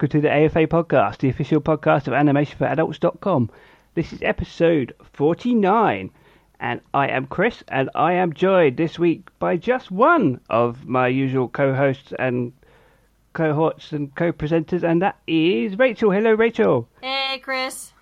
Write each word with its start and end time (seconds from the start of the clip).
welcome 0.00 0.18
to 0.18 0.26
the 0.26 0.34
AFA 0.34 0.66
podcast, 0.66 1.18
the 1.18 1.28
official 1.28 1.60
podcast 1.60 2.06
of 2.06 2.14
animationforadults.com. 2.14 3.50
This 3.94 4.14
is 4.14 4.22
episode 4.22 4.94
49, 5.12 6.10
and 6.58 6.80
I 6.94 7.08
am 7.08 7.26
Chris, 7.26 7.62
and 7.68 7.90
I 7.94 8.14
am 8.14 8.32
joined 8.32 8.78
this 8.78 8.98
week 8.98 9.28
by 9.38 9.58
just 9.58 9.90
one 9.90 10.40
of 10.48 10.86
my 10.86 11.08
usual 11.08 11.50
co 11.50 11.74
hosts 11.74 12.14
and 12.18 12.54
cohorts 13.34 13.92
and 13.92 14.14
co 14.14 14.32
presenters, 14.32 14.82
and 14.82 15.02
that 15.02 15.18
is 15.26 15.78
Rachael. 15.78 16.12
Hello, 16.12 16.32
Rachael. 16.32 16.88
Hey, 17.02 17.38
Chris. 17.42 17.92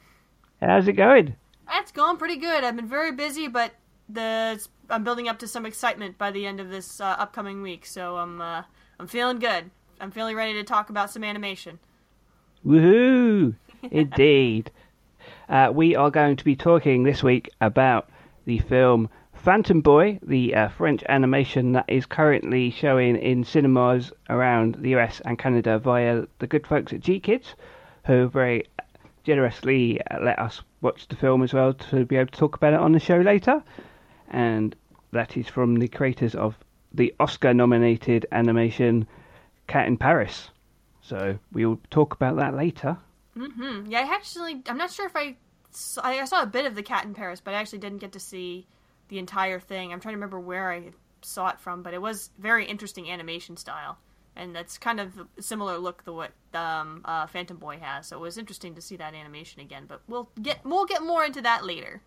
How's 0.61 0.87
it 0.87 0.93
going? 0.93 1.35
It's 1.73 1.91
going 1.91 2.17
pretty 2.17 2.37
good. 2.37 2.63
I've 2.63 2.77
been 2.77 2.87
very 2.87 3.11
busy, 3.11 3.49
but 3.49 3.73
the 4.09 4.65
I'm 4.89 5.03
building 5.03 5.27
up 5.27 5.41
to 5.41 5.49
some 5.49 5.67
excitement 5.67 6.17
by 6.17 6.31
the 6.31 6.47
end 6.47 6.61
of 6.61 6.71
this 6.71 7.01
uh, 7.01 7.17
upcoming 7.19 7.61
week, 7.61 7.85
so 7.87 8.19
I'm 8.19 8.41
uh, 8.41 8.63
I'm 9.01 9.09
feeling 9.09 9.41
good. 9.41 9.73
I'm 10.01 10.13
feeling 10.13 10.37
ready 10.37 10.53
to 10.53 10.63
talk 10.63 10.91
about 10.91 11.11
some 11.11 11.25
animation. 11.25 11.81
Woohoo! 12.69 13.55
Indeed. 13.91 14.71
Uh, 15.49 15.73
we 15.75 15.97
are 15.97 16.11
going 16.11 16.37
to 16.37 16.45
be 16.45 16.55
talking 16.55 17.03
this 17.03 17.23
week 17.23 17.49
about 17.63 18.11
the 18.45 18.59
film 18.59 19.09
Phantom 19.33 19.81
Boy, 19.81 20.19
the 20.23 20.55
uh, 20.55 20.69
French 20.69 21.03
animation 21.09 21.73
that 21.73 21.87
is 21.89 22.05
currently 22.05 22.69
showing 22.71 23.17
in 23.17 23.43
cinemas 23.43 24.13
around 24.29 24.75
the 24.81 24.95
US 24.97 25.23
and 25.25 25.39
Canada 25.39 25.79
via 25.79 26.27
the 26.41 26.47
good 26.47 26.67
folks 26.67 26.93
at 26.93 27.01
GKIDS, 27.01 27.55
who 28.05 28.29
very 28.29 28.67
generously 29.25 30.03
uh, 30.11 30.21
let 30.21 30.39
us 30.39 30.61
watch 30.83 31.09
the 31.09 31.17
film 31.17 31.43
as 31.43 31.55
well 31.55 31.73
to 31.73 32.05
be 32.05 32.17
able 32.17 32.31
to 32.31 32.39
talk 32.39 32.55
about 32.55 32.75
it 32.75 32.81
on 32.81 32.93
the 32.93 33.01
show 33.01 33.17
later. 33.17 33.63
And 34.29 34.77
that 35.13 35.39
is 35.39 35.49
from 35.49 35.77
the 35.77 35.89
creators 35.89 36.35
of 36.35 36.59
the 36.93 37.15
Oscar 37.19 37.55
nominated 37.55 38.27
animation 38.31 39.09
Cat 39.69 39.87
in 39.87 39.97
Paris. 39.97 40.51
So 41.09 41.39
we'll 41.53 41.81
talk 41.91 42.13
about 42.13 42.37
that 42.37 42.55
later. 42.55 42.99
hmm 43.35 43.87
Yeah, 43.87 44.01
I 44.01 44.15
actually, 44.15 44.63
I'm 44.67 44.77
not 44.77 44.93
sure 44.93 45.07
if 45.07 45.17
I, 45.17 45.37
saw, 45.71 46.03
I 46.05 46.23
saw 46.27 46.43
a 46.43 46.47
bit 46.47 46.67
of 46.67 46.75
the 46.75 46.83
Cat 46.83 47.05
in 47.05 47.15
Paris, 47.15 47.41
but 47.41 47.55
I 47.55 47.59
actually 47.59 47.79
didn't 47.79 47.99
get 47.99 48.13
to 48.13 48.21
see 48.21 48.67
the 49.09 49.19
entire 49.19 49.59
thing. 49.59 49.93
I'm 49.93 50.01
trying 50.01 50.13
to 50.13 50.17
remember 50.17 50.39
where 50.39 50.71
I 50.71 50.91
saw 51.23 51.49
it 51.49 51.61
from, 51.61 51.83
but 51.83 51.95
it 51.95 52.03
was 52.03 52.31
very 52.39 52.67
interesting 52.67 53.11
animation 53.11 53.57
style, 53.57 53.97
and 54.37 54.55
that's 54.55 54.77
kind 54.77 55.01
of 55.01 55.19
a 55.39 55.43
similar 55.43 55.79
look 55.79 56.05
to 56.05 56.13
what 56.13 56.33
um, 56.53 57.01
uh, 57.07 57.27
Phantom 57.27 57.57
Boy 57.57 57.79
has. 57.79 58.09
So 58.09 58.19
it 58.19 58.21
was 58.21 58.37
interesting 58.37 58.75
to 58.75 58.83
see 58.83 58.97
that 58.97 59.15
animation 59.15 59.63
again. 59.63 59.85
But 59.89 60.03
we'll 60.09 60.29
get 60.41 60.61
we'll 60.63 60.85
get 60.85 61.03
more 61.03 61.25
into 61.25 61.41
that 61.43 61.65
later. 61.65 62.03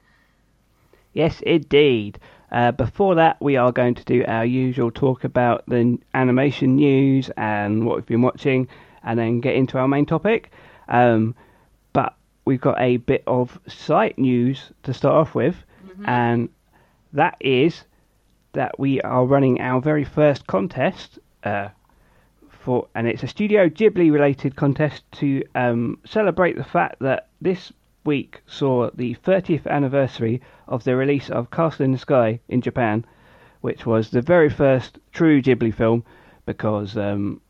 Yes, 1.14 1.42
indeed. 1.42 2.20
Uh, 2.52 2.72
before 2.72 3.16
that, 3.16 3.42
we 3.42 3.58
are 3.58 3.72
going 3.72 3.96
to 3.96 4.04
do 4.04 4.24
our 4.28 4.46
usual 4.46 4.92
talk 4.92 5.24
about 5.24 5.66
the 5.68 5.98
animation 6.14 6.76
news 6.76 7.30
and 7.36 7.86
what 7.86 7.96
we've 7.98 8.06
been 8.06 8.22
watching, 8.22 8.68
and 9.04 9.18
then 9.20 9.40
get 9.40 9.56
into 9.56 9.78
our 9.78 9.88
main 9.88 10.06
topic. 10.06 10.52
Um, 10.88 11.36
but 11.94 12.16
we've 12.46 12.62
got 12.62 12.80
a 12.80 12.98
bit 12.98 13.24
of 13.28 13.60
site 13.68 14.18
news 14.18 14.72
to 14.84 14.94
start 14.94 15.16
off 15.16 15.36
with, 15.36 15.56
and 16.06 16.50
that 17.14 17.38
is 17.40 17.84
that 18.54 18.78
we 18.80 19.02
are 19.02 19.26
running 19.26 19.62
our 19.62 19.82
very 19.82 20.04
first 20.04 20.48
contest 20.48 21.20
uh, 21.44 21.70
for, 22.50 22.88
and 22.96 23.08
it's 23.08 23.24
a 23.24 23.28
Studio 23.28 23.70
Ghibli 23.70 24.12
related 24.12 24.56
contest 24.56 25.04
to 25.14 25.44
um, 25.56 25.98
celebrate 26.06 26.58
the 26.58 26.64
fact 26.64 27.00
that 27.00 27.30
this 27.42 27.74
week 28.04 28.42
saw 28.46 28.90
the 28.94 29.16
30th 29.16 29.68
anniversary 29.68 30.42
of 30.68 30.84
the 30.84 30.96
release 30.96 31.30
of 31.30 31.52
Castle 31.52 31.86
in 31.86 31.92
the 31.92 31.98
Sky 31.98 32.40
in 32.50 32.62
Japan, 32.62 33.06
which 33.62 33.86
was 33.86 34.10
the 34.10 34.22
very 34.22 34.50
first 34.50 35.00
true 35.12 35.42
Ghibli 35.42 35.74
film, 35.74 36.04
because 36.46 36.98
um, 36.98 37.42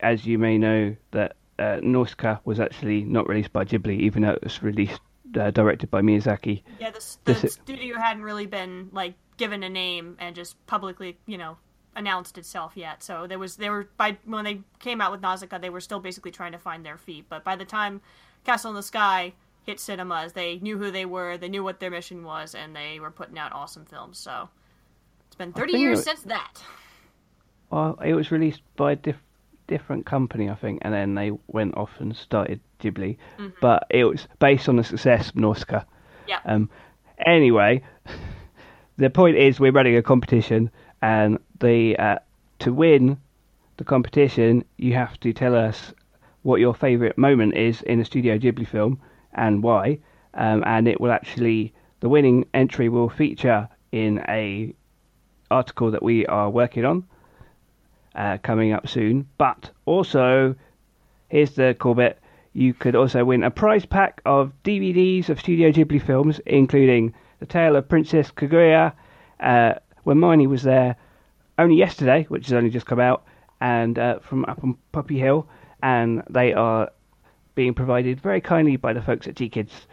as 0.00 0.26
you 0.26 0.38
may 0.38 0.58
know, 0.58 0.96
that 1.12 1.36
uh, 1.58 1.78
Nausicaa 1.82 2.38
was 2.44 2.58
actually 2.60 3.04
not 3.04 3.28
released 3.28 3.52
by 3.52 3.64
Ghibli, 3.64 3.98
even 4.00 4.22
though 4.22 4.30
it 4.30 4.42
was 4.42 4.62
released 4.62 5.00
uh, 5.38 5.50
directed 5.50 5.90
by 5.90 6.00
Miyazaki. 6.00 6.62
Yeah, 6.78 6.90
the, 6.90 7.04
the 7.24 7.34
This 7.34 7.54
studio 7.54 7.98
hadn't 7.98 8.22
really 8.22 8.46
been 8.46 8.88
like 8.92 9.14
given 9.36 9.62
a 9.62 9.68
name 9.68 10.16
and 10.18 10.34
just 10.34 10.64
publicly, 10.66 11.18
you 11.26 11.38
know, 11.38 11.56
announced 11.94 12.38
itself 12.38 12.72
yet. 12.76 13.02
So 13.02 13.26
there 13.26 13.38
was 13.38 13.56
they 13.56 13.70
were 13.70 13.88
by 13.96 14.16
when 14.24 14.44
they 14.44 14.60
came 14.78 15.00
out 15.00 15.12
with 15.12 15.20
Nausicaa, 15.20 15.58
they 15.58 15.70
were 15.70 15.80
still 15.80 16.00
basically 16.00 16.30
trying 16.30 16.52
to 16.52 16.58
find 16.58 16.84
their 16.84 16.96
feet. 16.98 17.26
But 17.28 17.44
by 17.44 17.56
the 17.56 17.64
time 17.64 18.00
Castle 18.44 18.70
in 18.70 18.76
the 18.76 18.82
Sky 18.82 19.34
hit 19.64 19.78
cinemas, 19.78 20.32
they 20.32 20.58
knew 20.58 20.78
who 20.78 20.90
they 20.90 21.04
were, 21.04 21.36
they 21.36 21.48
knew 21.48 21.62
what 21.62 21.80
their 21.80 21.90
mission 21.90 22.24
was, 22.24 22.54
and 22.54 22.74
they 22.74 22.98
were 23.00 23.10
putting 23.10 23.38
out 23.38 23.52
awesome 23.52 23.84
films. 23.84 24.18
So 24.18 24.48
it's 25.26 25.36
been 25.36 25.52
30 25.52 25.72
years 25.78 26.00
it- 26.00 26.04
since 26.04 26.22
that. 26.22 26.62
Well, 27.70 27.98
it 28.04 28.14
was 28.14 28.32
released 28.32 28.62
by 28.74 28.92
a 28.92 28.96
diff- 28.96 29.22
different 29.70 30.04
company, 30.04 30.50
I 30.50 30.54
think, 30.54 30.80
and 30.82 30.92
then 30.92 31.14
they 31.14 31.30
went 31.46 31.76
off 31.76 31.92
and 32.00 32.14
started 32.14 32.60
Ghibli. 32.80 33.16
But 33.60 33.86
it 33.88 34.04
was 34.04 34.28
based 34.38 34.68
on 34.68 34.76
the 34.76 34.84
success 34.84 35.30
of 35.30 35.36
Nausicaa. 35.36 35.84
Yeah. 36.26 36.40
Um, 36.44 36.68
anyway, 37.24 37.82
the 38.98 39.08
point 39.08 39.36
is 39.36 39.58
we're 39.58 39.72
running 39.72 39.96
a 39.96 40.02
competition, 40.02 40.70
and 41.00 41.38
the 41.60 41.96
uh, 41.96 42.18
to 42.58 42.74
win 42.74 43.16
the 43.78 43.84
competition, 43.84 44.64
you 44.76 44.92
have 44.94 45.18
to 45.20 45.32
tell 45.32 45.54
us 45.54 45.94
what 46.42 46.60
your 46.60 46.74
favourite 46.74 47.16
moment 47.16 47.54
is 47.54 47.80
in 47.82 48.00
a 48.00 48.04
Studio 48.04 48.38
Ghibli 48.38 48.66
film 48.66 49.00
and 49.32 49.62
why. 49.62 49.98
Um, 50.34 50.62
and 50.66 50.86
it 50.86 51.00
will 51.00 51.10
actually 51.10 51.72
the 52.00 52.08
winning 52.08 52.46
entry 52.54 52.88
will 52.88 53.08
feature 53.08 53.68
in 53.92 54.22
a 54.28 54.74
article 55.50 55.90
that 55.90 56.02
we 56.02 56.26
are 56.26 56.48
working 56.48 56.84
on 56.84 57.04
uh, 58.14 58.38
coming 58.42 58.72
up 58.72 58.88
soon. 58.88 59.26
But 59.38 59.70
also, 59.86 60.54
here's 61.28 61.54
the 61.54 61.76
bit: 61.96 62.18
you 62.52 62.74
could 62.74 62.96
also 62.96 63.24
win 63.24 63.42
a 63.42 63.50
prize 63.50 63.86
pack 63.86 64.20
of 64.24 64.52
DVDs 64.64 65.28
of 65.28 65.40
Studio 65.40 65.70
Ghibli 65.70 66.02
films, 66.02 66.40
including 66.46 67.14
The 67.38 67.46
Tale 67.46 67.76
of 67.76 67.88
Princess 67.88 68.30
Kaguya, 68.30 68.92
uh, 69.38 69.74
when 70.04 70.18
Marnie 70.18 70.48
was 70.48 70.62
there 70.62 70.96
only 71.58 71.76
yesterday, 71.76 72.24
which 72.28 72.46
has 72.46 72.54
only 72.54 72.70
just 72.70 72.86
come 72.86 73.00
out, 73.00 73.24
and 73.60 73.98
uh, 73.98 74.18
from 74.20 74.44
up 74.46 74.64
on 74.64 74.76
Poppy 74.92 75.18
Hill, 75.18 75.46
and 75.82 76.22
they 76.28 76.52
are 76.52 76.90
being 77.54 77.74
provided 77.74 78.20
very 78.20 78.40
kindly 78.40 78.76
by 78.76 78.92
the 78.92 79.02
folks 79.02 79.28
at 79.28 79.34
GKIDS. 79.34 79.86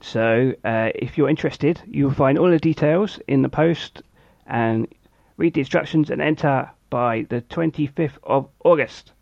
So, 0.00 0.52
uh, 0.64 0.90
if 0.94 1.16
you're 1.16 1.28
interested, 1.28 1.80
you 1.86 2.04
will 2.04 2.14
find 2.14 2.38
all 2.38 2.50
the 2.50 2.58
details 2.58 3.20
in 3.28 3.42
the 3.42 3.48
post 3.48 4.02
and 4.46 4.88
read 5.36 5.54
the 5.54 5.60
instructions 5.60 6.10
and 6.10 6.20
enter 6.20 6.70
by 6.92 7.26
the 7.30 7.40
25th 7.40 8.18
of 8.22 8.48
August. 8.64 9.12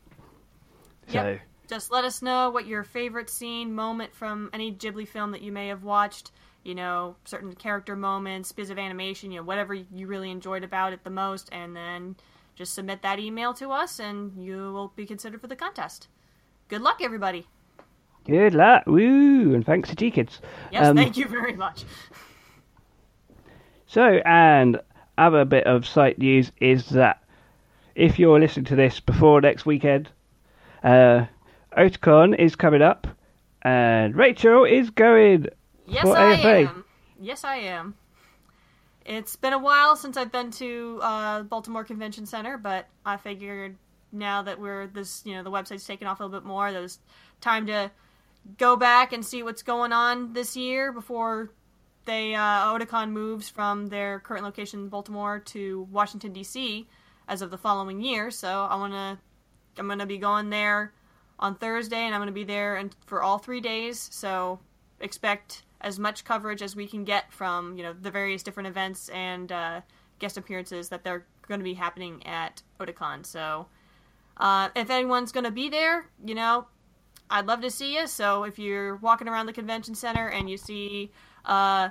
So, 1.06 1.14
Yep. 1.14 1.40
Just 1.68 1.92
let 1.92 2.04
us 2.04 2.20
know 2.20 2.50
what 2.50 2.66
your 2.66 2.82
favorite 2.82 3.30
scene, 3.30 3.72
moment 3.72 4.12
from 4.12 4.50
any 4.52 4.72
Ghibli 4.74 5.06
film 5.06 5.30
that 5.30 5.40
you 5.40 5.52
may 5.52 5.68
have 5.68 5.84
watched. 5.84 6.32
You 6.64 6.74
know, 6.74 7.14
certain 7.24 7.54
character 7.54 7.94
moments, 7.94 8.50
bits 8.50 8.70
of 8.70 8.78
animation, 8.78 9.30
you 9.30 9.38
know, 9.38 9.44
whatever 9.44 9.72
you 9.72 10.08
really 10.08 10.32
enjoyed 10.32 10.64
about 10.64 10.92
it 10.92 11.04
the 11.04 11.10
most, 11.10 11.48
and 11.52 11.76
then 11.76 12.16
just 12.56 12.74
submit 12.74 13.02
that 13.02 13.20
email 13.20 13.54
to 13.54 13.70
us, 13.70 14.00
and 14.00 14.36
you 14.36 14.56
will 14.72 14.92
be 14.96 15.06
considered 15.06 15.40
for 15.40 15.46
the 15.46 15.54
contest. 15.56 16.08
Good 16.68 16.82
luck, 16.82 16.98
everybody. 17.00 17.46
good 18.26 18.52
luck. 18.54 18.82
Woo! 18.86 19.54
And 19.54 19.64
thanks 19.64 19.88
to 19.90 19.96
GKIDS. 19.96 20.40
Yes, 20.72 20.88
Um, 20.88 20.96
thank 20.96 21.16
you 21.16 21.26
very 21.28 21.54
much. 21.54 21.84
So, 23.86 24.20
and 24.26 24.80
other 25.18 25.44
bit 25.44 25.64
of 25.66 25.86
site 25.86 26.18
news 26.18 26.50
is 26.60 26.88
that 26.90 27.19
if 27.94 28.18
you're 28.18 28.38
listening 28.38 28.66
to 28.66 28.76
this 28.76 29.00
before 29.00 29.40
next 29.40 29.66
weekend, 29.66 30.10
uh, 30.82 31.26
Otakon 31.76 32.38
is 32.38 32.56
coming 32.56 32.82
up, 32.82 33.06
and 33.62 34.14
Rachael 34.14 34.64
is 34.64 34.90
going. 34.90 35.46
Yes, 35.86 36.02
for 36.02 36.16
I 36.16 36.34
AFA. 36.34 36.48
am. 36.48 36.84
Yes, 37.20 37.44
I 37.44 37.56
am. 37.56 37.94
It's 39.04 39.36
been 39.36 39.52
a 39.52 39.58
while 39.58 39.96
since 39.96 40.16
I've 40.16 40.30
been 40.30 40.50
to 40.52 41.00
uh, 41.02 41.42
Baltimore 41.42 41.84
Convention 41.84 42.26
Center, 42.26 42.56
but 42.58 42.86
I 43.04 43.16
figured 43.16 43.76
now 44.12 44.42
that 44.42 44.60
we're 44.60 44.86
this, 44.86 45.22
you 45.24 45.34
know, 45.34 45.42
the 45.42 45.50
website's 45.50 45.86
taken 45.86 46.06
off 46.06 46.20
a 46.20 46.24
little 46.24 46.38
bit 46.38 46.46
more, 46.46 46.70
there 46.70 46.82
was 46.82 46.98
time 47.40 47.66
to 47.66 47.90
go 48.58 48.76
back 48.76 49.12
and 49.12 49.24
see 49.24 49.42
what's 49.42 49.62
going 49.62 49.92
on 49.92 50.32
this 50.32 50.56
year 50.56 50.92
before 50.92 51.50
they 52.04 52.34
uh, 52.34 52.72
Otakon 52.72 53.10
moves 53.10 53.48
from 53.48 53.88
their 53.88 54.20
current 54.20 54.44
location 54.44 54.80
in 54.80 54.88
Baltimore 54.88 55.38
to 55.46 55.86
Washington 55.90 56.32
D.C. 56.32 56.88
as 57.30 57.40
of 57.40 57.50
the 57.50 57.56
following 57.56 58.02
year. 58.02 58.30
So 58.30 58.66
I 58.68 58.76
want 58.76 58.92
to, 58.92 59.18
I'm 59.78 59.88
gonna 59.88 60.04
be 60.04 60.18
going 60.18 60.50
there 60.50 60.92
on 61.38 61.54
Thursday, 61.54 62.00
and 62.00 62.14
I'm 62.14 62.20
gonna 62.20 62.32
be 62.32 62.44
there 62.44 62.76
and 62.76 62.94
for 63.06 63.22
all 63.22 63.38
three 63.38 63.60
days. 63.62 64.10
So 64.12 64.60
expect 65.00 65.62
as 65.80 65.98
much 65.98 66.24
coverage 66.24 66.60
as 66.60 66.76
we 66.76 66.86
can 66.86 67.04
get 67.04 67.32
from 67.32 67.78
you 67.78 67.82
know 67.82 67.94
the 67.94 68.10
various 68.10 68.42
different 68.42 68.66
events 68.66 69.08
and 69.08 69.50
uh, 69.50 69.80
guest 70.18 70.36
appearances 70.36 70.90
that 70.90 71.02
they're 71.02 71.24
going 71.48 71.60
to 71.60 71.64
be 71.64 71.74
happening 71.74 72.24
at 72.26 72.62
Otakon. 72.78 73.26
So 73.26 73.66
uh, 74.36 74.68
if 74.76 74.88
anyone's 74.88 75.32
going 75.32 75.44
to 75.44 75.50
be 75.50 75.68
there, 75.68 76.06
you 76.24 76.34
know, 76.34 76.66
I'd 77.28 77.46
love 77.46 77.60
to 77.62 77.70
see 77.70 77.96
you. 77.96 78.06
So 78.06 78.44
if 78.44 78.58
you're 78.58 78.96
walking 78.96 79.28
around 79.28 79.46
the 79.46 79.52
convention 79.52 79.94
center 79.94 80.28
and 80.28 80.48
you 80.48 80.56
see 80.56 81.10
uh, 81.44 81.90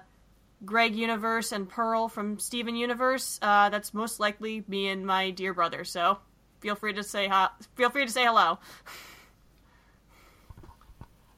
Greg 0.65 0.95
Universe 0.95 1.51
and 1.51 1.69
Pearl 1.69 2.09
from 2.09 2.39
Steven 2.39 2.75
Universe, 2.75 3.39
uh, 3.41 3.69
that's 3.69 3.94
most 3.94 4.19
likely 4.19 4.63
me 4.67 4.89
and 4.89 5.06
my 5.06 5.31
dear 5.31 5.53
brother. 5.53 5.83
So 5.83 6.17
feel 6.59 6.75
free 6.75 6.94
to 6.94 7.03
say 7.03 7.27
hi- 7.27 7.50
feel 7.75 7.89
free 7.89 8.06
to 8.06 8.11
say 8.11 8.25
hello. 8.25 8.59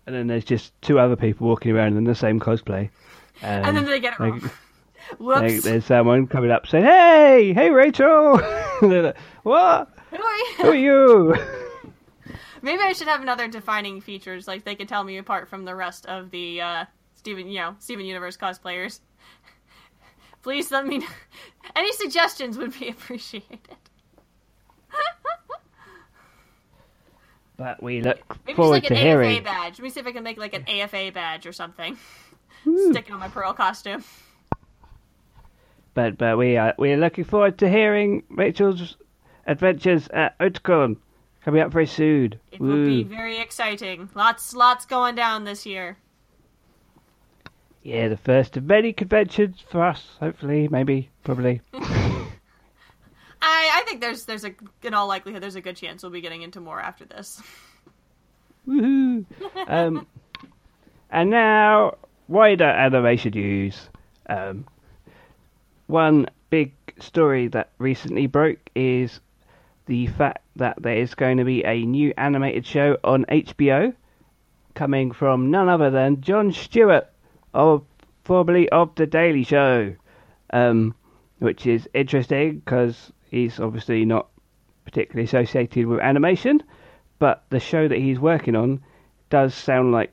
and 0.06 0.16
then 0.16 0.28
there's 0.28 0.46
just 0.46 0.74
two 0.82 1.00
other 1.00 1.16
people 1.16 1.48
walking 1.48 1.72
around 1.72 1.98
in 1.98 2.04
the 2.04 2.16
same 2.16 2.40
cosplay. 2.40 2.90
Um, 3.44 3.66
and 3.66 3.78
then 3.78 3.86
they 3.86 4.00
get 4.00 4.14
it 4.14 4.20
like, 4.20 4.32
wrong. 4.34 4.52
Whoops. 5.20 5.42
like, 5.42 5.62
there's 5.62 5.86
someone 5.86 6.28
coming 6.28 6.52
up 6.52 6.68
saying, 6.68 6.86
"Hey, 6.86 7.54
hey, 7.54 7.70
Rachael." 7.70 8.40
Like, 8.82 9.16
what? 9.44 9.90
Who 10.10 10.24
are 10.24 10.36
you? 10.36 10.54
Who 10.58 10.70
are 10.70 10.76
you? 10.76 11.36
Maybe 12.64 12.82
I 12.82 12.94
should 12.94 13.08
have 13.08 13.22
another 13.22 13.48
defining 13.48 14.02
features, 14.02 14.48
like 14.48 14.66
they 14.66 14.74
could 14.74 14.90
tell 14.90 15.04
me 15.04 15.18
apart 15.18 15.50
from 15.50 15.66
the 15.66 15.76
rest 15.76 16.08
of 16.08 16.32
the 16.32 16.62
uh, 16.62 16.86
Steven, 17.14 17.48
you 17.48 17.60
know, 17.60 17.76
Steven 17.78 18.06
Universe 18.06 18.38
cosplayers. 18.38 19.00
Please 20.42 20.72
let 20.72 20.86
me 20.88 21.00
know. 21.00 21.08
Any 21.76 21.92
suggestions 21.94 22.58
would 22.58 22.78
be 22.80 22.90
appreciated. 22.96 23.60
but 27.58 27.82
we 27.84 28.02
look 28.02 28.20
Maybe 28.46 28.56
forward 28.56 28.82
just 28.82 28.92
like 28.92 28.98
to 28.98 29.00
an 29.00 29.06
hearing. 29.08 29.32
AFA 29.38 29.44
badge. 29.44 29.74
Let 29.80 29.84
me 29.84 29.90
see 29.92 30.00
if 30.00 30.08
I 30.08 30.12
can 30.12 30.24
make 30.24 30.38
like 30.38 30.54
an 30.54 30.68
AFA 30.68 31.12
badge 31.14 31.46
or 31.46 31.54
something. 31.54 31.98
Hmm. 32.64 32.92
Stick 32.92 33.08
it 33.08 33.12
on 33.14 33.20
my 33.20 33.28
Pearl 33.28 33.54
costume. 33.54 34.04
But 35.94 36.18
but 36.18 36.38
we 36.38 36.58
are 36.58 36.74
we 36.80 36.92
are 36.94 36.98
looking 36.98 37.24
forward 37.24 37.58
to 37.60 37.70
hearing 37.70 38.24
Rachael's 38.30 38.98
adventures 39.46 40.08
at 40.14 40.38
Otakon 40.40 40.98
coming 41.44 41.62
up 41.62 41.72
very 41.72 41.86
soon. 41.88 42.36
It 42.52 42.62
will 42.62 42.86
be 42.86 43.04
very 43.04 43.40
exciting. 43.40 44.10
Lots, 44.16 44.54
lots 44.54 44.86
going 44.86 45.16
down 45.16 45.44
this 45.44 45.66
year. 45.66 45.98
Yeah, 47.84 48.10
the 48.10 48.18
first 48.18 48.58
of 48.58 48.64
many 48.64 48.94
conventions 48.94 49.64
for 49.70 49.84
us. 49.84 50.06
Hopefully, 50.20 50.68
maybe, 50.68 51.10
probably. 51.24 51.62
I, 51.74 52.30
I 53.42 53.84
think 53.88 54.02
there's, 54.02 54.26
there's 54.26 54.46
a, 54.46 54.54
in 54.84 54.94
all 54.94 55.08
likelihood, 55.08 55.42
there's 55.42 55.56
a 55.56 55.62
good 55.62 55.76
chance 55.76 56.04
we'll 56.04 56.12
be 56.12 56.22
getting 56.22 56.44
into 56.44 56.62
more 56.62 56.80
after 56.80 57.06
this. 57.06 57.42
Woohoo! 58.68 59.26
um, 59.68 60.06
and 61.10 61.30
now 61.32 61.98
wider 62.28 62.66
animation 62.66 63.32
news. 63.32 63.90
Um, 64.30 64.66
one 65.88 66.28
big 66.52 66.74
story 67.00 67.48
that 67.48 67.72
recently 67.80 68.28
broke 68.28 68.60
is 68.76 69.20
the 69.88 70.06
fact 70.08 70.44
that 70.56 70.82
there 70.82 70.98
is 70.98 71.16
going 71.16 71.38
to 71.38 71.44
be 71.44 71.66
a 71.66 71.84
new 71.84 72.14
animated 72.18 72.66
show 72.66 72.98
on 73.04 73.26
HBO 73.26 73.94
coming 74.76 75.12
from 75.12 75.52
none 75.52 75.68
other 75.68 75.90
than 75.90 76.22
Jon 76.22 76.52
Stewart 76.52 77.11
of 77.54 77.84
formerly 78.24 78.70
of 78.70 78.94
the 78.96 79.06
Daily 79.06 79.44
Show, 79.44 79.96
um, 80.52 80.96
which 81.40 81.66
is 81.66 81.90
interesting 81.94 82.60
because 82.60 83.12
he's 83.30 83.60
obviously 83.60 84.06
not 84.06 84.28
particularly 84.86 85.26
associated 85.26 85.86
with 85.86 86.00
animation, 86.00 86.62
but 87.20 87.44
the 87.50 87.60
show 87.60 87.88
that 87.88 87.98
he's 87.98 88.20
working 88.20 88.56
on 88.56 88.82
does 89.30 89.54
sound 89.54 89.92
like 89.92 90.12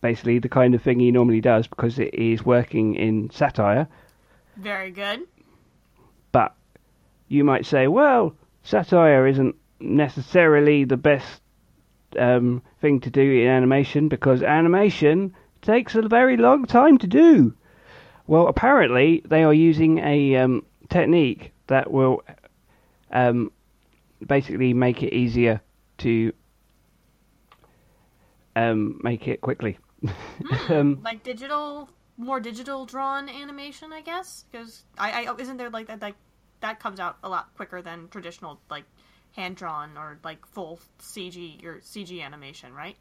basically 0.00 0.38
the 0.38 0.48
kind 0.48 0.74
of 0.74 0.82
thing 0.82 1.00
he 1.00 1.10
normally 1.10 1.40
does 1.40 1.66
because 1.66 1.98
it 1.98 2.14
is 2.14 2.44
working 2.44 2.94
in 2.94 3.30
satire. 3.30 3.88
Very 4.56 4.90
good. 4.90 5.26
But 6.32 6.54
you 7.28 7.44
might 7.44 7.66
say, 7.66 7.88
well, 7.88 8.34
satire 8.62 9.26
isn't 9.26 9.56
necessarily 9.80 10.84
the 10.84 10.96
best 10.96 11.42
um, 12.18 12.62
thing 12.80 13.00
to 13.00 13.10
do 13.10 13.40
in 13.40 13.48
animation 13.48 14.08
because 14.08 14.42
animation 14.42 15.34
takes 15.66 15.94
a 15.94 16.02
very 16.02 16.36
long 16.36 16.64
time 16.64 16.96
to 16.98 17.06
do. 17.06 17.54
Well, 18.26 18.48
apparently 18.48 19.22
they 19.24 19.44
are 19.44 19.52
using 19.52 19.98
a 19.98 20.36
um, 20.36 20.64
technique 20.88 21.52
that 21.66 21.90
will 21.90 22.22
um, 23.10 23.52
basically 24.26 24.72
make 24.72 25.02
it 25.02 25.12
easier 25.12 25.60
to 25.98 26.32
um, 28.54 29.00
make 29.02 29.28
it 29.28 29.40
quickly. 29.40 29.78
um, 30.68 31.00
Like 31.02 31.22
digital, 31.22 31.90
more 32.16 32.40
digital 32.40 32.86
drawn 32.86 33.28
animation, 33.28 33.92
I 33.92 34.00
guess. 34.00 34.44
Because 34.50 34.84
I, 34.98 35.26
I 35.26 35.36
isn't 35.38 35.56
there 35.56 35.70
like 35.70 35.86
that 35.88 36.00
like 36.00 36.16
that 36.60 36.80
comes 36.80 36.98
out 36.98 37.18
a 37.22 37.28
lot 37.28 37.54
quicker 37.54 37.82
than 37.82 38.08
traditional 38.08 38.60
like 38.70 38.84
hand 39.32 39.56
drawn 39.56 39.96
or 39.96 40.18
like 40.24 40.44
full 40.46 40.80
CG 41.00 41.64
or 41.64 41.76
CG 41.80 42.22
animation, 42.22 42.72
right? 42.72 42.96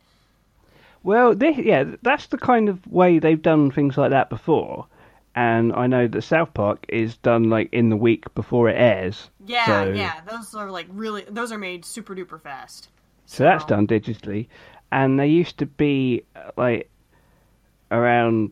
Well, 1.06 1.36
this, 1.36 1.56
yeah, 1.60 1.84
that's 2.02 2.26
the 2.28 2.38
kind 2.40 2.68
of 2.68 2.86
way 2.88 3.20
they've 3.20 3.42
done 3.42 3.70
things 3.70 3.96
like 3.96 4.10
that 4.10 4.28
before. 4.30 4.88
And 5.36 5.72
I 5.74 5.86
know 5.86 6.08
that 6.08 6.22
South 6.24 6.52
Park 6.56 6.84
is 6.90 7.18
done 7.18 7.50
like 7.52 7.70
in 7.72 7.90
the 7.90 7.96
week 7.96 8.34
before 8.34 8.70
it 8.70 8.76
airs. 8.76 9.30
Yeah, 9.46 9.66
So- 9.66 9.92
yeah. 9.92 10.22
Those 10.28 10.56
are 10.56 10.72
like 10.72 10.88
really 10.90 11.24
those 11.30 11.52
are 11.52 11.60
made 11.60 11.86
super 11.86 12.16
duper 12.16 12.42
fast. 12.42 12.90
So 13.28 13.44
that's 13.44 13.66
done 13.66 13.86
digitally. 13.86 14.48
And 14.92 15.20
they 15.20 15.28
used 15.28 15.60
to 15.60 15.68
be 15.68 16.24
uh, 16.36 16.52
like 16.58 16.90
around 17.92 18.52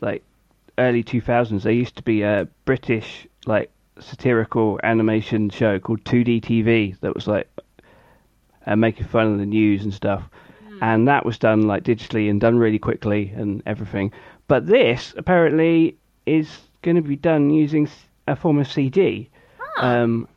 like 0.00 0.22
early 0.78 1.04
2000s. 1.04 1.62
There 1.62 1.72
used 1.72 1.96
to 1.96 2.02
be 2.02 2.22
a 2.22 2.48
British 2.64 3.26
like 3.44 3.70
satirical 3.98 4.80
animation 4.82 5.50
show 5.50 5.78
called 5.78 6.04
2D 6.04 6.40
TV 6.40 6.98
that 7.00 7.14
was 7.14 7.26
like 7.26 7.48
uh, 8.66 8.76
making 8.76 9.06
fun 9.08 9.26
of 9.32 9.38
the 9.38 9.44
news 9.46 9.84
and 9.84 9.92
stuff. 9.92 10.22
And 10.80 11.06
that 11.08 11.26
was 11.26 11.38
done 11.38 11.62
like 11.62 11.84
digitally 11.84 12.30
and 12.30 12.40
done 12.40 12.58
really 12.58 12.78
quickly 12.78 13.32
and 13.36 13.62
everything. 13.66 14.12
But 14.48 14.66
this 14.66 15.14
apparently 15.16 15.96
is 16.26 16.48
going 16.82 16.96
to 16.96 17.02
be 17.02 17.16
done 17.16 17.50
using 17.50 17.88
a 18.26 18.34
form 18.34 18.58
of 18.58 18.66
CG, 18.66 19.28
Huh. 19.58 19.86
Um, 19.86 20.28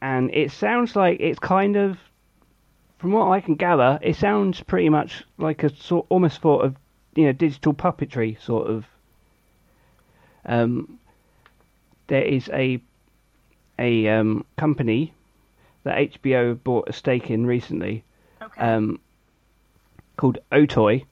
and 0.00 0.32
it 0.34 0.50
sounds 0.52 0.94
like 0.96 1.20
it's 1.20 1.38
kind 1.38 1.76
of, 1.76 1.98
from 2.98 3.12
what 3.12 3.30
I 3.30 3.40
can 3.40 3.54
gather, 3.54 3.98
it 4.02 4.16
sounds 4.16 4.62
pretty 4.62 4.88
much 4.88 5.24
like 5.38 5.62
a 5.62 5.74
sort, 5.74 6.06
almost 6.08 6.42
sort 6.42 6.64
of, 6.64 6.76
you 7.14 7.24
know, 7.24 7.32
digital 7.32 7.74
puppetry 7.74 8.40
sort 8.40 8.68
of. 8.68 8.86
Um, 10.44 10.98
there 12.06 12.22
is 12.22 12.48
a 12.52 12.80
a 13.78 14.08
um, 14.08 14.44
company 14.56 15.12
that 15.82 15.98
HBO 15.98 16.62
bought 16.62 16.88
a 16.88 16.92
stake 16.92 17.30
in 17.30 17.46
recently. 17.46 18.04
Um, 18.56 19.00
called 20.16 20.38
Otoy, 20.52 21.04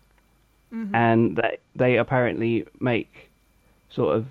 Mhm. 0.72 0.90
and 0.94 1.36
they 1.36 1.58
they 1.76 1.96
apparently 1.98 2.66
make 2.80 3.30
sort 3.90 4.16
of 4.16 4.26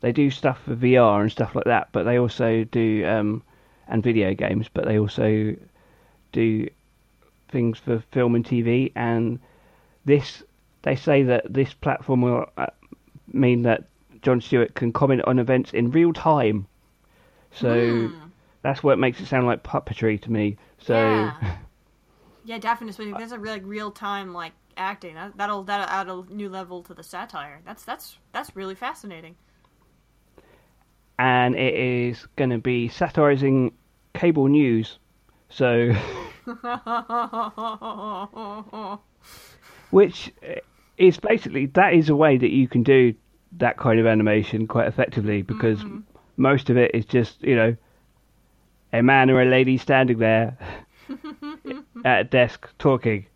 they 0.00 0.12
do 0.12 0.30
stuff 0.30 0.62
for 0.64 0.74
VR 0.74 1.20
and 1.22 1.30
stuff 1.32 1.54
like 1.54 1.64
that, 1.64 1.88
but 1.92 2.04
they 2.04 2.18
also 2.18 2.64
do 2.64 3.04
um, 3.06 3.42
and 3.88 4.02
video 4.02 4.34
games, 4.34 4.68
but 4.72 4.84
they 4.84 4.98
also 4.98 5.54
do 6.32 6.68
things 7.48 7.78
for 7.78 7.98
film 8.12 8.34
and 8.34 8.44
TV. 8.44 8.92
And 8.94 9.38
this 10.04 10.42
they 10.82 10.96
say 10.96 11.22
that 11.24 11.52
this 11.52 11.74
platform 11.74 12.22
will 12.22 12.46
uh, 12.56 12.66
mean 13.32 13.62
that 13.62 13.84
Jon 14.22 14.40
Stewart 14.40 14.74
can 14.74 14.92
comment 14.92 15.22
on 15.26 15.38
events 15.38 15.72
in 15.72 15.90
real 15.90 16.12
time. 16.12 16.66
So 17.52 18.08
Hmm. 18.08 18.28
that's 18.62 18.82
what 18.82 18.98
makes 18.98 19.20
it 19.20 19.26
sound 19.26 19.46
like 19.46 19.62
puppetry 19.62 20.20
to 20.22 20.30
me. 20.30 20.56
So 20.78 21.30
Yeah. 21.42 21.56
Yeah, 22.50 22.58
definitely. 22.58 23.12
Uh, 23.12 23.18
There's 23.18 23.30
a 23.30 23.38
really 23.38 23.60
like 23.60 23.62
real 23.64 23.92
time 23.92 24.34
like 24.34 24.54
acting. 24.76 25.14
That, 25.14 25.36
that'll 25.36 25.62
that'll 25.62 25.86
add 25.86 26.08
a 26.08 26.24
new 26.34 26.48
level 26.48 26.82
to 26.82 26.92
the 26.92 27.04
satire. 27.04 27.60
That's 27.64 27.84
that's 27.84 28.18
that's 28.32 28.56
really 28.56 28.74
fascinating. 28.74 29.36
and 31.16 31.54
it 31.54 31.74
is 31.74 32.26
going 32.34 32.50
to 32.50 32.58
be 32.58 32.88
satirizing 32.88 33.72
cable 34.14 34.48
news. 34.48 34.98
So, 35.48 35.92
which 39.90 40.32
eh, 40.42 40.56
is 40.98 41.20
basically 41.20 41.66
that 41.66 41.94
is 41.94 42.08
a 42.08 42.16
way 42.16 42.36
that 42.36 42.50
you 42.50 42.66
can 42.66 42.82
do 42.82 43.14
that 43.58 43.76
kind 43.76 44.00
of 44.00 44.06
animation 44.06 44.66
quite 44.66 44.88
effectively 44.88 45.42
because 45.42 45.78
mm-hmm. 45.78 46.00
most 46.36 46.68
of 46.68 46.76
it 46.76 46.90
is 46.94 47.04
just 47.04 47.40
you 47.42 47.54
know 47.54 47.76
a 48.92 49.04
man 49.04 49.30
or 49.30 49.40
a 49.40 49.44
lady 49.44 49.78
standing 49.78 50.18
there 50.18 50.58
at 52.04 52.20
a 52.20 52.24
desk 52.24 52.68
talking. 52.78 53.26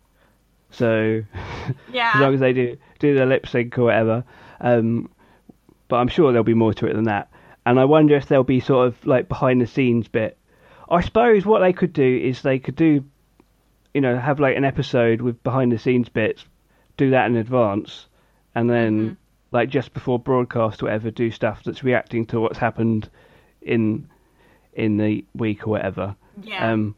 So, 0.71 1.23
as 2.15 2.21
long 2.21 2.33
as 2.33 2.39
they 2.39 2.53
do 2.53 2.77
do 2.99 3.15
the 3.15 3.25
lip 3.25 3.47
sync 3.47 3.77
or 3.77 3.83
whatever. 3.85 4.23
Um, 4.59 5.09
but 5.87 5.97
I'm 5.97 6.07
sure 6.07 6.31
there'll 6.31 6.43
be 6.43 6.53
more 6.53 6.73
to 6.73 6.87
it 6.87 6.93
than 6.93 7.05
that. 7.05 7.29
And 7.65 7.79
I 7.79 7.85
wonder 7.85 8.15
if 8.15 8.27
there'll 8.27 8.43
be 8.43 8.59
sort 8.59 8.87
of 8.87 9.05
like 9.05 9.27
behind 9.27 9.61
the 9.61 9.67
scenes 9.67 10.07
bit. 10.07 10.37
I 10.89 11.01
suppose 11.01 11.45
what 11.45 11.59
they 11.59 11.73
could 11.73 11.93
do 11.93 12.17
is 12.23 12.41
they 12.41 12.59
could 12.59 12.75
do, 12.75 13.03
you 13.93 14.01
know, 14.01 14.17
have 14.17 14.39
like 14.39 14.55
an 14.57 14.65
episode 14.65 15.21
with 15.21 15.41
behind 15.43 15.71
the 15.71 15.79
scenes 15.79 16.09
bits, 16.09 16.45
do 16.97 17.11
that 17.11 17.25
in 17.27 17.35
advance, 17.35 18.07
and 18.53 18.69
then 18.69 19.09
Mhm. 19.11 19.17
like 19.51 19.69
just 19.69 19.93
before 19.93 20.19
broadcast 20.19 20.81
or 20.83 20.87
whatever, 20.87 21.09
do 21.11 21.31
stuff 21.31 21.63
that's 21.63 21.83
reacting 21.83 22.25
to 22.27 22.39
what's 22.39 22.57
happened 22.59 23.09
in 23.61 24.07
in 24.73 24.97
the 24.97 25.23
week 25.33 25.65
or 25.65 25.71
whatever. 25.71 26.15
yeah. 26.43 26.71
Um, 26.71 26.95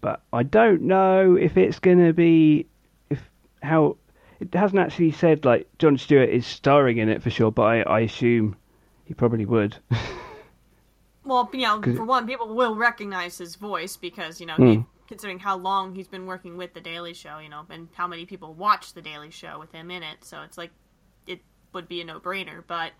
but 0.00 0.22
I 0.32 0.42
don't 0.42 0.82
know 0.82 1.36
if 1.36 1.56
it's 1.56 1.78
going 1.78 2.04
to 2.04 2.12
be 2.12 2.66
if 3.10 3.20
how 3.62 3.96
it 4.40 4.54
hasn't 4.54 4.80
actually 4.80 5.12
said 5.12 5.44
like 5.44 5.68
Jon 5.78 5.98
Stewart 5.98 6.28
is 6.30 6.46
starring 6.46 6.98
in 6.98 7.08
it 7.08 7.22
for 7.22 7.30
sure, 7.30 7.50
but 7.52 7.62
I, 7.62 7.80
I 7.82 8.00
assume 8.00 8.56
he 9.04 9.14
probably 9.14 9.46
would. 9.46 9.76
well, 11.24 11.48
you 11.52 11.60
know, 11.60 11.86
for 11.94 12.04
one, 12.04 12.26
people 12.26 12.54
will 12.54 12.74
recognize 12.76 13.38
his 13.38 13.56
voice 13.56 13.96
because 13.96 14.40
you 14.40 14.46
know 14.46 14.58
Hmm. 14.58 14.62
he 14.62 14.84
considering 15.06 15.40
how 15.40 15.56
long 15.56 15.94
he's 15.94 16.08
been 16.08 16.26
working 16.26 16.56
with 16.56 16.72
the 16.72 16.80
Daily 16.80 17.14
Show, 17.14 17.38
you 17.38 17.48
know, 17.48 17.66
and 17.68 17.88
how 17.94 18.06
many 18.06 18.26
people 18.26 18.54
watch 18.54 18.92
the 18.94 19.02
Daily 19.02 19.30
Show 19.30 19.58
with 19.58 19.72
him 19.72 19.90
in 19.90 20.02
it. 20.04 20.24
So 20.24 20.42
it's 20.42 20.56
like 20.56 20.70
it 21.26 21.40
would 21.72 21.88
be 21.88 22.00
a 22.00 22.04
no-brainer, 22.04 22.62
but 22.66 22.92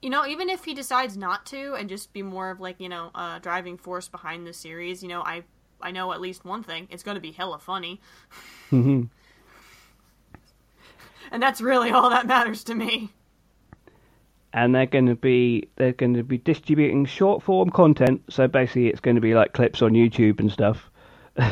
you 0.00 0.10
know, 0.10 0.24
even 0.26 0.48
if 0.48 0.64
he 0.64 0.74
decides 0.74 1.16
not 1.16 1.44
to 1.46 1.74
and 1.74 1.88
just 1.88 2.12
be 2.12 2.22
more 2.22 2.50
of 2.50 2.60
like, 2.60 2.80
you 2.80 2.88
know, 2.88 3.10
a 3.14 3.40
driving 3.42 3.76
force 3.76 4.08
behind 4.08 4.46
the 4.46 4.52
series, 4.52 5.02
you 5.02 5.08
know, 5.08 5.22
I 5.22 5.42
I 5.80 5.90
know 5.90 6.12
at 6.12 6.20
least 6.20 6.44
one 6.44 6.62
thing. 6.62 6.88
It's 6.90 7.02
going 7.02 7.14
to 7.14 7.20
be 7.20 7.32
hella 7.32 7.58
funny. 7.58 8.00
Mm-hmm. 8.70 9.04
and 11.32 11.42
that's 11.42 11.60
really 11.60 11.90
all 11.90 12.10
that 12.10 12.26
matters 12.26 12.64
to 12.64 12.74
me. 12.74 13.12
And 14.52 14.74
they're 14.74 14.86
going 14.86 15.06
to 15.06 15.14
be 15.14 15.68
they're 15.76 15.92
going 15.92 16.14
to 16.14 16.24
be 16.24 16.38
distributing 16.38 17.04
short 17.04 17.42
form 17.42 17.70
content. 17.70 18.22
So 18.30 18.48
basically, 18.48 18.88
it's 18.88 19.00
going 19.00 19.16
to 19.16 19.20
be 19.20 19.34
like 19.34 19.52
clips 19.52 19.82
on 19.82 19.92
YouTube 19.92 20.40
and 20.40 20.50
stuff. 20.50 20.90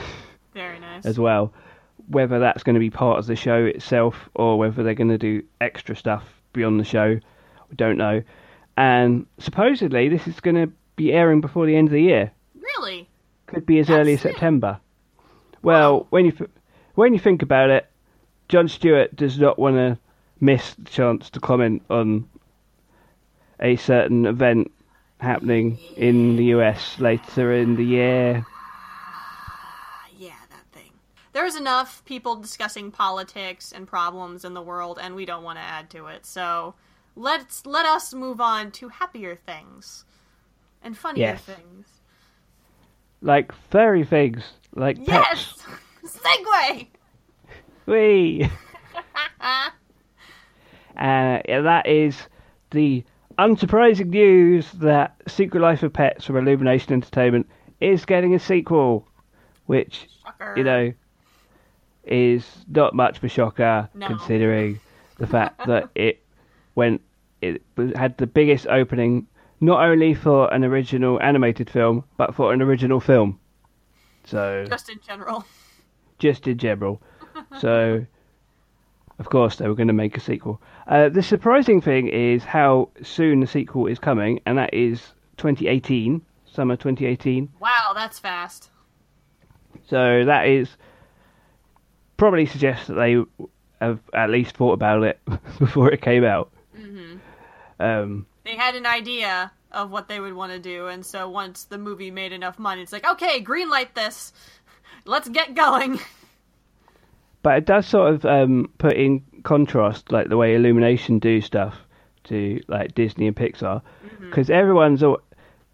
Very 0.55 0.81
nice. 0.81 1.05
as 1.05 1.19
well. 1.19 1.53
Whether 2.09 2.39
that's 2.39 2.63
going 2.63 2.75
to 2.75 2.81
be 2.81 2.91
part 2.91 3.19
of 3.19 3.27
the 3.27 3.37
show 3.37 3.65
itself 3.65 4.29
or 4.35 4.59
whether 4.59 4.83
they're 4.83 4.95
going 4.95 5.11
to 5.11 5.19
do 5.19 5.43
extra 5.61 5.95
stuff 5.95 6.25
beyond 6.53 6.81
the 6.81 6.85
show, 6.85 7.19
we 7.69 7.77
don't 7.77 7.99
know. 7.99 8.23
And 8.77 9.27
supposedly, 9.39 10.09
this 10.09 10.27
is 10.27 10.41
going 10.41 10.57
to 10.57 10.73
be 10.97 11.13
airing 11.13 11.41
before 11.41 11.67
the 11.67 11.77
end 11.77 11.89
of 11.89 11.93
the 11.93 12.03
year. 12.03 12.33
Really? 12.55 13.09
Could 13.47 13.67
be 13.67 13.79
as 13.79 13.89
That's 13.89 13.99
early 14.01 14.15
as 14.15 14.21
it. 14.21 14.23
September. 14.23 14.81
Well, 15.63 16.07
when 16.11 16.27
you 16.27 16.49
when 16.95 17.13
you 17.13 17.19
think 17.21 17.43
about 17.43 17.71
it, 17.71 17.91
Jon 18.49 18.69
Stewart 18.69 19.15
does 19.17 19.39
not 19.39 19.59
want 19.59 19.77
to 19.77 19.99
miss 20.41 20.75
the 20.75 20.91
chance 20.91 21.31
to 21.31 21.41
comment 21.41 21.83
on 21.91 22.29
a 23.61 23.77
certain 23.77 24.27
event 24.27 24.71
happening 25.21 25.79
in 25.97 26.37
the 26.37 26.45
US 26.47 26.99
later 27.01 27.53
in 27.53 27.77
the 27.77 27.85
year. 27.85 28.45
Yeah, 30.17 30.35
that 30.51 30.67
thing. 30.73 30.93
There's 31.33 31.57
enough 31.57 32.05
people 32.05 32.37
discussing 32.37 32.91
politics 32.91 33.73
and 33.73 33.87
problems 33.87 34.45
in 34.45 34.55
the 34.55 34.63
world, 34.63 34.99
and 35.01 35.15
we 35.15 35.25
don't 35.25 35.43
want 35.45 35.59
to 35.59 35.63
add 35.63 35.91
to 35.91 36.07
it. 36.07 36.27
So 36.27 36.75
let's 37.15 37.67
let 37.67 37.87
us 37.87 38.13
move 38.15 38.41
on 38.41 38.71
to 38.73 38.89
happier 38.89 39.37
things 39.37 40.05
and 40.83 40.97
funnier 40.97 41.39
Yes. 41.39 41.43
things. 41.43 41.96
Like 43.23 43.53
furry 43.71 44.05
things, 44.05 44.43
like 44.75 45.05
pets. 45.07 45.63
Yes, 45.63 45.65
segue. 46.23 46.87
Whee! 47.87 48.45
uh, 49.41 49.69
yeah, 50.97 51.61
that 51.61 51.87
is 51.87 52.17
the 52.71 53.05
unsurprising 53.39 54.09
news 54.09 54.71
that 54.73 55.15
Secret 55.29 55.61
Life 55.61 55.83
of 55.83 55.93
Pets 55.93 56.25
from 56.25 56.37
Illumination 56.37 56.93
Entertainment 56.95 57.49
is 57.81 58.05
getting 58.05 58.35
a 58.35 58.39
sequel, 58.39 59.07
which, 59.67 60.09
Shocker. 60.23 60.55
you 60.57 60.65
know, 60.65 60.93
is 62.05 62.65
not 62.69 62.95
much 62.95 63.19
of 63.19 63.25
a 63.25 63.29
shocker 63.29 63.89
No. 63.95 64.07
considering 64.07 64.81
the 65.19 65.27
fact 65.27 65.59
that 65.67 65.91
it 65.95 66.23
went, 66.75 67.03
it 67.43 67.63
had 67.95 68.17
the 68.19 68.27
biggest 68.27 68.67
opening 68.69 69.27
not 69.61 69.83
only 69.83 70.15
for 70.15 70.53
an 70.53 70.65
original 70.65 71.21
animated 71.23 71.71
film, 71.71 72.05
but 72.17 72.35
for 72.35 72.53
an 72.53 72.63
original 72.63 73.01
film. 73.01 73.39
So 74.25 74.65
just 74.69 74.89
in 74.89 74.99
general. 75.07 75.45
just 76.19 76.47
in 76.47 76.59
general. 76.59 77.01
so, 77.61 78.05
of 79.19 79.29
course, 79.31 79.57
they 79.57 79.69
were 79.69 79.75
going 79.75 79.89
to 79.89 79.95
make 79.95 80.17
a 80.17 80.21
sequel. 80.21 80.61
Uh, 80.87 81.09
the 81.09 81.23
surprising 81.23 81.81
thing 81.81 82.09
is 82.09 82.45
how 82.45 82.89
soon 83.03 83.41
the 83.41 83.47
sequel 83.47 83.87
is 83.87 83.99
coming, 83.99 84.41
and 84.47 84.59
that 84.59 84.75
is 84.75 85.01
2018, 85.37 86.23
summer 86.45 86.77
2018. 86.77 87.49
Wow, 87.61 87.93
that's 87.95 88.19
fast. 88.19 88.71
So 89.89 90.25
that 90.25 90.49
is 90.49 90.77
probably 92.17 92.47
suggests 92.47 92.87
that 92.89 92.95
they 92.95 93.17
have 93.81 94.01
at 94.15 94.31
least 94.31 94.57
thought 94.57 94.73
about 94.73 95.03
it 95.03 95.21
before 95.59 95.93
it 95.93 96.01
came 96.01 96.25
out. 96.25 96.51
Um, 97.79 98.27
They 98.47 98.55
had 98.55 98.77
an 98.77 98.87
idea 98.87 99.51
of 99.73 99.91
what 99.91 100.07
they 100.07 100.21
would 100.21 100.33
want 100.33 100.53
to 100.53 100.61
do, 100.61 100.87
and 100.87 101.05
so 101.05 101.29
once 101.29 101.65
the 101.65 101.79
movie 101.79 102.13
made 102.13 102.31
enough 102.31 102.61
money, 102.61 102.81
it's 102.81 102.93
like, 102.93 103.05
okay, 103.05 103.41
green 103.41 103.69
light 103.69 103.97
this. 103.97 104.33
Let's 105.05 105.29
get 105.29 105.57
going. 105.57 105.99
but 107.43 107.59
it 107.59 107.67
does 107.67 107.89
sort 107.89 108.15
of 108.15 108.25
um, 108.25 108.71
put 108.79 108.93
in 108.93 109.25
contrast, 109.43 110.13
like 110.13 110.29
the 110.29 110.37
way 110.37 110.55
Illumination 110.55 111.19
do 111.19 111.41
stuff 111.41 111.75
to 112.25 112.61
like 112.69 112.95
Disney 112.95 113.27
and 113.27 113.35
Pixar, 113.35 113.83
because 114.21 114.49
everyone's 114.49 115.03
all 115.03 115.19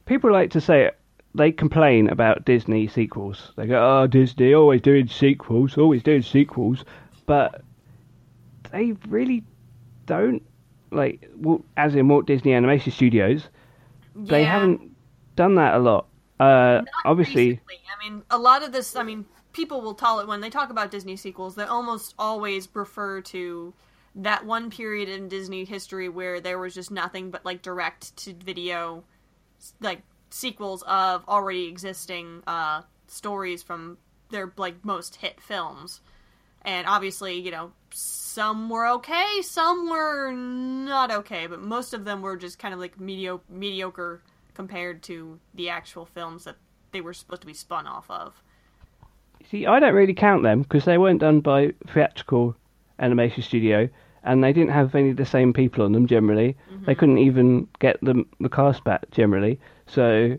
people 0.06 0.32
like 0.32 0.52
to 0.52 0.60
say 0.62 0.90
they 1.34 1.52
complain 1.52 2.08
about 2.08 2.46
Disney 2.46 2.88
sequels. 2.88 3.52
They 3.56 3.66
go, 3.66 4.00
"Oh, 4.00 4.06
Disney 4.06 4.54
always 4.54 4.80
doing 4.80 5.08
sequels, 5.08 5.76
always 5.76 6.02
doing 6.02 6.22
sequels," 6.22 6.86
but 7.26 7.62
they 8.70 8.94
really 9.08 9.44
don't 10.06 10.42
like, 10.92 11.28
as 11.76 11.94
in 11.94 12.08
Walt 12.08 12.26
Disney 12.26 12.52
Animation 12.52 12.92
Studios. 12.92 13.48
They 14.14 14.42
Yeah. 14.42 14.52
haven't 14.52 14.94
done 15.36 15.54
that 15.56 15.74
a 15.74 15.78
lot. 15.78 16.06
Uh, 16.38 16.82
obviously, 17.04 17.50
recently. 17.50 17.80
I 17.88 18.08
mean, 18.08 18.22
a 18.30 18.38
lot 18.38 18.62
of 18.62 18.72
this. 18.72 18.96
I 18.96 19.02
mean, 19.02 19.26
people 19.52 19.80
will 19.80 19.94
tell 19.94 20.20
it 20.20 20.26
when 20.26 20.40
they 20.40 20.50
talk 20.50 20.70
about 20.70 20.90
Disney 20.90 21.16
sequels. 21.16 21.54
They 21.54 21.64
almost 21.64 22.14
always 22.18 22.68
refer 22.74 23.20
to 23.22 23.72
that 24.14 24.44
one 24.44 24.70
period 24.70 25.08
in 25.08 25.28
Disney 25.28 25.64
history 25.64 26.08
where 26.08 26.40
there 26.40 26.58
was 26.58 26.74
just 26.74 26.90
nothing 26.90 27.30
but 27.30 27.44
like 27.44 27.62
direct 27.62 28.14
to 28.18 28.34
video, 28.34 29.04
like 29.80 30.02
sequels 30.30 30.82
of 30.82 31.24
already 31.28 31.66
existing 31.66 32.42
uh, 32.46 32.82
stories 33.06 33.62
from 33.62 33.98
their 34.30 34.52
like 34.56 34.84
most 34.84 35.16
hit 35.16 35.40
films. 35.40 36.00
And 36.64 36.86
obviously, 36.86 37.38
you 37.40 37.50
know, 37.50 37.72
some 37.90 38.68
were 38.68 38.86
okay, 38.86 39.42
some 39.42 39.88
were 39.88 40.32
not 40.32 41.10
okay, 41.10 41.46
but 41.46 41.60
most 41.60 41.92
of 41.92 42.04
them 42.04 42.22
were 42.22 42.36
just 42.36 42.58
kind 42.58 42.72
of 42.72 42.80
like 42.80 42.98
medio- 42.98 43.42
mediocre 43.48 44.22
compared 44.54 45.02
to 45.04 45.38
the 45.54 45.68
actual 45.68 46.06
films 46.06 46.44
that 46.44 46.56
they 46.92 47.00
were 47.00 47.14
supposed 47.14 47.40
to 47.40 47.46
be 47.46 47.54
spun 47.54 47.86
off 47.86 48.10
of. 48.10 48.42
See, 49.50 49.66
I 49.66 49.80
don't 49.80 49.94
really 49.94 50.14
count 50.14 50.42
them 50.42 50.62
because 50.62 50.84
they 50.84 50.98
weren't 50.98 51.20
done 51.20 51.40
by 51.40 51.72
theatrical 51.88 52.54
animation 52.98 53.42
studio, 53.42 53.88
and 54.22 54.42
they 54.42 54.52
didn't 54.52 54.70
have 54.72 54.94
any 54.94 55.10
of 55.10 55.16
the 55.16 55.26
same 55.26 55.52
people 55.52 55.84
on 55.84 55.92
them 55.92 56.06
generally. 56.06 56.56
Mm-hmm. 56.72 56.84
They 56.84 56.94
couldn't 56.94 57.18
even 57.18 57.68
get 57.80 57.98
the 58.02 58.24
the 58.40 58.48
cast 58.48 58.84
back 58.84 59.10
generally, 59.10 59.58
so 59.86 60.38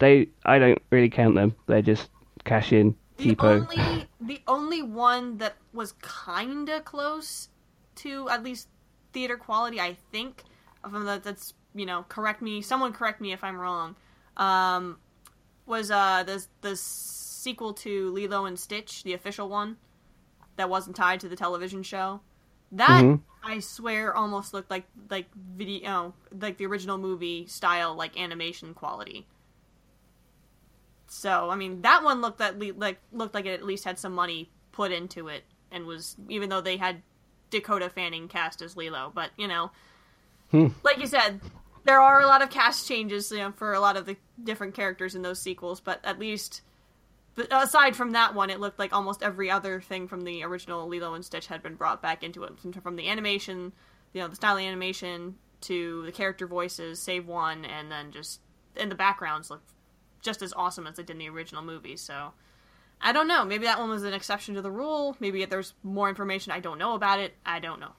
they 0.00 0.28
I 0.44 0.58
don't 0.58 0.82
really 0.90 1.10
count 1.10 1.36
them. 1.36 1.54
They're 1.66 1.82
just 1.82 2.10
cash 2.44 2.72
in, 2.72 2.96
The 3.20 3.36
only 3.38 4.08
the 4.20 4.40
only 4.46 4.82
one 4.82 5.38
that 5.38 5.56
was 5.72 5.94
kinda 6.02 6.80
close 6.80 7.48
to 7.96 8.28
at 8.28 8.42
least 8.42 8.68
theater 9.12 9.36
quality, 9.36 9.80
I 9.80 9.94
think, 10.12 10.44
that 10.84 11.22
that's 11.22 11.54
you 11.74 11.86
know 11.86 12.04
correct 12.08 12.42
me. 12.42 12.62
Someone 12.62 12.92
correct 12.92 13.20
me 13.20 13.32
if 13.32 13.44
I'm 13.44 13.56
wrong. 13.58 13.96
Um, 14.36 14.98
was 15.66 15.90
uh 15.90 16.22
the 16.24 16.46
the 16.62 16.76
sequel 16.76 17.74
to 17.74 18.10
Lilo 18.12 18.44
and 18.46 18.58
Stitch, 18.58 19.02
the 19.02 19.12
official 19.14 19.48
one, 19.48 19.76
that 20.56 20.68
wasn't 20.70 20.96
tied 20.96 21.20
to 21.20 21.28
the 21.28 21.36
television 21.36 21.82
show. 21.82 22.20
That 22.72 23.02
Mhm. 23.02 23.20
I 23.42 23.60
swear 23.60 24.14
almost 24.14 24.52
looked 24.54 24.70
like 24.70 24.86
like 25.10 25.26
video, 25.34 26.14
like 26.32 26.58
the 26.58 26.66
original 26.66 26.98
movie 26.98 27.46
style, 27.46 27.94
like 27.94 28.18
animation 28.20 28.74
quality. 28.74 29.26
So 31.12 31.50
I 31.50 31.56
mean, 31.56 31.82
that 31.82 32.04
one 32.04 32.20
looked 32.20 32.40
at 32.40 32.56
le- 32.56 32.72
like 32.76 33.00
looked 33.10 33.34
like 33.34 33.44
it 33.44 33.54
at 33.58 33.64
least 33.66 33.82
had 33.84 33.98
some 33.98 34.12
money 34.14 34.48
put 34.70 34.92
into 34.92 35.26
it, 35.26 35.42
and 35.72 35.84
was 35.84 36.16
even 36.28 36.48
though 36.48 36.60
they 36.60 36.76
had 36.76 37.02
Dakota 37.50 37.90
Fanning 37.90 38.28
cast 38.28 38.62
as 38.62 38.76
Lilo, 38.76 39.10
but 39.12 39.30
you 39.36 39.48
know, 39.48 39.72
Hmm. 40.52 40.68
like 40.84 40.98
you 40.98 41.08
said, 41.08 41.40
there 41.82 42.00
are 42.00 42.20
a 42.20 42.28
lot 42.28 42.42
of 42.42 42.50
cast 42.50 42.86
changes 42.86 43.32
you 43.32 43.38
know, 43.38 43.50
for 43.50 43.72
a 43.72 43.80
lot 43.80 43.96
of 43.96 44.06
the 44.06 44.16
different 44.42 44.74
characters 44.74 45.16
in 45.16 45.22
those 45.22 45.42
sequels, 45.42 45.80
but 45.80 45.98
at 46.04 46.20
least. 46.20 46.62
But 47.34 47.48
aside 47.50 47.96
from 47.96 48.12
that 48.12 48.34
one, 48.36 48.48
it 48.50 48.60
looked 48.60 48.78
like 48.78 48.92
almost 48.92 49.22
every 49.22 49.50
other 49.50 49.80
thing 49.80 50.06
from 50.06 50.22
the 50.22 50.44
original 50.44 50.86
Lilo 50.88 51.14
and 51.14 51.24
Stitch 51.24 51.48
had 51.48 51.60
been 51.62 51.74
brought 51.74 52.00
back 52.02 52.22
into 52.22 52.44
it, 52.44 52.56
from- 52.60 52.72
from 52.72 52.94
the 52.96 53.08
animation, 53.08 53.72
you 54.12 54.20
know, 54.20 54.28
the 54.28 54.36
style 54.36 54.56
of 54.58 54.62
animation 54.62 55.36
to 55.62 56.04
the 56.04 56.12
character 56.12 56.46
voices, 56.46 57.00
save 57.00 57.26
one, 57.26 57.64
and 57.64 57.90
then 57.90 58.12
just 58.12 58.40
and 58.76 58.90
the 58.92 58.96
backgrounds 58.96 59.50
look 59.50 59.62
just 60.22 60.42
as 60.42 60.52
awesome 60.54 60.86
as 60.86 60.96
they 60.96 61.02
did 61.02 61.12
in 61.14 61.18
the 61.18 61.28
original 61.28 61.62
movie. 61.62 61.96
So 61.96 62.32
I 63.00 63.12
don't 63.12 63.28
know. 63.28 63.44
Maybe 63.44 63.64
that 63.64 63.78
one 63.78 63.88
was 63.88 64.04
an 64.04 64.12
exception 64.12 64.54
to 64.54 64.62
the 64.62 64.70
rule. 64.70 65.16
Maybe 65.20 65.44
there's 65.44 65.74
more 65.82 66.08
information 66.08 66.52
I 66.52 66.60
don't 66.60 66.78
know 66.78 66.94
about 66.94 67.18
it. 67.18 67.34
I 67.44 67.58
don't 67.58 67.80
know. 67.80 67.92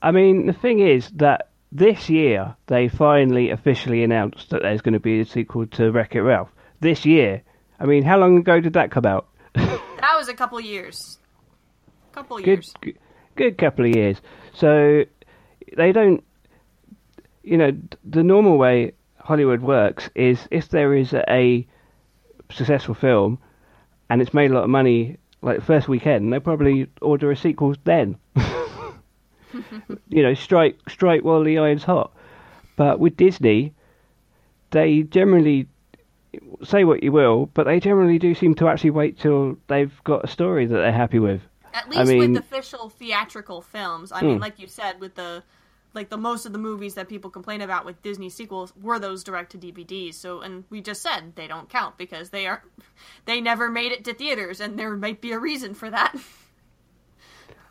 I 0.00 0.10
mean, 0.10 0.46
the 0.46 0.52
thing 0.52 0.80
is 0.80 1.10
that 1.16 1.48
this 1.70 2.10
year 2.10 2.56
they 2.66 2.88
finally 2.88 3.50
officially 3.50 4.04
announced 4.04 4.50
that 4.50 4.62
there's 4.62 4.82
going 4.82 4.92
to 4.94 5.00
be 5.00 5.20
a 5.20 5.24
sequel 5.24 5.66
to 5.68 5.90
Wreck 5.90 6.14
It 6.14 6.22
Ralph. 6.22 6.50
This 6.80 7.06
year, 7.06 7.42
I 7.78 7.86
mean, 7.86 8.02
how 8.02 8.18
long 8.18 8.36
ago 8.36 8.60
did 8.60 8.74
that 8.74 8.90
come 8.90 9.06
out? 9.06 9.28
That 10.02 10.16
was 10.16 10.28
a 10.28 10.34
couple 10.34 10.58
years. 10.58 11.20
Couple 12.10 12.40
years. 12.40 12.74
good, 12.80 12.98
good 13.36 13.56
couple 13.56 13.84
of 13.84 13.94
years. 13.94 14.20
So 14.52 15.04
they 15.76 15.92
don't, 15.92 16.24
you 17.44 17.56
know, 17.56 17.70
the 18.04 18.24
normal 18.24 18.58
way 18.58 18.94
Hollywood 19.22 19.62
works 19.62 20.10
is 20.14 20.48
if 20.50 20.68
there 20.68 20.94
is 20.94 21.14
a 21.14 21.66
successful 22.50 22.94
film 22.94 23.38
and 24.10 24.20
it's 24.20 24.34
made 24.34 24.50
a 24.50 24.54
lot 24.54 24.64
of 24.64 24.70
money 24.70 25.16
like 25.42 25.58
the 25.58 25.64
first 25.64 25.88
weekend, 25.88 26.32
they'll 26.32 26.40
probably 26.40 26.88
order 27.00 27.30
a 27.30 27.36
sequel 27.36 27.74
then. 27.84 28.16
you 30.08 30.22
know, 30.22 30.34
strike 30.34 30.78
strike 30.88 31.22
while 31.22 31.42
the 31.42 31.58
iron's 31.58 31.84
hot. 31.84 32.12
But 32.76 32.98
with 32.98 33.16
Disney, 33.16 33.74
they 34.70 35.02
generally 35.02 35.68
say 36.64 36.84
what 36.84 37.02
you 37.02 37.12
will, 37.12 37.46
but 37.54 37.64
they 37.64 37.78
generally 37.80 38.18
do 38.18 38.34
seem 38.34 38.54
to 38.56 38.68
actually 38.68 38.90
wait 38.90 39.18
till 39.18 39.56
they've 39.68 39.92
got 40.04 40.24
a 40.24 40.28
story 40.28 40.66
that 40.66 40.76
they're 40.76 40.92
happy 40.92 41.18
with. 41.18 41.42
At 41.74 41.88
least 41.88 42.00
I 42.00 42.04
mean, 42.04 42.32
with 42.32 42.42
official 42.42 42.88
theatrical 42.88 43.62
films. 43.62 44.12
I 44.12 44.22
mean, 44.22 44.36
hmm. 44.36 44.42
like 44.42 44.58
you 44.58 44.66
said, 44.66 45.00
with 45.00 45.14
the 45.14 45.42
like 45.94 46.08
the 46.08 46.16
most 46.16 46.46
of 46.46 46.52
the 46.52 46.58
movies 46.58 46.94
that 46.94 47.08
people 47.08 47.30
complain 47.30 47.60
about 47.60 47.84
with 47.84 48.02
Disney 48.02 48.30
sequels 48.30 48.72
were 48.80 48.98
those 48.98 49.22
direct 49.24 49.52
to 49.52 49.58
DVDs. 49.58 50.14
So, 50.14 50.40
and 50.40 50.64
we 50.70 50.80
just 50.80 51.02
said 51.02 51.34
they 51.34 51.46
don't 51.46 51.68
count 51.68 51.98
because 51.98 52.30
they 52.30 52.46
are 52.46 52.62
they 53.24 53.40
never 53.40 53.68
made 53.68 53.92
it 53.92 54.04
to 54.04 54.14
theaters, 54.14 54.60
and 54.60 54.78
there 54.78 54.94
might 54.96 55.20
be 55.20 55.32
a 55.32 55.38
reason 55.38 55.74
for 55.74 55.90
that. 55.90 56.14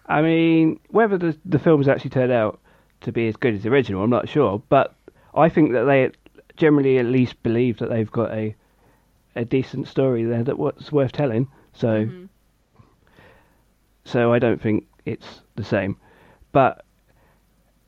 I 0.06 0.22
mean, 0.22 0.80
whether 0.90 1.18
the 1.18 1.38
the 1.46 1.60
films 1.60 1.88
actually 1.88 2.12
turned 2.12 2.32
out 2.32 2.60
to 3.02 3.12
be 3.12 3.28
as 3.28 3.36
good 3.36 3.56
as 3.56 3.64
the 3.64 3.70
original, 3.70 4.04
I'm 4.04 4.10
not 4.10 4.30
sure. 4.30 4.62
But 4.70 4.94
I 5.34 5.50
think 5.50 5.72
that 5.74 5.86
they 5.86 6.12
generally 6.58 6.98
at 7.00 7.06
least 7.06 7.42
believe 7.44 7.80
that 7.80 7.90
they've 7.90 8.12
got 8.12 8.32
a 8.32 8.56
a 9.36 9.46
decent 9.46 9.88
story 9.88 10.24
there 10.24 10.44
that 10.44 10.60
what's 10.60 10.92
worth 10.92 11.12
telling. 11.12 11.48
So, 11.74 11.88
mm-hmm. 11.88 12.26
so 14.04 14.34
I 14.34 14.40
don't 14.40 14.62
think 14.62 14.88
it's 15.06 15.42
the 15.56 15.64
same. 15.64 15.98
But 16.52 16.84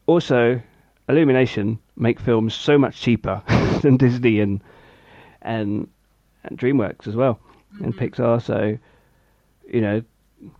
also, 0.05 0.61
Illumination 1.09 1.79
make 1.95 2.19
films 2.19 2.53
so 2.53 2.77
much 2.77 2.99
cheaper 2.99 3.41
than 3.81 3.97
Disney 3.97 4.39
and 4.39 4.61
and 5.41 5.89
and 6.43 6.57
DreamWorks 6.57 7.07
as 7.07 7.15
well, 7.15 7.39
and 7.81 7.93
mm-hmm. 7.93 8.03
Pixar. 8.03 8.41
So, 8.41 8.77
you 9.71 9.81
know, 9.81 10.01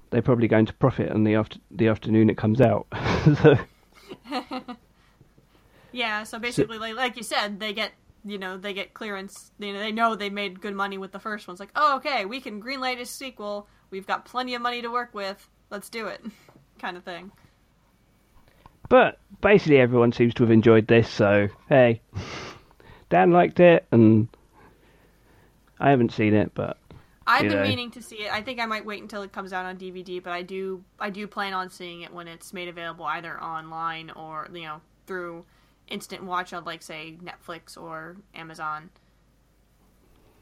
they're 0.10 0.22
probably 0.22 0.48
going 0.48 0.66
to 0.66 0.74
profit 0.74 1.12
on 1.12 1.24
the 1.24 1.36
after 1.36 1.60
the 1.72 1.88
afternoon 1.88 2.30
it 2.30 2.38
comes 2.38 2.62
out. 2.62 2.88
so, 3.42 3.58
Yeah, 5.94 6.24
so 6.24 6.40
basically, 6.40 6.80
like, 6.80 6.96
like 6.96 7.18
you 7.18 7.24
said, 7.24 7.60
they 7.60 7.72
get 7.72 7.92
you 8.26 8.38
know 8.38 8.58
they 8.58 8.74
get 8.74 8.94
clearance. 8.94 9.52
You 9.60 9.74
know, 9.74 9.80
they 9.80 9.92
know 9.92 10.16
they 10.16 10.30
made 10.30 10.60
good 10.60 10.76
money 10.76 10.98
with 10.98 11.12
the 11.12 11.20
first 11.20 11.48
one. 11.48 11.54
It's 11.54 11.60
like, 11.60 11.72
oh, 11.76 11.98
okay, 11.98 12.26
we 12.26 12.42
can 12.42 12.62
greenlight 12.62 13.00
a 13.00 13.06
sequel. 13.06 13.68
We've 13.92 14.08
got 14.08 14.26
plenty 14.26 14.56
of 14.56 14.62
money 14.62 14.82
to 14.82 14.90
work 14.90 15.14
with. 15.14 15.48
Let's 15.70 15.90
do 15.90 16.08
it, 16.08 16.22
kind 16.80 16.98
of 16.98 17.04
thing. 17.04 17.32
But 18.94 19.18
basically, 19.42 19.80
everyone 19.80 20.12
seems 20.12 20.36
to 20.36 20.44
have 20.44 20.52
enjoyed 20.52 20.86
this. 20.86 21.10
So, 21.10 21.48
hey, 21.68 22.00
Dan 23.10 23.32
liked 23.32 23.60
it, 23.60 23.88
and 23.92 24.28
I 25.80 25.90
haven't 25.90 26.12
seen 26.12 26.36
it, 26.36 26.52
but 26.54 26.78
I've 27.26 27.42
been 27.42 27.54
know. 27.54 27.64
meaning 27.64 27.90
to 27.90 28.04
see 28.04 28.18
it. 28.18 28.32
I 28.32 28.44
think 28.44 28.60
I 28.60 28.68
might 28.68 28.86
wait 28.86 29.02
until 29.02 29.24
it 29.24 29.32
comes 29.32 29.52
out 29.52 29.66
on 29.66 29.78
DVD, 29.78 30.22
but 30.22 30.32
I 30.32 30.44
do 30.44 30.84
I 31.00 31.10
do 31.10 31.26
plan 31.26 31.56
on 31.56 31.72
seeing 31.72 32.02
it 32.02 32.14
when 32.14 32.28
it's 32.28 32.54
made 32.54 32.68
available 32.68 33.06
either 33.06 33.42
online 33.42 34.12
or 34.12 34.48
you 34.54 34.62
know 34.62 34.80
through 35.08 35.44
instant 35.88 36.24
watch 36.24 36.54
on 36.54 36.64
like 36.64 36.84
say 36.84 37.18
Netflix 37.20 37.76
or 37.76 38.18
Amazon. 38.36 38.92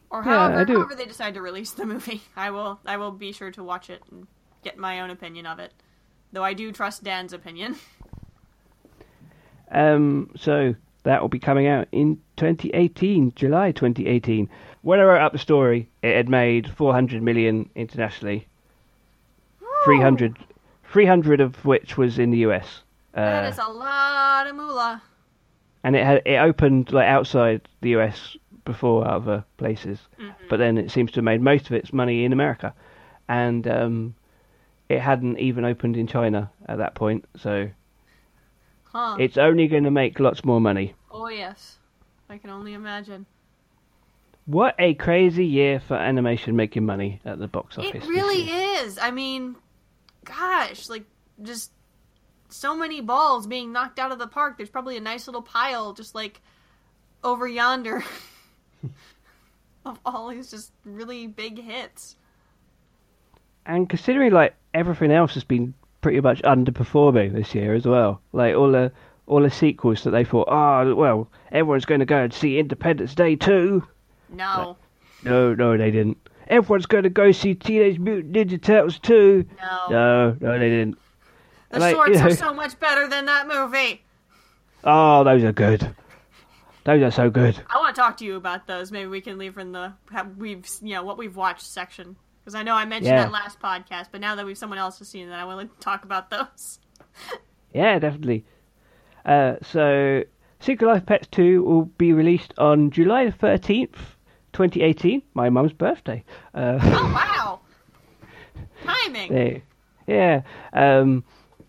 Or 0.10 0.26
Yeah, 0.26 0.52
however, 0.52 0.74
however 0.74 0.96
they 0.96 1.06
decide 1.06 1.36
to 1.36 1.42
release 1.42 1.72
the 1.72 1.86
movie, 1.94 2.22
I 2.36 2.50
will 2.52 2.82
I 2.86 2.98
will 2.98 3.12
be 3.12 3.32
sure 3.32 3.52
to 3.52 3.64
watch 3.64 3.90
it 3.90 4.04
and 4.12 4.28
get 4.62 4.78
my 4.78 5.00
own 5.00 5.10
opinion 5.10 5.46
of 5.46 5.60
it. 5.60 5.72
Though 6.34 6.44
I 6.44 6.54
do 6.54 6.74
trust 6.74 7.02
Dan's 7.06 7.32
opinion. 7.32 7.78
Um, 9.72 10.30
so 10.36 10.76
that 11.04 11.22
will 11.22 11.30
be 11.30 11.40
coming 11.40 11.68
out 11.68 11.88
in 11.92 12.20
2018, 12.38 13.34
July 13.36 13.72
2018. 13.72 14.50
When 14.82 15.00
I 15.00 15.04
wrote 15.04 15.22
up 15.22 15.32
the 15.32 15.38
story, 15.40 15.90
it 16.02 16.16
had 16.16 16.30
made 16.30 16.70
400 16.70 17.22
million 17.24 17.70
internationally, 17.76 18.48
300, 19.86 20.38
300 20.92 21.42
of 21.42 21.64
which 21.66 21.98
was 21.98 22.20
in 22.20 22.32
the 22.32 22.40
US. 22.40 22.84
that 23.14 23.46
Uh, 23.46 23.50
is 23.50 23.58
a 23.58 23.68
lot 23.70 24.48
of 24.48 24.56
moolah. 24.56 25.02
and 25.84 25.96
it 25.96 26.06
had 26.06 26.22
it 26.26 26.38
opened 26.38 26.92
like 26.94 27.08
outside 27.08 27.68
the 27.82 27.90
US 27.98 28.38
before 28.66 29.08
other 29.08 29.44
places, 29.58 30.00
but 30.50 30.58
then 30.58 30.78
it 30.78 30.92
seems 30.92 31.12
to 31.12 31.18
have 31.18 31.24
made 31.26 31.42
most 31.42 31.66
of 31.68 31.74
its 31.74 31.92
money 31.92 32.24
in 32.26 32.32
America, 32.34 32.74
and 33.28 33.68
um, 33.68 34.14
it 34.90 35.00
hadn't 35.00 35.40
even 35.40 35.66
opened 35.66 35.98
in 35.98 36.06
China 36.08 36.52
at 36.68 36.78
that 36.78 36.94
point. 36.96 37.26
So 37.38 37.70
Huh. 38.94 39.18
it's 39.20 39.38
only 39.38 39.68
going 39.68 39.84
to 39.86 39.92
make 39.92 40.20
lots 40.20 40.44
more 40.44 40.60
money. 40.62 40.94
oh 41.12 41.30
yes. 41.30 41.78
I 42.30 42.38
can 42.38 42.50
only 42.50 42.74
imagine. 42.74 43.26
What 44.46 44.76
a 44.80 44.94
crazy 44.94 45.46
year 45.46 45.82
for 45.82 45.96
animation 45.96 46.56
making 46.56 46.86
money 46.86 47.20
at 47.26 47.40
the 47.40 47.48
box 47.48 47.78
office. 47.78 48.04
It 48.04 48.08
really 48.08 48.50
is. 48.50 48.98
I 48.98 49.12
mean, 49.12 49.56
gosh, 50.24 50.88
like 50.88 51.04
just 51.42 51.72
so 52.50 52.76
many 52.76 53.02
balls 53.02 53.48
being 53.48 53.72
knocked 53.72 54.00
out 54.00 54.12
of 54.12 54.20
the 54.20 54.28
park. 54.28 54.58
There's 54.58 54.70
probably 54.70 54.98
a 54.98 55.02
nice 55.02 55.28
little 55.28 55.42
pile 55.42 55.94
just 55.94 56.16
like 56.16 56.42
over 57.24 57.48
yonder 57.48 58.04
of 59.86 60.00
all 60.06 60.30
these 60.30 60.50
just 60.50 60.72
really 60.86 61.28
big 61.28 61.62
hits. 61.62 62.16
And 63.66 63.90
considering 63.90 64.32
like 64.32 64.56
everything 64.74 65.12
else 65.12 65.34
has 65.36 65.44
been 65.44 65.74
pretty 66.02 66.20
much 66.20 66.42
underperforming 66.42 67.34
this 67.34 67.54
year 67.56 67.74
as 67.74 67.86
well, 67.86 68.22
like 68.34 68.56
all 68.56 68.72
the 68.72 68.92
all 69.28 69.42
the 69.42 69.50
sequels 69.50 70.04
that 70.04 70.12
they 70.12 70.24
thought, 70.26 70.48
oh 70.50 70.94
well, 70.96 71.30
everyone's 71.52 71.86
going 71.86 72.00
to 72.00 72.06
go 72.06 72.18
and 72.18 72.34
see 72.34 72.60
Independence 72.60 73.16
Day 73.16 73.36
too. 73.36 73.88
No, 74.30 74.78
No, 75.24 75.54
no, 75.54 75.78
they 75.78 75.92
didn't. 75.92 76.18
Everyone's 76.48 76.86
going 76.86 77.04
to 77.04 77.10
go 77.10 77.32
see 77.32 77.54
Teenage 77.56 78.00
Mutant 78.00 78.34
Ninja 78.34 78.62
Turtles 78.62 79.00
too. 79.00 79.46
no. 79.62 79.88
No, 79.90 80.38
no, 80.42 80.60
they 80.60 80.70
didn't. 80.70 80.98
the 81.70 81.80
like, 81.80 81.96
shorts 81.96 82.10
you 82.10 82.16
know- 82.20 82.28
are 82.28 82.36
so 82.36 82.54
much 82.54 82.80
better 82.80 83.08
than 83.08 83.26
that 83.26 83.48
movie. 83.48 84.02
Oh, 84.84 85.24
those 85.24 85.44
are 85.44 85.52
good. 85.52 85.96
Those 86.84 87.04
are 87.04 87.12
so 87.12 87.30
good. 87.30 87.62
I 87.70 87.78
want 87.78 87.96
to 87.96 88.02
talk 88.02 88.18
to 88.18 88.26
you 88.26 88.36
about 88.36 88.66
those. 88.66 88.92
Maybe 88.92 89.08
we 89.08 89.22
can 89.22 89.38
leave 89.38 89.58
in 89.60 89.72
the 89.72 89.94
we've 90.38 90.66
you 90.82 90.96
know 90.96 91.04
what 91.04 91.18
we've 91.18 91.36
watched 91.36 91.62
section 91.62 92.16
because 92.44 92.56
I 92.56 92.64
know 92.64 92.74
I 92.76 92.86
mentioned 92.86 93.16
Yeah. 93.16 93.24
that 93.24 93.32
last 93.32 93.60
podcast, 93.60 94.08
but 94.12 94.20
now 94.22 94.36
that 94.36 94.46
we've 94.46 94.58
someone 94.58 94.80
else 94.80 95.00
has 95.00 95.08
seen 95.08 95.28
it, 95.30 95.32
I 95.34 95.46
want 95.46 95.72
to 95.74 95.80
talk 95.84 96.04
about 96.04 96.30
those. 96.30 96.80
Yeah, 97.74 98.00
definitely. 98.00 98.44
Uh, 99.26 99.56
so, 99.62 100.24
Secret 100.60 100.86
Life 100.88 101.06
Pets 101.06 101.28
2 101.32 101.64
will 101.64 101.86
be 101.86 102.12
released 102.12 102.54
on 102.58 102.92
July 102.92 103.28
13th, 103.28 103.96
2018, 104.52 105.22
my 105.36 105.50
mum's 105.50 105.72
birthday. 105.72 106.22
Uh, 106.54 106.80
Oh 106.82 107.14
wow, 107.16 107.60
timing. 108.84 109.32
there- 109.32 109.62
yeah, 110.06 110.42
um, 110.74 111.24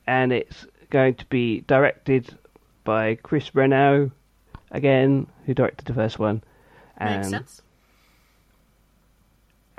and 0.09 0.33
it's 0.33 0.67
going 0.91 1.15
to 1.15 1.25
be 1.27 1.61
directed 1.69 2.37
by 2.83 3.15
Chris 3.15 3.55
Renaud, 3.55 4.11
again, 4.73 5.29
who 5.47 5.55
directed 5.55 5.85
the 5.87 5.95
first 5.95 6.19
one. 6.19 6.43
And, 6.97 7.17
Makes 7.21 7.29
sense. 7.31 7.63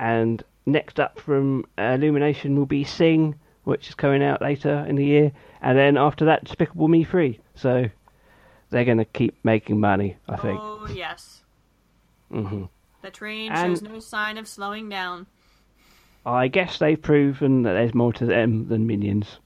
And 0.00 0.42
next 0.66 0.98
up 1.00 1.18
from 1.18 1.64
uh, 1.78 1.82
Illumination 2.00 2.56
will 2.56 2.66
be 2.66 2.84
Sing, 2.84 3.34
which 3.64 3.88
is 3.88 3.94
coming 3.94 4.22
out 4.22 4.40
later 4.42 4.84
in 4.88 4.96
the 4.96 5.04
year. 5.04 5.32
And 5.62 5.76
then 5.78 5.96
after 5.96 6.24
that, 6.26 6.44
Despicable 6.44 6.88
Me 6.88 7.04
3. 7.04 7.38
So 7.54 7.86
they're 8.70 8.84
going 8.84 8.98
to 8.98 9.04
keep 9.04 9.36
making 9.44 9.80
money, 9.80 10.16
I 10.28 10.36
think. 10.36 10.58
Oh 10.62 10.86
yes. 10.92 11.42
hmm 12.30 12.64
The 13.02 13.10
train 13.10 13.52
And- 13.52 13.72
shows 13.78 13.82
no 13.82 13.98
sign 14.00 14.38
of 14.38 14.48
slowing 14.48 14.88
down. 14.88 15.26
I 16.26 16.48
guess 16.48 16.78
they've 16.78 17.00
proven 17.00 17.62
that 17.64 17.74
there's 17.74 17.92
more 17.94 18.12
to 18.14 18.24
them 18.24 18.68
than 18.68 18.86
Minions. 18.86 19.38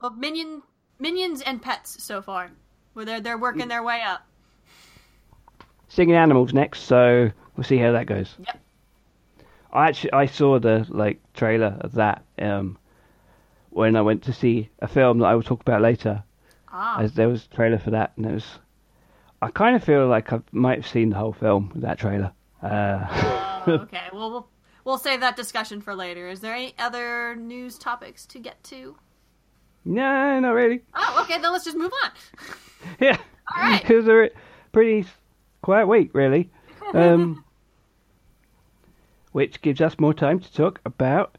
Well, 0.00 0.12
minion, 0.12 0.62
minions 1.00 1.40
and 1.42 1.60
pets 1.60 2.02
so 2.04 2.22
far, 2.22 2.52
where 2.92 3.04
they're 3.04 3.20
they're 3.20 3.38
working 3.38 3.66
their 3.66 3.82
way 3.82 4.02
up. 4.02 4.24
Singing 5.88 6.14
Animals 6.14 6.52
next, 6.52 6.82
so 6.82 7.30
we'll 7.56 7.64
see 7.64 7.78
how 7.78 7.90
that 7.92 8.06
goes. 8.06 8.36
Yep. 8.38 8.60
I 9.74 9.88
actually 9.88 10.12
I 10.12 10.26
saw 10.26 10.58
the 10.58 10.86
like 10.88 11.20
trailer 11.34 11.76
of 11.80 11.92
that 11.94 12.24
um, 12.38 12.78
when 13.70 13.96
I 13.96 14.02
went 14.02 14.22
to 14.24 14.32
see 14.32 14.70
a 14.78 14.86
film 14.88 15.18
that 15.18 15.26
I 15.26 15.34
will 15.34 15.42
talk 15.42 15.60
about 15.60 15.82
later. 15.82 16.22
Ah, 16.68 17.00
As 17.00 17.14
there 17.14 17.28
was 17.28 17.46
a 17.50 17.54
trailer 17.54 17.78
for 17.78 17.90
that, 17.90 18.12
and 18.16 18.26
it 18.26 18.32
was. 18.32 18.46
I 19.42 19.50
kind 19.50 19.76
of 19.76 19.84
feel 19.84 20.06
like 20.06 20.32
I 20.32 20.40
might 20.52 20.78
have 20.78 20.88
seen 20.90 21.10
the 21.10 21.16
whole 21.16 21.32
film 21.34 21.70
with 21.74 21.82
that 21.82 21.98
trailer. 21.98 22.32
Uh, 22.62 23.62
oh, 23.66 23.72
okay. 23.82 24.04
Well, 24.12 24.30
we'll 24.30 24.48
we'll 24.84 24.98
save 24.98 25.20
that 25.20 25.36
discussion 25.36 25.80
for 25.82 25.94
later. 25.94 26.28
Is 26.28 26.40
there 26.40 26.54
any 26.54 26.74
other 26.78 27.36
news 27.36 27.78
topics 27.78 28.24
to 28.26 28.38
get 28.38 28.62
to? 28.64 28.96
no, 29.84 30.40
not 30.40 30.52
really. 30.52 30.80
Oh, 30.94 31.20
okay. 31.24 31.38
Then 31.40 31.52
let's 31.52 31.64
just 31.64 31.76
move 31.76 31.92
on. 32.04 32.10
Yeah, 33.00 33.16
All 33.56 33.62
right. 33.62 33.90
it 33.90 33.94
was 33.96 34.06
a 34.08 34.28
pretty 34.72 35.06
quiet 35.62 35.86
week, 35.86 36.10
really. 36.14 36.50
Um, 36.94 37.43
which 39.34 39.60
gives 39.62 39.80
us 39.80 39.98
more 39.98 40.14
time 40.14 40.38
to 40.38 40.52
talk 40.52 40.80
about 40.84 41.36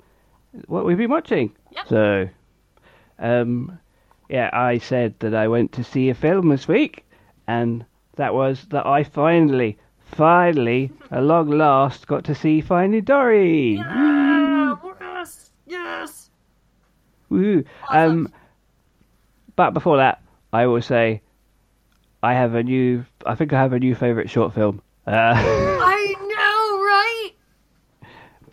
what 0.67 0.83
we've 0.83 0.97
been 0.97 1.09
watching. 1.09 1.55
Yep. 1.71 1.87
So, 1.87 2.29
um, 3.19 3.79
yeah, 4.27 4.49
I 4.51 4.79
said 4.79 5.15
that 5.19 5.33
I 5.33 5.47
went 5.47 5.71
to 5.73 5.83
see 5.85 6.09
a 6.09 6.13
film 6.13 6.49
this 6.49 6.67
week, 6.67 7.05
and 7.47 7.85
that 8.17 8.33
was 8.33 8.65
that 8.71 8.85
I 8.85 9.05
finally, 9.05 9.77
finally, 10.01 10.91
at 11.09 11.23
long 11.23 11.49
last, 11.49 12.05
got 12.05 12.25
to 12.25 12.35
see 12.35 12.59
Finding 12.59 13.05
Dory. 13.05 13.75
Yeah, 13.75 14.75
yes, 14.99 15.51
yes. 15.65 16.29
Woo! 17.29 17.63
Awesome. 17.87 18.11
Um, 18.11 18.33
but 19.55 19.71
before 19.71 19.97
that, 19.97 20.21
I 20.51 20.65
will 20.65 20.81
say, 20.81 21.21
I 22.21 22.33
have 22.33 22.55
a 22.55 22.63
new. 22.63 23.05
I 23.25 23.35
think 23.35 23.53
I 23.53 23.61
have 23.61 23.71
a 23.71 23.79
new 23.79 23.95
favorite 23.95 24.29
short 24.29 24.53
film. 24.53 24.81
Uh, 25.07 25.11
I 25.33 25.43
know, 25.43 25.53
right? 25.53 25.74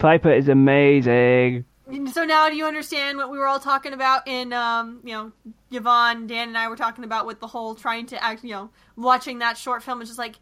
Piper 0.03 0.33
is 0.33 0.49
amazing. 0.49 1.65
So 2.13 2.25
now 2.25 2.49
do 2.49 2.57
you 2.57 2.67
understand 2.67 3.19
what 3.19 3.31
we 3.31 3.39
were 3.39 3.47
all 3.47 3.61
talking 3.61 3.93
about 3.93 4.27
in, 4.27 4.53
um, 4.53 4.99
you 5.05 5.13
know, 5.13 5.31
Yvonne, 5.71 6.27
Dan, 6.27 6.49
and 6.49 6.59
I 6.59 6.67
were 6.69 6.75
talking 6.77 7.05
about 7.05 7.25
with 7.25 7.39
the 7.39 7.47
whole 7.47 7.77
trying 7.77 8.07
to 8.07 8.21
act, 8.23 8.43
you 8.43 8.51
know, 8.51 8.71
watching 8.97 9.39
that 9.39 9.57
short 9.57 9.81
film. 9.83 10.01
It's 10.01 10.11
just 10.11 10.19
like, 10.19 10.37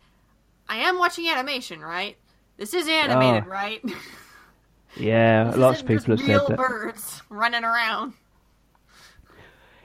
I 0.66 0.76
am 0.78 0.98
watching 0.98 1.28
animation, 1.28 1.80
right? 1.80 2.16
This 2.56 2.72
is 2.72 2.88
animated, 2.88 3.44
Oh. 3.46 3.50
right? 3.50 3.82
Yeah, 4.96 5.52
lots 5.56 5.82
of 5.82 5.86
people 5.86 6.16
have 6.16 6.18
said 6.18 6.28
real 6.28 6.48
that. 6.48 6.56
birds 6.58 7.22
running 7.28 7.62
around. 7.62 8.12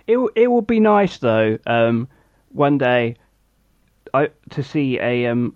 It 0.08 0.18
it 0.36 0.50
would 0.50 0.66
be 0.66 0.80
nice 0.80 1.20
though. 1.20 1.60
Um, 1.68 2.08
one 2.50 2.80
day, 2.80 3.18
I 4.16 4.30
to 4.50 4.64
see 4.64 4.98
a 5.00 5.28
um, 5.28 5.56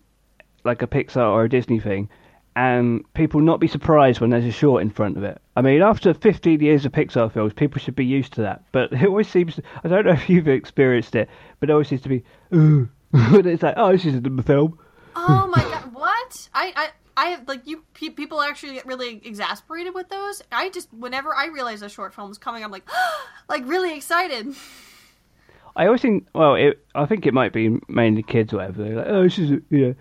like 0.64 0.84
a 0.84 0.88
Pixar 0.88 1.18
or 1.32 1.46
a 1.46 1.50
Disney 1.50 1.80
thing, 1.80 2.10
and 2.56 3.04
people 3.14 3.42
not 3.42 3.60
be 3.60 3.68
surprised 3.68 4.20
when 4.20 4.30
there's 4.30 4.46
a 4.46 4.52
short 4.52 4.82
in 4.82 4.90
front 4.90 5.18
of 5.18 5.24
it. 5.24 5.42
I 5.56 5.62
mean, 5.62 5.82
after 5.82 6.14
15 6.14 6.60
years 6.60 6.86
of 6.86 6.92
Pixar 6.92 7.32
films, 7.32 7.54
people 7.54 7.80
should 7.80 7.96
be 7.96 8.06
used 8.06 8.34
to 8.34 8.42
that. 8.42 8.64
But 8.72 8.92
it 8.94 9.06
always 9.06 9.28
seems. 9.28 9.60
I 9.84 9.88
don't 9.88 10.06
know 10.06 10.14
if 10.14 10.30
you've 10.30 10.48
experienced 10.48 11.16
it, 11.16 11.30
but 11.60 11.70
it 11.70 11.74
always 11.74 11.88
seems 11.88 12.02
to 12.02 12.10
be. 12.10 12.24
Ooh, 12.54 12.90
it's 13.14 13.64
like, 13.64 13.76
oh, 13.78 13.92
this 13.92 14.06
isn't 14.06 14.36
the 14.36 14.44
film. 14.44 14.78
Oh 15.16 15.48
my 15.48 15.62
god, 15.72 15.94
what? 15.94 16.50
I, 16.54 16.74
I, 16.76 16.90
I 17.18 17.26
have, 17.32 17.48
like, 17.48 17.68
you, 17.68 17.84
pe- 17.94 18.10
people 18.10 18.42
actually 18.42 18.74
get 18.74 18.86
really 18.86 19.22
exasperated 19.24 19.94
with 19.94 20.10
those. 20.10 20.42
I 20.52 20.70
just, 20.70 20.94
whenever 20.94 21.36
I 21.36 21.48
realize 21.48 21.82
a 21.82 21.90
short 21.90 22.14
film 22.14 22.32
is 22.32 22.38
coming, 22.38 22.64
I'm 22.64 22.72
like, 22.72 22.88
like, 23.50 23.64
really 23.66 23.96
excited. 23.96 24.56
I 25.76 25.86
always 25.86 26.02
think, 26.02 26.28
well, 26.34 26.56
it, 26.56 26.84
I 26.96 27.06
think 27.06 27.26
it 27.26 27.34
might 27.34 27.54
be 27.54 27.78
mainly 27.88 28.24
kids 28.24 28.54
or 28.54 28.58
whatever. 28.58 28.84
They're 28.84 28.96
like, 28.96 29.08
oh, 29.08 29.24
this 29.24 29.40
is, 29.40 29.50
you 29.70 29.88
know. 29.88 29.96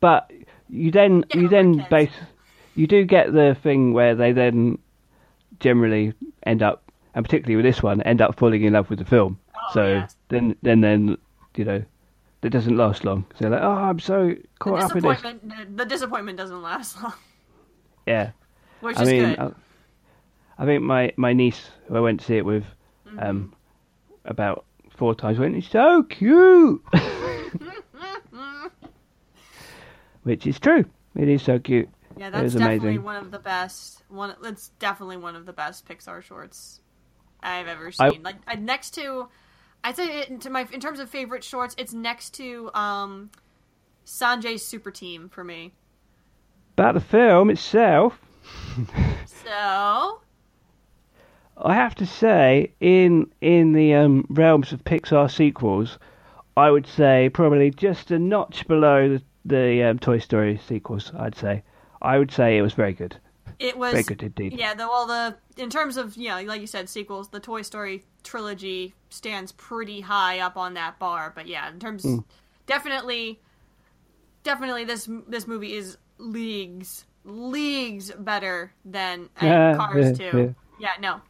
But 0.00 0.30
you 0.68 0.90
then, 0.90 1.24
you 1.34 1.48
then 1.48 1.76
kids. 1.78 1.88
base, 1.90 2.12
you 2.74 2.86
do 2.86 3.04
get 3.04 3.32
the 3.32 3.56
thing 3.62 3.92
where 3.92 4.14
they 4.14 4.32
then 4.32 4.78
generally 5.60 6.12
end 6.44 6.62
up, 6.62 6.90
and 7.14 7.24
particularly 7.24 7.56
with 7.56 7.64
this 7.64 7.82
one, 7.82 8.02
end 8.02 8.20
up 8.20 8.38
falling 8.38 8.62
in 8.62 8.72
love 8.74 8.90
with 8.90 8.98
the 8.98 9.04
film. 9.04 9.38
Oh, 9.54 9.58
so 9.72 9.86
yes. 9.94 10.16
then, 10.28 10.56
then, 10.62 10.80
then, 10.80 11.16
you 11.56 11.64
know, 11.64 11.82
it 12.42 12.50
doesn't 12.50 12.76
last 12.76 13.04
long. 13.04 13.24
So 13.34 13.48
they're 13.48 13.50
like, 13.50 13.62
oh, 13.62 13.70
I'm 13.72 13.98
so 13.98 14.34
caught 14.58 14.82
up 14.82 14.94
in 14.96 15.02
this. 15.02 15.22
the 15.74 15.84
disappointment 15.84 16.38
doesn't 16.38 16.62
last 16.62 17.02
long, 17.02 17.14
Yeah. 18.06 18.30
which 18.80 18.96
I 18.98 19.02
is 19.02 19.08
mean, 19.08 19.22
good. 19.30 19.38
I, 19.40 20.62
I 20.62 20.66
think 20.66 20.82
my, 20.82 21.12
my 21.16 21.32
niece, 21.32 21.70
who 21.88 21.96
I 21.96 22.00
went 22.00 22.20
to 22.20 22.26
see 22.26 22.36
it 22.36 22.44
with, 22.44 22.64
Mm-hmm. 23.06 23.18
um, 23.20 23.52
about 24.24 24.64
four 24.96 25.14
times, 25.14 25.38
went, 25.38 25.54
it's 25.54 25.68
so 25.68 26.02
cute. 26.02 26.82
Which 30.26 30.44
is 30.46 30.58
true. 30.58 30.84
It 31.14 31.28
is 31.28 31.40
so 31.42 31.60
cute. 31.60 31.88
yeah, 32.16 32.30
that's 32.30 32.52
definitely 32.54 32.88
amazing. 32.88 33.04
one 33.04 33.14
of 33.14 33.30
the 33.30 33.38
best. 33.38 34.02
One, 34.08 34.34
that's 34.42 34.70
definitely 34.80 35.18
one 35.18 35.36
of 35.36 35.46
the 35.46 35.52
best 35.52 35.86
Pixar 35.88 36.20
shorts 36.20 36.80
I've 37.40 37.68
ever 37.68 37.92
I- 38.00 38.10
seen. 38.10 38.22
like, 38.24 38.34
I, 38.48 38.56
next 38.56 38.90
to, 38.94 39.28
I'd 39.84 39.94
say 39.94 40.22
it, 40.22 40.40
to 40.40 40.50
my 40.50 40.66
in 40.72 40.80
terms 40.80 40.98
of 40.98 41.08
favorite 41.08 41.44
shorts, 41.44 41.76
it's 41.78 41.92
next 41.92 42.30
to 42.34 42.70
um, 42.74 43.30
Sanjay's 44.04 44.66
Super 44.66 44.90
Team 44.90 45.28
for 45.28 45.44
me. 45.44 45.72
About 46.72 46.94
the 46.94 47.00
film 47.00 47.48
itself, 47.50 48.18
So, 49.26 50.20
I 51.58 51.74
have 51.74 51.94
to 51.96 52.06
say, 52.06 52.72
in 52.80 53.30
in 53.40 53.72
the 53.74 53.94
um, 53.94 54.26
realms 54.28 54.72
of 54.72 54.82
Pixar 54.84 55.30
sequels, 55.30 55.98
I 56.56 56.70
would 56.72 56.86
say 56.86 57.30
probably 57.32 57.70
just 57.70 58.10
a 58.10 58.18
notch 58.18 58.66
below 58.66 59.08
the, 59.08 59.22
the 59.46 59.82
um, 59.84 59.98
Toy 59.98 60.18
Story 60.18 60.60
sequels. 60.66 61.12
I'd 61.18 61.36
say. 61.36 61.62
I 62.02 62.18
would 62.18 62.30
say 62.30 62.58
it 62.58 62.62
was 62.62 62.74
very 62.74 62.92
good. 62.92 63.16
It 63.58 63.78
was 63.78 63.92
Very 63.92 64.02
good 64.04 64.22
indeed. 64.22 64.52
Yeah, 64.52 64.74
the 64.74 64.86
well 64.86 65.06
the 65.06 65.36
in 65.56 65.70
terms 65.70 65.96
of 65.96 66.16
you 66.16 66.28
know, 66.28 66.42
like 66.42 66.60
you 66.60 66.66
said, 66.66 66.88
sequels, 66.90 67.30
the 67.30 67.40
Toy 67.40 67.62
Story 67.62 68.04
trilogy 68.22 68.94
stands 69.08 69.52
pretty 69.52 70.02
high 70.02 70.40
up 70.40 70.56
on 70.58 70.74
that 70.74 70.98
bar. 70.98 71.32
But 71.34 71.46
yeah, 71.46 71.70
in 71.70 71.78
terms, 71.78 72.02
Hmm. 72.02 72.18
definitely, 72.66 73.40
definitely 74.42 74.84
this 74.84 75.08
this 75.26 75.46
movie 75.46 75.74
is 75.74 75.96
leagues 76.18 77.06
leagues 77.24 78.10
better 78.12 78.72
than 78.84 79.30
uh, 79.40 79.46
Yeah, 79.46 79.76
Cars 79.76 80.20
yeah, 80.20 80.30
Two. 80.30 80.54
Yeah. 80.78 80.92
no, 81.00 81.22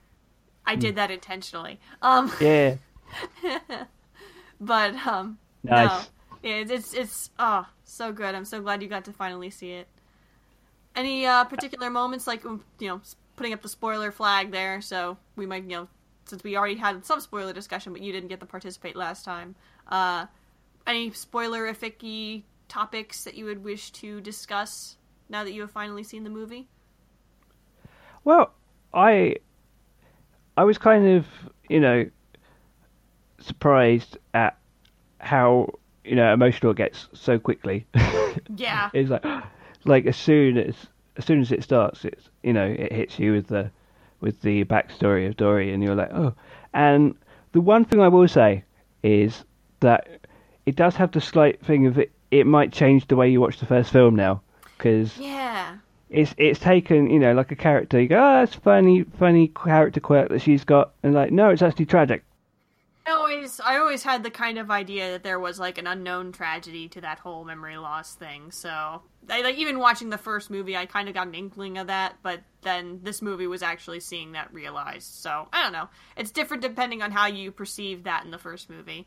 I 0.66 0.74
did 0.74 0.96
that 0.96 1.10
intentionally. 1.12 1.78
Um, 2.02 2.32
Yeah. 2.40 2.74
but 4.60 4.94
um, 5.06 5.38
Nice. 5.62 6.08
no, 6.42 6.48
yeah, 6.50 6.56
it's 6.56 6.70
it's, 6.70 6.94
it's 6.94 7.30
oh 7.38 7.66
so 7.96 8.12
good. 8.12 8.34
I'm 8.34 8.44
so 8.44 8.60
glad 8.60 8.82
you 8.82 8.88
got 8.88 9.04
to 9.06 9.12
finally 9.12 9.50
see 9.50 9.72
it. 9.72 9.88
Any 10.94 11.26
uh, 11.26 11.44
particular 11.44 11.90
moments, 11.90 12.26
like 12.26 12.44
you 12.44 12.60
know, 12.80 13.00
putting 13.36 13.52
up 13.52 13.62
the 13.62 13.68
spoiler 13.68 14.10
flag 14.12 14.50
there? 14.50 14.80
So 14.80 15.18
we 15.36 15.46
might, 15.46 15.64
you 15.64 15.70
know, 15.70 15.88
since 16.26 16.42
we 16.44 16.56
already 16.56 16.76
had 16.76 17.04
some 17.04 17.20
spoiler 17.20 17.52
discussion, 17.52 17.92
but 17.92 18.02
you 18.02 18.12
didn't 18.12 18.28
get 18.28 18.40
to 18.40 18.46
participate 18.46 18.96
last 18.96 19.24
time. 19.24 19.54
Uh, 19.88 20.26
any 20.86 21.10
spoilerific 21.10 22.42
topics 22.68 23.24
that 23.24 23.34
you 23.34 23.44
would 23.44 23.62
wish 23.62 23.90
to 23.92 24.20
discuss 24.20 24.96
now 25.28 25.44
that 25.44 25.52
you 25.52 25.60
have 25.60 25.70
finally 25.70 26.02
seen 26.02 26.24
the 26.24 26.30
movie? 26.30 26.68
Well, 28.24 28.54
I 28.94 29.36
I 30.56 30.64
was 30.64 30.78
kind 30.78 31.06
of, 31.06 31.26
you 31.68 31.80
know, 31.80 32.08
surprised 33.38 34.16
at 34.32 34.58
how, 35.18 35.78
you 36.06 36.16
know, 36.16 36.32
emotional 36.32 36.72
it 36.72 36.78
gets 36.78 37.08
so 37.12 37.38
quickly. 37.38 37.86
Yeah, 38.54 38.90
it's 38.94 39.10
like 39.10 39.24
like 39.84 40.06
as 40.06 40.16
soon 40.16 40.58
as 40.58 40.74
as 41.16 41.24
soon 41.24 41.40
as 41.40 41.52
it 41.52 41.62
starts, 41.62 42.04
it's 42.04 42.28
you 42.42 42.52
know, 42.52 42.66
it 42.66 42.92
hits 42.92 43.18
you 43.18 43.32
with 43.32 43.48
the 43.48 43.70
with 44.20 44.40
the 44.42 44.64
backstory 44.64 45.28
of 45.28 45.36
Dory 45.36 45.72
and 45.72 45.82
you're 45.82 45.94
like, 45.94 46.12
"Oh." 46.12 46.34
And 46.72 47.16
the 47.52 47.60
one 47.60 47.84
thing 47.84 48.00
I 48.00 48.08
will 48.08 48.28
say 48.28 48.64
is 49.02 49.44
that 49.80 50.08
it 50.66 50.76
does 50.76 50.96
have 50.96 51.12
the 51.12 51.20
slight 51.20 51.64
thing 51.64 51.86
of 51.86 51.98
it 51.98 52.12
it 52.30 52.46
might 52.46 52.72
change 52.72 53.06
the 53.06 53.16
way 53.16 53.30
you 53.30 53.40
watch 53.40 53.58
the 53.58 53.66
first 53.66 53.92
film 53.92 54.16
now 54.16 54.42
because 54.76 55.16
yeah, 55.16 55.76
it's 56.10 56.34
it's 56.38 56.58
taken 56.58 57.08
you 57.08 57.18
know 57.18 57.32
like 57.32 57.50
a 57.50 57.56
character 57.56 58.00
you 58.00 58.08
go 58.08 58.18
oh 58.18 58.40
that's 58.40 58.54
funny 58.54 59.04
funny 59.18 59.48
character 59.48 60.00
quirk 60.00 60.28
that 60.28 60.40
she's 60.40 60.64
got 60.64 60.92
and 61.02 61.14
like 61.14 61.30
no 61.30 61.50
it's 61.50 61.62
actually 61.62 61.86
tragic 61.86 62.24
I 63.06 63.12
always 63.12 63.60
I 63.60 63.76
always 63.78 64.02
had 64.02 64.24
the 64.24 64.30
kind 64.30 64.58
of 64.58 64.70
idea 64.70 65.12
that 65.12 65.22
there 65.22 65.38
was 65.38 65.60
like 65.60 65.78
an 65.78 65.86
unknown 65.86 66.32
tragedy 66.32 66.88
to 66.88 67.00
that 67.02 67.20
whole 67.20 67.44
memory 67.44 67.76
loss 67.76 68.14
thing. 68.14 68.50
So 68.50 69.02
I, 69.30 69.42
like 69.42 69.56
even 69.56 69.78
watching 69.78 70.10
the 70.10 70.18
first 70.18 70.50
movie, 70.50 70.76
I 70.76 70.86
kind 70.86 71.08
of 71.08 71.14
got 71.14 71.28
an 71.28 71.34
inkling 71.34 71.78
of 71.78 71.86
that. 71.86 72.16
But 72.22 72.40
then 72.62 73.00
this 73.04 73.22
movie 73.22 73.46
was 73.46 73.62
actually 73.62 74.00
seeing 74.00 74.32
that 74.32 74.52
realized. 74.52 75.12
So 75.14 75.48
I 75.52 75.62
don't 75.62 75.72
know. 75.72 75.88
It's 76.16 76.32
different 76.32 76.62
depending 76.62 77.00
on 77.00 77.12
how 77.12 77.26
you 77.26 77.52
perceive 77.52 78.04
that 78.04 78.24
in 78.24 78.32
the 78.32 78.38
first 78.38 78.68
movie. 78.68 79.06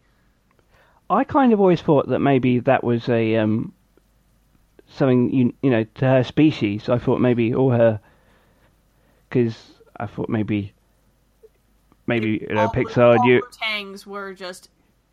I 1.10 1.26
kind 1.26 1.52
of 1.52 1.60
always 1.60 1.82
thought 1.82 2.08
that 2.08 2.20
maybe 2.20 2.60
that 2.60 2.84
was 2.84 3.10
a 3.10 3.36
um 3.36 3.74
something 4.88 5.34
you 5.34 5.54
you 5.62 5.70
know 5.70 5.84
to 5.96 6.06
her 6.06 6.24
species 6.24 6.88
I 6.88 7.00
thought 7.00 7.20
maybe 7.20 7.54
all 7.54 7.72
her 7.72 8.00
because 9.30 9.56
I 9.98 10.08
thought 10.08 10.30
maybe 10.30 10.74
maybe 12.10 12.46
you 12.48 12.54
know 12.54 12.64
all, 12.64 12.70
Pixar 12.74 13.18
all 13.18 13.26
knew 13.26 13.42
Tangs 13.52 14.06
were 14.06 14.34
just 14.34 14.70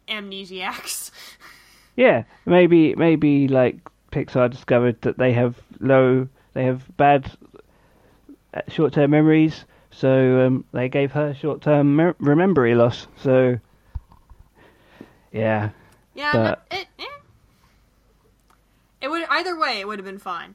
amnesiacs. 0.08 1.12
yeah 1.96 2.24
maybe 2.44 2.94
maybe 2.96 3.46
like 3.46 3.76
Pixar 4.10 4.50
discovered 4.50 5.00
that 5.02 5.18
they 5.18 5.32
have 5.32 5.56
low 5.78 6.28
they 6.54 6.64
have 6.64 6.84
bad 6.96 7.30
uh, 8.54 8.62
short 8.68 8.92
term 8.92 9.10
memories 9.12 9.64
so 9.90 10.46
um, 10.46 10.64
they 10.72 10.88
gave 10.88 11.12
her 11.12 11.32
short 11.34 11.62
term 11.62 11.94
me- 11.94 12.12
memory 12.18 12.74
loss 12.74 13.06
so 13.22 13.58
yeah 15.32 15.70
yeah, 16.16 16.32
But- 16.32 16.62
no, 16.72 16.78
it. 16.78 16.86
Eh. 16.98 17.04
It 19.02 19.08
would 19.08 19.24
either 19.28 19.56
way. 19.56 19.80
It 19.80 19.86
would 19.86 19.98
have 19.98 20.06
been 20.06 20.18
fine. 20.18 20.54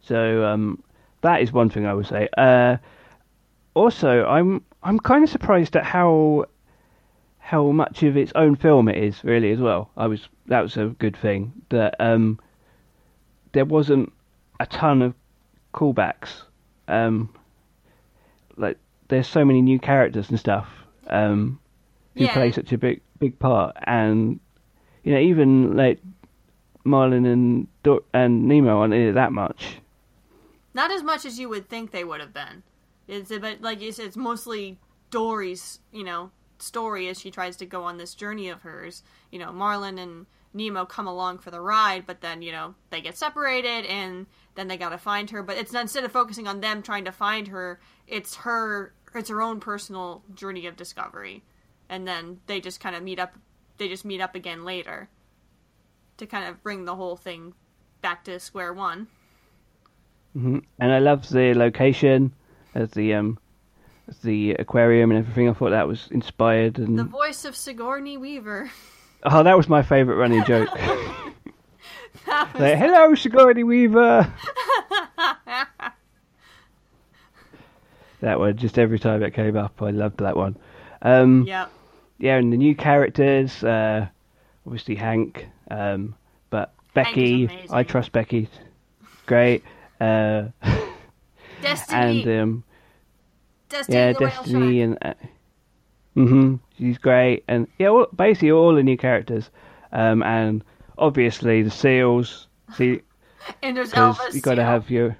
So 0.00 0.44
um, 0.44 0.82
that 1.20 1.40
is 1.40 1.52
one 1.52 1.70
thing 1.70 1.86
I 1.86 1.94
would 1.94 2.06
say. 2.06 2.28
Uh, 2.36 2.78
also, 3.74 4.24
I'm 4.26 4.64
I'm 4.82 4.98
kind 4.98 5.24
of 5.24 5.30
surprised 5.30 5.76
at 5.76 5.84
how 5.84 6.46
how 7.38 7.70
much 7.70 8.02
of 8.02 8.16
its 8.16 8.32
own 8.34 8.56
film 8.56 8.88
it 8.88 8.96
is 9.02 9.22
really 9.24 9.50
as 9.52 9.58
well. 9.60 9.90
I 9.96 10.06
was 10.06 10.28
that 10.46 10.60
was 10.62 10.76
a 10.76 10.86
good 10.98 11.16
thing 11.16 11.52
that 11.70 11.94
um, 12.00 12.38
there 13.52 13.64
wasn't 13.64 14.12
a 14.60 14.66
ton 14.66 15.02
of 15.02 15.14
callbacks. 15.74 16.42
Um, 16.88 17.32
like 18.56 18.78
there's 19.08 19.26
so 19.28 19.44
many 19.44 19.62
new 19.62 19.78
characters 19.78 20.28
and 20.30 20.38
stuff 20.38 20.68
um, 21.08 21.58
who 22.16 22.24
Yeah. 22.24 22.32
play 22.34 22.52
such 22.52 22.72
a 22.72 22.78
big 22.78 23.00
big 23.18 23.38
part, 23.38 23.76
and 23.84 24.38
you 25.04 25.12
know 25.12 25.20
even 25.20 25.76
like 25.76 26.00
Marlin 26.84 27.24
and 27.26 27.66
Dor- 27.82 28.02
and 28.12 28.46
Nemo 28.48 28.80
aren't 28.80 28.94
in 28.94 29.08
it 29.08 29.12
that 29.12 29.32
much. 29.32 29.78
Not 30.74 30.90
as 30.90 31.02
much 31.02 31.24
as 31.24 31.38
you 31.38 31.48
would 31.48 31.68
think 31.68 31.90
they 31.90 32.02
would 32.04 32.20
have 32.20 32.32
been. 32.34 32.62
It's 33.12 33.30
but 33.30 33.60
like 33.60 33.80
you 33.80 33.92
said, 33.92 34.06
it's 34.06 34.16
mostly 34.16 34.78
Dory's, 35.10 35.80
you 35.92 36.02
know, 36.02 36.30
story 36.58 37.08
as 37.08 37.20
she 37.20 37.30
tries 37.30 37.56
to 37.58 37.66
go 37.66 37.84
on 37.84 37.98
this 37.98 38.14
journey 38.14 38.48
of 38.48 38.62
hers. 38.62 39.02
You 39.30 39.38
know, 39.38 39.52
Marlin 39.52 39.98
and 39.98 40.26
Nemo 40.54 40.86
come 40.86 41.06
along 41.06 41.38
for 41.38 41.50
the 41.50 41.60
ride, 41.60 42.06
but 42.06 42.22
then 42.22 42.40
you 42.40 42.52
know 42.52 42.74
they 42.90 43.02
get 43.02 43.18
separated, 43.18 43.84
and 43.86 44.26
then 44.54 44.68
they 44.68 44.78
got 44.78 44.90
to 44.90 44.98
find 44.98 45.28
her. 45.30 45.42
But 45.42 45.58
it's 45.58 45.74
instead 45.74 46.04
of 46.04 46.12
focusing 46.12 46.48
on 46.48 46.60
them 46.60 46.82
trying 46.82 47.04
to 47.04 47.12
find 47.12 47.48
her, 47.48 47.80
it's 48.06 48.36
her, 48.36 48.94
it's 49.14 49.28
her 49.28 49.42
own 49.42 49.60
personal 49.60 50.22
journey 50.34 50.66
of 50.66 50.76
discovery, 50.76 51.42
and 51.90 52.08
then 52.08 52.40
they 52.46 52.60
just 52.60 52.80
kind 52.80 52.96
of 52.96 53.02
meet 53.02 53.18
up. 53.18 53.34
They 53.76 53.88
just 53.88 54.06
meet 54.06 54.22
up 54.22 54.34
again 54.34 54.64
later 54.64 55.10
to 56.16 56.26
kind 56.26 56.48
of 56.48 56.62
bring 56.62 56.86
the 56.86 56.96
whole 56.96 57.16
thing 57.16 57.52
back 58.00 58.24
to 58.24 58.40
square 58.40 58.72
one. 58.72 59.08
hmm 60.32 60.60
And 60.78 60.92
I 60.92 60.98
love 60.98 61.28
the 61.28 61.52
location 61.54 62.32
as 62.74 62.90
the 62.92 63.14
um 63.14 63.38
as 64.08 64.18
the 64.18 64.52
aquarium 64.52 65.10
and 65.10 65.18
everything. 65.18 65.48
I 65.48 65.52
thought 65.52 65.70
that 65.70 65.86
was 65.88 66.08
inspired 66.10 66.78
and 66.78 66.98
The 66.98 67.04
voice 67.04 67.44
of 67.44 67.54
Sigourney 67.56 68.16
Weaver. 68.16 68.70
oh, 69.24 69.42
that 69.42 69.56
was 69.56 69.68
my 69.68 69.82
favourite 69.82 70.18
running 70.18 70.44
joke. 70.44 70.68
That 72.26 72.54
was- 72.54 72.78
hello, 72.78 73.14
Sigourney 73.14 73.64
Weaver. 73.64 74.32
that 78.20 78.38
one, 78.38 78.56
just 78.56 78.78
every 78.78 78.98
time 78.98 79.22
it 79.22 79.34
came 79.34 79.56
up, 79.56 79.80
I 79.82 79.90
loved 79.90 80.18
that 80.18 80.36
one. 80.36 80.56
Um, 81.00 81.44
yep. 81.46 81.70
yeah, 82.18 82.36
and 82.36 82.52
the 82.52 82.56
new 82.56 82.76
characters, 82.76 83.64
uh, 83.64 84.06
obviously 84.66 84.94
Hank, 84.94 85.48
um, 85.70 86.14
but 86.50 86.72
Becky. 86.94 87.50
I 87.70 87.82
trust 87.82 88.12
Becky, 88.12 88.48
great, 89.26 89.64
uh, 90.00 90.44
Destiny. 91.62 92.22
and 92.22 92.40
um, 92.42 92.64
Destiny. 93.68 93.98
yeah, 93.98 94.12
Destiny, 94.12 94.80
and 94.82 94.98
uh, 95.02 95.14
mhm, 96.16 96.60
she's 96.78 96.98
great, 96.98 97.44
and 97.48 97.66
yeah, 97.78 97.88
all, 97.88 98.06
basically 98.14 98.50
all 98.50 98.74
the 98.74 98.82
new 98.82 98.96
characters, 98.96 99.50
um, 99.92 100.22
and 100.22 100.62
obviously 100.98 101.62
the 101.62 101.70
seals. 101.70 102.48
See, 102.76 103.00
and 103.62 103.76
there's 103.76 103.92
Elvis. 103.92 104.34
you 104.34 104.40
got 104.40 104.54
to 104.56 104.64
have 104.64 104.90
your 104.90 105.16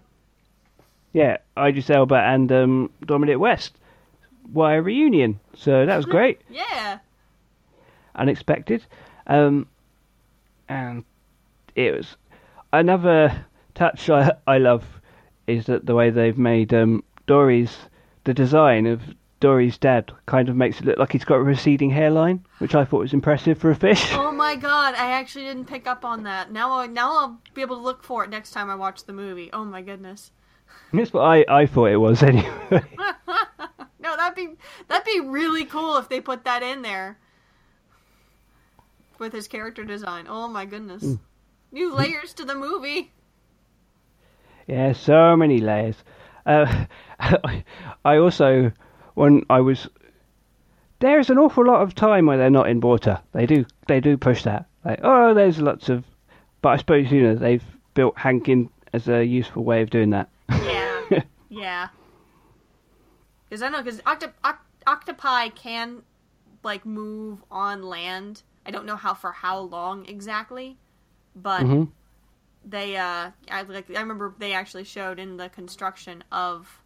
yeah, 1.13 1.39
Idris 1.59 1.91
Elba 1.91 2.17
and 2.17 2.51
um, 2.53 2.91
Dominic 3.05 3.39
West. 3.39 3.77
Why 4.53 4.75
a 4.75 4.83
reunion? 4.83 5.41
So 5.55 5.87
that 5.87 5.97
was 5.97 6.07
great. 6.17 6.41
Yeah. 6.51 6.99
unexpected. 8.15 8.85
Um, 9.27 9.67
and 10.69 11.05
it 11.75 11.95
was 11.97 12.17
another 12.73 13.47
touch 13.75 14.11
I, 14.11 14.33
I 14.47 14.59
love 14.59 14.85
is 15.47 15.67
that 15.67 15.87
the 15.87 15.95
way 15.95 16.11
they've 16.11 16.39
made 16.39 16.73
um, 16.73 17.03
Dory's 17.27 17.77
the 18.25 18.35
design 18.35 18.87
of 18.87 19.03
Dory's 19.41 19.77
dad 19.77 20.13
kind 20.27 20.49
of 20.49 20.55
makes 20.55 20.79
it 20.79 20.87
look 20.87 20.99
like 20.99 21.11
he's 21.13 21.25
got 21.25 21.37
a 21.37 21.43
receding 21.43 21.91
hairline, 21.91 22.45
which 22.59 22.77
I 22.77 22.85
thought 22.85 23.01
was 23.01 23.13
impressive 23.13 23.59
for 23.59 23.71
a 23.71 23.75
fish. 23.75 24.13
Oh 24.13 24.31
my 24.31 24.55
god, 24.55 24.95
I 24.95 25.13
actually 25.13 25.47
didn't 25.47 25.65
pick 25.65 25.87
up 25.89 26.05
on 26.05 26.23
that. 26.23 26.53
Now, 26.53 26.73
I, 26.79 26.87
now 26.87 27.19
I'll 27.19 27.41
be 27.53 27.63
able 27.63 27.77
to 27.77 27.83
look 27.83 28.05
for 28.05 28.23
it 28.23 28.31
next 28.31 28.53
time 28.53 28.71
I 28.71 28.77
watch 28.77 29.05
the 29.05 29.13
movie. 29.13 29.51
Oh 29.53 29.65
my 29.65 29.83
goodness. 29.83 30.31
That's 30.93 31.13
what 31.13 31.23
I, 31.23 31.45
I 31.49 31.67
thought 31.67 31.87
it 31.87 31.97
was 31.97 32.23
anyway. 32.23 32.83
No, 34.03 34.17
that'd 34.17 34.35
be 34.35 34.57
that'd 34.89 35.05
be 35.07 35.21
really 35.21 35.65
cool 35.65 35.97
if 35.97 36.09
they 36.09 36.21
put 36.21 36.45
that 36.45 36.63
in 36.65 36.83
there 36.83 37.19
with 39.19 39.33
his 39.33 39.47
character 39.47 39.85
design. 39.85 40.27
Oh 40.29 40.49
my 40.49 40.65
goodness. 40.65 41.03
Hmm. 41.03 41.15
New 41.71 41.95
layers 41.95 42.35
to 42.35 42.45
the 42.45 42.57
movie. 42.57 43.13
Yeah, 44.67 44.93
so 44.93 45.37
many 45.37 45.59
layers. 45.61 45.97
Uh, 46.47 46.85
I 48.05 48.17
also, 48.17 48.73
when 49.15 49.45
I 49.51 49.61
was, 49.61 49.89
there's 51.01 51.31
an 51.31 51.39
awful 51.39 51.67
lot 51.67 51.83
of 51.83 51.95
time 51.95 52.27
where 52.27 52.39
they're 52.39 52.51
not 52.51 52.69
in 52.69 52.81
water. 52.81 53.21
They 53.33 53.47
do, 53.47 53.65
they 53.89 54.01
do 54.01 54.17
push 54.17 54.43
that. 54.45 54.67
Like, 54.85 55.01
oh, 55.03 55.35
there's 55.35 55.61
lots 55.61 55.89
of, 55.89 56.05
but 56.61 56.71
I 56.71 56.77
suppose 56.77 57.11
you 57.11 57.23
know 57.23 57.35
they've 57.35 57.65
built 57.95 58.17
Hank 58.19 58.49
in 58.49 58.71
as 58.93 59.09
a 59.09 59.25
useful 59.25 59.65
way 59.65 59.83
of 59.83 59.91
doing 59.91 60.11
that. 60.11 60.29
Yeah. 60.51 61.23
yeah. 61.49 61.89
Because 63.49 63.63
I 63.63 63.69
know, 63.69 63.83
because 63.83 64.01
octo- 64.07 64.33
oct- 64.45 64.59
octopi 64.87 65.49
can, 65.51 66.03
like, 66.63 66.87
move 66.87 67.43
on 67.51 67.83
land. 67.83 68.43
I 68.65 68.71
don't 68.71 68.87
know 68.87 68.97
how 68.97 69.15
for 69.15 69.33
how 69.33 69.59
long 69.59 70.07
exactly, 70.07 70.79
but 71.35 71.63
Mhm. 71.63 71.89
They, 72.65 72.97
uh, 72.97 73.31
I, 73.51 73.63
like, 73.63 73.91
I 73.91 74.01
remember 74.01 74.35
they 74.39 74.53
actually 74.53 74.85
showed 74.85 75.19
in 75.19 75.37
the 75.37 75.49
construction 75.49 76.23
of, 76.31 76.81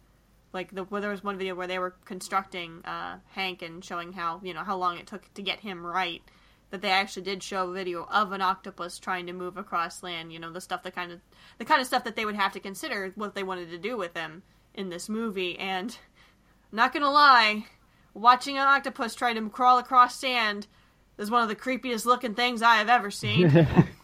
like, 0.53 0.73
the 0.73 0.83
well, 0.83 1.01
there 1.01 1.11
was 1.11 1.23
one 1.23 1.37
video 1.37 1.55
where 1.55 1.67
they 1.67 1.79
were 1.79 1.95
constructing 2.05 2.83
uh, 2.85 3.17
Hank 3.31 3.61
and 3.61 3.83
showing 3.83 4.13
how, 4.13 4.41
you 4.43 4.53
know, 4.53 4.63
how 4.63 4.77
long 4.77 4.97
it 4.97 5.07
took 5.07 5.33
to 5.33 5.41
get 5.41 5.59
him 5.59 5.85
right. 5.85 6.21
That 6.69 6.81
they 6.81 6.89
actually 6.89 7.21
did 7.21 7.43
show 7.43 7.69
a 7.69 7.73
video 7.73 8.05
of 8.11 8.33
an 8.33 8.41
octopus 8.41 8.99
trying 8.99 9.27
to 9.27 9.33
move 9.33 9.55
across 9.55 10.03
land. 10.03 10.33
You 10.33 10.39
know, 10.39 10.51
the 10.51 10.59
stuff 10.59 10.83
that 10.83 10.95
kind 10.95 11.13
of 11.13 11.21
the 11.59 11.65
kind 11.65 11.79
of 11.79 11.87
stuff 11.87 12.03
that 12.03 12.17
they 12.17 12.25
would 12.25 12.35
have 12.35 12.51
to 12.53 12.59
consider 12.59 13.13
what 13.15 13.35
they 13.35 13.43
wanted 13.43 13.69
to 13.69 13.77
do 13.77 13.95
with 13.95 14.13
him 14.13 14.43
in 14.73 14.89
this 14.89 15.07
movie. 15.07 15.57
And 15.57 15.97
not 16.71 16.91
gonna 16.93 17.09
lie, 17.09 17.67
watching 18.13 18.57
an 18.57 18.67
octopus 18.67 19.15
try 19.15 19.33
to 19.33 19.49
crawl 19.49 19.77
across 19.77 20.15
sand 20.15 20.67
is 21.17 21.31
one 21.31 21.41
of 21.41 21.49
the 21.49 21.55
creepiest 21.55 22.05
looking 22.05 22.35
things 22.35 22.61
I 22.61 22.75
have 22.75 22.89
ever 22.89 23.11
seen. 23.11 23.67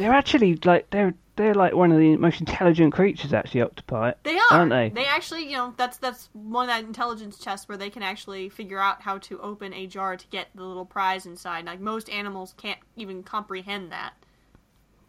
they're 0.00 0.12
actually 0.12 0.58
like 0.64 0.88
they're 0.90 1.14
they're 1.36 1.54
like 1.54 1.74
one 1.74 1.92
of 1.92 1.98
the 1.98 2.16
most 2.16 2.40
intelligent 2.40 2.92
creatures. 2.94 3.32
Actually, 3.34 3.62
octopi. 3.62 4.12
They 4.22 4.36
are. 4.36 4.46
Aren't 4.50 4.70
they? 4.70 4.88
They 4.88 5.04
actually, 5.04 5.44
you 5.44 5.56
know, 5.56 5.74
that's 5.76 5.98
that's 5.98 6.30
one 6.32 6.68
of 6.68 6.74
that 6.74 6.84
intelligence 6.84 7.38
tests 7.38 7.68
where 7.68 7.76
they 7.76 7.90
can 7.90 8.02
actually 8.02 8.48
figure 8.48 8.78
out 8.78 9.02
how 9.02 9.18
to 9.18 9.38
open 9.40 9.74
a 9.74 9.86
jar 9.86 10.16
to 10.16 10.26
get 10.28 10.48
the 10.54 10.64
little 10.64 10.86
prize 10.86 11.26
inside. 11.26 11.66
Like 11.66 11.80
most 11.80 12.08
animals 12.08 12.54
can't 12.56 12.78
even 12.96 13.22
comprehend 13.22 13.92
that. 13.92 14.14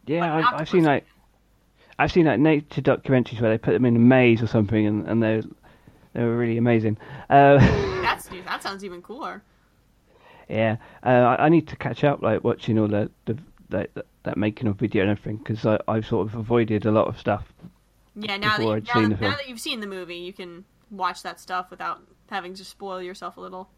Yeah, 0.07 0.21
Like 0.33 0.45
I've, 0.45 0.61
I've 0.61 0.69
seen 0.69 0.83
like 0.83 1.05
I've 1.97 2.11
seen 2.11 2.25
like 2.25 2.39
nature 2.39 2.81
documentaries 2.81 3.39
where 3.39 3.51
they 3.51 3.57
put 3.57 3.71
them 3.71 3.85
in 3.85 3.95
a 3.95 3.99
maze 3.99 4.41
or 4.41 4.47
something, 4.47 4.85
and, 4.85 5.07
and 5.07 5.23
they're 5.23 5.43
they 6.13 6.23
were 6.23 6.35
really 6.35 6.57
amazing. 6.57 6.97
Uh, 7.29 7.57
That's 8.01 8.27
that 8.27 8.61
sounds 8.61 8.83
even 8.83 9.01
cooler. 9.01 9.41
yeah, 10.49 10.77
uh, 11.05 11.09
I, 11.09 11.45
I 11.45 11.49
need 11.49 11.67
to 11.69 11.75
catch 11.77 12.03
up, 12.03 12.21
like 12.21 12.43
watching 12.43 12.77
all 12.77 12.87
the, 12.87 13.09
the 13.25 13.37
that, 13.71 13.89
that 14.23 14.37
making 14.37 14.67
of 14.67 14.77
video 14.77 15.01
and 15.03 15.11
everything, 15.11 15.37
because 15.37 15.65
I 15.65 15.79
I've 15.87 16.05
sort 16.05 16.27
of 16.27 16.35
avoided 16.35 16.85
a 16.85 16.91
lot 16.91 17.07
of 17.07 17.19
stuff. 17.19 17.51
Yeah, 18.15 18.37
now 18.37 18.57
that, 18.57 18.63
you, 18.63 18.69
now, 18.69 18.77
the 19.09 19.17
film. 19.17 19.31
now 19.31 19.37
that 19.37 19.47
you've 19.47 19.59
seen 19.59 19.79
the 19.79 19.87
movie, 19.87 20.17
you 20.17 20.33
can 20.33 20.65
watch 20.89 21.23
that 21.23 21.39
stuff 21.39 21.71
without 21.71 22.01
having 22.29 22.53
to 22.55 22.65
spoil 22.65 23.01
yourself 23.01 23.37
a 23.37 23.41
little. 23.41 23.69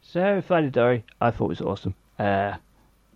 So 0.00 0.40
Finding 0.40 0.70
Dory, 0.70 1.04
I 1.20 1.30
thought 1.30 1.48
was 1.48 1.60
awesome. 1.60 1.94
Uh, 2.18 2.56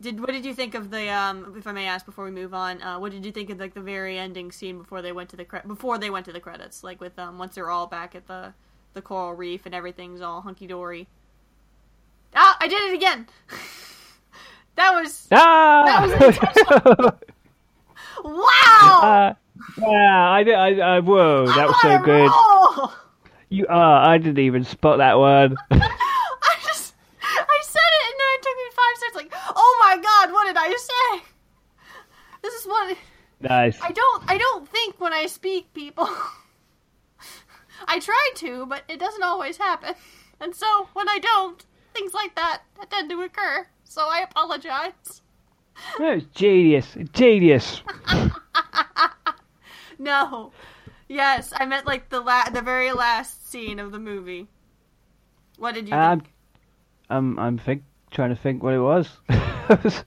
Did 0.00 0.20
what 0.20 0.30
did 0.30 0.44
you 0.44 0.54
think 0.54 0.74
of 0.74 0.90
the 0.90 1.08
um? 1.10 1.54
If 1.56 1.66
I 1.66 1.72
may 1.72 1.86
ask 1.86 2.04
before 2.04 2.24
we 2.24 2.30
move 2.30 2.52
on, 2.54 2.82
uh, 2.82 2.98
what 2.98 3.12
did 3.12 3.24
you 3.24 3.32
think 3.32 3.50
of 3.50 3.58
like 3.58 3.74
the 3.74 3.80
very 3.80 4.18
ending 4.18 4.52
scene 4.52 4.78
before 4.78 5.02
they 5.02 5.12
went 5.12 5.30
to 5.30 5.36
the 5.36 5.44
cre- 5.44 5.66
before 5.66 5.98
they 5.98 6.10
went 6.10 6.26
to 6.26 6.32
the 6.32 6.40
credits? 6.40 6.84
Like 6.84 7.00
with 7.00 7.18
um 7.18 7.38
once 7.38 7.54
they're 7.54 7.70
all 7.70 7.86
back 7.86 8.14
at 8.14 8.26
the 8.26 8.54
the 8.92 9.02
coral 9.02 9.34
reef 9.34 9.66
and 9.66 9.74
everything's 9.74 10.20
all 10.20 10.42
hunky 10.42 10.66
dory. 10.66 11.08
Ah, 12.34 12.56
I 12.60 12.68
did 12.68 12.90
it 12.90 12.94
again. 12.94 13.28
that 14.76 14.92
was 14.92 15.28
ah! 15.32 16.06
That 16.06 17.18
wow. 18.24 19.00
uh, 19.02 19.34
yeah, 19.78 20.30
I 20.30 20.42
did. 20.42 20.54
I, 20.54 20.96
I 20.96 21.00
whoa, 21.00 21.46
that 21.46 21.66
was 21.66 21.76
I'm 21.82 22.00
so 22.00 22.04
good. 22.04 22.30
roll! 22.30 22.92
You 23.48 23.66
are. 23.68 24.08
I 24.08 24.18
didn't 24.18 24.38
even 24.38 24.64
spot 24.64 24.98
that 24.98 25.18
one. 25.18 25.56
I 25.70 26.56
just 26.64 26.94
I 27.22 27.62
said 27.62 27.80
it 27.80 28.04
and 28.10 28.18
then 28.18 28.30
it 28.32 28.42
took 28.42 28.56
me 28.56 28.64
five 28.72 28.96
seconds. 28.98 29.16
Like, 29.16 29.32
oh 29.56 29.76
my 29.80 29.96
god, 30.02 30.32
what 30.32 30.46
did 30.46 30.56
I 30.56 30.70
say? 30.70 31.24
This 32.42 32.54
is 32.54 32.66
what 32.66 32.96
nice. 33.40 33.78
I 33.80 33.90
don't 33.90 34.24
I 34.28 34.38
don't 34.38 34.68
think 34.68 35.00
when 35.00 35.12
I 35.12 35.26
speak, 35.26 35.72
people. 35.74 36.08
I 37.86 37.98
try 38.00 38.30
to, 38.36 38.66
but 38.66 38.82
it 38.88 38.98
doesn't 38.98 39.22
always 39.22 39.56
happen. 39.58 39.94
And 40.40 40.54
so 40.54 40.88
when 40.94 41.08
I 41.08 41.18
don't, 41.18 41.64
things 41.94 42.14
like 42.14 42.34
that 42.34 42.62
tend 42.90 43.10
to 43.10 43.20
occur. 43.22 43.66
So 43.94 44.02
I 44.08 44.24
apologize. 44.28 45.22
That 46.00 46.14
was 46.16 46.24
genius. 46.34 46.96
Genius. 47.12 47.80
No. 49.96 50.50
Yes, 51.06 51.52
I 51.56 51.66
meant 51.66 51.86
like 51.86 52.08
the 52.08 52.18
la- 52.20 52.50
the 52.50 52.60
very 52.60 52.90
last 52.92 53.48
scene 53.48 53.78
of 53.78 53.92
the 53.92 54.00
movie. 54.00 54.48
What 55.56 55.74
did 55.74 55.88
you 55.88 55.94
Um, 55.94 56.20
think? 56.20 56.32
I'm 57.08 57.38
I'm 57.38 57.58
think, 57.58 57.84
trying 58.10 58.30
to 58.30 58.36
think 58.36 58.60
what 58.64 58.74
it 58.74 58.80
was. 58.80 59.08
it's 59.28 60.04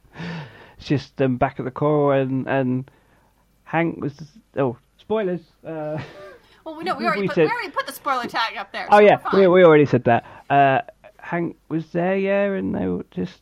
just 0.79 1.21
um, 1.21 1.37
back 1.37 1.57
at 1.59 1.63
the 1.65 1.71
coral 1.71 2.11
and 2.19 2.45
and 2.47 2.91
Hank 3.63 4.01
was 4.01 4.13
oh 4.57 4.77
spoilers. 4.97 5.41
Uh, 5.65 5.97
Well, 6.65 6.75
we 6.75 6.83
know 6.83 6.95
we 6.95 6.99
we 7.03 7.07
already 7.07 7.27
put, 7.27 7.35
said- 7.35 7.45
we 7.45 7.51
already 7.51 7.71
put 7.71 7.87
the 7.87 7.93
spoiler 7.93 8.25
tag 8.27 8.57
up 8.57 8.73
there. 8.73 8.87
oh 8.91 8.97
so 8.97 9.05
yeah, 9.05 9.19
we 9.33 9.47
we 9.47 9.63
already 9.63 9.85
said 9.85 10.03
that. 10.03 10.25
Uh, 10.49 10.81
Hank 11.19 11.55
was 11.69 11.85
there, 11.93 12.17
yeah, 12.17 12.51
and 12.51 12.75
they 12.75 12.87
were 12.87 13.05
just 13.11 13.41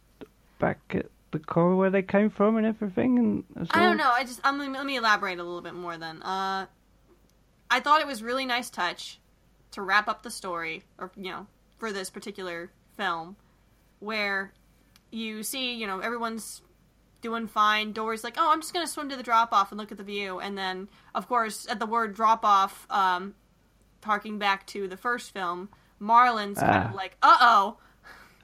back 0.59 0.79
at 0.89 1.07
the 1.31 1.39
core 1.39 1.75
where 1.75 1.89
they 1.89 2.01
came 2.01 2.29
from 2.29 2.57
and 2.57 2.65
everything? 2.65 3.17
And 3.19 3.43
as 3.59 3.67
I 3.71 3.81
don't 3.83 3.97
know. 3.97 4.11
I 4.11 4.23
just 4.23 4.39
I'm, 4.43 4.57
let 4.71 4.85
me 4.85 4.95
elaborate 4.97 5.39
a 5.39 5.43
little 5.43 5.61
bit 5.61 5.73
more. 5.73 5.97
Then, 5.97 6.21
uh, 6.23 6.65
I 7.69 7.79
thought 7.79 8.01
it 8.01 8.07
was 8.07 8.21
really 8.23 8.45
nice 8.45 8.69
touch 8.69 9.19
to 9.71 9.81
wrap 9.81 10.07
up 10.07 10.23
the 10.23 10.31
story, 10.31 10.83
or 10.97 11.11
you 11.17 11.31
know, 11.31 11.47
for 11.77 11.91
this 11.91 12.09
particular 12.09 12.71
film, 12.95 13.35
where 13.99 14.53
you 15.11 15.43
see, 15.43 15.73
you 15.73 15.87
know, 15.87 15.99
everyone's 15.99 16.61
doing 17.21 17.47
fine. 17.47 17.91
Dory's 17.91 18.23
like, 18.23 18.35
"Oh, 18.37 18.51
I'm 18.51 18.61
just 18.61 18.73
gonna 18.73 18.87
swim 18.87 19.09
to 19.09 19.15
the 19.15 19.23
drop 19.23 19.51
off 19.51 19.71
and 19.71 19.79
look 19.79 19.91
at 19.91 19.97
the 19.97 20.03
view," 20.03 20.39
and 20.39 20.57
then, 20.57 20.87
of 21.13 21.27
course, 21.27 21.67
at 21.69 21.79
the 21.79 21.85
word 21.85 22.13
drop 22.13 22.45
off, 22.45 22.85
um, 22.89 23.33
harking 24.03 24.37
back 24.37 24.65
to 24.67 24.87
the 24.87 24.95
first 24.97 25.31
film, 25.31 25.69
Marlin's 25.99 26.59
kind 26.59 26.85
Ah. 26.85 26.89
of 26.89 26.95
like, 26.95 27.17
"Uh 27.23 27.37
oh." 27.41 27.77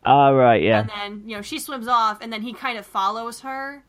Ah, 0.05 0.29
right, 0.29 0.61
yeah. 0.61 0.79
and 0.81 0.89
then 0.89 1.29
you 1.29 1.35
know 1.35 1.41
she 1.41 1.59
swims 1.59 1.87
off 1.87 2.19
and 2.21 2.31
then 2.33 2.41
he 2.41 2.53
kind 2.53 2.77
of 2.77 2.85
follows 2.85 3.41
her 3.41 3.83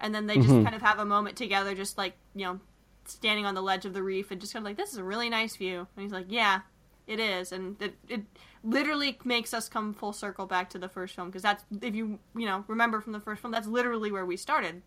and 0.00 0.14
then 0.14 0.26
they 0.26 0.36
just 0.36 0.48
Mhm. 0.48 0.62
kind 0.64 0.74
of 0.76 0.82
have 0.82 0.98
a 0.98 1.04
moment 1.04 1.36
together 1.36 1.74
just 1.74 1.96
like 1.98 2.14
you 2.34 2.44
know 2.44 2.60
standing 3.06 3.46
on 3.46 3.54
the 3.54 3.62
ledge 3.62 3.86
of 3.86 3.94
the 3.94 4.02
reef 4.02 4.30
and 4.30 4.40
just 4.40 4.52
kind 4.52 4.62
of 4.62 4.68
like 4.68 4.76
this 4.76 4.92
is 4.92 4.98
a 4.98 5.04
really 5.04 5.30
nice 5.30 5.56
view 5.56 5.86
and 5.96 6.02
he's 6.02 6.12
like 6.12 6.26
yeah 6.28 6.60
it 7.06 7.18
is 7.18 7.52
and 7.52 7.80
it, 7.80 7.94
it 8.06 8.22
literally 8.62 9.18
makes 9.24 9.54
us 9.54 9.66
come 9.68 9.94
full 9.94 10.12
circle 10.12 10.44
back 10.44 10.68
to 10.68 10.78
the 10.78 10.88
first 10.88 11.14
film 11.14 11.28
because 11.28 11.40
that's 11.42 11.64
if 11.80 11.94
you 11.94 12.18
you 12.36 12.44
know 12.44 12.64
remember 12.68 13.00
from 13.00 13.14
the 13.14 13.20
first 13.20 13.40
film 13.40 13.50
that's 13.50 13.66
literally 13.66 14.12
where 14.12 14.26
we 14.26 14.36
started 14.36 14.82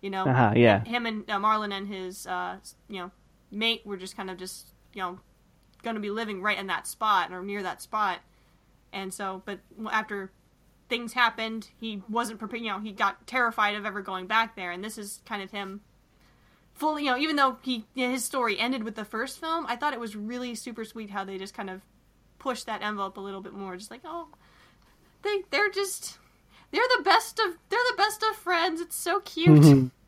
you 0.00 0.08
know 0.08 0.24
Uh-huh, 0.24 0.54
yeah. 0.56 0.82
him 0.84 1.04
and 1.04 1.28
uh, 1.30 1.38
marlin 1.38 1.70
and 1.72 1.86
his 1.88 2.26
uh 2.26 2.56
you 2.88 2.98
know 3.00 3.10
mate 3.50 3.82
were 3.84 3.98
just 3.98 4.16
kind 4.16 4.30
of 4.30 4.38
just 4.38 4.68
you 4.94 5.02
know 5.02 5.18
going 5.82 5.94
to 5.94 6.00
be 6.00 6.10
living 6.10 6.40
right 6.40 6.58
in 6.58 6.66
that 6.68 6.86
spot 6.86 7.30
or 7.32 7.42
near 7.42 7.62
that 7.62 7.82
spot 7.82 8.20
and 8.92 9.12
so 9.12 9.42
but 9.44 9.58
after 9.90 10.30
things 10.88 11.12
happened 11.12 11.68
he 11.80 12.02
wasn't 12.08 12.38
prepared 12.38 12.62
you 12.62 12.70
know 12.70 12.80
he 12.80 12.92
got 12.92 13.26
terrified 13.26 13.74
of 13.74 13.84
ever 13.84 14.00
going 14.00 14.26
back 14.26 14.56
there 14.56 14.70
and 14.70 14.82
this 14.82 14.96
is 14.98 15.20
kind 15.26 15.42
of 15.42 15.50
him 15.50 15.80
fully 16.72 17.04
you 17.04 17.10
know 17.10 17.18
even 17.18 17.36
though 17.36 17.58
he 17.62 17.84
his 17.94 18.24
story 18.24 18.58
ended 18.58 18.82
with 18.82 18.94
the 18.94 19.04
first 19.04 19.38
film 19.38 19.66
i 19.68 19.76
thought 19.76 19.92
it 19.92 20.00
was 20.00 20.16
really 20.16 20.54
super 20.54 20.84
sweet 20.84 21.10
how 21.10 21.24
they 21.24 21.36
just 21.36 21.54
kind 21.54 21.68
of 21.68 21.82
pushed 22.38 22.66
that 22.66 22.82
envelope 22.82 23.16
a 23.16 23.20
little 23.20 23.40
bit 23.40 23.52
more 23.52 23.76
just 23.76 23.90
like 23.90 24.00
oh 24.04 24.28
they 25.22 25.42
they're 25.50 25.70
just 25.70 26.18
they're 26.70 26.80
the 26.96 27.02
best 27.02 27.38
of 27.38 27.56
they're 27.68 27.78
the 27.90 27.96
best 27.96 28.22
of 28.30 28.36
friends 28.36 28.80
it's 28.80 28.96
so 28.96 29.20
cute 29.20 29.90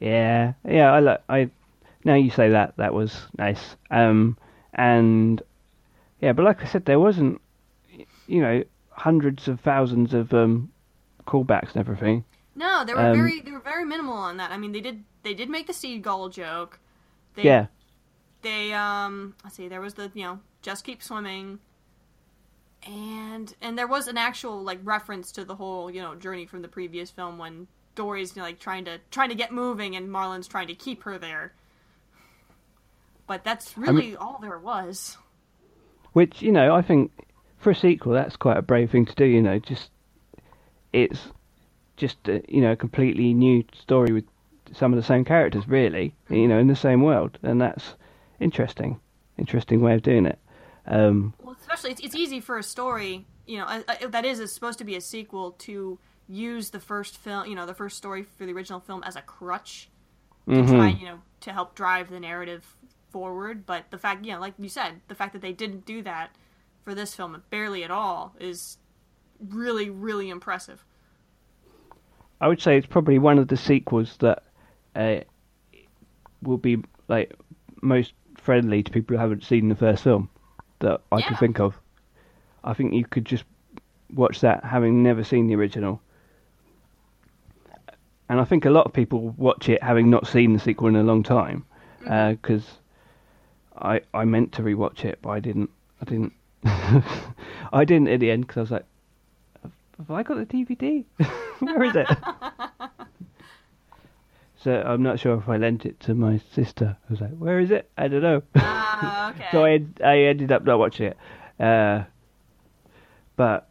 Yeah, 0.00 0.52
yeah. 0.64 0.92
I 0.92 1.00
like. 1.00 1.22
I 1.28 1.50
now 2.04 2.14
you 2.14 2.30
say 2.30 2.50
that 2.50 2.74
that 2.76 2.94
was 2.94 3.26
nice. 3.36 3.76
Um, 3.90 4.36
and 4.74 5.42
yeah, 6.20 6.32
but 6.32 6.44
like 6.44 6.62
I 6.62 6.66
said, 6.66 6.84
there 6.84 6.98
wasn't, 7.00 7.40
you 8.26 8.40
know, 8.42 8.64
hundreds 8.90 9.48
of 9.48 9.60
thousands 9.60 10.14
of 10.14 10.32
um 10.34 10.70
callbacks 11.26 11.68
and 11.74 11.76
everything. 11.76 12.24
no 12.54 12.84
they 12.84 12.94
were 12.94 13.00
Um, 13.00 13.12
very 13.16 13.40
they 13.40 13.50
were 13.52 13.60
very 13.60 13.84
minimal 13.84 14.14
on 14.14 14.36
that. 14.38 14.50
I 14.50 14.56
mean 14.58 14.72
they 14.72 14.80
did 14.80 15.04
they 15.22 15.34
did 15.34 15.48
make 15.48 15.66
the 15.66 15.72
seagull 15.72 16.28
joke. 16.28 16.80
They, 17.34 17.44
Yeah, 17.44 17.66
they 18.42 18.72
um 18.72 19.34
let's 19.44 19.56
see 19.56 19.68
there 19.68 19.80
was 19.80 19.94
the 19.94 20.10
you 20.14 20.24
know 20.24 20.40
just 20.62 20.84
keep 20.84 21.02
swimming. 21.02 21.60
And 22.86 23.54
and 23.60 23.76
there 23.76 23.86
was 23.86 24.08
an 24.08 24.16
actual 24.18 24.62
like 24.62 24.80
reference 24.84 25.32
to 25.32 25.44
the 25.44 25.56
whole 25.56 25.90
you 25.90 26.00
know 26.00 26.14
journey 26.14 26.46
from 26.46 26.62
the 26.62 26.68
previous 26.68 27.10
film 27.10 27.38
when 27.38 27.66
dory's 27.94 28.34
you 28.36 28.40
know, 28.40 28.46
like 28.46 28.60
trying 28.60 28.84
to 28.86 28.98
trying 29.10 29.28
to 29.30 29.34
get 29.34 29.52
moving 29.52 29.96
and 29.96 30.10
Marlin's 30.10 30.48
trying 30.48 30.68
to 30.68 30.74
keep 30.74 31.02
her 31.04 31.18
there. 31.18 31.52
But 33.26 33.44
that's 33.44 33.76
really 33.76 34.16
all 34.16 34.38
there 34.40 34.58
was 34.58 35.18
which 36.12 36.42
you 36.42 36.52
know 36.52 36.74
I 36.74 36.82
think 36.82 37.10
for 37.58 37.70
a 37.70 37.74
sequel 37.74 38.12
that's 38.12 38.36
quite 38.36 38.56
a 38.56 38.62
brave 38.62 38.90
thing 38.90 39.06
to 39.06 39.14
do. 39.14 39.24
You 39.24 39.42
know, 39.42 39.58
just 39.58 39.90
it's 40.92 41.20
just 41.96 42.16
a, 42.28 42.42
you 42.48 42.60
know 42.60 42.72
a 42.72 42.76
completely 42.76 43.34
new 43.34 43.64
story 43.72 44.12
with 44.12 44.24
some 44.72 44.92
of 44.92 44.96
the 44.96 45.04
same 45.04 45.24
characters, 45.24 45.66
really. 45.66 46.14
You 46.28 46.48
know, 46.48 46.58
in 46.58 46.66
the 46.66 46.76
same 46.76 47.02
world, 47.02 47.38
and 47.42 47.60
that's 47.60 47.94
interesting. 48.40 49.00
Interesting 49.38 49.80
way 49.80 49.94
of 49.94 50.02
doing 50.02 50.26
it. 50.26 50.38
Um, 50.86 51.34
well 51.42 51.54
especially 51.60 51.90
it's, 51.90 52.00
it's 52.00 52.14
easy 52.14 52.40
for 52.40 52.56
a 52.56 52.62
story 52.62 53.26
you 53.46 53.58
know 53.58 53.66
uh, 53.66 53.82
uh, 53.86 54.06
that 54.06 54.24
is, 54.24 54.40
is 54.40 54.50
supposed 54.50 54.78
to 54.78 54.84
be 54.84 54.96
a 54.96 55.02
sequel 55.02 55.50
to 55.58 55.98
use 56.26 56.70
the 56.70 56.80
first 56.80 57.18
film 57.18 57.46
you 57.46 57.54
know 57.54 57.66
the 57.66 57.74
first 57.74 57.98
story 57.98 58.22
for 58.22 58.46
the 58.46 58.52
original 58.54 58.80
film 58.80 59.02
as 59.04 59.14
a 59.14 59.20
crutch 59.20 59.90
to 60.48 60.54
mhm. 60.54 60.68
try, 60.68 60.88
you 60.88 61.04
know, 61.04 61.20
to 61.40 61.52
help 61.52 61.74
drive 61.74 62.10
the 62.10 62.20
narrative 62.20 62.64
forward. 63.10 63.66
But 63.66 63.90
the 63.90 63.98
fact, 63.98 64.24
you 64.24 64.32
know, 64.32 64.40
like 64.40 64.54
you 64.58 64.68
said, 64.68 65.00
the 65.08 65.14
fact 65.14 65.32
that 65.32 65.42
they 65.42 65.52
didn't 65.52 65.86
do 65.86 66.02
that 66.02 66.30
for 66.84 66.94
this 66.94 67.14
film, 67.14 67.42
barely 67.50 67.84
at 67.84 67.90
all, 67.90 68.34
is 68.40 68.78
really, 69.48 69.90
really 69.90 70.30
impressive. 70.30 70.84
I 72.40 72.48
would 72.48 72.60
say 72.60 72.76
it's 72.76 72.86
probably 72.86 73.18
one 73.18 73.38
of 73.38 73.48
the 73.48 73.56
sequels 73.56 74.16
that 74.18 74.42
uh, 74.94 75.20
will 76.42 76.58
be 76.58 76.82
like 77.08 77.34
most 77.82 78.12
friendly 78.36 78.82
to 78.82 78.90
people 78.90 79.16
who 79.16 79.20
haven't 79.20 79.44
seen 79.44 79.68
the 79.68 79.74
first 79.74 80.04
film 80.04 80.30
that 80.78 81.00
I 81.10 81.20
can 81.20 81.36
think 81.36 81.58
of. 81.60 81.74
I 82.62 82.74
think 82.74 82.94
you 82.94 83.04
could 83.04 83.24
just 83.24 83.44
watch 84.14 84.40
that 84.40 84.64
having 84.64 85.02
never 85.02 85.24
seen 85.24 85.48
the 85.48 85.56
original. 85.56 86.00
And 88.28 88.40
I 88.40 88.44
think 88.44 88.64
a 88.64 88.70
lot 88.70 88.86
of 88.86 88.92
people 88.92 89.34
watch 89.36 89.68
it 89.68 89.82
having 89.82 90.10
not 90.10 90.26
seen 90.26 90.52
the 90.52 90.58
sequel 90.58 90.88
in 90.88 90.96
a 90.96 91.02
long 91.02 91.22
time, 91.22 91.64
because 92.00 92.64
I 93.80 94.00
I 94.14 94.24
meant 94.24 94.52
to 94.52 94.62
rewatch 94.62 95.04
it, 95.04 95.18
but 95.22 95.30
I 95.30 95.40
didn't. 95.40 95.70
I 96.00 96.04
didn't. 96.04 96.32
I 97.72 97.84
didn't 97.84 98.08
at 98.08 98.20
the 98.20 98.30
end 98.30 98.46
because 98.46 98.56
I 98.56 98.60
was 98.62 98.70
like, 98.70 98.84
have, 99.62 99.72
have 99.98 100.10
I 100.10 100.22
got 100.22 100.36
the 100.36 100.46
DVD? 100.46 101.04
Where 101.60 101.84
is 101.84 101.96
it? 101.96 102.08
So 104.60 104.82
I'm 104.84 105.04
not 105.04 105.20
sure 105.20 105.38
if 105.38 105.48
I 105.48 105.56
lent 105.56 105.86
it 105.86 106.00
to 106.00 106.14
my 106.14 106.40
sister. 106.52 106.96
I 107.08 107.12
was 107.12 107.20
like, 107.20 107.30
"Where 107.30 107.60
is 107.60 107.70
it? 107.70 107.88
I 107.96 108.08
don't 108.08 108.22
know." 108.22 108.42
Ah, 108.56 109.30
okay. 109.30 109.46
so 109.52 109.64
I 109.64 109.80
I 110.04 110.18
ended 110.24 110.50
up 110.50 110.64
not 110.64 110.80
watching 110.80 111.06
it. 111.06 111.16
Uh, 111.60 112.04
but 113.36 113.70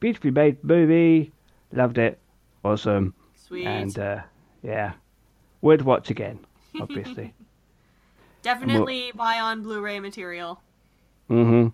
beautifully 0.00 0.30
made 0.30 0.64
movie, 0.64 1.32
loved 1.70 1.98
it, 1.98 2.18
awesome, 2.64 3.12
Sweet. 3.34 3.66
and 3.66 3.98
uh, 3.98 4.20
yeah, 4.62 4.94
would 5.60 5.82
watch 5.82 6.08
again, 6.08 6.38
obviously. 6.80 7.34
Definitely 8.46 9.10
buy 9.12 9.40
on 9.40 9.62
Blu-ray 9.64 9.98
material. 9.98 10.60
mhm. 11.28 11.72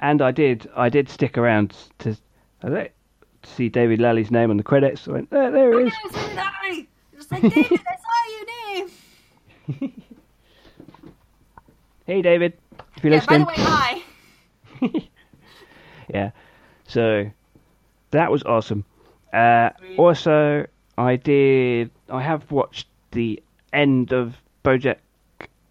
And 0.00 0.20
I 0.20 0.32
did 0.32 0.68
I 0.74 0.88
did 0.88 1.08
stick 1.08 1.38
around 1.38 1.72
to, 2.00 2.16
to 2.62 2.90
see 3.44 3.68
David 3.68 4.00
Lally's 4.00 4.32
name 4.32 4.50
on 4.50 4.56
the 4.56 4.64
credits. 4.64 5.06
I 5.06 5.12
went, 5.12 5.30
there, 5.30 5.52
there 5.52 5.78
it 5.78 5.86
is. 5.86 5.92
Yes, 6.04 6.14
so 6.14 6.28
did 6.28 6.38
I. 6.38 6.86
Just 7.14 7.30
like 7.30 7.42
David, 7.42 7.80
I 7.88 7.96
saw 8.06 8.18
you, 8.34 8.88
Dave. 9.78 9.92
Hey, 12.06 12.20
David, 12.22 12.52
if 12.96 13.04
you're 13.04 13.14
Yeah. 13.14 13.24
By 13.26 13.38
the 13.38 13.44
way, 13.44 13.54
hi. 13.56 14.02
yeah. 16.12 16.30
So 16.88 17.30
that 18.10 18.30
was 18.32 18.42
awesome. 18.42 18.84
Uh, 19.32 19.70
also, 19.96 20.66
I 20.98 21.16
did. 21.16 21.90
I 22.10 22.20
have 22.20 22.50
watched 22.50 22.88
the 23.12 23.40
end 23.72 24.12
of 24.12 24.36
BoJack 24.64 24.98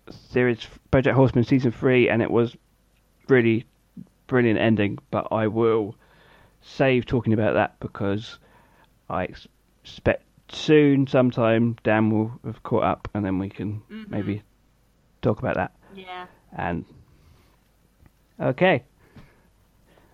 series, 0.10 0.68
BoJack 0.92 1.14
Horseman 1.14 1.44
season 1.44 1.72
three, 1.72 2.10
and 2.10 2.22
it 2.22 2.32
was 2.32 2.56
really 3.30 3.66
brilliant 4.28 4.60
ending. 4.60 5.00
But 5.12 5.28
I 5.32 5.48
will 5.48 5.96
save 6.62 7.06
talking 7.06 7.34
about 7.34 7.54
that 7.54 7.80
because 7.80 8.40
I 9.10 9.24
expect 9.24 10.24
soon, 10.50 11.08
sometime, 11.08 11.78
Dan 11.84 12.10
will 12.10 12.40
have 12.46 12.64
caught 12.64 12.84
up, 12.84 13.08
and 13.14 13.26
then 13.26 13.40
we 13.40 13.50
can 13.50 13.82
Mhm. 13.90 14.10
maybe 14.10 14.44
talk 15.22 15.40
about 15.40 15.56
that. 15.56 15.72
Yeah. 15.96 16.28
And 16.52 16.86
okay, 18.40 18.84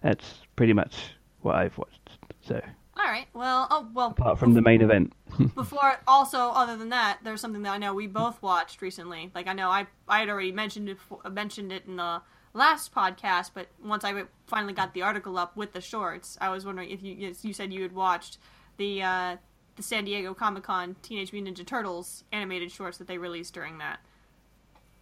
that's 0.02 0.42
pretty 0.56 0.74
much 0.74 1.14
what 1.42 1.56
I've 1.56 1.78
watched. 1.78 2.18
So 2.42 2.62
All 3.10 3.16
right. 3.16 3.28
Well, 3.34 3.68
oh 3.72 3.88
well. 3.92 4.12
apart 4.12 4.38
from 4.38 4.54
the 4.54 4.62
main 4.62 4.82
event, 4.82 5.14
Before, 5.56 6.00
also, 6.08 6.38
other 6.38 6.78
than 6.78 6.90
that, 6.90 7.18
there's 7.24 7.42
something 7.42 7.64
that 7.64 7.72
I 7.72 7.80
know 7.80 7.96
we 7.96 8.06
both 8.06 8.40
watched 8.40 8.84
recently. 8.84 9.32
Like 9.34 9.48
I 9.48 9.54
know 9.54 9.68
I 9.68 9.88
I 10.08 10.20
had 10.20 10.30
already 10.30 10.52
mentioned 10.52 10.90
it 10.90 10.98
mentioned 11.32 11.72
it 11.72 11.86
in 11.88 11.96
the 11.96 12.22
last 12.54 12.94
podcast, 12.94 13.50
but 13.56 13.66
once 13.84 14.04
I 14.04 14.26
finally 14.46 14.74
got 14.74 14.94
the 14.94 15.02
article 15.02 15.40
up 15.40 15.58
with 15.58 15.74
the 15.74 15.82
shorts, 15.82 16.38
I 16.40 16.50
was 16.50 16.68
wondering 16.68 16.92
if 16.92 17.02
you 17.02 17.34
you 17.42 17.52
said 17.52 17.74
you 17.74 17.82
had 17.82 17.94
watched 17.94 18.38
the 18.78 19.02
uh, 19.02 19.38
the 19.76 19.82
San 19.82 20.06
Diego 20.06 20.36
Comic 20.36 20.62
Con 20.62 20.96
Teenage 21.02 21.34
Mutant 21.34 21.58
Ninja 21.58 21.66
Turtles 21.66 22.26
animated 22.32 22.72
shorts 22.72 23.00
that 23.00 23.08
they 23.08 23.18
released 23.18 23.56
during 23.56 23.80
that. 23.80 24.02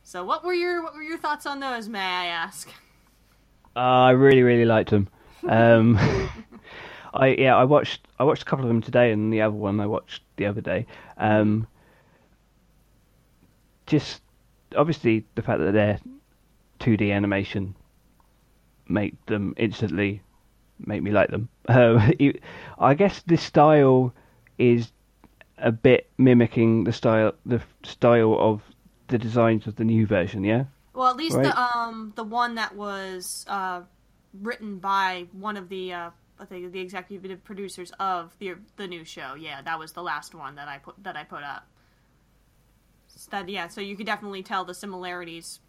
So 0.03 0.23
what 0.23 0.45
were 0.45 0.53
your 0.53 0.81
what 0.81 0.93
were 0.93 1.03
your 1.03 1.17
thoughts 1.17 1.45
on 1.45 1.59
those? 1.59 1.89
May 1.89 1.99
I 1.99 2.27
ask? 2.27 2.69
uh, 3.75 3.79
I 3.79 4.11
really 4.11 4.43
really 4.43 4.63
liked 4.63 4.91
them. 4.91 5.09
Um, 5.45 5.99
I 7.13 7.27
yeah 7.29 7.55
I 7.55 7.63
watched 7.63 8.07
I 8.19 8.23
watched 8.23 8.43
a 8.43 8.45
couple 8.45 8.65
of 8.65 8.69
them 8.69 8.81
today, 8.81 9.11
and 9.11 9.31
the 9.31 9.41
other 9.41 9.55
one 9.55 9.79
I 9.79 9.85
watched 9.85 10.23
the 10.37 10.45
other 10.45 10.61
day. 10.61 10.85
Um, 11.17 11.67
just 13.85 14.21
obviously 14.75 15.25
the 15.35 15.41
fact 15.41 15.59
that 15.59 15.71
they're 15.71 15.99
2D 16.79 17.11
animation 17.13 17.73
make 18.87 19.13
them 19.25 19.53
instantly 19.57 20.21
make 20.85 21.01
me 21.01 21.11
like 21.11 21.29
them. 21.29 21.49
Um, 21.69 22.13
I 22.79 22.93
guess 22.93 23.21
this 23.23 23.41
style 23.41 24.13
is 24.57 24.91
a 25.57 25.71
bit 25.71 26.09
mimicking 26.17 26.85
the 26.85 26.93
style 26.93 27.33
the 27.45 27.61
style 27.83 28.37
of 28.39 28.61
the 29.07 29.17
designs 29.17 29.67
of 29.67 29.75
the 29.75 29.83
new 29.83 30.05
version. 30.05 30.43
Yeah. 30.43 30.65
Well, 30.93 31.09
at 31.09 31.17
least 31.17 31.35
Right. 31.35 31.43
the 31.43 31.59
um 31.61 32.13
the 32.15 32.23
one 32.23 32.55
that 32.55 32.75
was 32.75 33.45
uh, 33.49 33.81
written 34.33 34.79
by 34.79 35.27
one 35.33 35.57
of 35.57 35.67
the 35.69 35.93
uh, 35.93 36.09
I 36.39 36.45
think 36.45 36.71
the 36.71 36.79
executive 36.79 37.43
producers 37.43 37.91
of 37.99 38.35
the 38.39 38.55
the 38.75 38.87
new 38.87 39.03
show. 39.03 39.35
Yeah, 39.35 39.61
that 39.61 39.79
was 39.79 39.93
the 39.93 40.03
last 40.03 40.35
one 40.35 40.55
that 40.55 40.67
I 40.67 40.77
put 40.77 41.03
that 41.03 41.15
I 41.15 41.23
put 41.23 41.43
up. 41.43 41.67
So 43.07 43.29
that 43.31 43.49
yeah, 43.49 43.67
so 43.67 43.81
you 43.81 43.95
could 43.95 44.05
definitely 44.05 44.43
tell 44.43 44.65
the 44.65 44.73
similarities, 44.73 45.59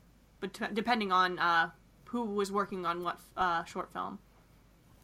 bet- 0.41 0.75
depending 0.75 1.13
on 1.13 1.39
uh, 1.39 1.71
who 2.07 2.25
was 2.25 2.53
working 2.53 2.85
on 2.85 3.03
what 3.03 3.21
uh, 3.37 3.65
short 3.65 3.93
film. 3.93 4.19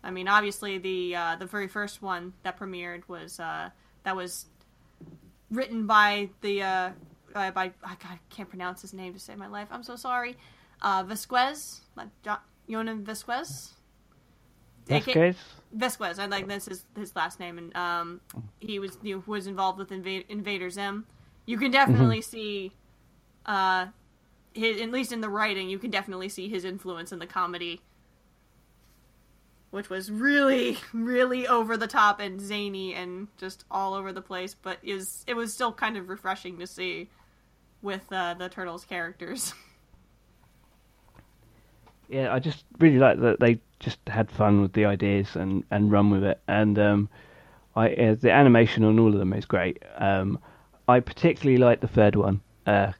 I 0.02 0.10
mean, 0.10 0.28
obviously 0.28 0.78
the 0.78 1.16
uh, 1.16 1.36
the 1.36 1.46
very 1.46 1.68
first 1.68 2.02
one 2.02 2.34
that 2.42 2.58
premiered 2.58 3.08
was 3.08 3.40
uh, 3.40 3.70
that 4.02 4.14
was 4.14 4.46
written 5.50 5.86
by 5.86 6.28
the 6.42 6.62
uh, 6.62 6.90
uh, 7.34 7.50
by 7.52 7.72
I 7.82 8.18
can't 8.28 8.48
pronounce 8.48 8.82
his 8.82 8.92
name 8.92 9.14
to 9.14 9.18
save 9.18 9.38
my 9.38 9.46
life. 9.46 9.68
I'm 9.70 9.82
so 9.82 9.96
sorry. 9.96 10.36
Vasquez, 10.82 11.80
Jhonen 12.68 13.02
Vasquez. 13.02 13.74
AK. 14.90 15.36
Vasquez, 15.72 16.18
I 16.18 16.26
like 16.26 16.46
this 16.46 16.68
is 16.68 16.84
his 16.96 17.14
last 17.16 17.40
name, 17.40 17.58
and 17.58 17.76
um, 17.76 18.20
he 18.60 18.78
was 18.78 18.96
you 19.02 19.16
know, 19.16 19.22
was 19.26 19.46
involved 19.46 19.78
with 19.78 19.90
Inva- 19.90 20.24
Invader 20.28 20.70
Zim. 20.70 21.06
You 21.46 21.58
can 21.58 21.70
definitely 21.70 22.20
see, 22.22 22.72
uh, 23.44 23.86
his 24.52 24.80
at 24.80 24.90
least 24.90 25.12
in 25.12 25.20
the 25.20 25.28
writing, 25.28 25.68
you 25.68 25.78
can 25.78 25.90
definitely 25.90 26.28
see 26.28 26.48
his 26.48 26.64
influence 26.64 27.12
in 27.12 27.18
the 27.18 27.26
comedy, 27.26 27.80
which 29.70 29.90
was 29.90 30.12
really, 30.12 30.78
really 30.92 31.46
over 31.48 31.76
the 31.76 31.88
top 31.88 32.20
and 32.20 32.40
zany 32.40 32.94
and 32.94 33.28
just 33.36 33.64
all 33.70 33.94
over 33.94 34.12
the 34.12 34.22
place. 34.22 34.54
But 34.54 34.78
is 34.82 35.24
it 35.26 35.34
was 35.34 35.52
still 35.52 35.72
kind 35.72 35.96
of 35.96 36.08
refreshing 36.08 36.58
to 36.60 36.66
see 36.66 37.08
with 37.82 38.10
uh, 38.12 38.34
the 38.34 38.48
turtles 38.48 38.84
characters. 38.84 39.54
yeah, 42.08 42.32
I 42.32 42.38
just 42.38 42.64
really 42.78 42.98
like 42.98 43.20
that 43.20 43.40
they 43.40 43.60
just 43.80 43.98
had 44.06 44.30
fun 44.30 44.62
with 44.62 44.72
the 44.72 44.84
ideas 44.84 45.36
and, 45.36 45.64
and 45.70 45.90
run 45.90 46.10
with 46.10 46.24
it. 46.24 46.40
And 46.48 46.78
um, 46.78 47.08
I 47.76 47.92
uh, 47.92 48.14
the 48.20 48.30
animation 48.30 48.84
on 48.84 48.98
all 48.98 49.12
of 49.12 49.18
them 49.18 49.32
is 49.32 49.44
great. 49.44 49.82
Um, 49.96 50.38
I 50.88 51.00
particularly 51.00 51.58
like 51.58 51.80
the 51.80 51.88
third 51.88 52.16
one. 52.16 52.40
Uh, 52.66 52.92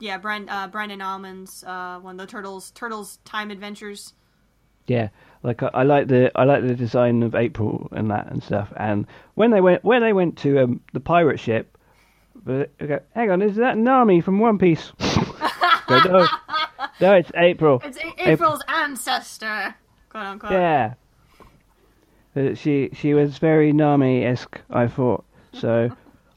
yeah, 0.00 0.16
Brand, 0.18 0.48
uh, 0.48 0.68
Brandon 0.68 1.02
Almonds, 1.02 1.64
uh, 1.64 1.98
one 2.00 2.20
of 2.20 2.26
the 2.26 2.30
turtles 2.30 2.70
Turtles 2.70 3.18
Time 3.24 3.50
Adventures. 3.50 4.14
yeah, 4.86 5.08
like 5.42 5.62
I, 5.62 5.70
I 5.74 5.82
like 5.82 6.08
the 6.08 6.30
I 6.34 6.44
like 6.44 6.62
the 6.66 6.74
design 6.74 7.22
of 7.22 7.34
April 7.34 7.88
and 7.92 8.10
that 8.10 8.30
and 8.30 8.42
stuff. 8.42 8.72
And 8.76 9.06
when 9.34 9.50
they 9.50 9.60
went 9.60 9.84
when 9.84 10.02
they 10.02 10.12
went 10.12 10.38
to 10.38 10.62
um, 10.62 10.80
the 10.92 11.00
pirate 11.00 11.40
ship, 11.40 11.76
but 12.44 12.76
go, 12.78 13.00
hang 13.14 13.30
on, 13.30 13.42
is 13.42 13.56
that 13.56 13.76
Nami 13.76 14.20
from 14.20 14.38
One 14.38 14.58
Piece? 14.58 14.92
Go, 15.88 15.98
no, 16.00 16.28
no, 17.00 17.14
it's 17.14 17.30
April. 17.36 17.80
It's 17.84 17.98
A- 17.98 18.30
April's 18.30 18.62
ancestor, 18.68 19.74
quote 20.08 20.24
unquote. 20.26 20.52
Yeah. 20.52 20.94
Uh, 22.36 22.54
She 22.54 22.90
she 22.94 23.14
was 23.14 23.38
very 23.38 23.72
Nami 23.72 24.24
esque, 24.24 24.60
I 24.70 24.86
thought. 24.86 25.24
So 25.52 25.90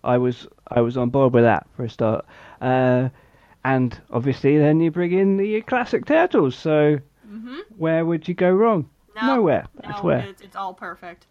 I 0.04 0.18
was 0.18 0.48
I 0.68 0.82
was 0.82 0.98
on 0.98 1.10
board 1.10 1.34
with 1.34 1.44
that 1.44 1.68
for 1.76 1.84
a 1.86 1.90
start. 1.90 2.26
Uh, 2.62 3.10
and 3.64 4.00
obviously 4.12 4.58
then 4.58 4.80
you 4.80 4.90
bring 4.92 5.12
in 5.12 5.38
the 5.38 5.62
classic 5.62 6.06
turtles. 6.06 6.56
So 6.56 7.00
where 7.78 8.06
would 8.06 8.28
you 8.28 8.34
go 8.34 8.52
wrong? 8.52 8.90
No, 9.16 9.36
Nowhere. 9.36 9.68
No, 9.84 9.90
That's 9.90 10.04
where. 10.04 10.20
it's, 10.20 10.42
it's 10.42 10.56
all 10.56 10.74
perfect. 10.74 11.28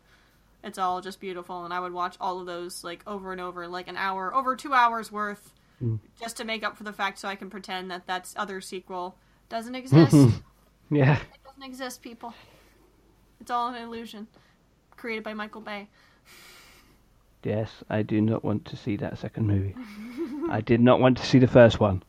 It's 0.63 0.79
all 0.79 1.01
just 1.01 1.21
beautiful, 1.21 1.65
and 1.65 1.73
I 1.73 1.81
would 1.81 1.93
watch 1.95 2.17
all 2.21 2.39
of 2.41 2.47
those 2.47 2.85
like 2.85 3.03
over 3.07 3.33
and 3.33 3.41
over, 3.41 3.67
like 3.67 3.89
an 3.89 3.97
hour, 3.97 4.35
over 4.35 4.55
two 4.57 4.75
hours 4.75 5.11
worth, 5.11 5.53
Hmm. 5.81 5.97
just 6.21 6.37
to 6.37 6.45
make 6.45 6.63
up 6.63 6.77
for 6.77 6.85
the 6.85 6.93
fact, 6.93 7.19
so 7.19 7.29
I 7.29 7.35
can 7.35 7.49
pretend 7.49 7.91
that 7.91 8.07
that's 8.07 8.35
other 8.37 8.61
sequel 8.61 9.17
doesn't 9.49 9.75
exist. 9.83 10.15
Yeah. 10.91 11.17
It 11.17 11.45
doesn't 11.45 11.63
exist, 11.63 12.03
people. 12.03 12.35
It's 13.41 13.51
all 13.51 13.69
an 13.69 13.83
illusion, 13.83 14.27
created 14.97 15.25
by 15.25 15.35
Michael 15.35 15.63
Bay. 15.63 15.89
Yes, 17.43 17.83
I 17.89 18.03
do 18.03 18.21
not 18.21 18.45
want 18.45 18.67
to 18.67 18.77
see 18.77 18.97
that 18.97 19.19
second 19.19 19.47
movie. 19.47 19.75
I 20.51 20.61
did 20.61 20.81
not 20.81 21.01
want 21.01 21.17
to 21.19 21.27
see 21.27 21.39
the 21.39 21.49
first 21.49 21.81
one. 21.81 22.03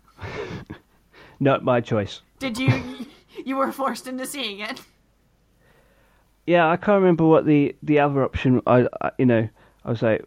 not 1.39 1.63
my 1.63 1.79
choice. 1.79 2.21
Did 2.39 2.57
you? 2.57 2.83
you 3.45 3.55
were 3.55 3.71
forced 3.71 4.07
into 4.07 4.25
seeing 4.25 4.59
it. 4.59 4.81
Yeah, 6.45 6.69
I 6.69 6.75
can't 6.75 6.99
remember 6.99 7.25
what 7.25 7.45
the 7.45 7.75
the 7.81 7.99
other 7.99 8.23
option. 8.23 8.61
I, 8.67 8.87
I 9.01 9.11
you 9.17 9.25
know, 9.25 9.47
I 9.85 9.89
was 9.89 10.01
like 10.01 10.25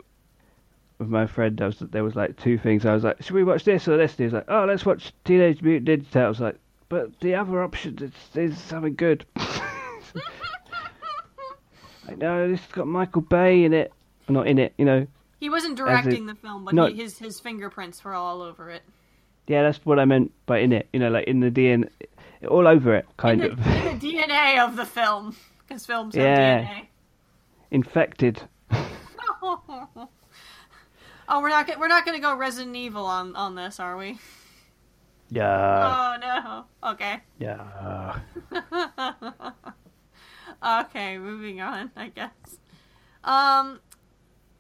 with 1.05 1.13
my 1.13 1.27
friend. 1.27 1.61
I 1.61 1.67
was 1.67 1.79
there 1.79 2.03
was 2.05 2.17
like 2.17 2.37
two 2.41 2.59
things. 2.59 2.85
I 2.87 2.95
was 2.95 3.05
like, 3.05 3.23
should 3.23 3.35
we 3.35 3.45
watch 3.45 3.65
this 3.65 3.87
or 3.87 3.97
this? 3.97 4.17
He 4.17 4.25
was 4.25 4.33
like, 4.33 4.47
oh, 4.49 4.65
let's 4.67 4.85
watch 4.87 5.13
Teenage 5.25 5.63
Mutant 5.63 5.89
Ninja 5.89 6.11
Turtles. 6.11 6.41
I 6.41 6.45
was 6.45 6.53
like, 6.53 6.59
but 6.89 7.21
the 7.21 7.35
other 7.35 7.63
option 7.63 7.99
is, 8.03 8.13
is 8.37 8.59
something 8.59 8.95
good. 8.95 9.25
like, 12.09 12.19
no, 12.19 12.49
this 12.49 12.61
has 12.61 12.73
got 12.73 12.87
Michael 12.87 13.23
Bay 13.23 13.65
in 13.65 13.73
it. 13.73 13.93
Not 14.29 14.47
in 14.47 14.59
it, 14.59 14.73
you 14.79 14.85
know. 14.85 15.07
He 15.41 15.51
wasn't 15.51 15.77
directing 15.77 16.27
the 16.27 16.35
film, 16.35 16.65
but 16.65 16.75
No. 16.75 16.87
he, 16.87 16.95
his 16.95 17.19
his 17.19 17.39
fingerprints 17.41 18.03
were 18.03 18.15
all 18.15 18.41
over 18.41 18.71
it. 18.71 18.83
Yeah, 19.47 19.63
that's 19.63 19.85
what 19.85 19.99
I 19.99 20.07
meant 20.07 20.33
by 20.47 20.59
in 20.59 20.73
it. 20.73 20.89
You 20.93 21.01
know, 21.01 21.11
like 21.11 21.27
in 21.27 21.41
the 21.41 21.51
DNA, 21.51 21.91
all 22.49 22.67
over 22.67 22.95
it, 22.95 23.07
kind 23.19 23.43
in 23.45 23.51
of 23.53 23.63
the, 23.63 23.91
in 23.91 23.99
the 23.99 24.07
DNA 24.07 24.65
of 24.65 24.77
the 24.77 24.87
film, 24.87 25.37
because 25.67 25.85
films 25.85 26.15
have 26.15 26.25
Yeah. 26.25 26.63
DNA. 26.65 26.87
infected. 27.71 28.41
oh, 31.29 31.41
we're 31.41 31.49
not 31.49 31.79
we're 31.79 31.89
not 31.89 32.05
going 32.05 32.17
to 32.17 32.23
go 32.23 32.37
Resident 32.37 32.77
Evil 32.77 33.07
on 33.07 33.37
on 33.37 33.55
this, 33.55 33.81
are 33.81 33.97
we? 33.97 34.19
Yeah, 35.31 36.17
oh 36.17 36.65
no. 36.83 36.91
Okay. 36.91 37.21
yeah. 37.39 38.19
Okay, 40.63 41.19
moving 41.19 41.61
on. 41.61 41.91
I 41.97 42.09
guess. 42.09 42.31
Um, 43.23 43.81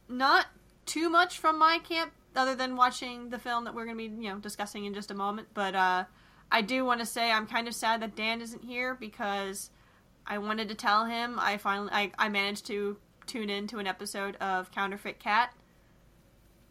not 0.08 0.46
too 0.86 1.08
much 1.08 1.38
from 1.38 1.58
my 1.58 1.78
camp, 1.78 2.12
other 2.36 2.54
than 2.54 2.76
watching 2.76 3.30
the 3.30 3.38
film 3.38 3.64
that 3.64 3.74
we're 3.74 3.84
going 3.86 3.96
to 3.96 4.08
be 4.08 4.22
you 4.22 4.30
know 4.30 4.38
discussing 4.38 4.84
in 4.84 4.94
just 4.94 5.10
a 5.10 5.14
moment. 5.14 5.48
But 5.54 5.74
uh, 5.74 6.04
I 6.50 6.60
do 6.60 6.84
want 6.84 7.00
to 7.00 7.06
say 7.06 7.30
I'm 7.30 7.46
kind 7.46 7.68
of 7.68 7.74
sad 7.74 8.02
that 8.02 8.16
Dan 8.16 8.40
isn't 8.40 8.64
here 8.64 8.94
because 8.94 9.70
I 10.26 10.38
wanted 10.38 10.68
to 10.68 10.74
tell 10.74 11.04
him 11.06 11.38
I 11.38 11.56
finally 11.56 11.90
I, 11.92 12.12
I 12.18 12.28
managed 12.28 12.66
to 12.66 12.96
tune 13.26 13.48
in 13.48 13.66
to 13.68 13.78
an 13.78 13.86
episode 13.86 14.36
of 14.36 14.70
Counterfeit 14.70 15.18
Cat, 15.18 15.54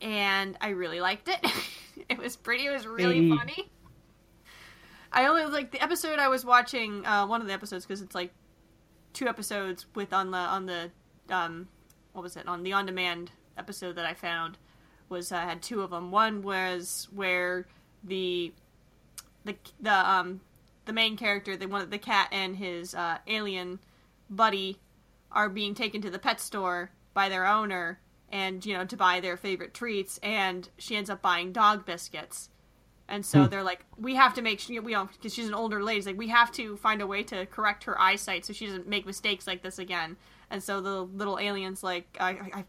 and 0.04 0.58
I 0.62 0.70
really 0.70 1.00
liked 1.00 1.30
it. 1.30 1.40
it 2.10 2.18
was 2.20 2.36
pretty. 2.36 2.68
It 2.68 2.72
was 2.72 2.86
really 2.86 3.30
funny. 3.30 3.72
I 5.12 5.28
only 5.28 5.46
like 5.46 5.72
the 5.72 5.82
episode 5.82 6.20
I 6.20 6.28
was 6.28 6.44
watching. 6.46 7.06
Uh, 7.06 7.26
one 7.26 7.42
of 7.42 7.48
the 7.48 7.54
episodes 7.54 7.86
because 7.86 8.02
it's 8.02 8.14
like 8.14 8.32
two 9.14 9.28
episodes 9.28 9.86
with 9.96 10.14
on 10.14 10.32
the 10.32 10.38
on 10.38 10.66
the 10.66 10.92
um 11.30 11.68
what 12.12 12.22
was 12.22 12.36
it 12.36 12.48
on 12.48 12.64
the 12.64 12.74
on 12.74 12.86
demand 12.86 13.32
episode 13.58 13.96
that 13.96 14.06
I 14.06 14.14
found 14.14 14.58
was 15.08 15.32
uh, 15.32 15.40
had 15.40 15.62
two 15.62 15.82
of 15.82 15.92
them. 15.92 16.12
One 16.12 16.42
was 16.42 17.08
where 17.14 17.68
the 18.04 18.52
the 19.46 19.56
the 19.80 20.10
um 20.10 20.42
the 20.86 20.94
main 20.94 21.16
character, 21.16 21.56
the 21.56 21.68
one 21.68 21.90
the 21.90 21.98
cat 21.98 22.28
and 22.32 22.58
his 22.58 22.94
uh, 22.94 23.20
alien 23.28 23.80
buddy 24.30 24.80
are 25.32 25.50
being 25.50 25.74
taken 25.74 26.02
to 26.02 26.10
the 26.10 26.20
pet 26.20 26.42
store 26.42 26.92
by 27.14 27.30
their 27.30 27.46
owner 27.46 28.00
and 28.34 28.66
you 28.66 28.76
know 28.76 28.84
to 28.84 28.98
buy 28.98 29.20
their 29.20 29.38
favorite 29.38 29.74
treats 29.74 30.20
and 30.24 30.68
she 30.78 30.96
ends 30.98 31.10
up 31.10 31.22
buying 31.22 31.54
dog 31.54 31.86
biscuits 31.86 32.50
and 33.08 33.24
so 33.24 33.46
they're 33.46 33.64
like 33.64 33.86
we 33.96 34.16
have 34.16 34.34
to 34.34 34.42
make 34.42 34.60
sure 34.60 34.82
we 34.82 34.94
don't 34.94 35.12
because 35.14 35.34
she's 35.34 35.48
an 35.48 35.54
older 35.54 35.84
lady 35.84 36.00
it's 36.00 36.08
like 36.08 36.18
we 36.18 36.30
have 36.30 36.52
to 36.52 36.76
find 36.78 37.02
a 37.02 37.08
way 37.08 37.22
to 37.22 37.46
correct 37.46 37.84
her 37.84 38.00
eyesight 38.02 38.44
so 38.44 38.52
she 38.52 38.66
doesn't 38.66 38.88
make 38.88 39.06
mistakes 39.06 39.46
like 39.46 39.62
this 39.62 39.78
again 39.78 40.18
and 40.50 40.64
so 40.64 40.82
the 40.82 41.04
little 41.04 41.38
aliens 41.38 41.84
like 41.84 42.18
i 42.20 42.30
i, 42.30 42.50
I 42.54 42.64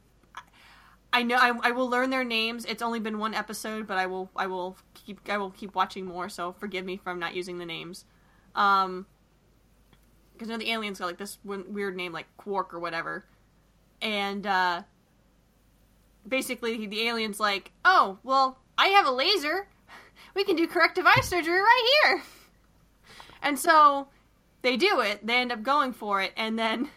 I 1.16 1.22
know 1.22 1.36
I, 1.36 1.52
I 1.62 1.70
will 1.70 1.88
learn 1.88 2.10
their 2.10 2.24
names. 2.24 2.64
It's 2.64 2.82
only 2.82 2.98
been 2.98 3.20
one 3.20 3.34
episode, 3.34 3.86
but 3.86 3.98
I 3.98 4.06
will 4.06 4.32
I 4.34 4.48
will 4.48 4.76
keep 4.94 5.20
I 5.30 5.38
will 5.38 5.52
keep 5.52 5.76
watching 5.76 6.06
more. 6.06 6.28
So 6.28 6.54
forgive 6.54 6.84
me 6.84 6.96
for 6.96 7.10
I'm 7.10 7.20
not 7.20 7.36
using 7.36 7.58
the 7.58 7.64
names. 7.64 8.04
Um, 8.56 9.06
because 10.32 10.48
you 10.48 10.54
know 10.54 10.58
the 10.58 10.72
aliens 10.72 10.98
got 10.98 11.06
like 11.06 11.18
this 11.18 11.38
weird 11.44 11.94
name 11.94 12.12
like 12.12 12.26
Quark 12.36 12.74
or 12.74 12.80
whatever, 12.80 13.24
and 14.02 14.44
uh, 14.44 14.82
basically 16.26 16.86
the 16.86 17.08
aliens 17.08 17.38
like, 17.40 17.72
oh 17.84 18.18
well, 18.22 18.58
I 18.78 18.88
have 18.88 19.06
a 19.06 19.10
laser. 19.12 19.68
We 20.34 20.44
can 20.44 20.56
do 20.56 20.66
corrective 20.66 21.06
eye 21.06 21.20
surgery 21.22 21.58
right 21.60 21.90
here. 22.02 22.22
And 23.42 23.58
so 23.58 24.08
they 24.62 24.76
do 24.76 25.00
it. 25.00 25.24
They 25.26 25.36
end 25.36 25.52
up 25.52 25.62
going 25.62 25.92
for 25.92 26.20
it, 26.22 26.32
and 26.36 26.58
then 26.58 26.88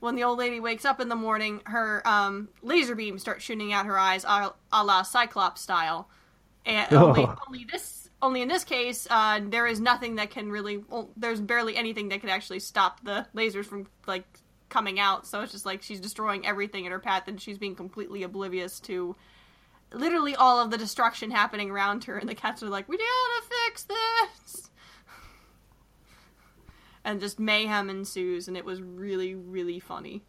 when 0.00 0.16
the 0.16 0.24
old 0.24 0.38
lady 0.38 0.60
wakes 0.60 0.84
up 0.84 1.00
in 1.00 1.08
the 1.08 1.16
morning, 1.16 1.60
her 1.64 2.06
um, 2.06 2.48
laser 2.62 2.94
beam 2.94 3.18
starts 3.18 3.42
shooting 3.44 3.72
out 3.72 3.86
her 3.86 3.98
eyes, 3.98 4.24
a, 4.24 4.52
a 4.72 4.84
la 4.84 5.02
Cyclops 5.02 5.60
style. 5.62 6.08
And 6.66 6.92
only, 6.92 7.22
Oh. 7.22 7.36
only 7.46 7.66
this 7.70 8.10
only 8.22 8.40
in 8.42 8.48
this 8.48 8.64
case, 8.64 9.06
uh, 9.10 9.40
there 9.42 9.66
is 9.66 9.80
nothing 9.80 10.14
that 10.16 10.30
can 10.30 10.50
really. 10.50 10.78
Well, 10.78 11.10
there's 11.16 11.40
barely 11.40 11.76
anything 11.76 12.08
that 12.08 12.20
can 12.20 12.30
actually 12.30 12.60
stop 12.60 13.04
the 13.04 13.26
lasers 13.34 13.66
from 13.66 13.86
like 14.06 14.24
coming 14.74 14.98
out. 14.98 15.24
So 15.24 15.40
it's 15.40 15.52
just 15.52 15.64
like 15.64 15.82
she's 15.82 16.00
destroying 16.00 16.44
everything 16.44 16.84
in 16.84 16.90
her 16.90 16.98
path, 16.98 17.28
and 17.28 17.40
she's 17.40 17.58
being 17.58 17.76
completely 17.76 18.24
oblivious 18.24 18.80
to 18.80 19.14
literally 19.92 20.34
all 20.34 20.58
of 20.60 20.72
the 20.72 20.76
destruction 20.76 21.30
happening 21.30 21.70
around 21.70 22.02
her. 22.04 22.18
And 22.18 22.28
the 22.28 22.34
cats 22.34 22.60
are 22.62 22.68
like, 22.68 22.88
"We 22.88 22.98
gotta 22.98 23.48
fix 23.64 23.84
this," 23.84 24.70
and 27.04 27.20
just 27.20 27.38
mayhem 27.38 27.88
ensues, 27.88 28.48
and 28.48 28.56
it 28.56 28.64
was 28.64 28.82
really, 28.82 29.36
really 29.36 29.78
funny. 29.78 30.22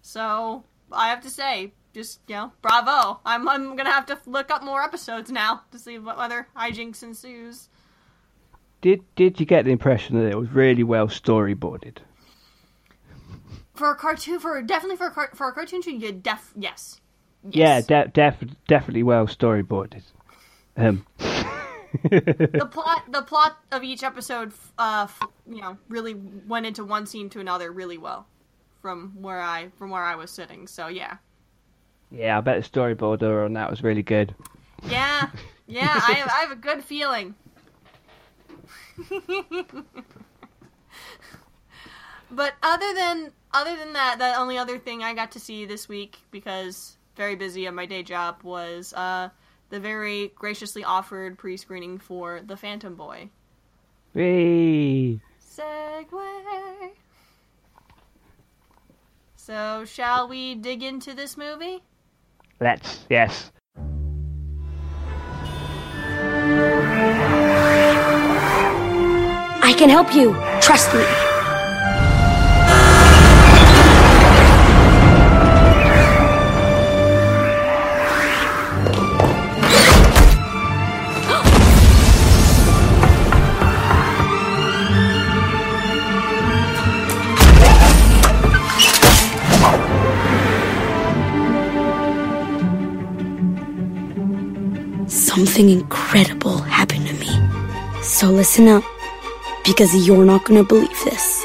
So 0.00 0.62
I 0.92 1.08
have 1.08 1.22
to 1.22 1.30
say, 1.30 1.72
just 1.92 2.20
you 2.28 2.36
know, 2.36 2.52
bravo! 2.62 3.18
I'm 3.26 3.48
I'm 3.48 3.74
gonna 3.74 3.90
have 3.90 4.06
to 4.06 4.18
look 4.26 4.52
up 4.52 4.62
more 4.62 4.84
episodes 4.84 5.32
now 5.32 5.62
to 5.72 5.78
see 5.80 5.98
what 5.98 6.18
other 6.18 6.46
hijinks 6.56 7.02
ensues. 7.02 7.68
Did 8.80 9.02
Did 9.16 9.40
you 9.40 9.46
get 9.46 9.64
the 9.64 9.72
impression 9.72 10.16
that 10.16 10.30
it 10.30 10.38
was 10.38 10.50
really 10.50 10.84
well 10.84 11.08
storyboarded? 11.08 11.96
For 13.76 13.90
a 13.90 13.94
cartoon, 13.96 14.38
for 14.40 14.60
definitely 14.62 14.96
for 14.96 15.06
a 15.06 15.10
car, 15.10 15.30
for 15.34 15.48
a 15.48 15.52
cartoon 15.52 15.82
show, 15.82 15.90
you 15.90 16.12
def 16.12 16.52
yes. 16.56 17.00
Yeah, 17.48 17.76
Yes. 17.76 17.86
de- 17.86 18.08
def- 18.12 18.42
definitely 18.66 19.02
well 19.04 19.26
storyboarded. 19.26 20.02
Um, 20.76 21.06
the 22.02 22.68
plot 22.72 23.04
the 23.10 23.22
plot 23.22 23.56
of 23.72 23.82
each 23.84 24.02
episode 24.02 24.52
uh 24.78 25.06
f- 25.08 25.28
you 25.48 25.60
know 25.62 25.78
really 25.88 26.14
went 26.14 26.66
into 26.66 26.84
one 26.84 27.06
scene 27.06 27.30
to 27.30 27.40
another 27.40 27.72
really 27.72 27.96
well 27.96 28.26
from 28.82 29.14
where 29.22 29.40
i 29.40 29.68
from 29.78 29.88
where 29.88 30.02
i 30.02 30.14
was 30.14 30.30
sitting 30.30 30.66
so 30.66 30.88
yeah 30.88 31.16
yeah, 32.10 32.36
I 32.36 32.40
bet 32.42 32.62
the 32.62 32.68
storyboarder 32.68 33.46
on 33.46 33.54
that 33.54 33.70
was 33.70 33.82
really 33.82 34.02
good. 34.02 34.34
yeah 34.86 35.30
yeah 35.66 35.88
i 36.06 36.12
have, 36.12 36.28
I 36.28 36.40
have 36.40 36.50
a 36.50 36.56
good 36.56 36.84
feeling 36.84 37.34
but 42.30 42.54
other 42.62 42.92
than 42.94 43.32
other 43.56 43.76
than 43.76 43.92
that 43.94 44.18
the 44.18 44.34
only 44.38 44.58
other 44.58 44.78
thing 44.78 45.02
i 45.02 45.14
got 45.14 45.32
to 45.32 45.40
see 45.40 45.64
this 45.64 45.88
week 45.88 46.18
because 46.30 46.96
very 47.16 47.34
busy 47.34 47.66
at 47.66 47.74
my 47.74 47.86
day 47.86 48.02
job 48.02 48.36
was 48.42 48.92
uh 48.92 49.28
the 49.70 49.80
very 49.80 50.32
graciously 50.36 50.84
offered 50.84 51.36
pre-screening 51.38 51.98
for 51.98 52.40
the 52.40 52.56
phantom 52.56 52.94
boy 52.94 53.28
Whee! 54.14 55.20
segue. 55.56 56.90
So, 59.36 59.84
shall 59.84 60.28
we 60.28 60.54
dig 60.54 60.82
into 60.82 61.14
this 61.14 61.36
movie? 61.36 61.82
Let's 62.60 63.04
yes. 63.08 63.52
I 69.62 69.74
can 69.76 69.88
help 69.88 70.14
you. 70.14 70.34
Trust 70.60 70.92
me. 70.94 71.25
Something 95.36 95.68
incredible 95.68 96.56
happened 96.56 97.08
to 97.08 97.12
me. 97.12 97.28
So 98.02 98.30
listen 98.30 98.68
up 98.68 98.82
because 99.66 99.94
you're 100.06 100.24
not 100.24 100.46
going 100.46 100.64
to 100.64 100.66
believe 100.66 100.88
this. 101.04 101.44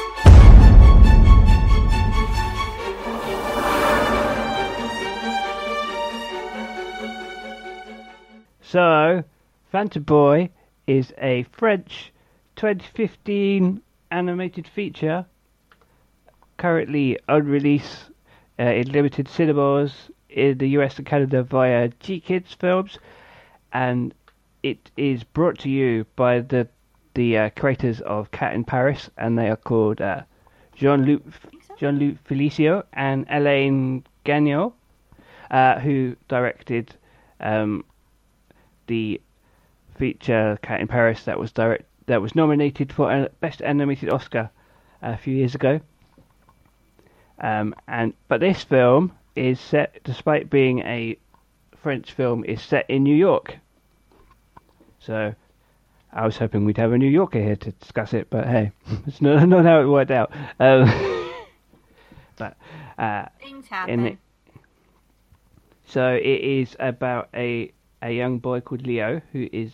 So, 8.62 9.24
Phantom 9.70 10.02
Boy 10.02 10.48
is 10.86 11.12
a 11.18 11.42
French 11.52 12.14
2015 12.56 13.82
animated 14.10 14.66
feature, 14.68 15.26
currently 16.56 17.18
on 17.28 17.44
release 17.44 18.04
uh, 18.58 18.62
in 18.62 18.90
limited 18.90 19.28
cinemas 19.28 20.10
in 20.30 20.56
the 20.56 20.68
US 20.78 20.96
and 20.96 21.06
Canada 21.06 21.42
via 21.42 21.90
GKIDS 21.90 22.56
Films, 22.56 22.98
and 23.72 24.14
it 24.62 24.90
is 24.96 25.24
brought 25.24 25.58
to 25.60 25.70
you 25.70 26.06
by 26.16 26.40
the 26.40 26.68
the 27.14 27.36
uh, 27.36 27.50
creators 27.50 28.00
of 28.00 28.30
Cat 28.30 28.54
in 28.54 28.64
Paris, 28.64 29.10
and 29.18 29.38
they 29.38 29.48
are 29.48 29.56
called 29.56 30.00
uh, 30.00 30.22
Jean-Luc 30.74 31.22
Jean-Luc 31.78 32.16
Felicio 32.24 32.84
and 32.92 33.26
Elaine 33.28 34.04
Gagnol, 34.24 34.74
uh, 35.50 35.78
who 35.80 36.16
directed 36.28 36.94
um, 37.40 37.84
the 38.86 39.20
feature 39.98 40.58
Cat 40.62 40.80
in 40.80 40.88
Paris 40.88 41.24
that 41.24 41.38
was 41.38 41.52
direct 41.52 41.84
that 42.06 42.22
was 42.22 42.34
nominated 42.34 42.92
for 42.92 43.10
a 43.12 43.28
Best 43.40 43.62
Animated 43.62 44.10
Oscar 44.10 44.50
a 45.02 45.16
few 45.16 45.34
years 45.34 45.54
ago. 45.54 45.80
Um, 47.40 47.74
and 47.88 48.14
but 48.28 48.40
this 48.40 48.62
film 48.62 49.12
is 49.34 49.58
set, 49.60 49.98
despite 50.04 50.50
being 50.50 50.80
a 50.80 51.18
French 51.76 52.12
film, 52.12 52.44
is 52.44 52.62
set 52.62 52.88
in 52.88 53.02
New 53.02 53.16
York. 53.16 53.58
So 55.04 55.34
I 56.12 56.24
was 56.26 56.36
hoping 56.36 56.64
we'd 56.64 56.76
have 56.78 56.92
a 56.92 56.98
New 56.98 57.08
Yorker 57.08 57.40
here 57.40 57.56
to 57.56 57.72
discuss 57.72 58.12
it, 58.14 58.28
but 58.30 58.46
hey, 58.46 58.72
it's 59.06 59.20
not 59.20 59.48
not 59.48 59.64
how 59.64 59.80
it 59.80 59.86
worked 59.86 60.10
out. 60.10 60.32
Um, 60.60 60.84
but 62.36 62.56
uh, 62.98 63.26
Things 63.40 63.66
happen. 63.66 64.06
it. 64.06 64.18
So 65.86 66.14
it 66.14 66.40
is 66.40 66.76
about 66.78 67.28
a 67.34 67.72
a 68.00 68.10
young 68.12 68.38
boy 68.38 68.60
called 68.60 68.86
Leo 68.86 69.20
who 69.32 69.48
is 69.52 69.72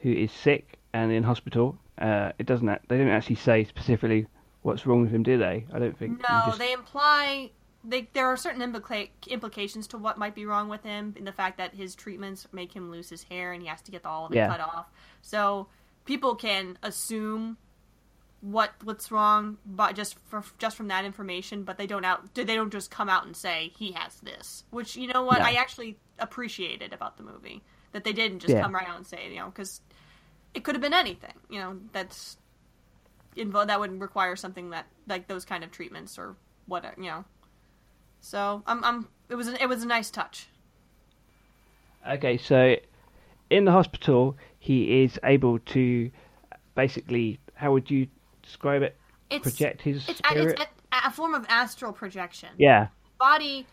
who 0.00 0.10
is 0.12 0.32
sick 0.32 0.78
and 0.92 1.12
in 1.12 1.22
hospital. 1.22 1.78
Uh, 1.98 2.32
it 2.38 2.46
doesn't. 2.46 2.66
They 2.88 2.98
don't 2.98 3.08
actually 3.08 3.36
say 3.36 3.64
specifically 3.64 4.26
what's 4.62 4.86
wrong 4.86 5.02
with 5.02 5.10
him, 5.10 5.22
do 5.22 5.38
they? 5.38 5.66
I 5.72 5.78
don't 5.78 5.96
think. 5.98 6.18
No, 6.22 6.42
just- 6.46 6.58
they 6.58 6.72
imply 6.72 7.50
they, 7.84 8.08
there 8.12 8.26
are 8.26 8.36
certain 8.36 8.60
implica- 8.72 9.10
implications 9.26 9.86
to 9.88 9.98
what 9.98 10.16
might 10.18 10.34
be 10.34 10.46
wrong 10.46 10.68
with 10.68 10.82
him 10.84 11.14
in 11.16 11.24
the 11.24 11.32
fact 11.32 11.58
that 11.58 11.74
his 11.74 11.94
treatments 11.94 12.46
make 12.52 12.72
him 12.74 12.90
lose 12.90 13.08
his 13.08 13.24
hair 13.24 13.52
and 13.52 13.62
he 13.62 13.68
has 13.68 13.82
to 13.82 13.90
get 13.90 14.02
the 14.02 14.08
all 14.08 14.26
of 14.26 14.32
it 14.32 14.36
Yeah. 14.36 14.48
cut 14.48 14.60
off. 14.60 14.90
So 15.20 15.66
people 16.04 16.34
can 16.36 16.78
assume 16.82 17.56
what 18.40 18.72
what's 18.82 19.10
wrong, 19.12 19.58
but 19.64 19.94
just 19.94 20.18
for, 20.26 20.42
just 20.58 20.76
from 20.76 20.88
that 20.88 21.04
information, 21.04 21.62
but 21.62 21.78
they 21.78 21.86
don't 21.86 22.04
out 22.04 22.34
they 22.34 22.44
don't 22.44 22.72
just 22.72 22.90
come 22.90 23.08
out 23.08 23.24
and 23.24 23.36
say 23.36 23.72
he 23.78 23.92
has 23.92 24.16
this. 24.20 24.64
Which 24.70 24.96
you 24.96 25.06
know 25.08 25.22
what 25.24 25.38
No. 25.38 25.44
I 25.44 25.52
actually 25.52 25.96
appreciated 26.18 26.92
about 26.92 27.16
the 27.16 27.22
movie 27.22 27.62
that 27.92 28.04
they 28.04 28.12
didn't 28.12 28.40
just 28.40 28.52
Yeah. 28.54 28.62
come 28.62 28.74
right 28.74 28.88
out 28.88 28.96
and 28.96 29.06
say 29.06 29.28
you 29.30 29.36
know 29.36 29.46
because 29.46 29.80
it 30.54 30.64
could 30.64 30.74
have 30.74 30.82
been 30.82 30.92
anything 30.94 31.34
you 31.48 31.58
know 31.60 31.78
that's 31.92 32.36
involved 33.36 33.68
that 33.70 33.80
would 33.80 34.00
require 34.00 34.36
something 34.36 34.70
that 34.70 34.86
like 35.06 35.26
those 35.28 35.44
kind 35.44 35.62
of 35.64 35.70
treatments 35.70 36.18
or 36.18 36.36
what 36.66 36.84
you 36.98 37.04
know. 37.04 37.24
So 38.22 38.62
I'm 38.66 38.82
I'm 38.82 39.08
it 39.28 39.34
was 39.34 39.48
a, 39.48 39.62
it 39.62 39.68
was 39.68 39.82
a 39.82 39.86
nice 39.86 40.10
touch. 40.10 40.48
Okay, 42.08 42.38
so 42.38 42.76
in 43.50 43.66
the 43.66 43.72
hospital, 43.72 44.36
he 44.58 45.02
is 45.02 45.20
able 45.22 45.58
to 45.58 46.10
basically. 46.74 47.38
How 47.54 47.72
would 47.72 47.90
you 47.90 48.08
describe 48.42 48.82
it? 48.82 48.96
It's 49.30 49.42
Project 49.42 49.82
his 49.82 50.08
it's, 50.08 50.20
a, 50.20 50.28
spirit. 50.28 50.60
it's 50.60 50.70
a, 50.92 51.08
a 51.08 51.10
form 51.10 51.34
of 51.34 51.46
astral 51.48 51.92
projection. 51.92 52.48
yeah. 52.58 52.88
Body, 53.18 53.66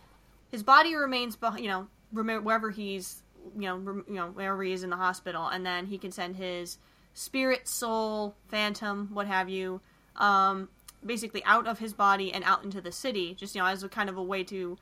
his 0.51 0.61
body 0.61 0.95
remains, 0.95 1.37
you 1.57 1.67
know, 1.67 1.87
wherever 2.11 2.69
he's, 2.69 3.23
you 3.55 3.61
know, 3.61 4.03
you 4.07 4.13
know, 4.13 4.27
wherever 4.27 4.61
he 4.63 4.73
is 4.73 4.83
in 4.83 4.91
the 4.91 4.95
hospital, 4.95 5.47
and 5.47 5.65
then 5.65 5.87
he 5.87 5.97
can 5.97 6.11
send 6.11 6.35
his 6.35 6.77
spirit, 7.15 7.67
soul, 7.67 8.35
phantom, 8.47 9.09
what 9.11 9.25
have 9.25 9.49
you, 9.49 9.81
um, 10.17 10.69
basically 11.05 11.43
out 11.45 11.67
of 11.67 11.79
his 11.79 11.93
body 11.93 12.33
and 12.33 12.43
out 12.43 12.63
into 12.63 12.81
the 12.81 12.91
city, 12.91 13.33
just 13.35 13.55
you 13.55 13.61
know, 13.61 13.67
as 13.67 13.83
a 13.83 13.89
kind 13.89 14.09
of 14.09 14.17
a 14.17 14.23
way 14.23 14.43
to 14.45 14.77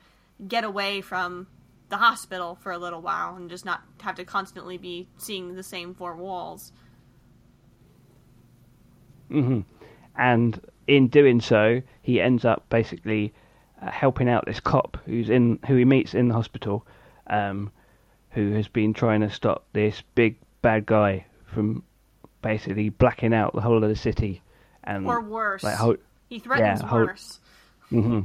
get 0.46 0.64
away 0.64 1.00
from 1.00 1.46
the 1.88 1.96
hospital 1.96 2.56
for 2.60 2.70
a 2.72 2.78
little 2.78 3.00
while 3.00 3.34
and 3.36 3.48
just 3.48 3.64
not 3.64 3.82
have 4.02 4.14
to 4.16 4.24
constantly 4.24 4.76
be 4.76 5.08
seeing 5.16 5.54
the 5.54 5.62
same 5.62 5.94
four 5.94 6.14
walls. 6.16 6.72
hmm 9.30 9.60
And 10.16 10.60
in 10.86 11.08
doing 11.08 11.40
so, 11.40 11.82
he 12.02 12.20
ends 12.20 12.44
up 12.44 12.68
basically 12.68 13.32
uh, 13.82 13.90
helping 13.90 14.28
out 14.28 14.46
this 14.46 14.60
cop 14.60 14.96
who's 15.06 15.30
in 15.30 15.58
who 15.66 15.76
he 15.76 15.84
meets 15.84 16.14
in 16.14 16.28
the 16.28 16.34
hospital, 16.34 16.86
um, 17.28 17.70
who 18.30 18.52
has 18.52 18.68
been 18.68 18.92
trying 18.94 19.20
to 19.20 19.30
stop 19.30 19.64
this 19.72 20.02
big 20.14 20.36
bad 20.62 20.86
guy 20.86 21.24
from 21.46 21.82
basically 22.42 22.88
blacking 22.88 23.34
out 23.34 23.54
the 23.54 23.60
whole 23.60 23.82
of 23.82 23.88
the 23.88 23.96
city. 23.96 24.42
And 24.84 25.06
Or 25.06 25.20
worse. 25.20 25.62
like 25.62 25.76
ho- 25.76 25.96
he 26.28 26.38
threatens 26.38 26.82
yeah, 26.82 26.92
worse. 26.92 27.40
hmm 27.90 28.20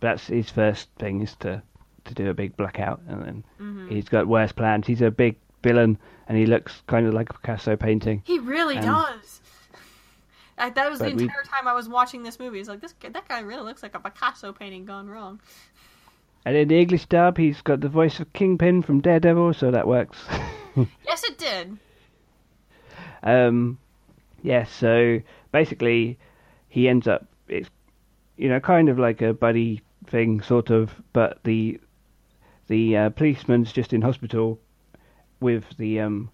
That's 0.00 0.26
his 0.26 0.50
first 0.50 0.88
thing 0.98 1.20
is 1.22 1.34
to 1.36 1.62
to 2.04 2.14
do 2.14 2.28
a 2.28 2.34
big 2.34 2.56
blackout, 2.56 3.00
and 3.08 3.22
then 3.22 3.44
Mm-hmm. 3.60 3.88
he's 3.88 4.08
got 4.08 4.26
worse 4.26 4.52
plans. 4.52 4.86
He's 4.86 5.00
a 5.02 5.10
big 5.10 5.36
villain, 5.62 5.96
and 6.28 6.36
he 6.36 6.44
looks 6.46 6.82
kind 6.86 7.06
of 7.06 7.14
like 7.14 7.30
a 7.30 7.32
Picasso 7.34 7.76
painting. 7.76 8.22
He 8.26 8.38
really 8.38 8.76
Um, 8.76 8.84
does. 8.84 9.40
I, 10.58 10.70
that 10.70 10.90
was 10.90 10.98
the 11.00 11.06
but 11.06 11.14
we- 11.16 11.22
entire 11.24 11.42
time 11.44 11.66
I 11.66 11.72
was 11.74 11.88
watching 11.88 12.22
this 12.22 12.38
movie. 12.38 12.60
It's 12.60 12.68
like 12.68 12.80
this 12.80 12.94
that 13.00 13.26
guy 13.28 13.40
really 13.40 13.62
looks 13.62 13.82
like 13.82 13.94
a 13.94 14.00
Picasso 14.00 14.52
painting 14.52 14.84
gone 14.84 15.08
wrong. 15.08 15.40
And 16.46 16.54
in 16.56 16.68
the 16.68 16.78
English 16.78 17.06
dub, 17.06 17.38
he's 17.38 17.62
got 17.62 17.80
the 17.80 17.88
voice 17.88 18.20
of 18.20 18.30
Kingpin 18.34 18.82
from 18.82 19.00
Daredevil, 19.00 19.54
so 19.54 19.70
that 19.70 19.86
works. 19.88 20.18
Yes, 21.06 21.22
it 21.24 21.38
did. 21.38 21.78
Um, 23.22 23.78
yeah, 24.42 24.64
so 24.64 25.20
basically, 25.52 26.18
he 26.74 26.88
ends 26.88 27.06
up 27.06 27.24
it's 27.46 27.70
you 28.36 28.48
know 28.48 28.58
kind 28.58 28.88
of 28.88 28.98
like 28.98 29.22
a 29.22 29.32
buddy 29.32 29.80
thing, 30.08 30.42
sort 30.42 30.70
of, 30.70 30.90
but 31.12 31.38
the 31.44 31.78
the 32.66 32.96
uh, 32.96 33.10
policeman's 33.10 33.72
just 33.72 33.92
in 33.92 34.02
hospital 34.02 34.58
with 35.38 35.64
the 35.78 36.00
um 36.00 36.28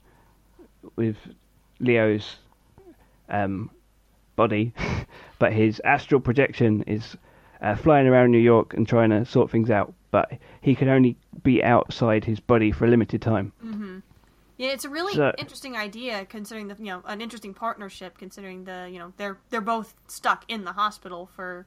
with 0.97 1.17
Leo's 1.79 2.37
um 3.29 3.71
body, 4.35 4.73
but 5.39 5.53
his 5.53 5.79
astral 5.85 6.23
projection 6.23 6.85
is 6.87 7.19
uh, 7.61 7.77
flying 7.77 8.07
around 8.07 8.31
New 8.31 8.39
York 8.39 8.73
and 8.73 8.89
trying 8.89 9.11
to 9.11 9.27
sort 9.27 9.51
things 9.51 9.71
out, 9.71 9.93
but 10.11 10.33
he 10.63 10.75
can 10.75 10.89
only 10.89 11.19
be 11.43 11.63
outside 11.63 12.25
his 12.25 12.41
body 12.41 12.73
for 12.73 12.87
a 12.87 12.89
limited 12.89 13.21
time. 13.21 13.53
Yeah, 14.61 14.73
it's 14.73 14.85
a 14.85 14.91
really 14.91 15.15
So- 15.15 15.33
interesting 15.39 15.75
idea 15.75 16.27
considering 16.27 16.69
the 16.69 16.77
you 16.79 16.91
know 16.91 17.03
an 17.07 17.23
interesting 17.23 17.55
partnership 17.55 18.19
considering 18.19 18.65
the 18.65 18.91
you 18.93 18.99
know 18.99 19.15
they're 19.17 19.39
they're 19.49 19.63
both 19.63 19.95
stuck 20.07 20.45
in 20.49 20.65
the 20.65 20.73
hospital 20.73 21.31
for 21.35 21.67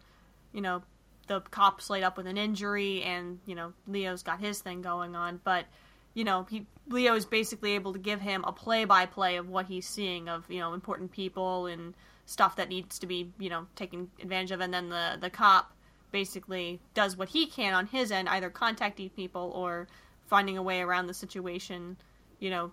you 0.51 0.61
know 0.61 0.83
the 1.25 1.41
cops 1.41 1.89
laid 1.89 2.03
up 2.03 2.17
with 2.17 2.27
an 2.27 2.37
injury 2.37 3.01
and 3.01 3.39
you 3.47 3.55
know 3.55 3.73
Leo's 3.87 4.21
got 4.21 4.39
his 4.39 4.59
thing 4.59 4.83
going 4.83 5.15
on. 5.15 5.41
But 5.43 5.65
you 6.13 6.23
know 6.23 6.45
he 6.47 6.67
Leo 6.87 7.15
is 7.15 7.25
basically 7.25 7.71
able 7.71 7.93
to 7.93 7.99
give 7.99 8.21
him 8.21 8.43
a 8.45 8.51
play 8.51 8.85
by 8.85 9.07
play 9.07 9.37
of 9.37 9.49
what 9.49 9.65
he's 9.65 9.87
seeing 9.87 10.29
of 10.29 10.45
you 10.47 10.59
know 10.59 10.73
important 10.75 11.11
people 11.11 11.65
and 11.65 11.95
stuff 12.27 12.57
that 12.57 12.69
needs 12.69 12.99
to 12.99 13.07
be 13.07 13.31
you 13.39 13.49
know 13.49 13.65
taken 13.75 14.11
advantage 14.21 14.51
of. 14.51 14.61
And 14.61 14.71
then 14.71 14.89
the 14.89 15.17
the 15.19 15.31
cop 15.31 15.75
basically 16.11 16.79
does 16.93 17.17
what 17.17 17.29
he 17.29 17.47
can 17.47 17.73
on 17.73 17.87
his 17.87 18.11
end 18.11 18.29
either 18.29 18.51
contacting 18.51 19.09
people 19.09 19.51
or 19.55 19.87
finding 20.27 20.59
a 20.59 20.61
way 20.61 20.79
around 20.81 21.07
the 21.07 21.13
situation 21.15 21.97
you 22.39 22.51
know 22.51 22.71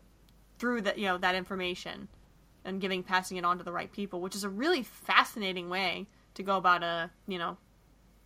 through 0.61 0.83
that 0.83 0.99
you 0.99 1.07
know 1.07 1.19
that 1.19 1.35
information 1.35 2.07
and 2.65 2.81
giving 2.81 3.03
passing 3.03 3.37
it 3.39 3.45
on 3.45 3.59
to 3.59 3.65
the 3.65 3.73
right 3.73 3.91
people 3.91 4.21
which 4.21 4.37
is 4.37 4.45
a 4.45 4.49
really 4.49 4.83
fascinating 4.83 5.69
way 5.69 6.07
to 6.35 6.43
go 6.43 6.57
about 6.57 6.83
a 6.85 7.11
you 7.27 7.39
know 7.39 7.57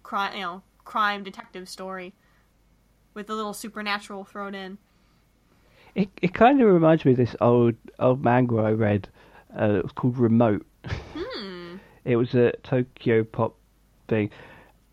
crime 0.03 0.35
you 0.37 0.43
know 0.43 0.63
crime 0.85 1.23
detective 1.23 1.69
story 1.69 2.13
with 3.15 3.31
a 3.31 3.35
little 3.35 3.55
supernatural 3.55 4.25
thrown 4.25 4.55
in 4.55 4.77
It 5.95 6.11
it 6.21 6.35
kind 6.35 6.61
of 6.61 6.69
reminds 6.69 7.05
me 7.05 7.13
of 7.13 7.17
this 7.19 7.37
old 7.41 7.77
old 8.01 8.23
manga 8.23 8.57
I 8.57 8.73
read. 8.73 9.09
Uh, 9.59 9.75
it 9.79 9.83
was 9.85 9.93
called 9.93 10.19
Remote. 10.19 10.67
It 12.05 12.17
was 12.17 12.35
a 12.35 12.53
Tokyo 12.63 13.25
Pop 13.25 13.55
thing 14.09 14.31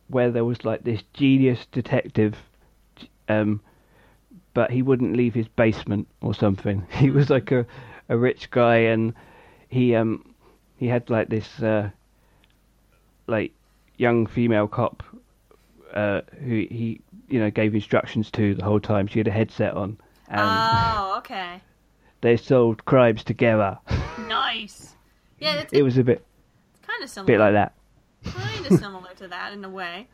where 0.08 0.32
there 0.32 0.46
was 0.46 0.64
like 0.64 0.84
this 0.84 1.02
genius 1.14 1.66
detective, 1.72 2.36
um, 3.28 3.60
but 4.54 4.72
he 4.72 4.82
wouldn't 4.82 5.16
leave 5.16 5.34
his 5.34 5.48
basement 5.48 6.08
or 6.22 6.34
something. 6.34 6.86
He 6.92 7.10
was 7.10 7.30
like 7.30 7.52
a 7.52 7.66
a 8.10 8.18
rich 8.18 8.52
guy 8.52 8.76
and 8.76 9.14
he 9.70 9.96
um 9.96 10.34
he 10.78 10.88
had 10.88 11.10
like 11.10 11.30
this 11.30 11.62
uh 11.62 11.90
like 13.28 13.54
young 13.98 14.28
female 14.28 14.68
cop 14.68 15.04
uh 15.94 16.22
who 16.44 16.66
he 16.70 17.00
you 17.30 17.40
know 17.40 17.50
gave 17.50 17.74
instructions 17.74 18.30
to 18.32 18.54
the 18.56 18.64
whole 18.64 18.80
time. 18.80 19.08
She 19.08 19.20
had 19.20 19.28
a 19.28 19.32
headset 19.32 19.74
on. 19.74 19.98
And 20.28 20.42
oh 20.42 21.16
okay 21.20 21.62
they 22.22 22.38
solved 22.38 22.86
crimes 22.86 23.24
together. 23.24 23.80
nice 24.28 24.96
yeah 25.40 25.56
it's, 25.62 25.74
it 25.74 25.82
was 25.82 25.98
a 25.98 26.04
bit 26.04 26.24
kind 26.88 27.04
of 27.04 27.10
similar 27.10 27.28
bit 27.28 27.40
like 27.40 27.54
that. 27.54 27.74
kind 28.26 28.66
of 28.66 28.80
similar 28.80 29.14
to 29.16 29.28
that 29.28 29.54
in 29.54 29.64
a 29.66 29.70
way 29.70 30.08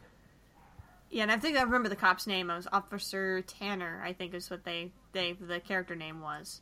yeah 1.10 1.24
and 1.24 1.32
i 1.32 1.38
think 1.38 1.58
i 1.58 1.62
remember 1.62 1.90
the 1.90 1.96
cop's 1.96 2.28
name 2.28 2.50
it 2.50 2.56
was 2.56 2.68
officer 2.72 3.42
tanner 3.42 4.02
i 4.04 4.14
think 4.14 4.34
is 4.34 4.50
what 4.50 4.64
they 4.64 4.92
they 5.14 5.34
the 5.34 5.60
character 5.60 5.96
name 5.96 6.22
was 6.22 6.62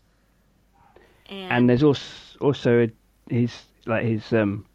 and, 1.28 1.52
And 1.52 1.70
there's 1.70 1.84
also 1.84 2.40
also 2.40 2.84
a, 2.84 2.92
his 3.34 3.64
like 3.86 4.06
his 4.06 4.32
um 4.34 4.66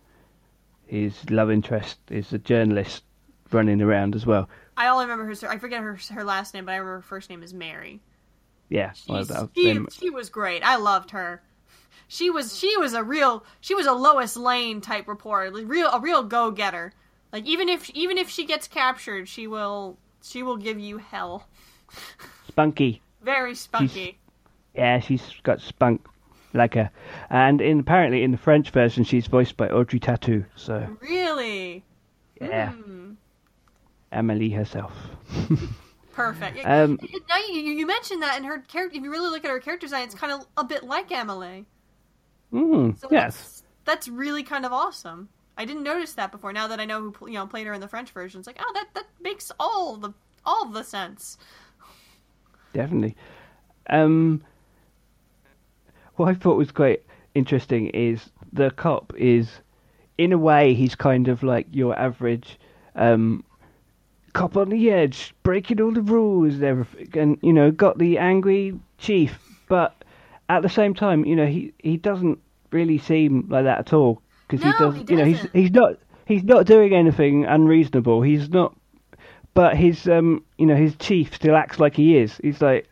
his 0.87 1.31
love 1.31 1.51
interest 1.51 1.99
is 2.11 2.33
a 2.33 2.39
journalist 2.39 3.05
running 3.53 3.81
around 3.81 4.14
as 4.14 4.27
well. 4.27 4.49
I 4.77 4.89
only 4.89 5.05
remember 5.05 5.25
her. 5.33 5.49
I 5.49 5.59
forget 5.59 5.83
her 5.83 5.99
her 6.11 6.25
last 6.25 6.55
name, 6.55 6.64
but 6.64 6.73
I 6.73 6.77
remember 6.77 6.97
her 6.97 7.03
first 7.03 7.31
name 7.31 7.43
is 7.43 7.55
Mary. 7.55 8.01
Yeah, 8.68 8.93
well, 9.09 9.51
she, 9.55 9.73
them- 9.73 9.89
she 9.91 10.11
was 10.11 10.31
great. 10.31 10.62
I 10.62 10.77
loved 10.77 11.11
her. 11.11 11.43
She 12.09 12.31
was 12.31 12.57
she 12.59 12.77
was 12.77 12.95
a 12.95 13.03
real 13.05 13.45
she 13.61 13.75
was 13.75 13.87
a 13.87 13.93
Lois 13.93 14.37
Lane 14.37 14.81
type 14.81 15.07
reporter, 15.09 15.51
real 15.64 15.89
a 15.91 16.01
real 16.01 16.23
go 16.25 16.51
getter. 16.51 16.93
Like 17.33 17.47
even 17.47 17.68
if 17.68 17.91
even 17.91 18.18
if 18.18 18.28
she 18.28 18.45
gets 18.47 18.66
captured, 18.68 19.28
she 19.28 19.47
will 19.47 19.99
she 20.22 20.43
will 20.43 20.57
give 20.57 20.78
you 20.78 20.99
hell. 20.99 21.47
spunky. 22.49 23.01
Very 23.22 23.55
spunky. 23.55 24.18
Yeah, 24.74 24.99
she's 25.01 25.22
got 25.43 25.61
spunk 25.61 26.07
like 26.55 26.74
her. 26.74 26.91
And 27.28 27.61
in 27.61 27.81
apparently 27.81 28.22
in 28.22 28.31
the 28.33 28.39
French 28.39 28.70
version, 28.70 29.05
she's 29.05 29.26
voiced 29.26 29.57
by 29.57 29.68
Audrey 29.68 30.01
Tautou. 30.01 30.45
So 30.57 30.97
Really 31.01 31.85
yeah, 32.41 32.70
Hmm. 32.72 33.12
Amélie 34.12 34.55
herself. 34.55 34.93
perfect. 36.12 36.59
Um, 36.66 36.99
now 37.28 37.37
you, 37.49 37.61
you 37.61 37.87
mentioned 37.87 38.22
that 38.22 38.39
in 38.39 38.45
her 38.45 38.59
character. 38.61 38.97
If 38.99 39.05
you 39.05 39.11
really 39.11 39.31
look 39.31 39.45
at 39.45 39.51
her 39.51 39.61
character 39.61 39.87
design, 39.87 40.05
it's 40.05 40.14
kind 40.14 40.33
of 40.33 40.47
a 40.57 40.64
bit 40.64 40.83
like 40.83 41.11
Amélie. 41.11 41.66
Mm, 42.53 42.99
So 42.99 43.09
yes. 43.12 43.37
that's, 43.37 43.62
that's 43.85 44.09
really 44.09 44.43
kind 44.43 44.66
of 44.66 44.72
awesome. 44.72 45.28
I 45.61 45.66
didn't 45.66 45.82
notice 45.82 46.14
that 46.14 46.32
before. 46.32 46.54
Now 46.54 46.68
that 46.68 46.80
I 46.80 46.86
know 46.86 47.11
who 47.11 47.26
you 47.26 47.34
know 47.34 47.46
played 47.46 47.66
her 47.66 47.74
in 47.74 47.82
the 47.82 47.88
French 47.88 48.12
version, 48.12 48.38
it's 48.40 48.46
like, 48.46 48.56
oh, 48.58 48.70
that 48.72 48.88
that 48.94 49.04
makes 49.20 49.52
all 49.61 49.98
the 49.98 50.14
all 50.46 50.64
the 50.64 50.82
sense. 50.82 51.36
definitely. 52.72 53.14
Um, 53.90 54.42
what 56.16 56.30
I 56.30 56.34
thought 56.34 56.56
was 56.56 56.72
quite 56.72 57.04
interesting 57.34 57.88
is 57.88 58.30
the 58.54 58.70
cop 58.70 59.12
is, 59.18 59.50
in 60.16 60.32
a 60.32 60.38
way, 60.38 60.72
he's 60.72 60.94
kind 60.94 61.28
of 61.28 61.42
like 61.42 61.66
your 61.72 61.94
average 61.98 62.58
um, 62.94 63.44
cop 64.32 64.56
on 64.56 64.70
the 64.70 64.90
edge, 64.90 65.34
breaking 65.42 65.78
all 65.82 65.92
the 65.92 66.00
rules 66.00 66.54
and 66.54 66.64
everything, 66.64 67.20
and 67.20 67.38
you 67.42 67.52
know, 67.52 67.70
got 67.70 67.98
the 67.98 68.16
angry 68.16 68.80
chief. 68.96 69.38
But 69.68 70.04
at 70.48 70.62
the 70.62 70.70
same 70.70 70.94
time, 70.94 71.26
you 71.26 71.36
know, 71.36 71.46
he 71.46 71.74
he 71.80 71.98
doesn't 71.98 72.38
really 72.70 72.96
seem 72.96 73.46
like 73.50 73.64
that 73.64 73.80
at 73.80 73.92
all 73.92 74.22
because 74.51 74.62
he 74.64 74.70
No, 74.70 74.90
does. 74.90 74.94
he 74.96 75.05
You 75.09 75.16
know, 75.16 75.24
he's 75.24 75.46
he's 75.53 75.70
not 75.70 75.96
he's 76.26 76.44
not 76.44 76.66
doing 76.66 76.94
anything 76.94 77.44
unreasonable. 77.46 78.22
He's 78.22 78.48
not. 78.51 78.76
But 79.55 79.76
his 79.76 80.09
um, 80.09 80.44
you 80.59 80.66
know, 80.66 80.76
his 80.76 80.94
chief 80.96 81.34
still 81.34 81.57
acts 81.57 81.78
like 81.78 81.94
he 81.96 82.16
is. 82.16 82.36
He's 82.42 82.61
like. 82.62 82.86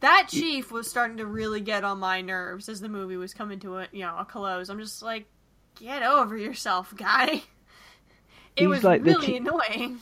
That 0.00 0.26
chief 0.28 0.70
was 0.70 0.88
starting 0.88 1.16
to 1.16 1.24
really 1.26 1.60
get 1.62 1.82
on 1.82 1.98
my 1.98 2.20
nerves 2.20 2.68
as 2.68 2.80
the 2.80 2.90
movie 2.90 3.16
was 3.16 3.32
coming 3.32 3.58
to 3.60 3.78
a 3.78 3.88
you 3.92 4.00
know 4.00 4.16
a 4.18 4.24
close. 4.24 4.68
I'm 4.68 4.78
just 4.78 5.02
like, 5.02 5.26
get 5.76 6.02
over 6.02 6.36
yourself, 6.36 6.94
guy. 6.96 7.42
It 8.56 8.68
was 8.68 8.84
like 8.84 9.04
really 9.04 9.26
chi- 9.26 9.32
annoying. 9.32 9.98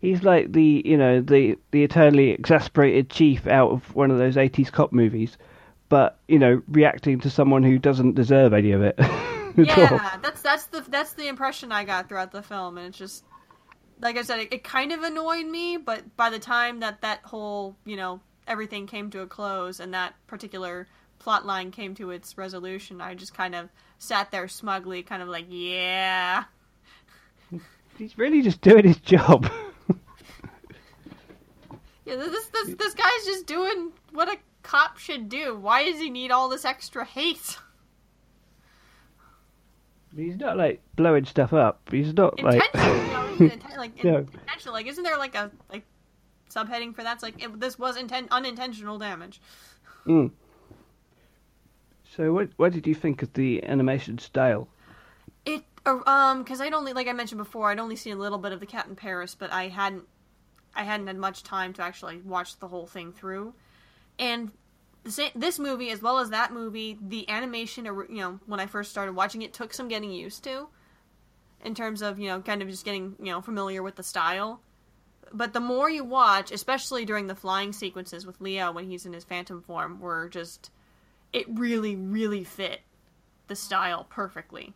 He's 0.00 0.22
like 0.22 0.52
the 0.52 0.82
you 0.86 0.96
know 0.96 1.20
the 1.20 1.58
the 1.70 1.82
eternally 1.84 2.30
exasperated 2.30 3.10
chief 3.10 3.46
out 3.46 3.70
of 3.72 3.94
one 3.94 4.10
of 4.10 4.16
those 4.18 4.36
eighties 4.38 4.70
cop 4.70 4.90
movies, 4.92 5.36
but 5.90 6.18
you 6.28 6.38
know 6.38 6.62
reacting 6.68 7.20
to 7.20 7.30
someone 7.30 7.62
who 7.62 7.78
doesn't 7.78 8.14
deserve 8.14 8.54
any 8.54 8.72
of 8.72 8.82
it. 8.82 8.98
Yeah, 9.66 10.18
that's 10.22 10.42
that's 10.42 10.66
the 10.66 10.84
that's 10.88 11.12
the 11.14 11.28
impression 11.28 11.72
I 11.72 11.84
got 11.84 12.08
throughout 12.08 12.32
the 12.32 12.42
film, 12.42 12.78
and 12.78 12.88
it's 12.88 12.98
just 12.98 13.24
like 14.00 14.16
I 14.16 14.22
said, 14.22 14.40
it, 14.40 14.52
it 14.52 14.64
kind 14.64 14.92
of 14.92 15.02
annoyed 15.02 15.46
me. 15.46 15.76
But 15.76 16.16
by 16.16 16.30
the 16.30 16.38
time 16.38 16.80
that 16.80 17.00
that 17.02 17.20
whole 17.24 17.76
you 17.84 17.96
know 17.96 18.20
everything 18.46 18.86
came 18.86 19.10
to 19.10 19.20
a 19.20 19.26
close 19.26 19.80
and 19.80 19.94
that 19.94 20.14
particular 20.26 20.86
plot 21.18 21.44
line 21.44 21.70
came 21.70 21.94
to 21.96 22.10
its 22.10 22.38
resolution, 22.38 23.00
I 23.00 23.14
just 23.14 23.34
kind 23.34 23.54
of 23.54 23.68
sat 23.98 24.30
there 24.30 24.46
smugly, 24.48 25.02
kind 25.02 25.22
of 25.22 25.28
like, 25.28 25.46
yeah, 25.48 26.44
He's 27.98 28.16
really 28.16 28.42
just 28.42 28.60
doing 28.60 28.84
his 28.84 28.98
job. 28.98 29.50
yeah, 32.04 32.16
this 32.16 32.46
this 32.46 32.74
this 32.76 32.94
guy's 32.94 33.24
just 33.24 33.46
doing 33.46 33.92
what 34.12 34.28
a 34.28 34.36
cop 34.62 34.98
should 34.98 35.28
do. 35.28 35.56
Why 35.56 35.84
does 35.84 35.98
he 35.98 36.10
need 36.10 36.30
all 36.30 36.48
this 36.48 36.64
extra 36.64 37.04
hate? 37.04 37.58
He's 40.18 40.36
not 40.36 40.56
like 40.56 40.82
blowing 40.96 41.24
stuff 41.24 41.52
up. 41.52 41.80
He's 41.90 42.12
not 42.12 42.42
like 42.42 42.62
Intentional, 42.74 43.04
you 43.04 43.12
know, 43.12 43.24
isn't 43.34 43.50
it 43.52 43.60
inten- 43.60 43.76
like 43.76 44.02
Yeah. 44.04 44.18
intentional. 44.18 44.74
Like, 44.74 44.86
isn't 44.86 45.04
there 45.04 45.16
like 45.18 45.34
a 45.34 45.50
like 45.72 45.84
subheading 46.50 46.94
for 46.94 47.02
that? 47.04 47.14
It's 47.14 47.22
like 47.22 47.42
it, 47.42 47.60
this 47.60 47.78
was 47.78 47.96
inten- 47.96 48.28
unintentional 48.30 48.98
damage. 48.98 49.40
Mm. 50.06 50.32
So 52.16 52.32
what 52.32 52.48
what 52.56 52.72
did 52.72 52.86
you 52.86 52.94
think 52.94 53.22
of 53.22 53.32
the 53.34 53.62
animation 53.64 54.18
style? 54.18 54.68
It 55.44 55.62
uh, 55.86 55.98
um 56.06 56.42
because 56.42 56.60
I'd 56.60 56.72
only 56.72 56.92
like 56.92 57.06
I 57.06 57.12
mentioned 57.12 57.38
before 57.38 57.70
I'd 57.70 57.78
only 57.78 57.96
seen 57.96 58.14
a 58.14 58.16
little 58.20 58.38
bit 58.38 58.52
of 58.52 58.60
the 58.60 58.66
Cat 58.66 58.86
in 58.88 58.96
Paris, 58.96 59.34
but 59.34 59.52
I 59.52 59.68
hadn't 59.68 60.04
I 60.74 60.82
hadn't 60.84 61.06
had 61.06 61.16
much 61.16 61.42
time 61.42 61.72
to 61.74 61.82
actually 61.82 62.18
watch 62.22 62.58
the 62.58 62.68
whole 62.68 62.86
thing 62.86 63.12
through, 63.12 63.54
and 64.18 64.50
this 65.34 65.58
movie 65.58 65.90
as 65.90 66.02
well 66.02 66.18
as 66.18 66.30
that 66.30 66.52
movie, 66.52 66.98
the 67.00 67.28
animation, 67.28 67.84
you 67.84 68.06
know, 68.10 68.40
when 68.46 68.60
I 68.60 68.66
first 68.66 68.90
started 68.90 69.12
watching 69.12 69.42
it, 69.42 69.52
took 69.52 69.72
some 69.72 69.88
getting 69.88 70.12
used 70.12 70.44
to. 70.44 70.68
In 71.64 71.74
terms 71.74 72.02
of 72.02 72.20
you 72.20 72.28
know, 72.28 72.40
kind 72.40 72.62
of 72.62 72.68
just 72.68 72.84
getting 72.84 73.16
you 73.18 73.32
know 73.32 73.40
familiar 73.40 73.82
with 73.82 73.96
the 73.96 74.02
style. 74.02 74.60
But 75.32 75.52
the 75.52 75.60
more 75.60 75.90
you 75.90 76.04
watch, 76.04 76.52
especially 76.52 77.04
during 77.04 77.26
the 77.26 77.34
flying 77.34 77.72
sequences 77.72 78.24
with 78.24 78.40
Leo 78.40 78.72
when 78.72 78.88
he's 78.88 79.04
in 79.04 79.12
his 79.12 79.24
phantom 79.24 79.62
form, 79.62 80.00
were 80.00 80.28
just 80.28 80.70
it 81.32 81.46
really, 81.48 81.96
really 81.96 82.44
fit 82.44 82.80
the 83.48 83.56
style 83.56 84.04
perfectly. 84.08 84.72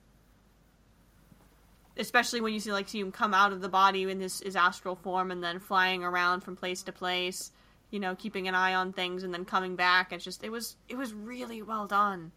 Especially 1.97 2.41
when 2.41 2.53
you 2.53 2.61
see 2.61 2.72
like 2.72 2.89
see 2.89 3.01
him 3.01 3.12
come 3.12 3.35
out 3.35 3.53
of 3.53 3.61
the 3.61 3.68
body 3.68 4.03
in 4.03 4.18
this 4.18 4.41
his 4.41 4.57
astral 4.57 4.97
form 4.97 5.30
and 5.30 5.43
then 5.43 5.61
flying 5.61 6.03
around 6.03 6.41
from 6.41 6.57
place 6.57 6.83
to 6.83 6.93
place, 6.93 7.53
you 7.93 8.01
know, 8.01 8.16
keeping 8.16 8.49
an 8.49 8.55
eye 8.55 8.74
on 8.74 8.93
things 8.93 9.22
and 9.22 9.32
then 9.32 9.45
coming 9.45 9.76
back. 9.76 10.12
It's 10.12 10.24
just 10.24 10.43
it 10.43 10.51
was 10.51 10.76
it 10.88 10.97
was 10.97 11.12
really 11.12 11.62
well 11.62 11.86
done. 11.86 12.32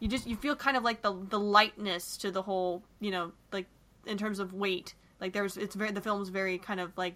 You 0.00 0.08
just 0.08 0.26
you 0.26 0.34
feel 0.34 0.56
kind 0.56 0.76
of 0.76 0.82
like 0.82 1.02
the 1.02 1.14
the 1.28 1.38
lightness 1.38 2.16
to 2.18 2.32
the 2.32 2.42
whole, 2.42 2.82
you 3.00 3.10
know, 3.10 3.32
like 3.52 3.66
in 4.06 4.16
terms 4.16 4.38
of 4.40 4.52
weight. 4.52 4.94
Like 5.20 5.34
there's 5.34 5.56
it's 5.58 5.74
very 5.74 5.92
the 5.92 6.00
film's 6.00 6.30
very 6.30 6.58
kind 6.58 6.80
of 6.80 6.96
like 6.96 7.14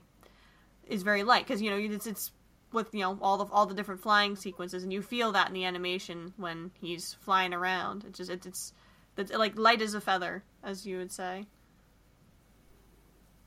is 0.86 1.02
very 1.02 1.24
light 1.24 1.46
because 1.46 1.62
you 1.62 1.70
know 1.70 1.78
it's 1.78 2.06
it's 2.06 2.30
with 2.72 2.92
you 2.92 3.00
know 3.00 3.18
all 3.22 3.38
the 3.38 3.46
all 3.46 3.64
the 3.64 3.74
different 3.74 4.02
flying 4.02 4.36
sequences, 4.36 4.82
and 4.82 4.92
you 4.92 5.00
feel 5.00 5.32
that 5.32 5.48
in 5.48 5.54
the 5.54 5.64
animation 5.64 6.34
when 6.36 6.70
he's 6.78 7.14
flying 7.14 7.54
around. 7.54 8.04
It's 8.06 8.18
just 8.18 8.30
it's 8.30 8.46
it's, 8.46 8.74
it's 9.16 9.32
like 9.32 9.58
light 9.58 9.80
as 9.80 9.94
a 9.94 10.00
feather, 10.00 10.44
as 10.62 10.86
you 10.86 10.98
would 10.98 11.10
say. 11.10 11.46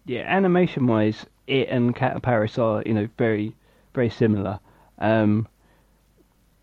Yeah, 0.06 0.22
animation 0.22 0.88
wise, 0.88 1.28
it 1.48 1.68
and 1.70 1.96
Cat 1.96 2.22
Paris 2.22 2.58
are 2.58 2.84
you 2.86 2.94
know 2.94 3.08
very 3.18 3.56
very 3.94 4.10
similar, 4.10 4.60
um, 5.00 5.48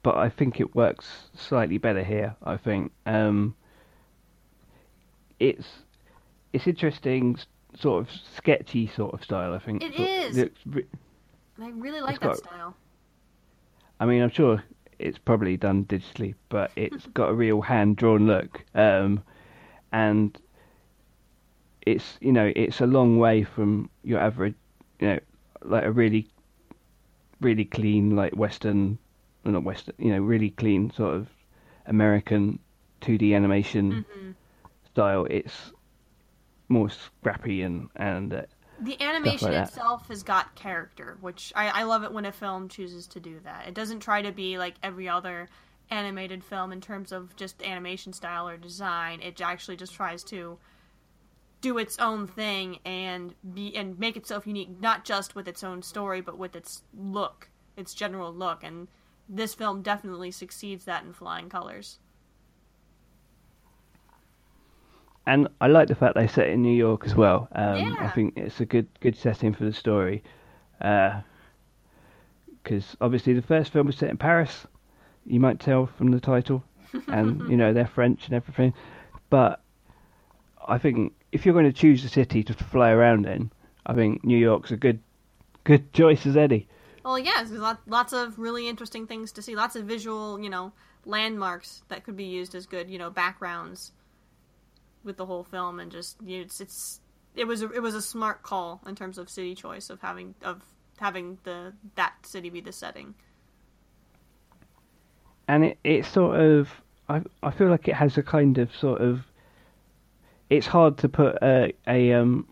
but 0.02 0.16
I 0.16 0.28
think 0.28 0.60
it 0.60 0.74
works 0.74 1.28
slightly 1.34 1.78
better 1.78 2.02
here. 2.02 2.36
I 2.42 2.56
think 2.56 2.92
um, 3.06 3.54
it's 5.40 5.66
it's 6.52 6.66
interesting, 6.66 7.38
sort 7.78 8.06
of 8.06 8.14
sketchy 8.36 8.86
sort 8.86 9.14
of 9.14 9.22
style. 9.22 9.52
I 9.52 9.58
think 9.58 9.82
It 9.82 9.94
Sort- 9.94 10.08
is. 10.08 10.36
it's- 10.38 10.84
I 11.60 11.70
really 11.70 12.00
like 12.00 12.20
that 12.20 12.26
got- 12.28 12.36
style. 12.38 12.74
I 14.00 14.06
mean, 14.06 14.22
I'm 14.22 14.30
sure 14.30 14.62
it's 14.98 15.18
probably 15.18 15.56
done 15.56 15.84
digitally, 15.84 16.34
but 16.48 16.70
it's 16.76 17.06
got 17.14 17.28
a 17.30 17.34
real 17.34 17.60
hand 17.60 17.96
drawn 17.96 18.26
look. 18.26 18.64
Um, 18.74 19.22
and 19.92 20.38
it's 21.82 22.16
you 22.20 22.32
know 22.32 22.52
it's 22.56 22.80
a 22.80 22.86
long 22.86 23.18
way 23.18 23.42
from 23.44 23.90
your 24.04 24.20
average, 24.20 24.54
you 25.00 25.08
know, 25.08 25.18
like 25.62 25.84
a 25.84 25.90
really, 25.92 26.28
really 27.40 27.64
clean 27.64 28.16
like 28.16 28.34
Western, 28.34 28.98
well, 29.44 29.52
not 29.52 29.64
Western, 29.64 29.94
you 29.98 30.12
know, 30.12 30.20
really 30.20 30.50
clean 30.50 30.90
sort 30.90 31.14
of 31.14 31.28
American 31.86 32.58
2D 33.00 33.34
animation 33.34 34.04
Mm-hmm. 34.04 34.30
style. 34.92 35.26
It's 35.30 35.72
more 36.68 36.90
scrappy 36.90 37.62
and 37.62 37.88
and 37.96 38.32
uh, 38.34 38.42
The 38.80 39.00
animation 39.00 39.52
that. 39.52 39.68
itself 39.68 40.08
has 40.08 40.22
got 40.22 40.54
character, 40.54 41.16
which 41.20 41.52
I, 41.56 41.68
I 41.80 41.82
love 41.84 42.04
it 42.04 42.12
when 42.12 42.24
a 42.24 42.32
film 42.32 42.68
chooses 42.68 43.06
to 43.08 43.20
do 43.20 43.40
that. 43.40 43.66
It 43.66 43.74
doesn't 43.74 44.00
try 44.00 44.22
to 44.22 44.32
be 44.32 44.58
like 44.58 44.74
every 44.82 45.08
other 45.08 45.48
animated 45.90 46.44
film 46.44 46.70
in 46.70 46.80
terms 46.80 47.12
of 47.12 47.34
just 47.36 47.62
animation 47.62 48.12
style 48.12 48.48
or 48.48 48.56
design. 48.56 49.20
It 49.22 49.40
actually 49.40 49.76
just 49.76 49.94
tries 49.94 50.22
to 50.24 50.58
do 51.60 51.78
its 51.78 51.98
own 51.98 52.26
thing 52.26 52.78
and 52.84 53.34
be 53.54 53.74
and 53.76 53.98
make 53.98 54.16
itself 54.16 54.46
unique, 54.46 54.80
not 54.80 55.04
just 55.04 55.34
with 55.34 55.48
its 55.48 55.64
own 55.64 55.82
story, 55.82 56.20
but 56.20 56.38
with 56.38 56.54
its 56.54 56.82
look, 56.96 57.48
its 57.76 57.94
general 57.94 58.32
look. 58.32 58.62
And 58.62 58.88
this 59.28 59.54
film 59.54 59.82
definitely 59.82 60.30
succeeds 60.30 60.84
that 60.84 61.04
in 61.04 61.12
flying 61.12 61.48
colors. 61.48 61.98
and 65.28 65.46
I 65.60 65.66
like 65.66 65.88
the 65.88 65.94
fact 65.94 66.14
they 66.14 66.26
set 66.26 66.46
it 66.46 66.54
in 66.54 66.62
New 66.62 66.74
York 66.74 67.04
as 67.04 67.14
well. 67.14 67.48
Um, 67.52 67.98
I 68.00 68.08
think 68.08 68.38
it's 68.38 68.60
a 68.60 68.64
good 68.64 68.88
good 69.00 69.14
setting 69.14 69.52
for 69.52 69.64
the 69.64 69.74
story. 69.74 70.22
Because 70.78 71.22
obviously 73.00 73.34
the 73.34 73.42
first 73.42 73.70
film 73.70 73.86
was 73.86 73.96
set 73.96 74.08
in 74.08 74.16
Paris, 74.16 74.66
you 75.26 75.38
might 75.38 75.60
tell 75.60 75.84
from 75.84 76.12
the 76.12 76.20
title, 76.20 76.64
and 77.08 77.42
you 77.50 77.58
know 77.58 77.74
they're 77.74 77.86
French 77.86 78.24
and 78.24 78.34
everything. 78.34 78.72
But 79.28 79.60
I 80.66 80.78
think 80.78 81.12
if 81.32 81.44
you're 81.44 81.54
going 81.54 81.66
to 81.66 81.72
choose 81.72 82.04
a 82.04 82.08
city 82.08 82.42
to 82.44 82.54
fly 82.54 82.90
around 82.90 83.26
in, 83.26 83.50
I 83.86 83.94
think 83.94 84.24
New 84.24 84.38
York's 84.38 84.70
a 84.70 84.76
good 84.76 85.00
good 85.64 85.92
choice 85.92 86.26
as 86.26 86.36
any. 86.36 86.66
Well, 87.04 87.18
yeah, 87.18 87.42
there's 87.44 87.76
lots 87.86 88.12
of 88.12 88.38
really 88.38 88.68
interesting 88.68 89.06
things 89.06 89.32
to 89.32 89.42
see. 89.42 89.56
Lots 89.56 89.76
of 89.76 89.84
visual, 89.86 90.38
you 90.40 90.50
know, 90.50 90.72
landmarks 91.04 91.82
that 91.88 92.04
could 92.04 92.16
be 92.16 92.24
used 92.24 92.54
as 92.54 92.66
good, 92.66 92.90
you 92.90 92.98
know, 92.98 93.08
backgrounds 93.10 93.92
with 95.04 95.16
the 95.16 95.24
whole 95.26 95.44
film, 95.44 95.80
and 95.80 95.90
just 95.90 96.16
you 96.22 96.38
know, 96.38 96.44
it's, 96.44 96.60
it's 96.60 97.00
it 97.34 97.46
was 97.46 97.62
a, 97.62 97.70
it 97.72 97.80
was 97.80 97.94
a 97.94 98.02
smart 98.02 98.42
call 98.42 98.80
in 98.86 98.94
terms 98.94 99.16
of 99.16 99.30
city 99.30 99.54
choice 99.54 99.90
of 99.90 100.00
having 100.00 100.34
of 100.42 100.62
having 100.98 101.38
the 101.44 101.72
that 101.94 102.14
city 102.24 102.50
be 102.50 102.60
the 102.60 102.72
setting. 102.72 103.14
and 105.48 105.64
it 105.64 105.78
it 105.82 106.04
sort 106.04 106.38
of 106.38 106.68
I 107.08 107.22
I 107.42 107.50
feel 107.50 107.68
like 107.68 107.88
it 107.88 107.94
has 107.94 108.16
a 108.18 108.22
kind 108.22 108.58
of 108.58 108.74
sort 108.76 109.00
of 109.00 109.20
it's 110.50 110.66
hard 110.66 110.98
to 110.98 111.08
put 111.08 111.36
a 111.42 111.72
a 111.86 112.12
um 112.12 112.46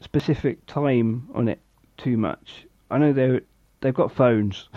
specific 0.00 0.64
time 0.66 1.28
on 1.34 1.48
it 1.48 1.60
too 1.96 2.16
much. 2.16 2.66
I 2.90 2.98
know 2.98 3.12
they 3.12 3.40
they've 3.80 3.94
got 3.94 4.12
phones, 4.12 4.68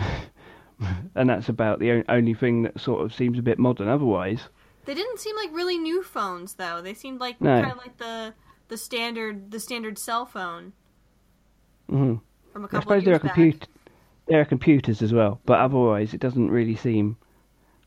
and 1.14 1.28
that's 1.30 1.48
about 1.48 1.78
the 1.78 2.04
only 2.08 2.34
thing 2.34 2.62
that 2.62 2.80
sort 2.80 3.04
of 3.04 3.14
seems 3.14 3.38
a 3.38 3.42
bit 3.42 3.58
modern. 3.58 3.88
Otherwise, 3.88 4.48
They 4.84 4.94
didn't 4.94 5.18
seem 5.20 5.36
like 5.36 5.50
really 5.52 5.78
new 5.78 6.02
phones 6.02 6.54
though. 6.54 6.80
They 6.82 6.94
seemed 6.94 7.20
like 7.20 7.40
No. 7.40 7.60
kind 7.60 7.72
of 7.72 7.78
like 7.78 7.96
the 7.98 8.34
the 8.68 8.76
standard 8.76 9.50
the 9.50 9.60
standard 9.60 9.98
cell 9.98 10.26
phone 10.26 10.72
mhm. 11.90 12.20
from 12.52 12.64
a 12.64 12.66
I 12.66 12.70
couple 12.70 12.82
suppose 12.82 12.98
of 12.98 13.04
there 13.04 13.14
are 13.14 13.18
back. 13.18 13.34
comput 13.34 13.68
there 14.26 14.40
are 14.40 14.44
computers 14.44 15.02
as 15.02 15.12
well, 15.12 15.40
but 15.46 15.60
otherwise 15.60 16.12
it 16.14 16.20
doesn't 16.20 16.50
really 16.50 16.74
seem 16.76 17.16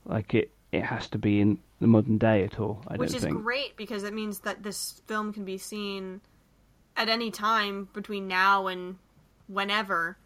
like 0.05 0.33
it 0.33 0.51
it 0.71 0.83
has 0.83 1.07
to 1.09 1.17
be 1.17 1.41
in 1.41 1.57
the 1.79 1.87
modern 1.87 2.17
day 2.17 2.43
at 2.43 2.59
all. 2.59 2.83
I 2.87 2.97
which 2.97 3.13
is 3.13 3.23
think. 3.23 3.41
great 3.43 3.75
because 3.77 4.03
it 4.03 4.13
means 4.13 4.39
that 4.41 4.63
this 4.63 5.01
film 5.07 5.33
can 5.33 5.45
be 5.45 5.57
seen 5.57 6.21
at 6.95 7.09
any 7.09 7.31
time 7.31 7.89
between 7.93 8.27
now 8.27 8.67
and 8.67 8.97
whenever 9.47 10.17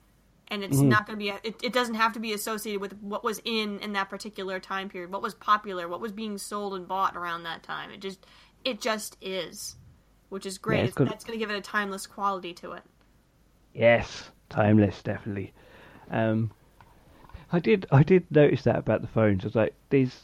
and 0.50 0.64
it's 0.64 0.78
Mm-hmm. 0.78 0.90
not 0.90 1.06
going 1.06 1.18
to 1.18 1.24
be 1.24 1.30
it, 1.30 1.56
it 1.64 1.74
doesn't 1.74 1.96
have 1.96 2.14
to 2.14 2.20
be 2.20 2.34
associated 2.34 2.82
with 2.82 2.94
what 3.02 3.24
was 3.24 3.42
in 3.46 3.80
in 3.80 3.94
that 3.94 4.10
particular 4.10 4.60
time 4.60 4.90
period 4.90 5.12
what 5.12 5.22
was 5.22 5.34
popular 5.34 5.88
what 5.88 6.02
was 6.02 6.12
being 6.12 6.38
sold 6.38 6.74
and 6.74 6.88
bought 6.88 7.16
around 7.16 7.44
that 7.44 7.64
time 7.64 7.90
it 7.92 8.02
just 8.02 8.26
it 8.66 8.82
just 8.82 9.16
is 9.22 9.76
which 10.30 10.46
is 10.46 10.58
great 10.58 10.84
it's, 10.86 10.94
good. 10.96 11.08
that's 11.08 11.24
going 11.24 11.38
to 11.38 11.44
give 11.44 11.50
it 11.54 11.58
a 11.58 11.62
timeless 11.62 12.06
quality 12.08 12.54
to 12.54 12.74
it 12.74 12.84
Yes, 13.74 14.30
timeless, 14.50 15.02
definitely. 15.02 15.54
Um, 16.10 16.52
I 17.52 17.60
did, 17.60 17.86
I 17.92 18.04
did 18.04 18.30
notice 18.32 18.64
that 18.64 18.78
about 18.78 19.02
the 19.02 19.08
phones. 19.08 19.44
I 19.44 19.48
was 19.48 19.56
like, 19.56 19.74
these, 19.90 20.22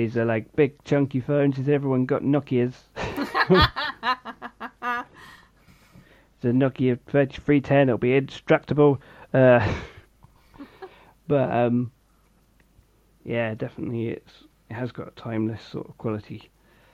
these 0.00 0.16
are 0.16 0.24
like 0.24 0.56
big 0.56 0.82
chunky 0.84 1.20
phones. 1.20 1.56
Has 1.58 1.68
everyone 1.68 2.06
got 2.06 2.22
Nokia's? 2.22 2.74
the 6.40 6.48
Nokia 6.48 6.98
3310. 7.06 7.88
It'll 7.88 7.98
be 7.98 8.16
indestructible. 8.16 9.00
Uh, 9.34 9.74
but 11.28 11.52
um, 11.52 11.92
yeah, 13.24 13.54
definitely, 13.54 14.08
it's 14.08 14.32
it 14.70 14.74
has 14.74 14.90
got 14.90 15.08
a 15.08 15.10
timeless 15.12 15.62
sort 15.62 15.88
of 15.88 15.98
quality. 15.98 16.50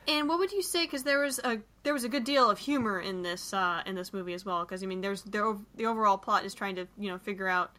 And 0.09 0.29
what 0.29 0.39
would 0.39 0.53
you 0.53 0.63
say? 0.63 0.85
Because 0.85 1.05
there 1.05 1.21
was 1.21 1.39
a 1.45 1.59
there 1.85 1.93
was 1.93 2.05
a 2.05 2.09
good 2.09 2.25
deal 2.25 2.51
of 2.51 2.59
humor 2.59 3.01
in 3.01 3.23
this 3.23 3.55
uh, 3.55 3.83
in 3.87 3.95
this 3.95 4.13
movie 4.13 4.35
as 4.35 4.45
well. 4.45 4.65
Because 4.65 4.83
I 4.83 4.87
mean, 4.87 5.01
there's 5.01 5.23
the 5.23 5.59
the 5.77 5.87
overall 5.87 6.19
plot 6.19 6.45
is 6.45 6.55
trying 6.55 6.77
to 6.77 6.89
you 6.99 7.11
know 7.11 7.19
figure 7.19 7.49
out 7.49 7.71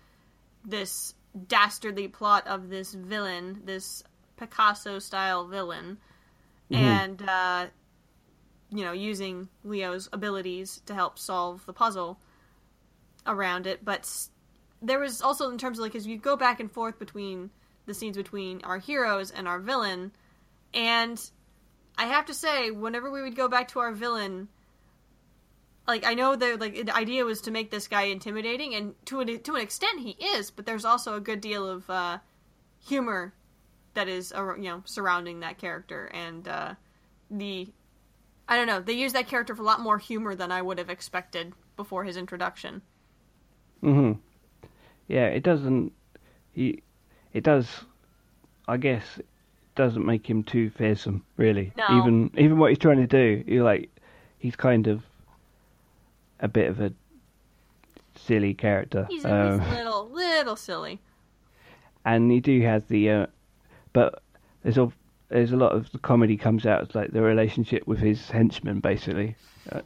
this 0.63 1.13
dastardly 1.47 2.07
plot 2.07 2.47
of 2.47 2.69
this 2.69 2.93
villain, 2.93 3.61
this 3.65 4.03
Picasso 4.38 4.99
style 4.99 5.47
villain, 5.47 5.97
and 6.71 7.21
uh, 7.27 7.67
you 8.69 8.83
know 8.83 8.91
using 8.91 9.49
Leo's 9.63 10.09
abilities 10.13 10.81
to 10.85 10.93
help 10.93 11.19
solve 11.19 11.65
the 11.65 11.73
puzzle 11.73 12.19
around 13.25 13.67
it. 13.67 13.83
But 13.83 14.09
there 14.81 14.99
was 14.99 15.21
also 15.21 15.49
in 15.49 15.57
terms 15.57 15.79
of 15.79 15.83
like 15.83 15.95
as 15.95 16.07
you 16.07 16.17
go 16.17 16.35
back 16.35 16.59
and 16.59 16.71
forth 16.71 16.99
between 16.99 17.49
the 17.85 17.93
scenes 17.93 18.17
between 18.17 18.61
our 18.63 18.77
heroes 18.77 19.31
and 19.31 19.47
our 19.47 19.59
villain, 19.59 20.11
and 20.73 21.29
I 21.97 22.05
have 22.05 22.25
to 22.25 22.33
say, 22.33 22.69
whenever 22.69 23.09
we 23.09 23.21
would 23.21 23.35
go 23.35 23.47
back 23.47 23.69
to 23.69 23.79
our 23.79 23.91
villain, 23.91 24.49
like 25.88 26.05
I 26.05 26.13
know 26.13 26.35
the 26.35 26.57
like 26.57 26.85
the 26.85 26.95
idea 26.95 27.25
was 27.25 27.41
to 27.41 27.51
make 27.51 27.71
this 27.71 27.88
guy 27.88 28.03
intimidating, 28.03 28.75
and 28.75 28.93
to 29.05 29.21
an 29.21 29.41
to 29.41 29.55
an 29.55 29.61
extent 29.61 30.01
he 30.01 30.11
is, 30.11 30.51
but 30.51 30.65
there's 30.65 30.85
also 30.85 31.15
a 31.15 31.21
good 31.21 31.41
deal 31.41 31.67
of 31.67 31.89
uh, 31.89 32.19
humor 32.85 33.33
that 33.98 34.08
is 34.08 34.32
uh, 34.34 34.56
you 34.56 34.70
know 34.70 34.84
surrounding 34.86 35.41
that 35.41 35.58
character, 35.58 36.08
and 36.14 36.48
uh, 36.48 36.76
the 37.30 37.68
I 38.48 38.56
don't 38.56 38.68
know 38.68 38.80
they 38.80 38.93
use 38.93 39.14
that 39.14 39.28
character 39.28 39.56
for 39.56 39.64
a 39.64 39.66
lot 39.66 39.82
more 39.82 39.98
humor 39.98 40.36
than 40.36 40.52
I 40.52 40.62
would 40.62 40.78
have 40.80 40.89
expected 40.89 41.54
before 41.76 42.06
his 42.06 42.18
introduction. 42.18 42.82
hmm 43.82 44.14
Yeah, 45.08 45.28
it 45.28 45.43
doesn't. 45.43 45.93
He, 46.54 46.82
it 47.34 47.43
does. 47.43 47.68
I 48.68 48.78
guess 48.78 49.04
it 49.20 49.26
doesn't 49.76 50.06
make 50.06 50.30
him 50.30 50.43
too 50.43 50.70
fearsome, 50.70 51.24
really. 51.38 51.74
No. 51.78 51.86
Even 51.98 52.32
even 52.38 52.58
what 52.58 52.70
he's 52.72 52.80
trying 52.80 52.98
to 52.98 53.08
do, 53.08 53.43
you 53.48 53.64
like, 53.64 53.89
he's 54.39 54.56
kind 54.56 54.88
of 54.88 55.04
a 56.39 56.48
bit 56.48 56.70
of 56.70 56.80
a 56.80 56.91
silly 58.16 58.54
character. 58.54 59.06
He's, 59.10 59.26
a 59.26 59.34
Um, 59.34 59.60
he's 59.60 59.70
a 59.70 59.76
little, 59.76 60.10
little 60.10 60.56
silly. 60.56 61.00
and 62.06 62.32
he 62.32 62.39
do 62.39 62.62
has 62.62 62.84
the, 62.86 63.10
uh, 63.10 63.26
but 63.98 64.22
there's 64.62 64.78
a 64.78 64.91
there's 65.30 65.52
a 65.52 65.58
lot 65.58 65.72
of 65.72 65.91
the 65.91 65.98
comedy 65.98 66.38
comes 66.38 66.68
out 66.68 66.82
as 66.82 66.93
like 66.93 67.12
the 67.12 67.22
relationship 67.24 67.88
with 67.88 67.98
his 67.98 68.30
henchman, 68.30 68.80
basically. 68.80 69.36
Uh, 69.72 69.82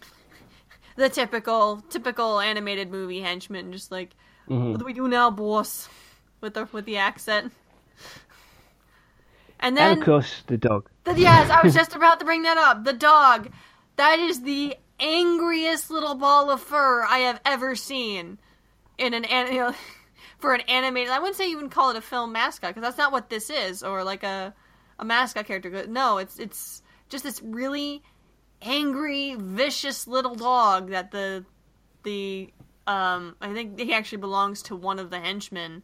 The 0.97 1.07
typical, 1.07 1.81
typical 1.89 2.41
animated 2.41 2.91
movie 2.91 3.21
henchman, 3.21 3.71
just 3.71 3.89
like, 3.89 4.09
mhm. 4.49 4.71
what 4.71 4.79
do 4.79 4.85
we 4.85 4.91
do 4.91 5.07
now, 5.07 5.31
boss? 5.31 5.87
With 6.41 6.55
the 6.55 6.67
with 6.73 6.85
the 6.85 6.97
accent. 6.97 7.53
And 9.61 9.77
then, 9.77 9.91
and 9.91 9.99
of 9.99 10.05
course 10.05 10.43
the 10.47 10.57
dog. 10.57 10.89
the, 11.05 11.17
yes, 11.17 11.49
I 11.49 11.61
was 11.63 11.73
just 11.73 11.95
about 11.95 12.19
to 12.19 12.25
bring 12.25 12.41
that 12.43 12.57
up. 12.57 12.83
The 12.83 12.93
dog. 12.93 13.49
That 13.95 14.19
is 14.19 14.41
the 14.41 14.75
angriest 14.99 15.89
little 15.89 16.15
ball 16.15 16.51
of 16.51 16.59
fur 16.59 17.03
I 17.03 17.19
have 17.19 17.39
ever 17.45 17.75
seen 17.75 18.39
in 18.97 19.13
an 19.13 19.23
an- 19.25 19.53
you 19.53 19.59
know, 19.61 19.75
for 20.41 20.53
an 20.53 20.61
animated. 20.61 21.11
I 21.11 21.19
wouldn't 21.19 21.37
say 21.37 21.47
you 21.47 21.57
even 21.57 21.69
call 21.69 21.91
it 21.91 21.95
a 21.95 22.01
film 22.01 22.33
mascot 22.33 22.71
because 22.71 22.81
that's 22.81 22.97
not 22.97 23.11
what 23.11 23.29
this 23.29 23.49
is, 23.49 23.83
or 23.83 24.03
like 24.03 24.23
a 24.23 24.53
a 24.99 25.05
mascot 25.05 25.45
character. 25.45 25.87
No, 25.87 26.17
it's 26.17 26.39
it's 26.39 26.81
just 27.09 27.23
this 27.23 27.41
really 27.41 28.03
angry, 28.61 29.35
vicious 29.35 30.07
little 30.07 30.35
dog 30.35 30.89
that 30.89 31.11
the 31.11 31.45
the 32.03 32.51
um 32.87 33.35
I 33.39 33.53
think 33.53 33.79
he 33.79 33.93
actually 33.93 34.17
belongs 34.17 34.63
to 34.63 34.75
one 34.75 34.99
of 34.99 35.09
the 35.09 35.19
henchmen. 35.19 35.83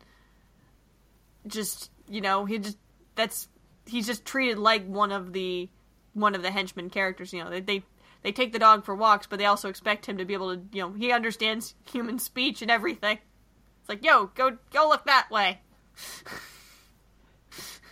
Just 1.46 1.92
you 2.10 2.22
know, 2.22 2.46
he 2.46 2.58
just 2.58 2.78
that's 3.16 3.48
he's 3.86 4.08
just 4.08 4.26
treated 4.26 4.58
like 4.58 4.86
one 4.86 5.12
of 5.12 5.34
the 5.34 5.70
one 6.14 6.36
of 6.36 6.42
the 6.42 6.52
henchmen 6.52 6.90
characters. 6.90 7.32
You 7.32 7.44
know, 7.44 7.50
they 7.50 7.62
they 7.62 7.84
they 8.24 8.32
take 8.32 8.54
the 8.54 8.60
dog 8.60 8.86
for 8.86 8.96
walks, 8.96 9.28
but 9.28 9.40
they 9.40 9.46
also 9.46 9.70
expect 9.70 10.08
him 10.08 10.18
to 10.18 10.26
be 10.26 10.34
able 10.34 10.56
to 10.56 10.62
you 10.72 10.82
know 10.82 10.94
he 10.94 11.12
understands 11.12 11.76
human 11.86 12.20
speech 12.20 12.62
and 12.62 12.72
everything. 12.72 13.20
It's 13.88 14.04
like, 14.04 14.04
yo, 14.04 14.26
go 14.36 14.58
go 14.74 14.90
look 14.90 15.06
that 15.06 15.32
way. 15.32 15.62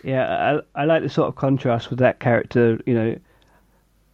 Yeah, 0.04 0.60
I 0.74 0.82
I 0.82 0.84
like 0.84 1.02
the 1.02 1.08
sort 1.08 1.28
of 1.28 1.36
contrast 1.36 1.88
with 1.88 2.00
that 2.00 2.20
character. 2.20 2.78
You 2.84 2.94
know, 2.94 3.18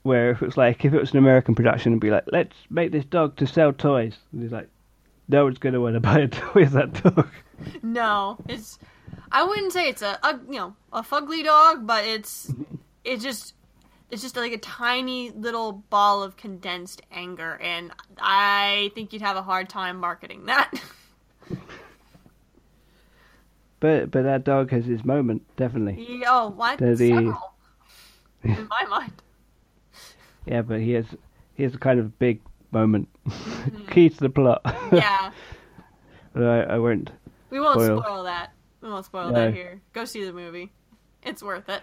where 0.05 0.30
if 0.30 0.43
it 0.43 0.47
was 0.47 0.57
like 0.57 0.85
if 0.85 0.95
it 0.95 1.01
was 1.01 1.11
an 1.11 1.18
American 1.18 1.57
production, 1.57 1.93
it'd 1.93 2.01
be 2.01 2.11
like, 2.11 2.22
let's 2.30 2.55
make 2.70 2.93
this 2.93 3.05
dog 3.05 3.35
to 3.39 3.49
sell 3.49 3.72
toys. 3.72 4.16
And 4.30 4.43
he's 4.43 4.53
like, 4.53 4.68
no 5.26 5.43
one's 5.43 5.59
gonna 5.59 5.80
want 5.80 5.95
to 5.95 6.01
buy 6.01 6.20
a 6.20 6.28
toy 6.28 6.61
with 6.61 6.72
that 6.72 7.03
dog. 7.03 7.28
No, 7.83 8.39
it's. 8.49 8.78
I 9.33 9.43
wouldn't 9.43 9.72
say 9.72 9.89
it's 9.89 10.03
a, 10.03 10.20
a 10.22 10.39
you 10.49 10.59
know 10.59 10.76
a 10.93 11.03
fugly 11.03 11.43
dog, 11.43 11.85
but 11.85 12.05
it's 12.05 12.53
it's 13.05 13.24
just 13.24 13.55
it's 14.09 14.22
just 14.22 14.37
like 14.37 14.53
a 14.53 14.59
tiny 14.59 15.33
little 15.33 15.72
ball 15.91 16.22
of 16.22 16.37
condensed 16.37 17.03
anger, 17.11 17.59
and 17.61 17.91
I 18.18 18.93
think 18.95 19.12
you'd 19.12 19.22
have 19.22 19.37
a 19.37 19.43
hard 19.43 19.68
time 19.68 19.97
marketing 19.97 20.47
that. 20.47 20.70
But 23.83 24.12
but 24.12 24.22
that 24.22 24.45
dog 24.45 24.70
has 24.70 24.85
his 24.87 25.05
moment, 25.05 25.43
definitely. 25.57 26.07
Yeah, 26.09 26.28
oh, 26.28 26.51
what? 26.51 26.78
The- 26.78 26.97
Several. 26.97 27.53
In 28.45 28.68
my 28.68 28.85
mind. 28.89 29.12
Yeah, 30.47 30.62
but 30.62 30.80
he 30.80 30.93
has 30.93 31.07
he 31.55 31.62
has 31.64 31.74
a 31.74 31.78
kind 31.78 32.01
of 32.01 32.18
big 32.18 32.41
moment, 32.72 33.09
key 33.91 34.09
to 34.09 34.16
the 34.20 34.28
plot. 34.30 34.61
Yeah, 34.93 35.30
But 36.33 36.43
I, 36.45 36.62
I 36.74 36.78
won't. 36.78 37.11
we 37.51 37.61
won't 37.61 37.80
Spoil. 37.80 38.03
spoil 38.03 38.22
that. 38.24 38.53
We 38.80 38.89
won't 38.89 39.05
spoil 39.05 39.28
No. 39.30 39.35
that 39.35 39.55
here. 39.55 39.80
Go 39.93 40.05
see 40.05 40.24
the 40.24 40.33
movie. 40.33 40.72
It's 41.24 41.43
worth 41.43 41.68
it. 41.68 41.83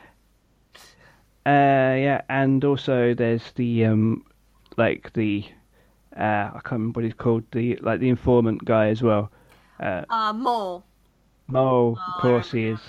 Uh, 1.45 1.95
yeah, 1.99 2.21
and 2.29 2.63
also 2.65 3.13
there's 3.13 3.51
the 3.55 3.85
um, 3.85 4.25
like 4.77 5.13
the 5.13 5.45
uh, 6.17 6.51
I 6.53 6.59
can't 6.63 6.71
remember 6.73 6.97
what 6.99 7.05
he's 7.05 7.13
called. 7.13 7.43
The 7.51 7.77
like 7.81 7.99
the 8.01 8.09
informant 8.09 8.63
guy 8.65 8.87
as 8.87 9.01
well. 9.01 9.31
Uh, 9.79 10.03
Uh, 10.09 10.33
Mole. 10.33 10.83
Oh, 11.53 11.97
of 12.07 12.21
course, 12.21 12.51
he 12.51 12.67
is. 12.67 12.79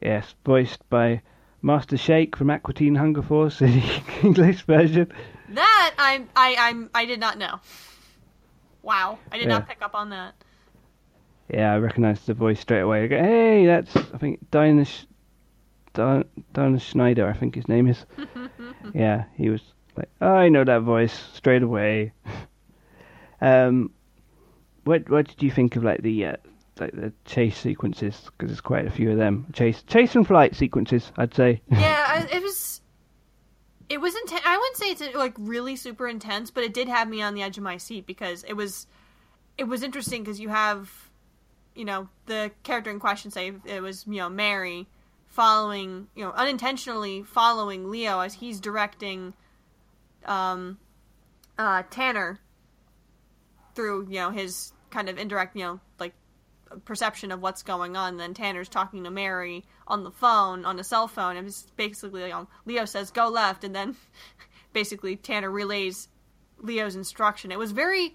Yes, 0.00 0.34
voiced 0.44 0.88
by 0.88 1.22
Master 1.62 1.96
Shake 1.96 2.36
from 2.36 2.50
Aqua 2.50 2.72
Teen 2.72 2.94
Hunger 2.94 3.22
Force 3.22 3.60
in 3.60 3.72
the 3.72 4.02
English 4.22 4.62
version. 4.62 5.12
That 5.50 5.94
I 5.98 6.24
I 6.34 6.56
I'm 6.58 6.90
I 6.94 7.04
did 7.04 7.20
not 7.20 7.38
know. 7.38 7.60
Wow, 8.82 9.18
I 9.30 9.38
did 9.38 9.48
not 9.48 9.68
pick 9.68 9.82
up 9.82 9.94
on 9.94 10.10
that. 10.10 10.34
Yeah, 11.52 11.74
I 11.74 11.78
recognised 11.78 12.26
the 12.26 12.34
voice 12.34 12.60
straight 12.60 12.80
away. 12.80 13.04
I 13.04 13.06
go, 13.08 13.18
hey, 13.18 13.66
that's 13.66 13.94
I 13.96 14.18
think 14.18 14.50
Dana, 14.50 14.86
Din- 15.94 16.78
Snyder, 16.78 17.28
I 17.28 17.32
think 17.32 17.56
his 17.56 17.68
name 17.68 17.88
is. 17.88 18.06
yeah, 18.94 19.24
he 19.36 19.50
was 19.50 19.60
like, 19.96 20.08
I 20.20 20.48
know 20.48 20.64
that 20.64 20.82
voice 20.82 21.12
straight 21.34 21.62
away. 21.62 22.12
um, 23.40 23.90
what 24.84 25.10
what 25.10 25.28
did 25.28 25.42
you 25.42 25.50
think 25.50 25.76
of 25.76 25.84
like 25.84 26.02
the 26.02 26.26
uh, 26.26 26.36
like 26.80 26.92
the 26.92 27.12
chase 27.24 27.56
sequences? 27.56 28.20
Because 28.24 28.48
there's 28.48 28.60
quite 28.60 28.86
a 28.86 28.90
few 28.90 29.10
of 29.10 29.18
them. 29.18 29.46
Chase 29.52 29.82
chase 29.82 30.14
and 30.14 30.26
flight 30.26 30.54
sequences, 30.56 31.12
I'd 31.16 31.34
say. 31.34 31.62
yeah, 31.70 32.04
I, 32.08 32.36
it 32.36 32.42
was. 32.42 32.80
It 33.88 34.00
was 34.00 34.14
intense. 34.14 34.42
I 34.46 34.56
wouldn't 34.56 34.76
say 34.76 34.90
it's 34.90 35.16
like 35.16 35.34
really 35.36 35.74
super 35.74 36.06
intense, 36.06 36.50
but 36.50 36.62
it 36.62 36.72
did 36.72 36.88
have 36.88 37.08
me 37.08 37.22
on 37.22 37.34
the 37.34 37.42
edge 37.42 37.58
of 37.58 37.64
my 37.64 37.76
seat 37.76 38.06
because 38.06 38.44
it 38.44 38.52
was, 38.52 38.86
it 39.58 39.64
was 39.64 39.82
interesting 39.82 40.22
because 40.22 40.38
you 40.38 40.48
have, 40.48 41.10
you 41.74 41.84
know, 41.84 42.08
the 42.26 42.52
character 42.62 42.92
in 42.92 43.00
question 43.00 43.32
say 43.32 43.52
it 43.64 43.82
was 43.82 44.06
you 44.06 44.18
know 44.18 44.28
Mary 44.28 44.86
following 45.26 46.08
you 46.14 46.24
know 46.24 46.30
unintentionally 46.32 47.22
following 47.24 47.90
Leo 47.90 48.20
as 48.20 48.34
he's 48.34 48.60
directing, 48.60 49.34
um, 50.24 50.78
uh 51.58 51.82
Tanner 51.90 52.38
through 53.74 54.06
you 54.08 54.16
know 54.16 54.30
his 54.30 54.72
kind 54.90 55.08
of 55.08 55.18
indirect 55.18 55.56
you 55.56 55.62
know 55.62 55.80
like 55.98 56.12
perception 56.84 57.32
of 57.32 57.40
what's 57.40 57.62
going 57.62 57.96
on. 57.96 58.16
Then 58.16 58.34
Tanner's 58.34 58.68
talking 58.68 59.04
to 59.04 59.10
Mary 59.10 59.64
on 59.86 60.04
the 60.04 60.10
phone, 60.10 60.64
on 60.64 60.78
a 60.78 60.84
cell 60.84 61.08
phone, 61.08 61.36
and 61.36 61.46
it's 61.46 61.62
basically, 61.76 62.32
Leo 62.64 62.84
says, 62.84 63.10
go 63.10 63.28
left, 63.28 63.64
and 63.64 63.74
then 63.74 63.96
basically 64.72 65.16
Tanner 65.16 65.50
relays 65.50 66.08
Leo's 66.58 66.96
instruction. 66.96 67.50
It 67.52 67.58
was 67.58 67.72
very. 67.72 68.14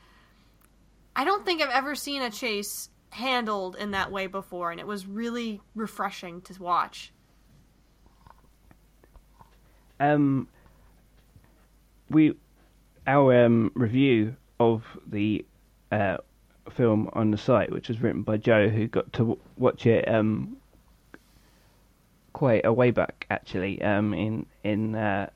I 1.15 1.23
don't 1.23 1.45
think 1.45 1.61
I've 1.61 1.69
ever 1.69 1.95
seen 1.95 2.21
a 2.21 2.29
chase 2.29 2.89
handled 3.09 3.77
in 3.77 3.91
that 3.91 4.11
way 4.11 4.27
before, 4.27 4.71
and 4.71 4.79
it 4.79 4.87
was 4.87 5.07
really 5.07 5.61
refreshing 5.73 6.41
to 6.41 6.61
watch. 6.61 7.13
Um, 9.99 10.49
we 12.09 12.35
our 13.07 13.45
um, 13.45 13.71
review 13.75 14.35
of 14.59 14.83
the 15.07 15.45
uh, 15.91 16.17
film 16.71 17.09
on 17.13 17.31
the 17.31 17.37
site, 17.37 17.71
which 17.71 17.89
was 17.89 18.01
written 18.01 18.23
by 18.23 18.37
Joe, 18.37 18.69
who 18.69 18.87
got 18.87 19.11
to 19.13 19.19
w- 19.19 19.39
watch 19.57 19.85
it 19.85 20.07
um, 20.07 20.57
quite 22.33 22.65
a 22.65 22.73
way 22.73 22.91
back 22.91 23.25
actually 23.29 23.81
um, 23.81 24.13
in 24.13 24.45
in 24.63 24.95
uh, 24.95 25.29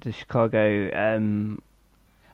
the 0.00 0.12
Chicago. 0.12 0.90
Um, 0.92 1.62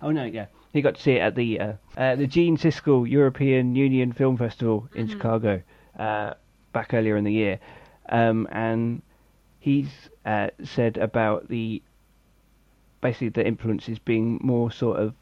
oh 0.03 0.11
no, 0.11 0.25
yeah, 0.25 0.47
he 0.73 0.83
got 0.83 0.97
to 0.97 1.03
see 1.03 1.13
it 1.13 1.21
at 1.21 1.35
the 1.35 1.61
uh, 1.61 1.73
uh, 1.97 2.17
the 2.17 2.27
Gene 2.27 2.57
Siskel 2.57 3.09
European 3.09 3.77
Union 3.77 4.13
Film 4.13 4.37
Festival 4.37 4.89
in 4.95 5.09
Chicago 5.09 5.63
uh, 5.99 6.35
back 6.73 6.95
earlier 6.95 7.17
in 7.17 7.25
the 7.25 7.33
year, 7.33 7.59
um, 8.09 8.49
and 8.51 9.03
he's 9.61 9.89
uh, 10.25 10.49
said 10.65 10.97
about 10.97 11.49
the 11.49 11.83
basically 13.01 13.29
the 13.29 13.47
influences 13.47 13.99
being 13.99 14.41
more 14.43 14.71
sort 14.71 14.99
of 14.99 15.15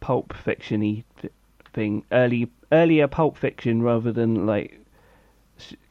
pulp 0.00 0.32
fictiony 0.44 1.04
thing, 1.76 2.04
early 2.10 2.50
earlier 2.72 3.06
pulp 3.06 3.36
fiction 3.36 3.80
rather 3.82 4.10
than 4.10 4.46
like 4.46 4.80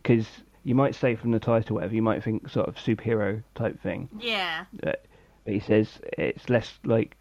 because 0.03 0.27
you 0.65 0.75
might 0.75 0.93
say 0.95 1.15
from 1.15 1.31
the 1.31 1.39
title 1.39 1.75
whatever 1.75 1.95
you 1.95 2.01
might 2.01 2.21
think 2.23 2.49
sort 2.49 2.67
of 2.67 2.75
superhero 2.75 3.41
type 3.55 3.81
thing, 3.81 4.09
Yeah. 4.19 4.65
but 4.73 5.05
he 5.45 5.59
says 5.59 5.87
it's 6.17 6.49
less 6.49 6.77
like 6.83 7.15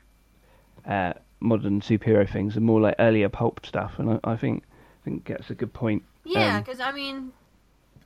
uh, 0.86 1.12
modern 1.40 1.80
superhero 1.80 2.28
things 2.28 2.56
and 2.56 2.64
more 2.66 2.80
like 2.80 2.96
earlier 2.98 3.28
pulp 3.28 3.64
stuff, 3.64 3.98
and 3.98 4.10
I, 4.24 4.32
I 4.32 4.36
think 4.36 4.64
I 5.02 5.04
think 5.04 5.26
that's 5.26 5.50
a 5.50 5.54
good 5.54 5.72
point. 5.72 6.02
Yeah, 6.24 6.56
Um, 6.56 6.62
because 6.62 6.80
I 6.80 6.90
mean, 6.92 7.32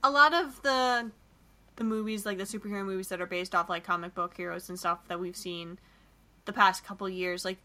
a 0.05 0.11
lot 0.11 0.35
of 0.35 0.61
the 0.63 1.11
the 1.77 1.85
movies, 1.85 2.27
like 2.27 2.39
the 2.39 2.45
superhero 2.45 2.85
movies 2.85 3.09
that 3.09 3.21
are 3.21 3.27
based 3.27 3.55
off 3.55 3.69
like 3.69 3.85
comic 3.85 4.15
book 4.15 4.37
heroes 4.37 4.69
and 4.69 4.79
stuff 4.79 5.07
that 5.09 5.21
we've 5.21 5.37
seen 5.37 5.79
the 6.45 6.53
past 6.53 6.85
couple 6.85 7.09
years, 7.09 7.45
like 7.45 7.59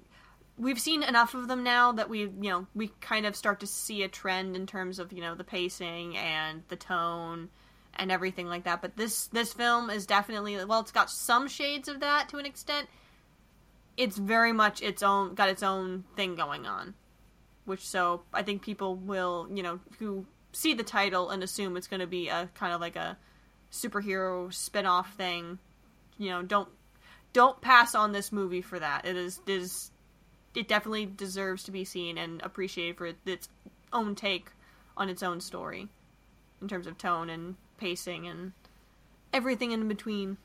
we've 0.58 0.80
seen 0.80 1.04
enough 1.04 1.34
of 1.34 1.48
them 1.48 1.64
now 1.64 1.92
that 1.94 2.10
we, 2.10 2.22
you 2.22 2.50
know, 2.50 2.68
we 2.76 2.90
kind 3.02 3.26
of 3.26 3.36
start 3.36 3.60
to 3.62 3.68
see 3.68 4.04
a 4.04 4.08
trend 4.08 4.56
in 4.56 4.66
terms 4.68 5.00
of 5.00 5.14
you 5.14 5.22
know 5.22 5.36
the 5.36 5.44
pacing 5.44 6.18
and 6.18 6.64
the 6.70 6.76
tone 6.76 7.50
and 7.96 8.12
everything 8.12 8.48
like 8.48 8.64
that. 8.64 8.82
But 8.82 8.98
this 8.98 9.28
this 9.28 9.54
film 9.54 9.90
is 9.90 10.06
definitely 10.06 10.64
well, 10.66 10.82
it's 10.82 10.92
got 10.92 11.10
some 11.10 11.48
shades 11.48 11.88
of 11.88 12.00
that 12.02 12.30
to 12.30 12.38
an 12.38 12.46
extent. 12.46 12.88
It's 13.96 14.18
very 14.18 14.54
much 14.54 14.82
its 14.82 15.04
own 15.04 15.36
got 15.36 15.50
its 15.50 15.64
own 15.64 16.04
thing 16.16 16.36
going 16.36 16.66
on 16.66 16.96
which 17.66 17.86
so 17.86 18.24
I 18.34 18.44
think 18.44 18.62
people 18.62 18.96
will, 18.96 19.48
you 19.54 19.64
know, 19.64 19.80
who 20.00 20.26
see 20.52 20.74
the 20.74 20.84
title 20.84 21.30
and 21.30 21.44
assume 21.44 21.78
it's 21.78 21.88
going 21.88 22.02
to 22.02 22.08
be 22.08 22.28
a 22.28 22.50
kind 22.54 22.74
of 22.74 22.82
like 22.82 22.96
a 22.96 23.18
superhero 23.72 24.54
spin-off 24.54 25.14
thing. 25.16 25.60
You 26.18 26.30
know, 26.30 26.42
don't 26.44 26.70
don't 27.32 27.60
pass 27.62 27.96
on 27.96 28.12
this 28.12 28.32
movie 28.32 28.62
for 28.62 28.80
that. 28.80 29.06
It 29.06 29.16
is 29.16 29.40
is 29.48 29.92
it 30.56 30.68
definitely 30.68 31.06
deserves 31.06 31.64
to 31.64 31.72
be 31.72 31.84
seen 31.84 32.18
and 32.18 32.42
appreciated 32.42 32.98
for 32.98 33.12
its 33.26 33.50
own 33.92 34.16
take 34.16 34.50
on 34.96 35.10
its 35.10 35.24
own 35.24 35.42
story 35.42 35.88
in 36.62 36.68
terms 36.68 36.88
of 36.88 36.98
tone 36.98 37.30
and 37.30 37.56
pacing 37.78 38.28
and 38.28 38.54
everything 39.34 39.72
in 39.72 39.88
between. 39.88 40.38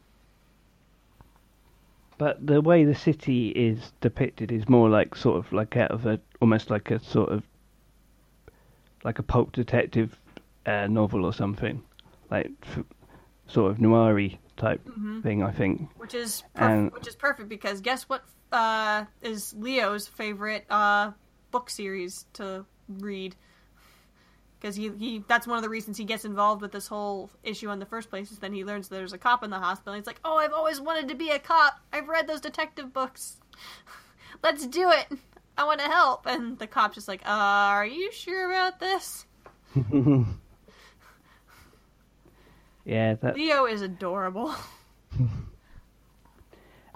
But 2.17 2.45
the 2.45 2.61
way 2.61 2.85
the 2.85 2.95
city 2.97 3.51
is 3.51 3.93
depicted 4.01 4.51
is 4.51 4.69
more 4.69 4.89
like 4.89 5.15
sort 5.15 5.37
of 5.39 5.53
like 5.53 5.77
out 5.77 5.93
of 5.93 6.05
a 6.07 6.19
almost 6.41 6.69
like 6.71 6.91
a 6.91 6.99
sort 6.99 7.29
of 7.31 7.43
like 9.05 9.19
a 9.21 9.23
pulp 9.23 9.53
detective 9.53 10.19
uh, 10.67 10.89
novel 10.89 11.25
or 11.25 11.33
something, 11.33 11.81
like 12.31 12.51
f- 12.65 12.85
sort 13.47 13.71
of 13.71 13.79
noiry 13.79 14.39
type 14.57 14.81
thing. 15.23 15.45
I 15.45 15.53
think. 15.53 15.89
which 15.97 16.15
is 16.15 16.43
perf- 16.57 16.69
And- 16.71 16.93
which 16.93 17.07
is 17.07 17.15
perfect 17.15 17.49
because 17.49 17.81
guess 17.81 18.09
what 18.09 18.25
uh, 18.53 19.05
is 19.23 19.55
Leo's 19.55 20.07
favorite 20.07 20.65
uh, 20.71 21.13
book 21.51 21.71
series 21.71 22.27
to 22.35 22.65
read. 22.89 23.35
Because 24.61 24.75
he, 24.75 24.91
he 24.99 25.25
that's 25.29 25.47
one 25.47 25.57
of 25.57 25.63
the 25.63 25.69
reasons 25.69 25.97
he 25.97 26.05
gets 26.05 26.25
involved 26.25 26.63
with 26.63 26.73
this 26.73 26.89
whole 26.89 27.31
issue 27.45 27.71
in 27.71 27.79
the 27.79 27.87
first 27.87 28.11
place 28.11 28.33
is 28.33 28.41
then 28.41 28.53
he 28.53 28.65
learns 28.65 28.89
there's 28.89 29.13
a 29.13 29.19
cop 29.19 29.45
in 29.45 29.51
the 29.51 29.59
hospital 29.59 29.95
he's 29.95 30.05
like 30.05 30.19
oh 30.25 30.37
I've 30.37 30.53
always 30.53 30.81
wanted 30.81 31.07
to 31.09 31.15
be 31.15 31.31
a 31.31 31.39
cop. 31.39 31.79
I've 31.93 32.09
read 32.09 32.27
those 32.27 32.41
detective 32.41 32.93
books. 32.93 33.37
Let's 34.43 34.67
do 34.67 34.91
it. 34.91 35.17
I 35.57 35.65
want 35.65 35.79
to 35.79 35.87
help. 35.87 36.27
And 36.27 36.59
the 36.59 36.67
cop's 36.67 36.97
just 36.97 37.07
like 37.07 37.23
uh, 37.25 37.31
are 37.31 37.87
you 37.87 38.11
sure 38.11 38.51
about 38.51 38.81
this? 38.81 39.27
Yeah, 42.89 43.17
that 43.17 43.37
Leo 43.37 43.67
is 43.67 43.83
adorable 43.83 44.55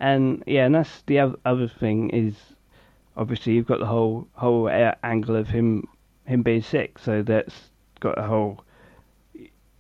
and 0.03 0.43
yeah, 0.47 0.67
and 0.67 0.75
that's 0.75 1.03
the 1.07 1.21
other 1.45 1.69
thing 1.69 2.11
is 2.11 2.35
obviously 3.17 3.55
you've 3.55 3.67
got 3.67 3.79
the 3.79 3.87
whole 3.87 4.27
whole 4.33 4.69
angle 4.69 5.37
of 5.37 5.49
him 5.49 5.89
him 6.27 6.43
being 6.43 6.61
sick, 6.61 6.99
so 6.99 7.23
that's 7.23 7.71
got 8.01 8.19
a 8.19 8.23
whole 8.23 8.65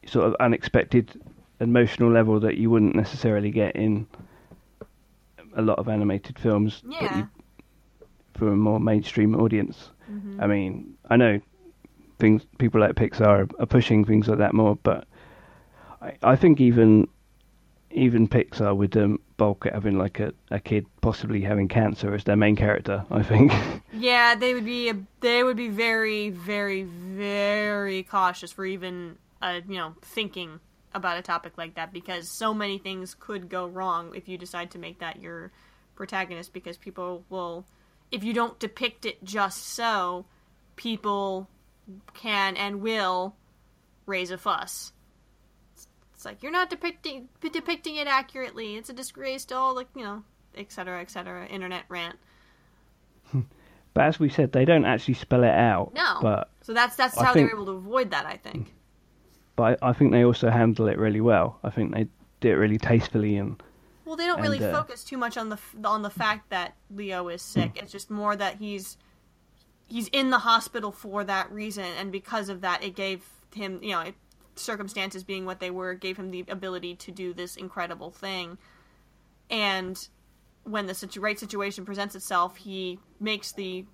sort 0.06 0.26
of 0.26 0.36
unexpected 0.38 1.20
emotional 1.60 2.10
level 2.10 2.38
that 2.40 2.56
you 2.56 2.70
wouldn't 2.70 2.94
necessarily 2.94 3.50
get 3.50 3.74
in 3.76 4.06
a 5.54 5.62
lot 5.62 5.78
of 5.78 5.88
animated 5.88 6.38
films 6.38 6.82
yeah 6.88 7.18
you, 7.18 7.28
for 8.34 8.48
a 8.48 8.56
more 8.56 8.80
mainstream 8.80 9.34
audience. 9.34 9.90
Mm-hmm. 10.10 10.40
I 10.40 10.46
mean, 10.46 10.94
I 11.10 11.16
know 11.16 11.40
things 12.20 12.46
people 12.58 12.80
like 12.80 12.94
Pixar 12.94 13.26
are, 13.26 13.48
are 13.58 13.66
pushing 13.66 14.04
things 14.04 14.28
like 14.28 14.38
that 14.38 14.54
more, 14.54 14.76
but 14.84 15.04
I, 16.00 16.14
I 16.22 16.36
think 16.36 16.60
even 16.60 17.08
even 17.90 18.28
Pixar 18.28 18.76
with 18.76 18.96
um, 18.96 19.18
Bulk 19.42 19.64
having 19.64 19.98
like 19.98 20.20
a, 20.20 20.32
a 20.52 20.60
kid 20.60 20.86
possibly 21.00 21.40
having 21.40 21.66
cancer 21.66 22.14
as 22.14 22.22
their 22.22 22.36
main 22.36 22.54
character, 22.54 23.04
I 23.10 23.24
think. 23.24 23.52
Yeah, 23.92 24.36
they 24.36 24.54
would 24.54 24.64
be 24.64 24.92
they 25.20 25.42
would 25.42 25.56
be 25.56 25.68
very 25.68 26.30
very 26.30 26.84
very 26.84 28.04
cautious 28.04 28.52
for 28.52 28.64
even 28.64 29.18
uh, 29.42 29.60
you 29.68 29.76
know 29.76 29.94
thinking 30.00 30.60
about 30.94 31.18
a 31.18 31.22
topic 31.22 31.58
like 31.58 31.74
that 31.74 31.92
because 31.92 32.30
so 32.30 32.54
many 32.54 32.78
things 32.78 33.16
could 33.18 33.48
go 33.48 33.66
wrong 33.66 34.14
if 34.14 34.28
you 34.28 34.38
decide 34.38 34.70
to 34.70 34.78
make 34.78 35.00
that 35.00 35.20
your 35.20 35.50
protagonist 35.96 36.52
because 36.52 36.76
people 36.78 37.24
will 37.28 37.66
if 38.12 38.22
you 38.22 38.32
don't 38.32 38.58
depict 38.60 39.04
it 39.04 39.22
just 39.24 39.66
so 39.66 40.24
people 40.76 41.48
can 42.14 42.56
and 42.56 42.80
will 42.80 43.34
raise 44.06 44.30
a 44.30 44.38
fuss. 44.38 44.92
It's 46.22 46.26
like 46.26 46.40
you're 46.44 46.52
not 46.52 46.70
depicting 46.70 47.28
depicting 47.40 47.96
it 47.96 48.06
accurately. 48.06 48.76
It's 48.76 48.88
a 48.88 48.92
disgrace 48.92 49.44
to 49.46 49.56
all 49.56 49.74
the 49.74 49.86
you 49.96 50.04
know, 50.04 50.22
et 50.56 50.70
cetera, 50.70 51.00
et 51.00 51.10
cetera. 51.10 51.46
Internet 51.46 51.82
rant. 51.88 52.14
but 53.32 54.04
as 54.04 54.20
we 54.20 54.28
said, 54.28 54.52
they 54.52 54.64
don't 54.64 54.84
actually 54.84 55.14
spell 55.14 55.42
it 55.42 55.50
out. 55.50 55.92
No. 55.94 56.18
But 56.22 56.48
So 56.60 56.72
that's 56.74 56.94
that's 56.94 57.18
I 57.18 57.24
how 57.24 57.32
think- 57.32 57.48
they're 57.48 57.56
able 57.56 57.66
to 57.66 57.72
avoid 57.72 58.12
that. 58.12 58.24
I 58.24 58.36
think. 58.36 58.72
but 59.56 59.82
I, 59.82 59.88
I 59.90 59.92
think 59.94 60.12
they 60.12 60.24
also 60.24 60.48
handle 60.48 60.86
it 60.86 60.96
really 60.96 61.20
well. 61.20 61.58
I 61.64 61.70
think 61.70 61.92
they 61.92 62.06
do 62.40 62.50
it 62.50 62.54
really 62.54 62.78
tastefully 62.78 63.36
and 63.36 63.60
Well, 64.04 64.14
they 64.14 64.26
don't 64.26 64.40
really 64.40 64.62
uh, 64.64 64.70
focus 64.72 65.02
too 65.02 65.16
much 65.16 65.36
on 65.36 65.48
the 65.48 65.58
on 65.84 66.02
the 66.02 66.10
fact 66.10 66.50
that 66.50 66.76
Leo 66.88 67.26
is 67.30 67.42
sick. 67.42 67.72
It's 67.74 67.90
just 67.90 68.10
more 68.12 68.36
that 68.36 68.58
he's 68.58 68.96
he's 69.88 70.06
in 70.12 70.30
the 70.30 70.38
hospital 70.38 70.92
for 70.92 71.24
that 71.24 71.50
reason, 71.50 71.84
and 71.98 72.12
because 72.12 72.48
of 72.48 72.60
that, 72.60 72.84
it 72.84 72.94
gave 72.94 73.24
him 73.52 73.80
you 73.82 73.90
know 73.90 74.02
it, 74.02 74.14
circumstances 74.56 75.24
being 75.24 75.46
what 75.46 75.60
they 75.60 75.70
were 75.70 75.94
gave 75.94 76.16
him 76.16 76.30
the 76.30 76.44
ability 76.48 76.94
to 76.96 77.10
do 77.10 77.32
this 77.32 77.56
incredible 77.56 78.10
thing. 78.10 78.58
And 79.50 79.96
when 80.64 80.86
the 80.86 80.94
situ- 80.94 81.20
right 81.20 81.38
situation 81.38 81.84
presents 81.84 82.14
itself, 82.14 82.56
he 82.56 82.98
makes 83.20 83.52
the 83.52 83.84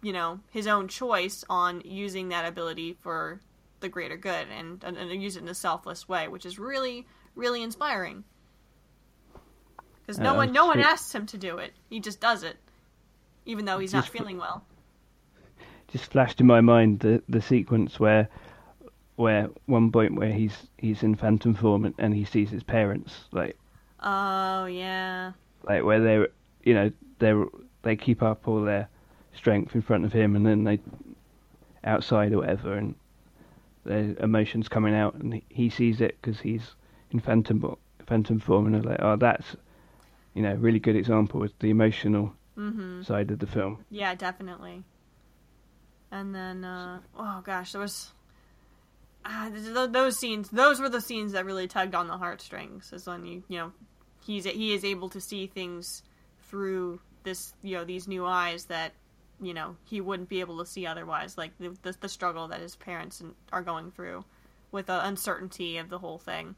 you 0.00 0.12
know 0.12 0.38
his 0.50 0.66
own 0.68 0.86
choice 0.88 1.44
on 1.50 1.82
using 1.84 2.28
that 2.28 2.46
ability 2.46 2.96
for 3.00 3.40
the 3.80 3.88
greater 3.88 4.16
good 4.16 4.46
and, 4.56 4.84
and, 4.84 4.96
and 4.96 5.20
use 5.22 5.36
it 5.36 5.42
in 5.42 5.48
a 5.48 5.54
selfless 5.54 6.08
way, 6.08 6.28
which 6.28 6.46
is 6.46 6.58
really 6.58 7.06
really 7.34 7.62
inspiring. 7.62 8.24
Because 10.02 10.18
no 10.20 10.32
Uh, 10.32 10.36
one 10.36 10.52
no 10.52 10.66
one 10.66 10.80
asks 10.80 11.14
him 11.14 11.26
to 11.26 11.38
do 11.38 11.58
it; 11.58 11.72
he 11.88 11.98
just 12.00 12.20
does 12.20 12.42
it, 12.42 12.56
even 13.44 13.64
though 13.64 13.78
he's 13.78 13.92
not 13.92 14.08
feeling 14.08 14.38
well. 14.38 14.64
just 15.88 16.10
flashed 16.10 16.40
in 16.40 16.46
my 16.46 16.60
mind 16.60 17.00
the 17.00 17.22
the 17.28 17.40
sequence 17.42 17.98
where 18.00 18.28
where 19.16 19.48
one 19.66 19.90
point 19.92 20.14
where 20.14 20.32
he's 20.32 20.68
he's 20.78 21.02
in 21.02 21.14
phantom 21.14 21.54
form 21.54 21.84
and, 21.84 21.94
and 21.98 22.14
he 22.14 22.24
sees 22.24 22.50
his 22.50 22.62
parents 22.62 23.24
like 23.30 23.56
Oh 24.04 24.64
yeah, 24.66 25.32
like 25.62 25.84
where 25.84 26.00
they're 26.00 26.28
you 26.64 26.74
know 26.74 26.90
they 27.18 27.34
they 27.82 27.96
keep 27.96 28.22
up 28.22 28.48
all 28.48 28.62
their 28.62 28.88
strength 29.34 29.74
in 29.74 29.82
front 29.82 30.04
of 30.04 30.12
him 30.12 30.34
and 30.34 30.44
then 30.44 30.64
they 30.64 30.80
outside 31.84 32.32
or 32.32 32.38
whatever 32.38 32.74
and 32.74 32.94
their 33.84 34.14
emotions 34.20 34.68
coming 34.68 34.94
out 34.94 35.14
and 35.14 35.34
he, 35.34 35.44
he 35.48 35.70
sees 35.70 36.00
it 36.00 36.16
because 36.20 36.40
he's 36.40 36.74
in 37.10 37.20
phantom 37.20 37.76
phantom 38.06 38.38
form 38.38 38.66
and 38.66 38.74
they're 38.74 38.82
like 38.82 39.00
oh 39.00 39.16
that's 39.16 39.56
you 40.34 40.42
know 40.42 40.54
really 40.54 40.78
good 40.78 40.96
example 40.96 41.40
with 41.40 41.56
the 41.60 41.70
emotional 41.70 42.32
mm-hmm. 42.56 43.02
side 43.02 43.30
of 43.30 43.38
the 43.38 43.46
film 43.46 43.84
yeah, 43.90 44.14
definitely. 44.14 44.84
And 46.12 46.34
then, 46.34 46.62
uh, 46.62 47.00
oh 47.16 47.40
gosh, 47.42 47.72
there 47.72 47.80
was 47.80 48.12
ah, 49.24 49.50
th- 49.52 49.74
th- 49.74 49.90
those 49.90 50.18
scenes. 50.18 50.50
Those 50.50 50.80
were 50.80 50.88
the 50.88 51.00
scenes 51.00 51.32
that 51.32 51.44
really 51.44 51.68
tugged 51.68 51.94
on 51.94 52.06
the 52.06 52.16
heartstrings. 52.16 52.92
Is 52.92 53.06
when 53.06 53.24
you 53.24 53.42
you 53.48 53.58
know 53.58 53.72
he's 54.24 54.44
he 54.44 54.74
is 54.74 54.84
able 54.84 55.08
to 55.10 55.20
see 55.20 55.46
things 55.46 56.02
through 56.48 57.00
this 57.22 57.54
you 57.62 57.76
know 57.76 57.84
these 57.84 58.08
new 58.08 58.26
eyes 58.26 58.66
that 58.66 58.92
you 59.40 59.54
know 59.54 59.76
he 59.84 60.00
wouldn't 60.00 60.28
be 60.28 60.40
able 60.40 60.58
to 60.58 60.66
see 60.66 60.86
otherwise. 60.86 61.38
Like 61.38 61.52
the 61.58 61.76
the, 61.82 61.94
the 62.00 62.08
struggle 62.08 62.48
that 62.48 62.60
his 62.60 62.76
parents 62.76 63.22
are 63.52 63.62
going 63.62 63.90
through 63.90 64.24
with 64.70 64.86
the 64.86 65.06
uncertainty 65.06 65.78
of 65.78 65.88
the 65.88 65.98
whole 65.98 66.18
thing. 66.18 66.54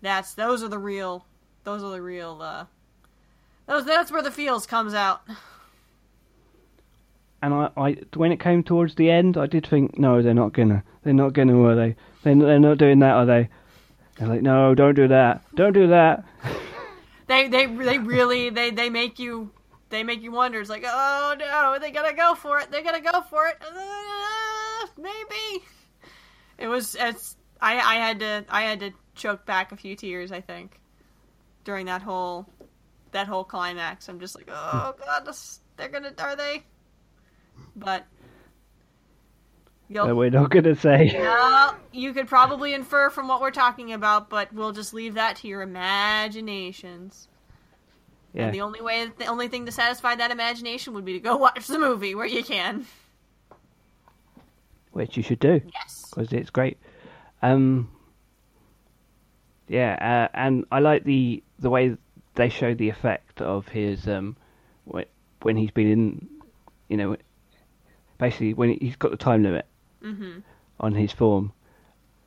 That's 0.00 0.34
those 0.34 0.62
are 0.62 0.68
the 0.68 0.78
real. 0.78 1.26
Those 1.64 1.82
are 1.82 1.90
the 1.90 2.02
real. 2.02 2.40
uh 2.42 2.64
those, 3.66 3.84
that's 3.84 4.10
where 4.10 4.22
the 4.22 4.30
feels 4.30 4.66
comes 4.66 4.94
out. 4.94 5.22
And 7.42 7.54
I, 7.54 7.70
I 7.76 7.96
when 8.14 8.32
it 8.32 8.40
came 8.40 8.62
towards 8.62 8.94
the 8.94 9.10
end 9.10 9.36
I 9.36 9.46
did 9.46 9.66
think 9.66 9.98
no 9.98 10.22
they're 10.22 10.34
not 10.34 10.52
gonna 10.52 10.82
they're 11.02 11.12
not 11.12 11.32
gonna 11.32 11.60
are 11.62 11.74
they 11.74 11.96
they're, 12.22 12.34
they're 12.34 12.60
not 12.60 12.78
doing 12.78 12.98
that 13.00 13.14
are 13.14 13.26
they 13.26 13.48
they're 14.16 14.28
like 14.28 14.42
no 14.42 14.74
don't 14.74 14.94
do 14.94 15.08
that 15.08 15.42
don't 15.54 15.72
do 15.72 15.88
that 15.88 16.24
They 17.28 17.46
they 17.48 17.66
they 17.66 17.98
really 17.98 18.50
they 18.50 18.70
they 18.70 18.88
make 18.88 19.18
you 19.18 19.50
they 19.90 20.02
make 20.02 20.22
you 20.22 20.32
wonder. 20.32 20.60
It's 20.60 20.70
like 20.70 20.84
oh 20.86 21.36
no, 21.38 21.78
they 21.78 21.90
gotta 21.90 22.16
go 22.16 22.34
for 22.34 22.58
it. 22.58 22.70
They're 22.70 22.82
gonna 22.82 23.02
go 23.02 23.20
for 23.20 23.46
it. 23.46 23.58
Uh, 23.60 24.86
maybe. 24.96 25.64
It 26.56 26.68
was 26.68 26.96
it's 26.98 27.36
I 27.60 27.78
I 27.78 27.94
had 27.96 28.20
to 28.20 28.44
I 28.48 28.62
had 28.62 28.80
to 28.80 28.92
choke 29.14 29.44
back 29.44 29.72
a 29.72 29.76
few 29.76 29.94
tears. 29.94 30.32
I 30.32 30.40
think 30.40 30.80
during 31.64 31.84
that 31.86 32.00
whole 32.00 32.46
that 33.12 33.26
whole 33.26 33.44
climax. 33.44 34.08
I'm 34.08 34.20
just 34.20 34.34
like 34.34 34.48
oh 34.50 34.94
god, 35.04 35.26
this, 35.26 35.60
they're 35.76 35.90
gonna 35.90 36.14
are 36.18 36.34
they? 36.34 36.64
But 37.76 38.06
you'll 39.88 40.14
we're 40.14 40.30
not 40.30 40.50
gonna 40.50 40.74
say 40.74 41.10
well, 41.18 41.76
you 41.92 42.12
could 42.12 42.28
probably 42.28 42.74
infer 42.74 43.10
from 43.10 43.28
what 43.28 43.40
we're 43.40 43.50
talking 43.50 43.92
about, 43.92 44.28
but 44.28 44.52
we'll 44.52 44.72
just 44.72 44.92
leave 44.94 45.14
that 45.14 45.36
to 45.36 45.48
your 45.48 45.62
imaginations. 45.62 47.28
yeah 48.34 48.46
And 48.46 48.54
the 48.54 48.60
only 48.60 48.80
way, 48.80 49.10
the 49.16 49.26
only 49.26 49.48
thing 49.48 49.66
to 49.66 49.72
satisfy 49.72 50.14
that 50.16 50.30
imagination 50.30 50.92
would 50.94 51.04
be 51.04 51.14
to 51.14 51.20
go 51.20 51.36
watch 51.36 51.66
the 51.66 51.78
movie 51.78 52.14
where 52.14 52.26
you 52.26 52.42
can. 52.44 52.86
which 54.92 55.16
you 55.16 55.22
should 55.22 55.38
do 55.38 55.60
Yes. 55.72 56.06
because 56.10 56.32
it's 56.32 56.50
great 56.50 56.76
um 57.42 57.88
yeah 59.68 60.28
uh, 60.32 60.36
and 60.36 60.64
I 60.72 60.80
like 60.80 61.04
the 61.04 61.42
the 61.58 61.70
way 61.70 61.96
they 62.34 62.48
show 62.48 62.74
the 62.74 62.88
effect 62.88 63.40
of 63.40 63.68
his 63.68 64.08
um 64.08 64.36
wh- 64.92 65.02
when 65.42 65.56
he's 65.56 65.70
been 65.70 65.86
in 65.88 66.28
you 66.88 66.96
know 66.96 67.16
basically 68.18 68.54
when 68.54 68.76
he's 68.80 68.96
got 68.96 69.10
the 69.10 69.16
time 69.16 69.42
limit 69.42 69.66
Mm-hmm. 70.02 70.40
on 70.78 70.94
his 70.94 71.10
form, 71.12 71.52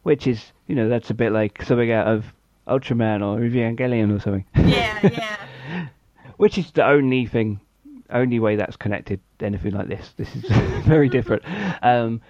which 0.04 0.28
is 0.28 0.52
you 0.68 0.76
know 0.76 0.90
that's 0.90 1.10
a 1.10 1.14
bit 1.14 1.32
like 1.32 1.62
something 1.64 1.90
out 1.92 2.08
of 2.08 2.26
Ultraman 2.68 3.22
or 3.22 3.40
Evangelion 3.40 4.14
or 4.16 4.20
something. 4.20 4.46
Yeah, 4.56 5.00
yeah. 5.04 5.88
which 6.38 6.58
is 6.58 6.70
the 6.72 6.86
only 6.86 7.26
thing, 7.26 7.62
only 8.10 8.40
way 8.40 8.58
that's 8.58 8.76
connected 8.76 9.22
to 9.40 9.46
anything 9.46 9.72
like 9.72 9.88
this. 9.88 10.14
This 10.18 10.36
is 10.36 10.44
very 10.86 11.08
different. 11.08 11.44
Um, 11.82 12.22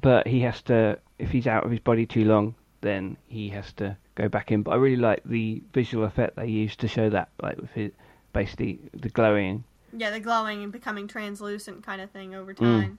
but 0.00 0.26
he 0.28 0.40
has 0.42 0.62
to, 0.62 0.98
if 1.18 1.30
he's 1.30 1.46
out 1.48 1.64
of 1.64 1.70
his 1.72 1.80
body 1.80 2.06
too 2.06 2.24
long, 2.24 2.54
then 2.80 3.16
he 3.26 3.48
has 3.48 3.72
to 3.74 3.96
go 4.14 4.28
back 4.28 4.52
in. 4.52 4.62
But 4.62 4.70
I 4.72 4.76
really 4.76 4.96
like 4.96 5.22
the 5.24 5.62
visual 5.74 6.04
effect 6.04 6.36
they 6.36 6.46
used 6.46 6.78
to 6.80 6.88
show 6.88 7.10
that, 7.10 7.28
like 7.42 7.56
with 7.56 7.70
his, 7.72 7.90
basically 8.32 8.78
the 8.94 9.08
glowing. 9.08 9.64
Yeah, 9.92 10.10
the 10.10 10.20
glowing 10.20 10.62
and 10.62 10.72
becoming 10.72 11.08
translucent 11.08 11.84
kind 11.84 12.00
of 12.00 12.10
thing 12.10 12.30
Mm. 12.30 12.36
over 12.36 12.54
time. 12.54 12.98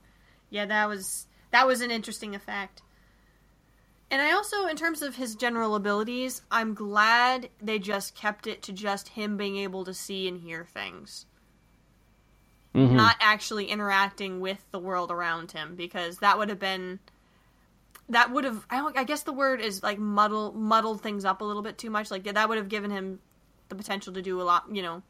Yeah, 0.50 0.66
that 0.66 0.88
was 0.88 1.28
that 1.52 1.68
was 1.68 1.82
an 1.82 1.92
interesting 1.92 2.34
effect. 2.36 2.82
And 4.10 4.22
I 4.22 4.32
also, 4.34 4.68
in 4.68 4.76
terms 4.76 5.02
of 5.02 5.16
his 5.16 5.36
general 5.36 5.76
abilities, 5.76 6.42
I'm 6.52 6.74
glad 6.74 7.50
they 7.62 7.80
just 7.80 8.14
kept 8.16 8.46
it 8.48 8.62
to 8.64 8.74
just 8.74 9.10
him 9.10 9.38
being 9.38 9.56
able 9.58 9.86
to 9.86 9.94
see 9.94 10.28
and 10.28 10.38
hear 10.40 10.66
things, 10.66 11.26
Mhm. 12.76 12.92
not 12.92 13.16
actually 13.22 13.66
interacting 13.68 14.42
with 14.42 14.70
the 14.72 14.80
world 14.80 15.12
around 15.12 15.52
him, 15.52 15.76
because 15.76 16.18
that 16.18 16.38
would 16.38 16.50
have 16.50 16.60
been 16.60 17.00
that 18.10 18.32
would 18.32 18.44
have 18.44 18.66
I, 18.70 18.78
don't, 18.78 18.98
I 18.98 19.06
guess 19.06 19.24
the 19.24 19.32
word 19.32 19.62
is 19.62 19.82
like 19.82 19.98
muddle 19.98 20.52
muddled 20.52 21.02
things 21.02 21.24
up 21.24 21.40
a 21.40 21.46
little 21.46 21.62
bit 21.62 21.78
too 21.78 21.90
much. 21.90 22.12
Like 22.12 22.24
that 22.26 22.50
would 22.50 22.58
have 22.58 22.68
given 22.68 22.92
him 22.92 23.20
the 23.70 23.76
potential 23.76 24.12
to 24.14 24.22
do 24.22 24.42
a 24.42 24.44
lot, 24.44 24.66
you 24.70 24.82
know, 24.82 25.02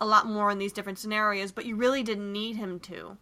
a 0.00 0.06
lot 0.06 0.26
more 0.26 0.50
in 0.50 0.58
these 0.58 0.72
different 0.72 0.98
scenarios, 0.98 1.52
but 1.52 1.66
you 1.66 1.76
really 1.76 2.02
didn't 2.02 2.32
need 2.32 2.56
him 2.56 2.80
to. 2.80 3.16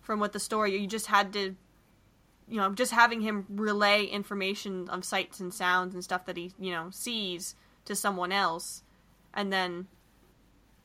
From 0.00 0.20
what 0.20 0.32
the 0.32 0.40
story, 0.40 0.78
you 0.78 0.86
just 0.86 1.06
had 1.06 1.32
to, 1.32 1.56
you 2.48 2.56
know, 2.56 2.72
just 2.72 2.92
having 2.92 3.20
him 3.20 3.46
relay 3.48 4.04
information 4.04 4.88
of 4.88 5.04
sights 5.04 5.40
and 5.40 5.52
sounds 5.52 5.94
and 5.94 6.02
stuff 6.02 6.26
that 6.26 6.36
he, 6.36 6.52
you 6.58 6.72
know, 6.72 6.88
sees 6.90 7.54
to 7.84 7.94
someone 7.94 8.32
else, 8.32 8.82
and 9.34 9.52
then 9.52 9.86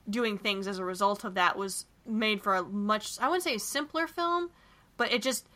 doing 0.10 0.38
things 0.38 0.68
as 0.68 0.80
a 0.80 0.86
result 0.86 1.24
of 1.24 1.36
that 1.36 1.58
was 1.58 1.86
made 2.06 2.42
for 2.42 2.56
a 2.56 2.64
much, 2.64 3.20
I 3.20 3.28
wouldn't 3.28 3.44
say 3.44 3.56
a 3.56 3.60
simpler 3.60 4.08
film, 4.08 4.50
but 4.98 5.12
it 5.12 5.22
just, 5.22 5.48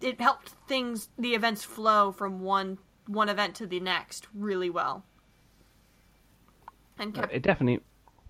it 0.00 0.20
helped 0.20 0.50
things, 0.68 1.08
the 1.18 1.34
events 1.34 1.64
flow 1.64 2.12
from 2.12 2.40
one 2.40 2.78
one 3.08 3.28
event 3.28 3.54
to 3.56 3.66
the 3.66 3.80
next 3.80 4.26
really 4.34 4.70
well. 4.70 5.04
And 6.98 7.14
kept, 7.14 7.32
It 7.32 7.42
definitely 7.42 7.82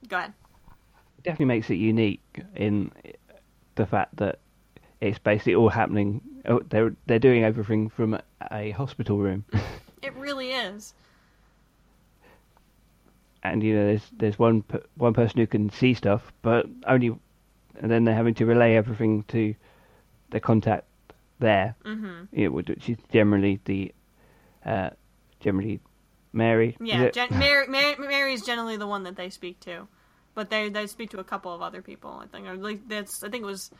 go 0.09 0.17
ahead. 0.19 0.33
definitely 1.23 1.47
makes 1.47 1.71
it 1.71 1.75
unique 1.77 2.21
in 2.55 2.91
the 3.77 3.87
fact 3.87 4.17
that 4.17 4.39
it's 5.01 5.19
basically 5.19 5.55
all 5.55 5.69
happening. 5.69 6.21
oh, 6.47 6.61
They're 6.69 6.95
they're 7.07 7.19
doing 7.19 7.45
everything 7.45 7.89
from 7.89 8.15
a, 8.15 8.23
a 8.51 8.71
hospital 8.73 9.19
room, 9.19 9.45
It 10.03 10.15
really 10.15 10.51
is. 10.53 10.95
and 13.43 13.63
you 13.63 13.75
know 13.75 13.87
there's 13.87 14.11
there's 14.19 14.39
one 14.39 14.65
one 14.97 15.15
person 15.15 15.39
who 15.41 15.47
can 15.47 15.71
see 15.71 15.95
stuff, 15.95 16.33
but 16.43 16.67
only, 16.87 17.09
and 17.79 17.91
then 17.91 18.05
they're 18.05 18.15
having 18.15 18.35
to 18.35 18.47
relay 18.47 18.75
everything 18.75 19.23
to 19.29 19.55
the 20.31 20.41
contact 20.41 20.85
there, 21.39 21.75
Mm-hmm. 21.85 22.25
you 22.33 22.47
know, 22.47 22.51
which 22.53 22.89
is 22.89 22.97
generally 23.13 23.61
the 23.65 23.93
uh, 24.65 24.91
generally 25.41 25.81
Mary. 26.37 26.77
Yeah? 26.81 27.11
Gen- 27.11 27.39
Mary, 27.39 27.67
Mary, 27.69 28.33
is 28.33 28.43
generally 28.43 28.77
the 28.77 28.87
one 28.87 29.03
that 29.05 29.17
they 29.17 29.31
speak 29.31 29.59
to, 29.61 29.89
but 30.35 30.51
they 30.51 30.69
they 30.69 30.87
speak 30.87 31.11
to 31.11 31.19
a 31.19 31.25
couple 31.25 31.53
of 31.53 31.63
other 31.63 31.83
people. 31.83 32.21
I 32.23 32.27
think, 32.27 32.47
or 32.47 32.55
like 32.57 32.87
that's 32.89 33.23
I 33.25 33.29
think 33.29 33.43
it 33.43 33.47
was 33.47 33.71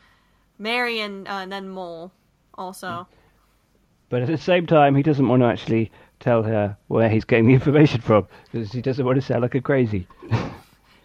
Mary 0.57 0.99
and, 0.99 1.27
uh, 1.27 1.31
and 1.31 1.51
then 1.51 1.69
Mole 1.69 2.11
also. 2.55 3.07
But 4.09 4.21
at 4.21 4.27
the 4.27 4.37
same 4.37 4.65
time, 4.65 4.95
he 4.95 5.03
doesn't 5.03 5.27
want 5.27 5.41
to 5.41 5.47
actually 5.47 5.91
tell 6.19 6.41
her 6.43 6.77
where 6.87 7.09
he's 7.09 7.25
getting 7.25 7.47
the 7.47 7.53
information 7.53 8.01
from 8.01 8.27
because 8.51 8.71
he 8.71 8.81
doesn't 8.81 9.05
want 9.05 9.17
to 9.17 9.21
sound 9.21 9.41
like 9.41 9.55
a 9.55 9.61
crazy. 9.61 10.07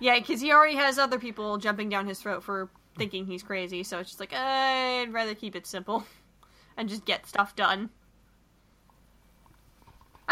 Yeah, 0.02 0.18
because 0.18 0.40
he 0.40 0.50
already 0.50 0.74
has 0.74 0.98
other 0.98 1.16
people 1.20 1.58
jumping 1.58 1.88
down 1.88 2.08
his 2.08 2.18
throat 2.18 2.42
for 2.42 2.68
thinking 2.98 3.24
he's 3.24 3.44
crazy. 3.44 3.84
So 3.84 4.00
it's 4.00 4.10
just 4.10 4.18
like 4.18 4.32
I'd 4.34 5.12
rather 5.12 5.32
keep 5.32 5.54
it 5.54 5.64
simple 5.64 6.04
and 6.76 6.88
just 6.88 7.04
get 7.04 7.24
stuff 7.24 7.54
done. 7.54 7.90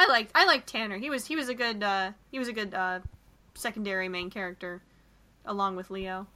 I 0.00 0.06
liked 0.06 0.32
I 0.34 0.46
liked 0.46 0.66
Tanner. 0.66 0.96
He 0.96 1.10
was 1.10 1.26
he 1.26 1.36
was 1.36 1.50
a 1.50 1.54
good 1.54 1.82
uh, 1.82 2.12
he 2.32 2.38
was 2.38 2.48
a 2.48 2.54
good 2.54 2.72
uh, 2.72 3.00
secondary 3.54 4.08
main 4.08 4.30
character 4.30 4.80
along 5.44 5.76
with 5.76 5.90
Leo. 5.90 6.26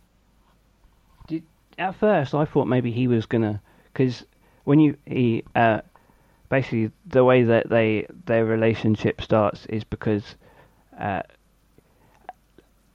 Did, 1.26 1.44
at 1.78 1.94
first, 1.94 2.34
I 2.34 2.44
thought 2.44 2.66
maybe 2.66 2.92
he 2.92 3.08
was 3.08 3.24
gonna 3.24 3.62
because 3.90 4.26
when 4.64 4.80
you 4.80 4.98
he 5.06 5.44
uh, 5.56 5.80
basically 6.50 6.90
the 7.06 7.24
way 7.24 7.42
that 7.42 7.70
they 7.70 8.06
their 8.26 8.44
relationship 8.44 9.22
starts 9.22 9.64
is 9.66 9.82
because 9.82 10.34
uh, 11.00 11.22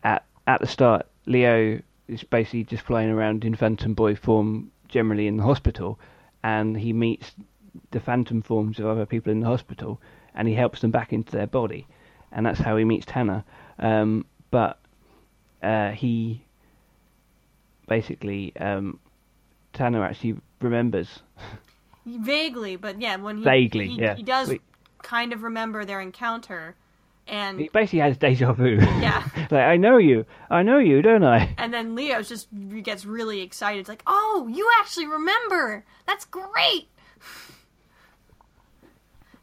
at 0.04 0.24
at 0.46 0.62
the 0.62 0.68
start 0.68 1.08
Leo 1.26 1.82
is 2.08 2.24
basically 2.24 2.64
just 2.64 2.84
flying 2.84 3.10
around 3.10 3.44
in 3.44 3.56
phantom 3.56 3.96
boy 3.96 4.16
form 4.16 4.72
generally 4.88 5.26
in 5.26 5.38
the 5.38 5.44
hospital, 5.44 5.98
and 6.44 6.78
he 6.78 6.94
meets 6.94 7.32
the 7.90 8.00
phantom 8.00 8.44
forms 8.44 8.78
of 8.78 8.86
other 8.86 9.08
people 9.08 9.32
in 9.32 9.40
the 9.40 9.48
hospital, 9.48 10.00
and 10.40 10.48
he 10.48 10.54
helps 10.54 10.80
them 10.80 10.90
back 10.90 11.12
into 11.12 11.34
their 11.34 11.48
body, 11.48 11.86
and 12.32 12.46
that's 12.46 12.60
how 12.60 12.78
he 12.78 12.86
meets 12.86 13.06
Tanner. 13.06 13.44
Um, 13.78 14.26
but 14.52 14.80
uh, 15.62 15.92
he 15.92 16.42
basically 17.90 18.56
um, 18.56 19.00
Tanner 19.74 20.02
actually 20.02 20.38
remembers. 20.62 21.10
Vaguely, 22.06 22.78
but 22.78 23.02
yeah, 23.02 23.18
when 23.18 23.40
he 23.40 23.44
Vaguely, 23.44 23.90
he, 23.90 24.02
yeah. 24.02 24.16
he 24.16 24.24
does 24.24 24.48
Wait. 24.48 24.62
kind 25.04 25.34
of 25.34 25.44
remember 25.44 25.84
their 25.84 26.00
encounter, 26.00 26.74
and 27.28 27.60
He 27.60 27.68
basically 27.68 28.00
has 28.00 28.18
deja 28.18 28.54
vu. 28.54 28.78
Yeah. 28.80 29.28
like 29.52 29.54
I 29.54 29.76
know 29.76 29.98
you, 29.98 30.26
I 30.50 30.64
know 30.64 30.80
you, 30.80 31.02
don't 31.02 31.26
I? 31.26 31.54
and 31.58 31.74
then 31.74 31.96
Leo's 31.96 32.30
just 32.30 32.48
gets 32.82 33.06
really 33.06 33.42
excited. 33.42 33.82
It's 33.82 33.90
like, 33.90 34.04
oh, 34.08 34.50
you 34.50 34.70
actually 34.80 35.08
remember? 35.08 35.84
That's 36.08 36.24
great. 36.24 36.88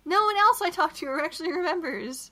No 0.07 0.25
one 0.25 0.37
else 0.37 0.63
I 0.63 0.71
talked 0.71 0.97
to 0.97 1.21
actually 1.25 1.53
remembers. 1.53 2.31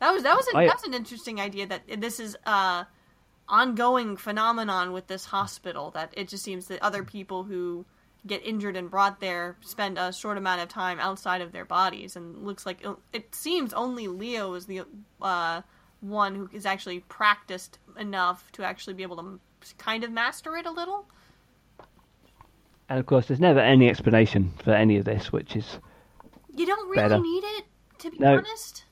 That 0.00 0.12
was 0.12 0.22
that 0.22 0.36
was 0.36 0.46
a, 0.52 0.58
I- 0.58 0.66
that's 0.66 0.84
an 0.84 0.94
interesting 0.94 1.40
idea. 1.40 1.66
That 1.66 1.82
this 1.98 2.20
is 2.20 2.36
a 2.46 2.86
ongoing 3.48 4.16
phenomenon 4.16 4.92
with 4.92 5.06
this 5.06 5.24
hospital. 5.24 5.90
That 5.92 6.12
it 6.16 6.28
just 6.28 6.44
seems 6.44 6.66
that 6.68 6.80
other 6.82 7.02
people 7.02 7.44
who 7.44 7.86
get 8.26 8.44
injured 8.44 8.76
and 8.76 8.90
brought 8.90 9.20
there 9.20 9.56
spend 9.60 9.98
a 9.98 10.12
short 10.12 10.38
amount 10.38 10.60
of 10.60 10.68
time 10.68 10.98
outside 10.98 11.40
of 11.40 11.52
their 11.52 11.64
bodies, 11.64 12.16
and 12.16 12.44
looks 12.44 12.66
like 12.66 12.84
it 13.12 13.34
seems 13.34 13.72
only 13.72 14.08
Leo 14.08 14.54
is 14.54 14.66
the 14.66 14.82
uh, 15.22 15.62
one 16.00 16.34
who 16.34 16.50
is 16.52 16.66
actually 16.66 17.00
practiced 17.00 17.78
enough 17.98 18.50
to 18.52 18.62
actually 18.62 18.94
be 18.94 19.02
able 19.02 19.16
to 19.16 19.40
kind 19.78 20.04
of 20.04 20.10
master 20.12 20.56
it 20.56 20.66
a 20.66 20.70
little. 20.70 21.06
And 22.88 22.98
of 22.98 23.06
course, 23.06 23.26
there's 23.28 23.40
never 23.40 23.60
any 23.60 23.88
explanation 23.88 24.52
for 24.62 24.72
any 24.72 24.98
of 24.98 25.06
this, 25.06 25.32
which 25.32 25.56
is 25.56 25.78
You 26.56 26.66
don't 26.66 26.88
really 26.88 27.02
Better. 27.02 27.18
need 27.20 27.44
it, 27.44 27.64
to 27.98 28.10
be 28.10 28.18
No. 28.18 28.36
honest. 28.38 28.84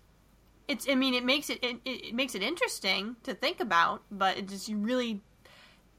It's. 0.69 0.89
I 0.89 0.95
mean, 0.95 1.15
it 1.15 1.25
makes 1.25 1.51
it, 1.51 1.59
it. 1.63 1.79
It 1.85 2.15
makes 2.15 2.35
it 2.35 2.43
interesting 2.43 3.17
to 3.25 3.35
think 3.35 3.61
about, 3.61 4.03
but 4.11 4.39
it 4.39 4.49
just 4.49 4.69
you 4.69 4.77
really. 4.79 5.21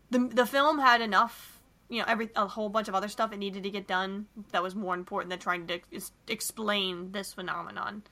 The 0.10 0.20
the 0.20 0.46
film 0.46 0.80
had 0.80 1.02
enough, 1.02 1.60
you 1.90 2.00
know, 2.00 2.06
every 2.08 2.30
a 2.36 2.48
whole 2.48 2.70
bunch 2.70 2.88
of 2.88 2.96
other 2.96 3.08
stuff 3.08 3.34
it 3.34 3.38
needed 3.38 3.64
to 3.64 3.70
get 3.70 3.88
done 3.88 4.28
that 4.52 4.62
was 4.64 4.76
more 4.76 4.94
important 4.96 5.30
than 5.32 5.40
trying 5.40 5.68
to 5.68 5.80
ex- 5.92 6.12
explain 6.28 7.12
this 7.12 7.34
phenomenon. 7.34 8.04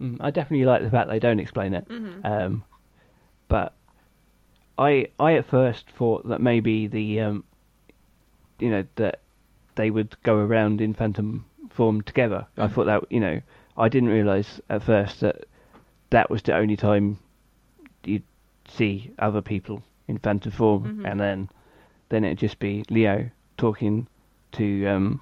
Mm, 0.00 0.16
I 0.20 0.30
definitely 0.30 0.66
like 0.66 0.82
the 0.82 0.90
fact 0.90 1.08
they 1.08 1.18
don't 1.20 1.38
explain 1.40 1.74
it. 1.74 1.88
Mm-hmm. 1.88 2.26
Um, 2.26 2.64
but 3.48 3.74
I 4.78 5.08
I 5.20 5.34
at 5.34 5.46
first 5.46 5.90
thought 5.90 6.28
that 6.28 6.40
maybe 6.40 6.86
the 6.86 7.20
um, 7.20 7.44
you 8.58 8.70
know 8.70 8.84
that 8.96 9.20
they 9.76 9.90
would 9.90 10.16
go 10.22 10.36
around 10.36 10.80
in 10.80 10.94
phantom 10.94 11.44
form 11.74 12.00
together. 12.02 12.46
I 12.56 12.68
thought 12.68 12.86
that 12.86 13.02
you 13.10 13.20
know 13.20 13.40
I 13.76 13.88
didn't 13.88 14.08
realise 14.10 14.60
at 14.70 14.82
first 14.84 15.20
that 15.20 15.44
that 16.10 16.30
was 16.30 16.42
the 16.42 16.54
only 16.56 16.76
time 16.76 17.18
you'd 18.04 18.22
see 18.68 19.10
other 19.18 19.42
people 19.42 19.82
in 20.08 20.18
phantom 20.18 20.52
form, 20.52 20.84
Mhm. 20.84 21.10
and 21.10 21.20
then 21.20 21.48
then 22.10 22.24
it'd 22.24 22.38
just 22.38 22.58
be 22.58 22.84
Leo 22.90 23.30
talking 23.58 24.06
to 24.52 24.86
um, 24.86 25.20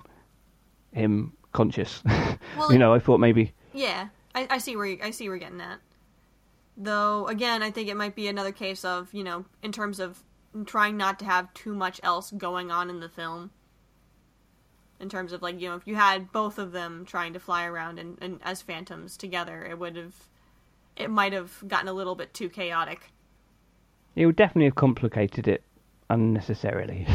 him 0.93 1.33
conscious. 1.53 2.03
Well, 2.59 2.71
you 2.73 2.79
know, 2.79 2.93
I 2.93 2.99
thought 2.99 3.19
maybe 3.19 3.55
Yeah, 3.73 4.09
I, 4.35 4.47
I 4.51 4.59
see 4.59 4.77
where 4.77 4.85
you, 4.87 4.99
I 5.03 5.11
see 5.11 5.27
where 5.29 5.37
you're 5.37 5.47
getting 5.49 5.61
at. 5.63 5.79
Though 6.77 7.27
again, 7.29 7.63
I 7.63 7.71
think 7.71 7.89
it 7.89 7.97
might 7.97 8.15
be 8.15 8.29
another 8.29 8.53
case 8.53 8.85
of 8.85 9.13
you 9.15 9.25
know, 9.25 9.47
in 9.63 9.73
terms 9.73 9.99
of 10.01 10.23
trying 10.67 10.99
not 10.99 11.19
to 11.21 11.25
have 11.25 11.53
too 11.55 11.75
much 11.75 11.99
else 12.03 12.31
going 12.33 12.71
on 12.71 12.91
in 12.91 13.01
the 13.01 13.09
film. 13.09 13.51
In 15.03 15.09
terms 15.09 15.33
of 15.33 15.43
like 15.43 15.61
you 15.61 15.69
know, 15.69 15.75
if 15.75 15.87
you 15.87 15.97
had 15.97 16.31
both 16.31 16.59
of 16.59 16.71
them 16.71 17.05
trying 17.05 17.33
to 17.33 17.41
fly 17.41 17.67
around 17.67 17.99
and, 17.99 18.17
and 18.23 18.39
as 18.45 18.63
phantoms 18.63 19.17
together, 19.17 19.67
it 19.69 19.77
would 19.77 19.97
have, 19.97 20.15
it 20.97 21.11
might 21.11 21.33
have 21.33 21.63
gotten 21.67 21.89
a 21.89 21.93
little 21.93 22.15
bit 22.15 22.33
too 22.33 22.49
chaotic. 22.49 23.11
It 24.15 24.27
would 24.27 24.37
definitely 24.37 24.67
have 24.67 24.77
complicated 24.77 25.49
it 25.49 25.65
unnecessarily. 26.09 27.09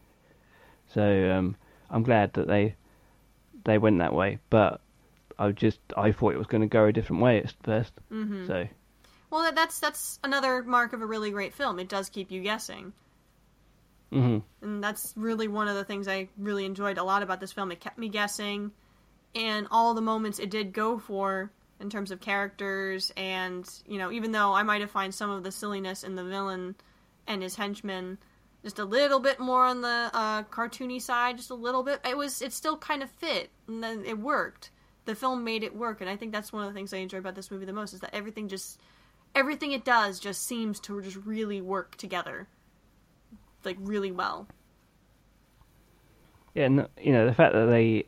so 0.94 1.30
um, 1.30 1.56
I'm 1.88 2.02
glad 2.02 2.34
that 2.34 2.46
they 2.48 2.74
they 3.64 3.78
went 3.78 3.98
that 4.00 4.12
way. 4.12 4.38
But 4.50 4.82
I 5.38 5.52
just 5.52 5.78
I 5.96 6.12
thought 6.12 6.34
it 6.34 6.38
was 6.38 6.48
going 6.48 6.60
to 6.60 6.66
go 6.66 6.84
a 6.84 6.92
different 6.92 7.22
way 7.22 7.38
at 7.38 7.54
1st 7.62 7.92
Mhm. 8.12 8.46
So 8.46 8.68
Well, 9.30 9.50
that's 9.54 9.80
that's 9.80 10.18
another 10.22 10.62
mark 10.62 10.92
of 10.92 11.00
a 11.00 11.06
really 11.06 11.30
great 11.30 11.54
film. 11.54 11.78
It 11.78 11.88
does 11.88 12.10
keep 12.10 12.30
you 12.30 12.42
guessing. 12.42 12.92
Hmm 14.10 14.38
and 14.62 14.82
that's 14.84 15.14
really 15.16 15.48
one 15.48 15.68
of 15.68 15.74
the 15.74 15.84
things 15.84 16.06
I 16.06 16.28
really 16.36 16.64
enjoyed 16.64 16.98
a 16.98 17.04
lot 17.04 17.22
about 17.22 17.40
this 17.40 17.52
film. 17.52 17.72
It 17.72 17.80
kept 17.80 17.98
me 17.98 18.08
guessing, 18.08 18.72
and 19.34 19.66
all 19.70 19.94
the 19.94 20.00
moments 20.00 20.38
it 20.38 20.50
did 20.50 20.72
go 20.72 20.98
for 20.98 21.50
in 21.80 21.88
terms 21.88 22.10
of 22.10 22.20
characters, 22.20 23.10
and 23.16 23.68
you 23.86 23.98
know, 23.98 24.10
even 24.12 24.32
though 24.32 24.52
I 24.52 24.62
might 24.62 24.82
have 24.82 24.90
found 24.90 25.14
some 25.14 25.30
of 25.30 25.42
the 25.42 25.52
silliness 25.52 26.04
in 26.04 26.14
the 26.14 26.24
villain 26.24 26.74
and 27.26 27.42
his 27.42 27.56
henchmen 27.56 28.18
just 28.62 28.78
a 28.78 28.84
little 28.84 29.20
bit 29.20 29.40
more 29.40 29.64
on 29.64 29.80
the 29.80 30.10
uh, 30.12 30.42
cartoony 30.44 31.00
side, 31.00 31.38
just 31.38 31.50
a 31.50 31.54
little 31.54 31.82
bit, 31.82 32.00
it 32.04 32.16
was 32.16 32.42
it 32.42 32.52
still 32.52 32.76
kind 32.76 33.02
of 33.02 33.10
fit, 33.10 33.50
and 33.66 33.82
then 33.82 34.04
it 34.04 34.18
worked. 34.18 34.70
The 35.06 35.14
film 35.14 35.44
made 35.44 35.62
it 35.62 35.74
work, 35.74 36.02
and 36.02 36.10
I 36.10 36.16
think 36.16 36.32
that's 36.32 36.52
one 36.52 36.64
of 36.64 36.68
the 36.72 36.78
things 36.78 36.92
I 36.92 36.98
enjoy 36.98 37.18
about 37.18 37.34
this 37.34 37.50
movie 37.50 37.64
the 37.64 37.72
most 37.72 37.94
is 37.94 38.00
that 38.00 38.14
everything 38.14 38.48
just 38.48 38.78
everything 39.34 39.72
it 39.72 39.84
does 39.84 40.20
just 40.20 40.46
seems 40.46 40.80
to 40.80 41.00
just 41.00 41.16
really 41.16 41.60
work 41.62 41.96
together, 41.96 42.48
like 43.64 43.76
really 43.80 44.12
well. 44.12 44.48
yeah, 46.54 46.64
and 46.66 46.88
you 47.00 47.12
know 47.12 47.26
the 47.26 47.34
fact 47.34 47.54
that 47.54 47.66
they 47.66 48.04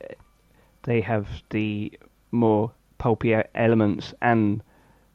they 0.84 1.00
have 1.00 1.28
the 1.50 1.92
more 2.30 2.72
pulpy 2.98 3.34
elements 3.54 4.14
and 4.20 4.62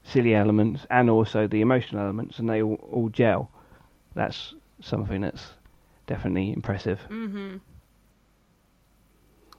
silly 0.03 0.33
elements 0.33 0.85
and 0.89 1.09
also 1.09 1.47
the 1.47 1.61
emotional 1.61 2.01
elements, 2.01 2.39
and 2.39 2.49
they 2.49 2.61
all, 2.61 2.75
all 2.91 3.09
gel. 3.09 3.49
That's 4.13 4.53
something 4.81 5.21
that's 5.21 5.45
definitely 6.07 6.53
impressive. 6.53 6.99
Mm-hmm. 7.09 7.57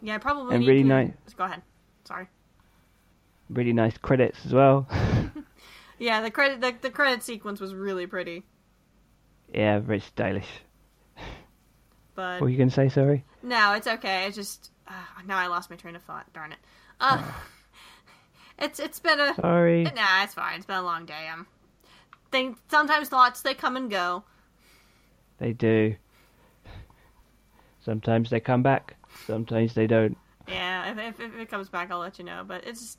Yeah, 0.00 0.18
probably 0.18 0.54
And 0.54 0.60
need 0.60 0.68
really 0.68 0.82
to... 0.82 0.88
nice- 0.88 1.12
Go 1.36 1.44
ahead. 1.44 1.62
Sorry. 2.04 2.28
Really 3.50 3.72
nice 3.72 3.98
credits 3.98 4.46
as 4.46 4.52
well. 4.52 4.86
Yeah, 5.98 6.20
the 6.22 6.30
credit 6.30 6.60
the, 6.60 6.74
the 6.80 6.90
credit 6.90 7.22
sequence 7.24 7.60
was 7.60 7.74
really 7.74 8.06
pretty, 8.06 8.44
yeah, 9.52 9.80
very 9.80 10.00
stylish. 10.00 10.60
But 12.18 12.40
What 12.40 12.46
were 12.46 12.48
you 12.48 12.56
going 12.56 12.68
to 12.68 12.74
say? 12.74 12.88
Sorry. 12.88 13.24
no, 13.44 13.74
it's 13.74 13.86
okay. 13.86 14.24
I 14.26 14.30
just 14.32 14.72
uh, 14.88 14.92
now 15.24 15.38
I 15.38 15.46
lost 15.46 15.70
my 15.70 15.76
train 15.76 15.94
of 15.94 16.02
thought. 16.02 16.26
Darn 16.32 16.50
it. 16.50 16.58
Uh, 17.00 17.22
it's 18.58 18.80
it's 18.80 18.98
been 18.98 19.20
a 19.20 19.36
Sorry. 19.36 19.84
nah. 19.84 20.24
It's 20.24 20.34
fine. 20.34 20.56
It's 20.56 20.66
been 20.66 20.78
a 20.78 20.82
long 20.82 21.06
day. 21.06 21.28
Um, 21.32 21.46
think 22.32 22.58
sometimes 22.68 23.08
thoughts 23.08 23.42
they 23.42 23.54
come 23.54 23.76
and 23.76 23.88
go. 23.88 24.24
They 25.38 25.52
do. 25.52 25.94
Sometimes 27.84 28.30
they 28.30 28.40
come 28.40 28.64
back. 28.64 28.96
Sometimes 29.24 29.74
they 29.74 29.86
don't. 29.86 30.18
Yeah, 30.48 30.90
if, 30.90 30.98
if, 30.98 31.20
if 31.20 31.34
it 31.38 31.48
comes 31.48 31.68
back, 31.68 31.92
I'll 31.92 32.00
let 32.00 32.18
you 32.18 32.24
know. 32.24 32.42
But 32.44 32.66
it's 32.66 32.98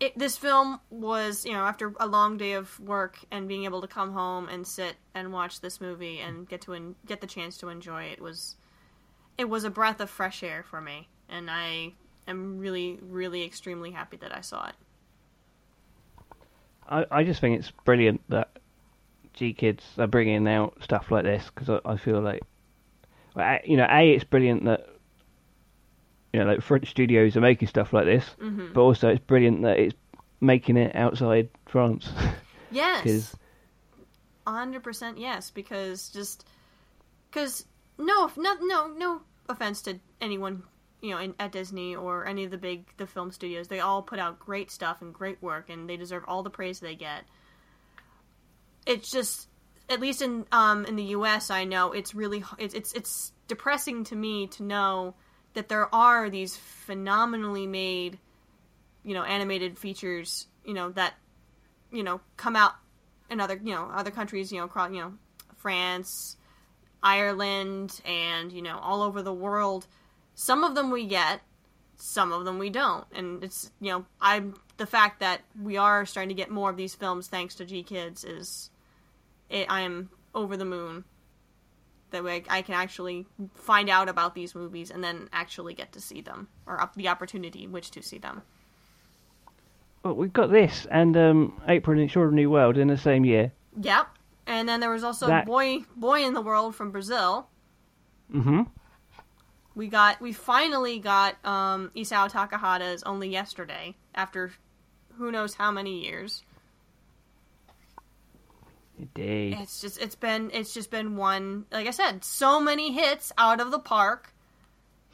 it. 0.00 0.18
This 0.18 0.36
film 0.36 0.80
was, 0.90 1.44
you 1.44 1.52
know, 1.52 1.64
after 1.64 1.92
a 2.00 2.06
long 2.06 2.36
day 2.36 2.54
of 2.54 2.80
work 2.80 3.18
and 3.30 3.46
being 3.46 3.64
able 3.64 3.82
to 3.82 3.86
come 3.86 4.12
home 4.12 4.48
and 4.48 4.66
sit 4.66 4.96
and 5.14 5.32
watch 5.32 5.60
this 5.60 5.80
movie 5.80 6.18
and 6.18 6.48
get 6.48 6.62
to 6.62 6.74
en- 6.74 6.96
get 7.06 7.20
the 7.20 7.26
chance 7.26 7.58
to 7.58 7.68
enjoy 7.68 8.04
it 8.04 8.20
was, 8.20 8.56
it 9.38 9.48
was 9.48 9.64
a 9.64 9.70
breath 9.70 10.00
of 10.00 10.10
fresh 10.10 10.42
air 10.42 10.64
for 10.68 10.80
me, 10.80 11.08
and 11.28 11.50
I 11.50 11.92
am 12.26 12.58
really, 12.58 12.98
really 13.02 13.44
extremely 13.44 13.92
happy 13.92 14.16
that 14.16 14.34
I 14.36 14.40
saw 14.40 14.68
it. 14.68 14.74
I, 16.88 17.06
I 17.10 17.24
just 17.24 17.40
think 17.40 17.58
it's 17.58 17.70
brilliant 17.70 18.20
that 18.30 18.50
GKIDS 19.36 19.98
are 19.98 20.08
bringing 20.08 20.48
out 20.48 20.82
stuff 20.82 21.10
like 21.10 21.24
this 21.24 21.50
because 21.54 21.70
I, 21.70 21.92
I 21.92 21.96
feel 21.96 22.20
like, 22.20 22.42
you 23.64 23.76
know, 23.76 23.86
a 23.88 24.10
it's 24.10 24.24
brilliant 24.24 24.64
that 24.64 24.89
you 26.32 26.40
know 26.40 26.46
like 26.46 26.60
French 26.62 26.88
studios 26.90 27.36
are 27.36 27.40
making 27.40 27.68
stuff 27.68 27.92
like 27.92 28.04
this, 28.06 28.24
Mm-hmm. 28.40 28.72
but 28.72 28.80
also 28.82 29.08
it's 29.08 29.24
brilliant 29.24 29.62
that 29.62 29.78
it's 29.78 29.94
making 30.40 30.76
it 30.76 30.94
outside 30.96 31.48
France. 31.66 32.08
Yes. 32.72 33.34
hundred 34.46 34.82
percent 34.84 35.18
yes 35.18 35.50
because 35.50 36.08
just 36.10 36.46
because 37.30 37.64
no 37.98 38.30
no 38.36 38.54
no 38.60 38.86
no 38.86 39.20
offense 39.48 39.82
to 39.82 39.98
anyone 40.20 40.62
you 41.00 41.10
know 41.10 41.18
in, 41.18 41.34
at 41.40 41.50
Disney 41.52 41.96
or 41.96 42.26
any 42.26 42.44
of 42.44 42.50
the 42.52 42.58
big 42.58 42.84
the 42.96 43.06
film 43.06 43.32
studios 43.32 43.66
they 43.68 43.80
all 43.80 44.02
put 44.02 44.18
out 44.20 44.38
great 44.38 44.70
stuff 44.70 45.02
and 45.02 45.12
great 45.12 45.42
work 45.42 45.68
and 45.68 45.88
they 45.90 45.96
deserve 45.96 46.22
all 46.28 46.42
the 46.44 46.50
praise 46.50 46.78
they 46.80 46.94
get 46.94 47.24
it's 48.86 49.10
just 49.10 49.48
at 49.88 50.00
least 50.00 50.22
in 50.22 50.46
um 50.52 50.84
in 50.86 50.96
the 50.96 51.04
US 51.16 51.50
I 51.50 51.64
know 51.64 51.92
it's 51.92 52.14
really 52.14 52.44
it's 52.58 52.74
it's 52.74 52.92
it's 52.92 53.32
depressing 53.48 54.04
to 54.04 54.16
me 54.16 54.46
to 54.48 54.62
know 54.62 55.14
that 55.54 55.68
there 55.68 55.92
are 55.94 56.30
these 56.30 56.56
phenomenally 56.56 57.66
made 57.66 58.18
you 59.02 59.14
know 59.14 59.22
animated 59.22 59.78
features 59.78 60.46
you 60.64 60.74
know 60.74 60.90
that 60.90 61.14
you 61.90 62.02
know 62.02 62.20
come 62.36 62.54
out 62.54 62.74
in 63.30 63.40
other 63.40 63.60
you 63.62 63.74
know 63.74 63.90
other 63.94 64.10
countries 64.10 64.52
you 64.52 64.58
know 64.58 64.64
across 64.64 64.90
you 64.90 65.00
know 65.00 65.14
France, 65.60 66.36
Ireland, 67.02 68.00
and 68.04 68.50
you 68.50 68.62
know 68.62 68.78
all 68.78 69.02
over 69.02 69.22
the 69.22 69.32
world. 69.32 69.86
Some 70.34 70.64
of 70.64 70.74
them 70.74 70.90
we 70.90 71.06
get, 71.06 71.42
some 71.96 72.32
of 72.32 72.44
them 72.44 72.58
we 72.58 72.70
don't, 72.70 73.04
and 73.12 73.44
it's 73.44 73.70
you 73.80 73.90
know 73.90 74.06
I'm 74.20 74.54
the 74.78 74.86
fact 74.86 75.20
that 75.20 75.42
we 75.60 75.76
are 75.76 76.06
starting 76.06 76.30
to 76.30 76.34
get 76.34 76.50
more 76.50 76.70
of 76.70 76.76
these 76.76 76.94
films 76.94 77.28
thanks 77.28 77.54
to 77.56 77.66
GKIDS 77.66 78.24
is, 78.26 78.70
it, 79.50 79.66
I 79.70 79.82
am 79.82 80.08
over 80.34 80.56
the 80.56 80.64
moon. 80.64 81.04
That 82.10 82.24
way 82.24 82.42
I 82.48 82.62
can 82.62 82.74
actually 82.74 83.26
find 83.54 83.88
out 83.88 84.08
about 84.08 84.34
these 84.34 84.54
movies 84.54 84.90
and 84.90 85.02
then 85.02 85.28
actually 85.32 85.74
get 85.74 85.92
to 85.92 86.00
see 86.00 86.20
them 86.20 86.48
or 86.66 86.80
up 86.80 86.94
the 86.94 87.08
opportunity 87.08 87.64
in 87.64 87.72
which 87.72 87.90
to 87.92 88.02
see 88.02 88.18
them. 88.18 88.42
well, 90.02 90.14
we've 90.14 90.32
got 90.32 90.50
this 90.50 90.86
and 90.90 91.16
um, 91.16 91.60
April 91.68 91.96
in 91.98 92.04
Extraordinary 92.04 92.46
World 92.46 92.76
in 92.78 92.88
the 92.88 92.96
same 92.98 93.24
year. 93.24 93.52
Yep. 93.80 94.08
And 94.46 94.68
then 94.68 94.80
there 94.80 94.90
was 94.90 95.04
also 95.04 95.26
That- 95.28 95.46
Boy 95.46 95.84
Boy 95.96 96.24
in 96.24 96.34
the 96.34 96.40
World 96.42 96.74
from 96.74 96.90
Brazil. 96.90 97.48
hmm 98.32 98.62
We 99.74 99.86
got 99.88 100.20
we 100.20 100.32
finally 100.32 100.98
got 100.98 101.36
um 101.44 101.90
Isao 101.94 102.28
Takahata's 102.30 103.02
only 103.04 103.28
yesterday 103.28 103.94
after 104.14 104.52
who 105.16 105.30
knows 105.30 105.54
how 105.54 105.70
many 105.70 106.00
years. 106.02 106.42
It's 109.16 109.80
just 109.80 109.98
it's 110.00 110.14
been 110.14 110.50
it's 110.52 110.72
just 110.74 110.90
been 110.90 111.16
one 111.16 111.64
like 111.72 111.86
I 111.86 111.90
said, 111.90 112.24
so 112.24 112.60
many 112.60 112.92
hits 112.92 113.32
out 113.38 113.60
of 113.60 113.70
the 113.70 113.78
park. 113.78 114.32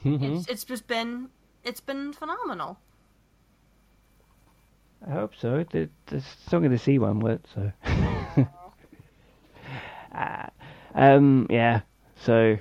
Mhm. 0.05 0.39
It's 0.39 0.49
it's 0.49 0.65
just 0.65 0.87
been 0.87 1.29
it's 1.65 1.81
been 1.81 2.13
phenomenal. 2.13 2.79
I 5.07 5.11
hope 5.13 5.35
so. 5.39 5.65
The, 5.71 5.89
the 6.07 6.21
song 6.49 6.65
of 6.65 6.71
the 6.73 6.79
sea 6.79 6.99
one 6.99 7.21
worked, 7.21 7.47
so. 7.55 7.71
Ah, 10.13 10.49
um, 10.95 11.47
yeah. 11.51 11.81
So, 12.25 12.57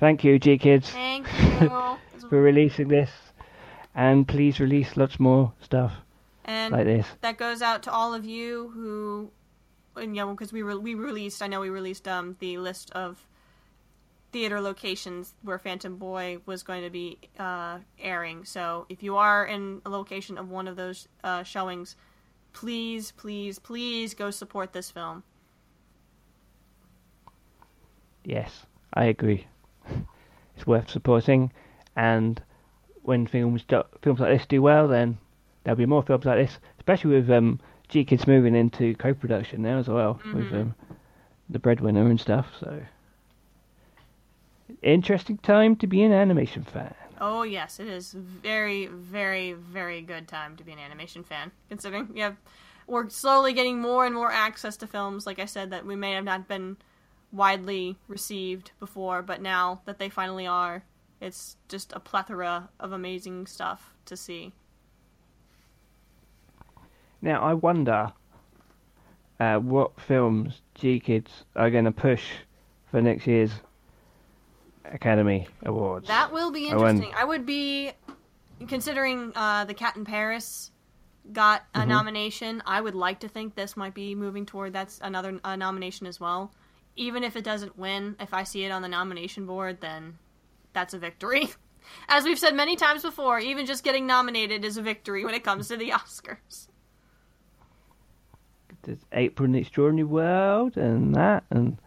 thank 0.00 0.24
you, 0.24 0.38
GKIDS, 0.40 0.86
Thank 0.86 1.26
you. 1.60 1.68
for 2.28 2.42
releasing 2.42 2.88
this, 2.88 3.10
and 3.94 4.26
please 4.26 4.58
release 4.60 4.96
lots 4.96 5.20
more 5.20 5.52
stuff 5.62 5.92
and 6.44 6.72
like 6.72 6.84
this. 6.84 7.06
that 7.20 7.38
goes 7.38 7.62
out 7.62 7.84
to 7.84 7.92
all 7.92 8.12
of 8.12 8.24
you 8.24 8.70
who, 8.74 9.30
and, 9.98 10.12
know, 10.12 10.30
because 10.30 10.52
we 10.52 10.62
re- 10.62 10.76
we 10.76 10.94
released. 10.94 11.42
I 11.42 11.46
know 11.46 11.60
we 11.60 11.70
released 11.70 12.08
um 12.08 12.36
the 12.40 12.58
list 12.58 12.90
of 12.92 13.26
theater 14.32 14.60
locations 14.60 15.34
where 15.42 15.58
Phantom 15.58 15.96
Boy 15.96 16.38
was 16.46 16.62
going 16.62 16.82
to 16.82 16.90
be 16.90 17.18
uh, 17.38 17.78
airing. 17.98 18.44
So 18.44 18.86
if 18.88 19.02
you 19.02 19.16
are 19.16 19.46
in 19.46 19.80
a 19.86 19.88
location 19.88 20.36
of 20.38 20.50
one 20.50 20.68
of 20.68 20.76
those 20.76 21.08
uh, 21.24 21.42
showings, 21.42 21.96
please, 22.52 23.12
please, 23.12 23.58
please 23.58 24.14
go 24.14 24.30
support 24.30 24.72
this 24.72 24.90
film. 24.90 25.22
Yes, 28.24 28.66
I 28.92 29.04
agree. 29.06 29.46
It's 30.56 30.66
worth 30.66 30.90
supporting, 30.90 31.52
and 31.94 32.42
when 33.02 33.28
films 33.28 33.62
do, 33.68 33.84
films 34.02 34.18
like 34.18 34.36
this 34.36 34.46
do 34.48 34.60
well, 34.60 34.88
then 34.88 35.16
there'll 35.62 35.78
be 35.78 35.86
more 35.86 36.02
films 36.02 36.24
like 36.24 36.36
this, 36.36 36.58
especially 36.80 37.14
with 37.14 37.30
um, 37.30 37.60
GKIDS 37.88 38.26
moving 38.26 38.54
into 38.54 38.94
co-production 38.96 39.62
now 39.62 39.78
as 39.78 39.88
well 39.88 40.20
with 40.34 40.50
Mhm. 40.50 40.60
um, 40.60 40.74
the 41.48 41.58
Breadwinner 41.58 42.06
and 42.08 42.20
stuff. 42.20 42.46
So, 42.60 42.82
interesting 44.82 45.38
time 45.38 45.76
to 45.76 45.86
be 45.86 46.02
an 46.02 46.12
animation 46.12 46.64
fan. 46.64 46.94
Oh 47.20 47.42
yes, 47.42 47.80
it 47.80 47.88
is 47.88 48.12
very, 48.12 48.86
very, 48.86 49.52
very 49.52 50.02
good 50.02 50.28
time 50.28 50.56
to 50.56 50.64
be 50.64 50.72
an 50.72 50.78
animation 50.78 51.24
fan. 51.24 51.50
Considering 51.68 52.12
we 52.12 52.20
have, 52.20 52.36
we're 52.86 53.08
slowly 53.08 53.52
getting 53.52 53.80
more 53.80 54.06
and 54.06 54.14
more 54.14 54.30
access 54.30 54.76
to 54.78 54.86
films. 54.86 55.26
Like 55.26 55.38
I 55.38 55.46
said, 55.46 55.70
that 55.70 55.84
we 55.84 55.96
may 55.96 56.12
have 56.12 56.24
not 56.24 56.46
been 56.46 56.76
widely 57.32 57.96
received 58.06 58.70
before, 58.78 59.22
but 59.22 59.42
now 59.42 59.80
that 59.84 59.98
they 59.98 60.08
finally 60.08 60.46
are, 60.46 60.84
it's 61.20 61.56
just 61.68 61.92
a 61.92 62.00
plethora 62.00 62.68
of 62.78 62.92
amazing 62.92 63.46
stuff 63.46 63.92
to 64.06 64.16
see. 64.16 64.52
Now, 67.20 67.42
I 67.42 67.54
wonder 67.54 68.12
uh, 69.40 69.58
what 69.58 70.00
films 70.00 70.60
GKIDS 70.78 71.28
are 71.56 71.70
going 71.70 71.84
to 71.84 71.92
push 71.92 72.24
for 72.90 73.00
next 73.02 73.26
year's 73.26 73.50
Academy 74.84 75.46
Awards. 75.64 76.08
That 76.08 76.32
will 76.32 76.50
be 76.50 76.68
I 76.68 76.72
interesting. 76.72 77.12
I 77.16 77.24
would 77.24 77.44
be 77.44 77.92
considering 78.66 79.32
uh, 79.34 79.64
the 79.64 79.74
Cat 79.74 79.96
in 79.96 80.04
Paris 80.04 80.70
got 81.32 81.64
a 81.74 81.80
Mm-hmm. 81.80 81.88
nomination. 81.90 82.62
I 82.66 82.80
would 82.80 82.94
like 82.94 83.20
to 83.20 83.28
think 83.28 83.54
this 83.54 83.76
might 83.76 83.94
be 83.94 84.14
moving 84.14 84.46
toward 84.46 84.72
that's 84.72 84.98
another 85.02 85.38
uh, 85.44 85.56
nomination 85.56 86.06
as 86.06 86.18
well. 86.18 86.52
Even 86.96 87.22
if 87.22 87.36
it 87.36 87.44
doesn't 87.44 87.78
win, 87.78 88.16
if 88.18 88.32
I 88.34 88.42
see 88.44 88.64
it 88.64 88.70
on 88.70 88.82
the 88.82 88.88
nomination 88.88 89.46
board, 89.46 89.80
then 89.80 90.18
that's 90.72 90.94
a 90.94 90.98
victory. 90.98 91.48
As 92.08 92.24
we've 92.24 92.38
said 92.38 92.54
many 92.54 92.76
times 92.76 93.02
before, 93.02 93.38
even 93.38 93.66
just 93.66 93.84
getting 93.84 94.06
nominated 94.06 94.64
is 94.64 94.76
a 94.76 94.82
victory 94.82 95.24
when 95.24 95.34
it 95.34 95.44
comes 95.44 95.68
to 95.68 95.76
the 95.76 95.90
Oscars. 95.90 96.68
There's 98.82 99.04
April 99.12 99.44
in 99.46 99.52
the 99.52 99.60
Extraordinary 99.60 100.04
World 100.04 100.76
and 100.76 101.14
that, 101.14 101.44
and 101.50 101.78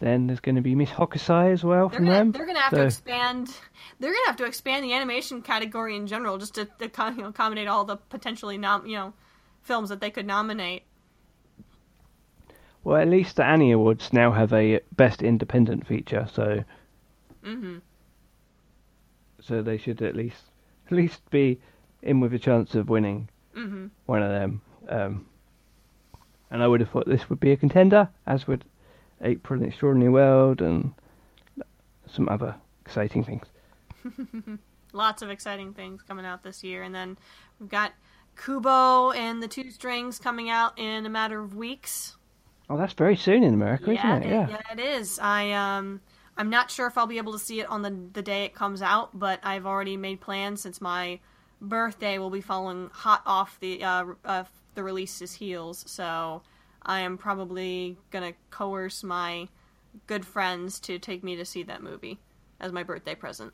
then 0.00 0.26
there's 0.26 0.40
going 0.40 0.54
to 0.56 0.60
be 0.62 0.74
Miss 0.74 0.90
Hokusai 0.90 1.52
as 1.52 1.64
well 1.64 1.88
They're 1.88 1.98
from 1.98 2.06
gonna, 2.06 2.18
them. 2.18 2.32
they're 2.32 2.46
gonna 2.46 2.60
have 2.60 2.74
to 2.74 2.82
expand. 2.82 3.56
They're 3.98 4.12
gonna 4.12 4.26
have 4.26 4.36
to 4.36 4.44
expand 4.44 4.84
the 4.84 4.92
animation 4.92 5.42
category 5.42 5.96
in 5.96 6.06
general, 6.06 6.38
just 6.38 6.54
to, 6.54 6.66
to 6.66 6.90
you 7.16 7.22
know, 7.22 7.28
accommodate 7.28 7.68
all 7.68 7.84
the 7.84 7.96
potentially 7.96 8.56
nom- 8.58 8.86
you 8.86 8.96
know 8.96 9.12
films 9.62 9.88
that 9.90 10.00
they 10.00 10.10
could 10.10 10.26
nominate. 10.26 10.84
Well, 12.82 12.96
at 13.00 13.08
least 13.08 13.36
the 13.36 13.44
Annie 13.44 13.72
Awards 13.72 14.12
now 14.12 14.32
have 14.32 14.52
a 14.52 14.80
Best 14.96 15.22
Independent 15.22 15.86
Feature, 15.86 16.26
so 16.32 16.64
hmm 17.42 17.78
so 19.40 19.62
they 19.62 19.76
should 19.78 20.02
at 20.02 20.14
least 20.14 20.44
at 20.86 20.92
least 20.92 21.28
be 21.30 21.60
in 22.02 22.20
with 22.20 22.32
a 22.34 22.38
chance 22.38 22.74
of 22.74 22.88
winning 22.88 23.28
hmm 23.54 23.86
one 24.06 24.22
of 24.22 24.30
them. 24.30 24.62
Um, 24.88 25.26
and 26.50 26.62
I 26.62 26.66
would 26.68 26.80
have 26.80 26.90
thought 26.90 27.06
this 27.06 27.28
would 27.30 27.40
be 27.40 27.52
a 27.52 27.56
contender, 27.56 28.08
as 28.26 28.46
would 28.46 28.64
April 29.22 29.60
in 29.60 29.68
Extraordinary 29.68 30.10
World 30.10 30.60
and 30.60 30.92
some 32.06 32.28
other 32.28 32.54
exciting 32.84 33.24
things. 33.24 33.46
Lots 34.92 35.22
of 35.22 35.30
exciting 35.30 35.72
things 35.74 36.02
coming 36.02 36.26
out 36.26 36.42
this 36.42 36.64
year, 36.64 36.82
and 36.82 36.94
then 36.94 37.16
we've 37.60 37.68
got 37.68 37.92
Kubo 38.36 39.12
and 39.12 39.42
the 39.42 39.48
Two 39.48 39.70
Strings 39.70 40.18
coming 40.18 40.50
out 40.50 40.78
in 40.78 41.06
a 41.06 41.10
matter 41.10 41.40
of 41.40 41.54
weeks. 41.54 42.16
Oh, 42.68 42.76
that's 42.76 42.92
very 42.94 43.16
soon 43.16 43.42
in 43.42 43.54
America, 43.54 43.92
yeah, 43.92 44.16
isn't 44.16 44.22
it? 44.22 44.26
it- 44.26 44.30
Yeah. 44.32 44.48
yeah, 44.48 44.72
it 44.72 44.80
is. 44.80 45.18
I 45.20 45.52
um, 45.52 46.00
I'm 46.36 46.50
not 46.50 46.70
sure 46.70 46.86
if 46.86 46.96
I'll 46.96 47.06
be 47.06 47.18
able 47.18 47.32
to 47.32 47.38
see 47.38 47.60
it 47.60 47.68
on 47.68 47.82
the 47.82 47.94
the 48.12 48.22
day 48.22 48.44
it 48.44 48.54
comes 48.54 48.82
out, 48.82 49.16
but 49.16 49.38
I've 49.42 49.66
already 49.66 49.96
made 49.96 50.20
plans 50.20 50.60
since 50.62 50.80
my 50.80 51.20
birthday 51.60 52.18
will 52.18 52.30
be 52.30 52.40
following 52.40 52.88
hot 52.92 53.22
off 53.26 53.60
the 53.60 53.84
uh, 53.84 54.04
uh 54.24 54.44
the 54.74 54.82
release's 54.82 55.32
heels. 55.32 55.84
So 55.86 56.42
I 56.82 57.00
am 57.00 57.18
probably 57.18 57.96
gonna 58.10 58.32
coerce 58.50 59.02
my 59.02 59.48
good 60.06 60.24
friends 60.24 60.80
to 60.80 60.98
take 60.98 61.24
me 61.24 61.36
to 61.36 61.44
see 61.44 61.62
that 61.64 61.82
movie 61.82 62.18
as 62.60 62.72
my 62.72 62.82
birthday 62.82 63.14
present. 63.14 63.52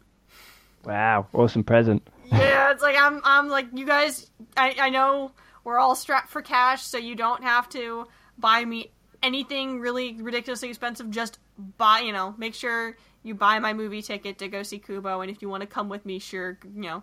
Wow, 0.85 1.27
awesome 1.33 1.65
present. 1.65 2.07
Yeah, 2.27 2.71
it's 2.71 2.83
like 2.83 2.97
I'm 2.97 3.21
I'm 3.25 3.49
like 3.49 3.67
you 3.75 3.87
guys 3.87 4.31
I, 4.57 4.77
I 4.79 4.91
know 4.91 5.33
we're 5.65 5.79
all 5.79 5.97
strapped 5.97 6.29
for 6.29 6.43
cash, 6.43 6.83
so 6.83 6.99
you 6.99 7.15
don't 7.17 7.43
have 7.43 7.69
to 7.71 8.07
buy 8.39 8.65
me 8.65 8.93
anything 9.23 9.81
really 9.81 10.15
ridiculously 10.21 10.69
expensive. 10.69 11.11
Just 11.11 11.39
buy 11.79 12.01
you 12.01 12.13
know, 12.13 12.35
make 12.39 12.55
sure 12.55 12.97
you 13.23 13.35
buy 13.35 13.59
my 13.59 13.73
movie 13.73 14.03
ticket 14.03 14.39
to 14.39 14.49
go 14.49 14.63
see 14.63 14.79
Kubo 14.79 15.21
and 15.21 15.31
if 15.31 15.43
you 15.43 15.49
want 15.49 15.63
to 15.63 15.67
come 15.67 15.89
with 15.89 16.07
me, 16.07 16.19
sure, 16.21 16.59
you 16.75 16.83
know. 16.83 17.03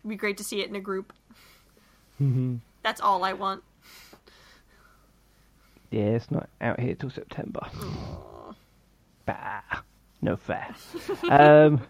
It'd 0.00 0.10
be 0.10 0.16
great 0.16 0.36
to 0.36 0.44
see 0.44 0.60
it 0.60 0.68
in 0.68 0.76
a 0.76 0.80
group. 0.80 1.14
Mm-hmm. 2.20 2.56
That's 2.84 3.00
all 3.00 3.24
I 3.24 3.32
want. 3.32 3.64
Yeah, 5.90 6.02
it's 6.02 6.30
not 6.30 6.48
out 6.60 6.78
here 6.78 6.94
till 6.94 7.10
September. 7.10 7.60
Bah, 9.26 9.62
no 10.22 10.36
fair. 10.36 10.74
um, 11.30 11.80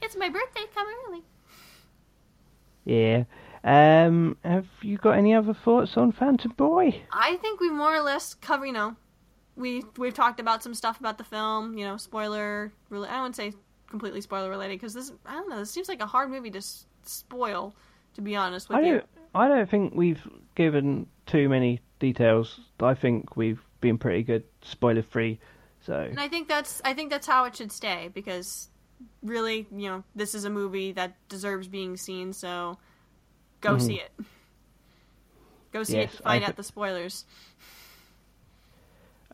It's 0.00 0.16
my 0.16 0.28
birthday, 0.30 0.62
come 0.74 0.86
early. 1.08 1.22
yeah. 2.84 3.24
Um, 3.62 4.38
have 4.42 4.66
you 4.80 4.96
got 4.96 5.18
any 5.18 5.34
other 5.34 5.52
thoughts 5.52 5.98
on 5.98 6.12
Phantom 6.12 6.50
Boy? 6.56 7.02
I 7.12 7.36
think 7.36 7.60
we 7.60 7.68
more 7.68 7.94
or 7.94 8.00
less 8.00 8.32
cover. 8.32 8.64
You 8.64 8.72
know, 8.72 8.96
we 9.54 9.84
we've 9.98 10.14
talked 10.14 10.40
about 10.40 10.62
some 10.62 10.72
stuff 10.72 10.98
about 10.98 11.18
the 11.18 11.24
film. 11.24 11.76
You 11.76 11.84
know, 11.84 11.98
spoiler. 11.98 12.72
Really, 12.88 13.08
I 13.10 13.18
wouldn't 13.20 13.36
say 13.36 13.52
completely 13.86 14.22
spoiler 14.22 14.48
related 14.48 14.80
because 14.80 14.94
this. 14.94 15.12
I 15.26 15.32
don't 15.34 15.50
know. 15.50 15.58
This 15.58 15.70
seems 15.70 15.88
like 15.90 16.00
a 16.00 16.06
hard 16.06 16.30
movie 16.30 16.50
to 16.52 16.58
s- 16.58 16.86
spoil. 17.04 17.74
To 18.14 18.20
be 18.20 18.36
honest 18.36 18.68
with 18.68 18.78
I 18.78 18.80
you. 18.82 18.92
don't. 18.94 19.06
I 19.34 19.48
don't 19.48 19.70
think 19.70 19.94
we've 19.94 20.26
given 20.56 21.06
too 21.26 21.48
many 21.48 21.80
details. 22.00 22.60
I 22.80 22.94
think 22.94 23.36
we've 23.36 23.60
been 23.80 23.98
pretty 23.98 24.22
good, 24.24 24.44
spoiler 24.62 25.02
free. 25.02 25.38
So 25.80 25.94
And 25.94 26.18
I 26.20 26.28
think 26.28 26.48
that's 26.48 26.82
I 26.84 26.92
think 26.94 27.10
that's 27.10 27.26
how 27.26 27.44
it 27.44 27.56
should 27.56 27.72
stay 27.72 28.10
because 28.12 28.68
really, 29.22 29.66
you 29.70 29.88
know, 29.88 30.04
this 30.14 30.34
is 30.34 30.44
a 30.44 30.50
movie 30.50 30.92
that 30.92 31.14
deserves 31.28 31.68
being 31.68 31.96
seen. 31.96 32.32
So 32.32 32.78
go 33.60 33.78
see 33.78 34.00
it. 34.00 34.10
Go 35.72 35.84
see 35.84 35.92
Mm-hmm. 35.94 36.00
Yes, 36.00 36.14
it 36.14 36.16
to 36.16 36.22
find 36.24 36.44
I 36.44 36.48
out 36.48 36.56
the 36.56 36.64
spoilers. 36.64 37.24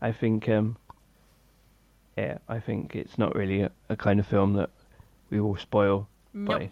I 0.03 0.12
think, 0.12 0.48
um, 0.51 0.77
yeah, 2.19 2.39
I 2.48 2.61
think 2.61 2.94
it's 2.94 3.16
not 3.16 3.35
really 3.35 3.62
a, 3.62 3.70
a 3.89 3.97
kind 3.97 4.20
of 4.20 4.27
film 4.27 4.53
that 4.55 4.69
we 5.31 5.40
will 5.40 5.57
spoil 5.57 6.07
Nope. 6.35 6.59
by 6.61 6.70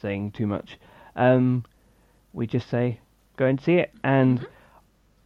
saying 0.00 0.30
too 0.30 0.46
much. 0.46 0.78
Um, 1.18 1.64
we 2.32 2.46
just 2.46 2.70
say 2.70 3.00
go 3.36 3.44
and 3.46 3.60
see 3.60 3.74
it, 3.74 3.92
and 4.02 4.38
Mm-hmm. 4.38 4.52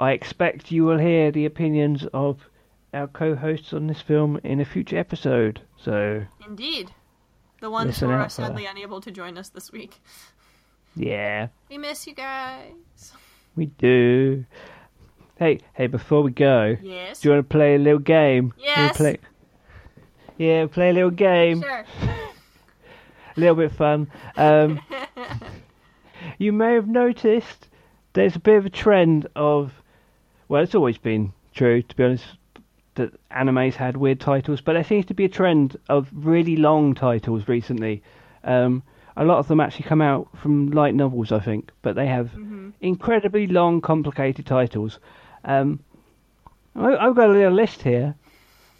I 0.00 0.12
expect 0.12 0.72
you 0.72 0.84
will 0.84 0.98
hear 0.98 1.30
the 1.30 1.46
opinions 1.46 2.04
of 2.12 2.40
our 2.92 3.06
co-hosts 3.06 3.72
on 3.72 3.86
this 3.86 4.00
film 4.00 4.40
in 4.42 4.58
a 4.60 4.64
future 4.64 4.98
episode. 4.98 5.60
So 5.76 6.24
Indeed. 6.44 6.90
The 7.60 7.70
ones 7.70 8.00
who 8.00 8.10
are 8.10 8.28
sadly 8.28 8.64
that. 8.64 8.72
unable 8.72 9.00
to 9.00 9.12
join 9.12 9.38
us 9.38 9.48
this 9.50 9.70
week. 9.70 10.00
yeah, 10.96 11.48
We 11.70 11.78
miss 11.78 12.04
you 12.08 12.14
guys. 12.14 13.12
we 13.54 13.66
do. 13.66 14.44
Hey, 15.36 15.60
hey, 15.74 15.86
before 15.86 16.22
we 16.24 16.32
go, 16.32 16.76
Yes. 16.82 17.20
do 17.20 17.28
you 17.28 17.34
want 17.36 17.48
to 17.48 17.52
play 17.52 17.76
a 17.76 17.78
little 17.78 18.00
game? 18.00 18.52
Yes. 18.58 18.96
Play... 18.96 19.18
Yeah, 20.36 20.66
play 20.66 20.90
a 20.90 20.92
little 20.92 21.10
game. 21.10 21.62
Sure. 21.62 21.84
a 23.36 23.40
little 23.40 23.54
bit 23.54 23.70
fun. 23.72 24.10
Um, 24.36 24.80
you 26.38 26.52
may 26.52 26.74
have 26.74 26.88
noticed 26.88 27.68
there's 28.12 28.36
a 28.36 28.40
bit 28.40 28.56
of 28.56 28.66
a 28.66 28.70
trend 28.70 29.26
of, 29.36 29.72
well, 30.48 30.62
it's 30.62 30.74
always 30.74 30.98
been 30.98 31.32
true, 31.54 31.82
to 31.82 31.96
be 31.96 32.04
honest, 32.04 32.24
that 32.94 33.12
animes 33.30 33.74
had 33.74 33.96
weird 33.96 34.20
titles, 34.20 34.60
but 34.60 34.74
there 34.74 34.84
seems 34.84 35.06
to 35.06 35.14
be 35.14 35.24
a 35.24 35.28
trend 35.28 35.76
of 35.88 36.08
really 36.12 36.56
long 36.56 36.94
titles 36.94 37.48
recently. 37.48 38.02
Um, 38.44 38.82
a 39.16 39.24
lot 39.24 39.38
of 39.38 39.48
them 39.48 39.60
actually 39.60 39.84
come 39.84 40.02
out 40.02 40.28
from 40.36 40.70
light 40.70 40.94
novels, 40.94 41.32
I 41.32 41.40
think, 41.40 41.70
but 41.82 41.94
they 41.94 42.06
have 42.06 42.30
incredibly 42.80 43.46
long, 43.46 43.80
complicated 43.80 44.46
titles. 44.46 44.98
Um, 45.44 45.80
I, 46.74 46.96
I've 46.96 47.16
got 47.16 47.30
a 47.30 47.32
little 47.32 47.52
list 47.52 47.82
here, 47.82 48.14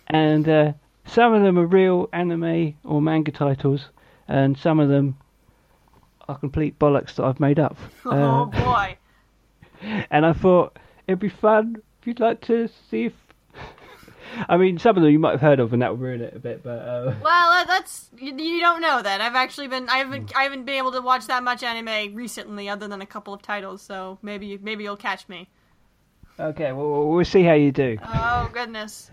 and 0.09 0.49
uh, 0.49 0.73
some 1.07 1.35
of 1.35 1.43
them 1.43 1.59
are 1.59 1.67
real 1.67 2.09
anime 2.13 2.75
or 2.85 3.01
manga 3.01 3.31
titles, 3.31 3.89
and 4.29 4.57
some 4.57 4.81
of 4.81 4.89
them 4.89 5.17
are 6.33 6.39
complete 6.39 6.79
bollocks 6.79 7.15
that 7.17 7.25
I've 7.25 7.41
made 7.41 7.59
up. 7.59 7.77
oh 8.05 8.11
Uh, 8.11 8.45
boy. 8.47 8.97
and 10.11 10.25
I 10.27 10.33
thought 10.33 10.79
it'd 11.07 11.19
be 11.19 11.29
fun 11.29 11.77
if 12.01 12.07
you'd 12.07 12.21
like 12.21 12.41
to 12.43 12.69
see 12.91 13.07
if. 13.07 13.13
I 14.49 14.57
mean, 14.57 14.79
some 14.79 14.97
of 14.97 15.03
them 15.03 15.13
you 15.13 15.19
might 15.19 15.33
have 15.33 15.43
heard 15.43 15.61
of, 15.61 15.75
and 15.75 15.83
that 15.83 15.91
would 15.91 16.01
ruin 16.01 16.23
it 16.23 16.35
a 16.35 16.39
bit. 16.39 16.63
But 16.63 16.79
uh, 16.79 17.15
Well, 17.23 17.65
that's 17.67 18.09
you, 18.17 18.35
you 18.35 18.61
don't 18.61 18.81
know 18.81 19.03
that. 19.03 19.21
I've 19.21 19.35
actually 19.35 19.69
been 19.69 19.89
I 19.91 19.99
haven't 19.99 20.35
I 20.35 20.45
haven't 20.45 20.65
been 20.65 20.77
able 20.77 20.93
to 20.93 21.03
watch 21.03 21.27
that 21.27 21.43
much 21.43 21.63
anime 21.63 22.15
recently, 22.15 22.69
other 22.69 22.89
than 22.89 23.03
a 23.03 23.07
couple 23.07 23.35
of 23.35 23.43
titles. 23.43 23.83
So 23.83 24.19
maybe 24.23 24.59
maybe 24.63 24.85
you'll 24.85 24.97
catch 24.97 25.29
me. 25.29 25.49
okay, 26.41 26.73
well, 26.73 27.09
we'll 27.11 27.25
see 27.27 27.43
how 27.43 27.53
you 27.53 27.73
do. 27.73 27.99
Oh 28.03 28.49
goodness, 28.55 29.11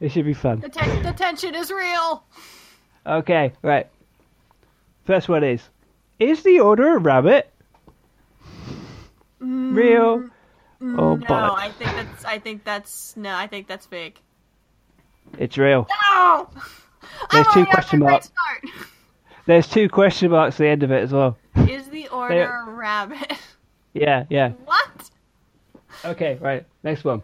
It 0.00 0.12
should 0.12 0.24
be 0.24 0.32
fun. 0.34 0.60
the, 0.60 0.70
ten- 0.70 1.02
the 1.02 1.12
tension 1.12 1.54
is 1.54 1.70
real. 1.70 2.24
Okay, 3.06 3.52
right. 3.60 3.86
First 5.04 5.28
one 5.28 5.44
is: 5.44 5.60
Is 6.18 6.42
the 6.42 6.60
order 6.60 6.96
a 6.96 6.98
rabbit 6.98 7.50
mm, 9.40 9.74
real 9.74 9.98
or 10.00 10.28
No, 10.80 11.16
bollocks? 11.16 11.58
I 11.58 11.70
think 11.70 11.90
that's 11.90 12.24
I 12.24 12.38
think 12.38 12.64
that's 12.64 13.16
no, 13.16 13.34
I 13.34 13.46
think 13.46 13.66
that's 13.66 13.86
fake. 13.86 14.20
It's 15.38 15.58
real. 15.58 15.88
No. 16.12 16.48
There's 17.30 17.46
two 17.48 17.50
already 17.50 17.50
off 17.50 17.54
to 17.54 17.60
a 17.62 17.66
question 17.66 17.98
marks. 18.00 18.32
There's 19.46 19.68
two 19.68 19.88
question 19.88 20.30
marks 20.30 20.56
at 20.56 20.58
the 20.58 20.68
end 20.68 20.82
of 20.82 20.90
it 20.90 21.02
as 21.02 21.12
well. 21.12 21.36
Is 21.68 21.88
the 21.88 22.08
order 22.08 22.62
a 22.66 22.70
rabbit? 22.70 23.38
Yeah, 23.92 24.24
yeah. 24.30 24.50
what? 24.64 25.10
Okay, 26.04 26.38
right. 26.40 26.64
Next 26.82 27.04
one. 27.04 27.22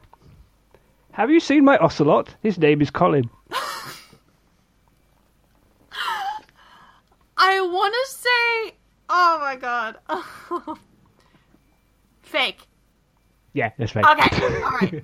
Have 1.13 1.31
you 1.31 1.41
seen 1.41 1.65
my 1.65 1.77
ocelot? 1.79 2.35
His 2.43 2.59
name 2.59 2.81
is 2.81 2.91
Colin. 2.91 3.29
I 7.37 7.61
want 7.63 7.95
to 7.95 8.07
say, 8.13 8.77
oh 9.11 9.39
my 9.41 9.57
god, 9.57 9.99
fake. 12.23 12.61
Yeah, 13.53 13.73
that's 13.77 13.93
fake. 13.93 14.07
Okay, 14.07 14.63
all 14.63 14.71
right. 14.71 15.03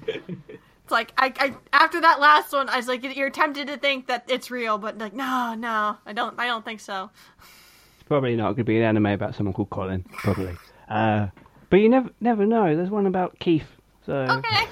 It's 0.87 0.93
like 0.93 1.13
I, 1.19 1.33
I 1.41 1.55
after 1.73 2.01
that 2.01 2.21
last 2.21 2.53
one, 2.53 2.69
I 2.69 2.77
was 2.77 2.87
like, 2.87 3.03
you're 3.17 3.29
tempted 3.29 3.67
to 3.67 3.77
think 3.77 4.07
that 4.07 4.25
it's 4.29 4.53
real, 4.53 4.79
but 4.79 4.97
like, 4.99 5.15
no, 5.15 5.55
no, 5.59 5.97
I 6.07 6.13
don't, 6.13 6.39
I 6.39 6.47
don't 6.47 6.65
think 6.65 6.79
so. 6.79 7.11
It's 7.41 8.05
probably 8.07 8.37
not 8.37 8.51
going 8.51 8.59
to 8.59 8.65
be 8.65 8.77
an 8.77 8.85
anime 8.85 9.07
about 9.07 9.35
someone 9.35 9.53
called 9.53 9.71
Colin. 9.71 10.05
Probably. 10.13 10.55
Uh, 10.89 11.27
but 11.71 11.79
you 11.79 11.89
never 11.89 12.11
never 12.21 12.47
know. 12.47 12.77
There's 12.77 12.89
one 12.89 13.07
about 13.07 13.37
Keith. 13.41 13.67
So 14.05 14.15
Okay. 14.15 14.67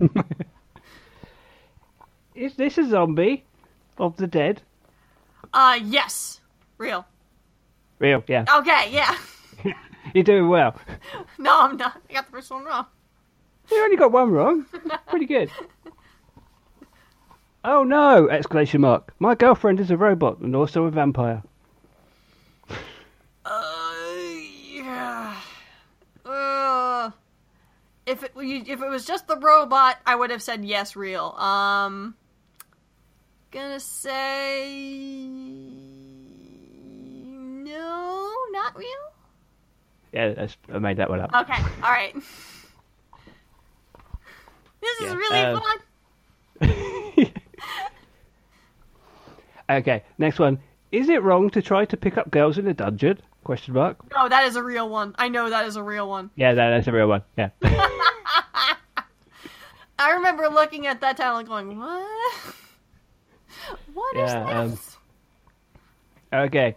is 2.34 2.56
this 2.56 2.76
a 2.76 2.88
zombie 2.88 3.44
of 3.96 4.16
the 4.16 4.26
dead? 4.26 4.62
Uh, 5.54 5.78
yes, 5.80 6.40
real. 6.78 7.06
Real, 8.00 8.24
yeah. 8.26 8.44
Okay, 8.50 8.90
yeah. 8.90 9.16
You're 10.14 10.24
doing 10.24 10.48
well. 10.48 10.74
No, 11.38 11.60
I'm 11.60 11.76
not. 11.76 12.00
I 12.10 12.14
got 12.14 12.26
the 12.26 12.32
first 12.32 12.50
one 12.50 12.64
wrong. 12.64 12.84
You 13.70 13.82
only 13.82 13.96
got 13.96 14.12
one 14.12 14.30
wrong. 14.30 14.66
Pretty 15.06 15.24
good. 15.26 15.50
Oh 17.64 17.82
no! 17.82 18.28
Exclamation 18.28 18.82
mark. 18.82 19.14
My 19.18 19.34
girlfriend 19.34 19.80
is 19.80 19.90
a 19.90 19.96
robot 19.96 20.40
and 20.40 20.54
also 20.54 20.84
a 20.84 20.90
vampire. 20.90 21.42
Uh, 23.44 24.32
yeah. 24.72 25.34
Uh, 26.26 27.10
if 28.06 28.22
it 28.22 28.32
if 28.36 28.82
it 28.82 28.88
was 28.88 29.06
just 29.06 29.26
the 29.28 29.36
robot, 29.38 29.96
I 30.06 30.14
would 30.14 30.30
have 30.30 30.42
said 30.42 30.62
yes, 30.64 30.94
real. 30.94 31.32
Um, 31.32 32.14
gonna 33.50 33.80
say 33.80 35.10
no, 37.70 38.34
not 38.50 38.76
real. 38.76 38.88
Yeah, 40.12 40.46
I 40.72 40.78
made 40.78 40.96
that 40.96 41.08
one 41.08 41.20
up. 41.20 41.30
Okay, 41.34 41.62
all 41.82 41.90
right. 41.90 42.14
This 44.80 45.00
is 45.00 45.14
really 45.14 45.38
um, 45.38 45.62
fun. 46.60 46.72
okay, 49.70 50.02
next 50.18 50.38
one. 50.38 50.58
Is 50.90 51.08
it 51.08 51.22
wrong 51.22 51.50
to 51.50 51.62
try 51.62 51.84
to 51.84 51.96
pick 51.96 52.18
up 52.18 52.30
girls 52.30 52.58
in 52.58 52.66
a 52.66 52.74
dungeon? 52.74 53.20
Question 53.44 53.74
mark. 53.74 53.98
No, 54.12 54.28
that 54.28 54.44
is 54.46 54.56
a 54.56 54.62
real 54.62 54.88
one. 54.88 55.14
I 55.18 55.28
know 55.28 55.48
that 55.48 55.66
is 55.66 55.76
a 55.76 55.82
real 55.82 56.08
one. 56.08 56.30
Yeah, 56.34 56.54
that, 56.54 56.70
that's 56.70 56.88
a 56.88 56.92
real 56.92 57.08
one. 57.08 57.22
Yeah. 57.38 57.50
I 59.98 60.12
remember 60.14 60.48
looking 60.48 60.86
at 60.86 61.00
that 61.02 61.16
title 61.16 61.36
and 61.36 61.46
going, 61.46 61.78
"What? 61.78 62.54
What 63.94 64.16
is 64.16 64.32
Yeah, 64.32 64.60
um, 64.60 64.70
this?" 64.70 64.96
okay. 66.32 66.76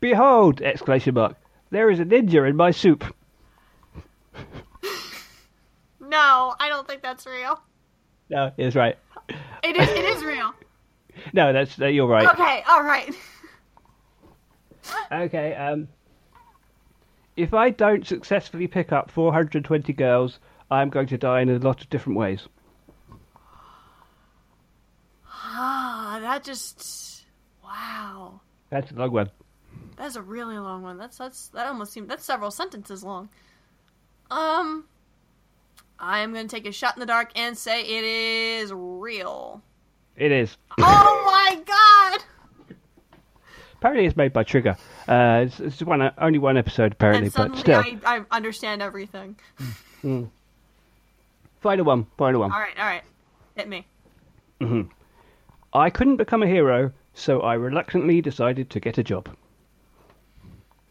Behold! 0.00 0.62
Exclamation 0.62 1.14
mark. 1.14 1.36
There 1.70 1.90
is 1.90 2.00
a 2.00 2.04
ninja 2.04 2.48
in 2.48 2.56
my 2.56 2.70
soup. 2.70 3.04
No, 6.00 6.54
I 6.58 6.68
don't 6.68 6.86
think 6.86 7.02
that's 7.02 7.26
real. 7.26 7.60
No, 8.30 8.52
it's 8.56 8.74
right. 8.76 8.96
It 9.62 9.76
is. 9.76 9.88
It 9.88 10.04
is 10.04 10.24
real. 10.24 10.52
No, 11.32 11.52
that's 11.52 11.80
uh, 11.80 11.86
you're 11.86 12.06
right. 12.06 12.28
Okay. 12.28 12.62
All 12.68 12.84
right. 12.84 13.12
Okay, 15.10 15.52
um, 15.54 15.88
if 17.36 17.52
I 17.52 17.70
don't 17.70 18.06
successfully 18.06 18.68
pick 18.68 18.92
up 18.92 19.10
420 19.10 19.92
girls, 19.94 20.38
I'm 20.70 20.90
going 20.90 21.08
to 21.08 21.18
die 21.18 21.40
in 21.40 21.50
a 21.50 21.58
lot 21.58 21.80
of 21.80 21.90
different 21.90 22.18
ways. 22.18 22.46
Ah, 25.26 26.18
that 26.20 26.44
just. 26.44 27.24
Wow. 27.64 28.40
That's 28.70 28.90
a 28.92 28.94
long 28.94 29.12
one. 29.12 29.30
That's 29.98 30.14
a 30.16 30.22
really 30.22 30.56
long 30.58 30.82
one. 30.82 30.96
That's 30.96 31.18
that's 31.18 31.48
that 31.48 31.66
almost 31.66 31.92
seems 31.92 32.08
that's 32.08 32.24
several 32.24 32.50
sentences 32.52 33.02
long. 33.02 33.28
Um, 34.30 34.84
I 35.98 36.20
am 36.20 36.32
gonna 36.32 36.48
take 36.48 36.66
a 36.66 36.72
shot 36.72 36.96
in 36.96 37.00
the 37.00 37.06
dark 37.06 37.32
and 37.34 37.58
say 37.58 37.82
it 37.82 38.04
is 38.04 38.72
real. 38.72 39.60
It 40.16 40.30
is. 40.30 40.56
Oh 40.78 41.22
my 41.26 41.60
god! 41.66 42.22
Apparently, 43.74 44.06
it's 44.06 44.16
made 44.16 44.32
by 44.32 44.44
Trigger. 44.44 44.76
Uh, 45.06 45.44
it's, 45.46 45.60
it's 45.60 45.82
one, 45.82 46.10
only 46.18 46.38
one 46.38 46.56
episode, 46.56 46.92
apparently, 46.92 47.30
but 47.30 47.56
still. 47.56 47.80
I, 47.80 47.98
I 48.04 48.24
understand 48.30 48.82
everything. 48.82 49.36
Final 51.60 51.84
one. 51.84 52.06
Final 52.16 52.40
one. 52.40 52.52
All 52.52 52.58
right, 52.58 52.78
all 52.78 52.84
right, 52.84 53.02
hit 53.56 53.68
me. 53.68 53.86
I 55.72 55.90
couldn't 55.90 56.16
become 56.16 56.42
a 56.42 56.46
hero, 56.46 56.92
so 57.14 57.40
I 57.40 57.54
reluctantly 57.54 58.20
decided 58.20 58.70
to 58.70 58.80
get 58.80 58.98
a 58.98 59.02
job. 59.02 59.28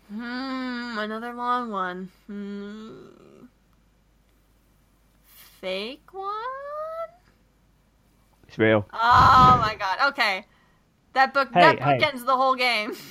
Hmm, 0.09 0.97
another 0.97 1.33
long 1.33 1.69
one. 1.71 2.09
Hmm. 2.27 3.45
Fake 5.59 6.13
one? 6.13 6.33
It's 8.47 8.57
real. 8.57 8.85
Oh 8.93 9.59
my 9.61 9.75
god. 9.77 10.09
Okay. 10.09 10.45
That 11.13 11.33
book 11.33 11.49
Hey, 11.53 11.61
that 11.61 11.79
book 11.79 12.01
hey. 12.01 12.05
ends 12.05 12.23
the 12.23 12.35
whole 12.35 12.55
game. 12.55 12.93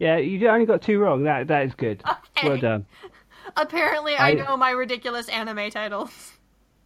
Yeah, 0.00 0.18
you 0.18 0.46
only 0.48 0.64
got 0.64 0.80
two 0.80 1.00
wrong. 1.00 1.24
That 1.24 1.48
that 1.48 1.66
is 1.66 1.74
good. 1.74 2.04
Okay. 2.08 2.48
Well 2.48 2.56
done. 2.56 2.86
Apparently 3.56 4.14
I, 4.14 4.28
I- 4.28 4.34
know 4.34 4.56
my 4.56 4.70
ridiculous 4.70 5.28
anime 5.28 5.72
titles. 5.72 6.34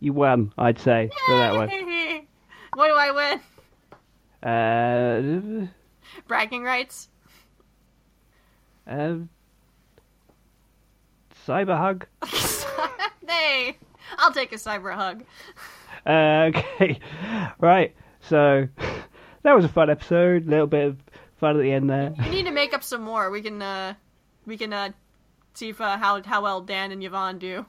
You 0.01 0.15
won, 0.15 0.51
I'd 0.57 0.79
say, 0.79 1.11
for 1.27 1.35
that 1.37 1.53
one. 1.55 1.69
what 2.73 2.89
do 2.89 2.95
I 2.95 3.39
win? 4.43 5.63
Uh, 5.63 5.67
Bragging 6.27 6.63
rights? 6.63 7.11
um, 8.87 9.29
cyber 11.47 11.77
hug. 11.77 12.07
hey. 13.29 13.77
I'll 14.19 14.33
take 14.33 14.53
a 14.53 14.57
cyber 14.57 14.95
hug. 14.95 15.25
Uh, 16.07 16.51
okay, 16.57 16.99
right. 17.59 17.95
So 18.21 18.69
that 19.43 19.53
was 19.55 19.65
a 19.65 19.69
fun 19.69 19.91
episode. 19.91 20.47
A 20.47 20.51
little 20.51 20.67
bit 20.67 20.87
of 20.89 20.99
fun 21.39 21.57
at 21.57 21.63
the 21.63 21.73
end 21.73 21.89
there. 21.89 22.15
We 22.19 22.31
need 22.31 22.47
to 22.47 22.51
make 22.53 22.75
up 22.75 22.83
some 22.83 23.03
more. 23.03 23.31
We 23.31 23.43
can 23.43 23.63
uh 23.63 23.95
we 24.47 24.57
can 24.57 24.73
uh 24.73 24.91
see 25.55 25.71
if 25.71 25.81
uh, 25.81 25.97
how 25.97 26.23
how 26.23 26.43
well 26.43 26.61
Dan 26.61 26.93
and 26.93 27.03
Yvonne 27.03 27.39
do. 27.39 27.67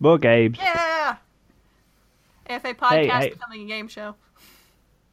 More 0.00 0.18
games. 0.18 0.58
Yeah. 0.60 1.16
AFA 2.46 2.74
podcast 2.74 2.90
Hey, 2.90 3.08
hey. 3.08 3.30
becoming 3.30 3.62
a 3.62 3.66
game 3.66 3.88
show. 3.88 4.14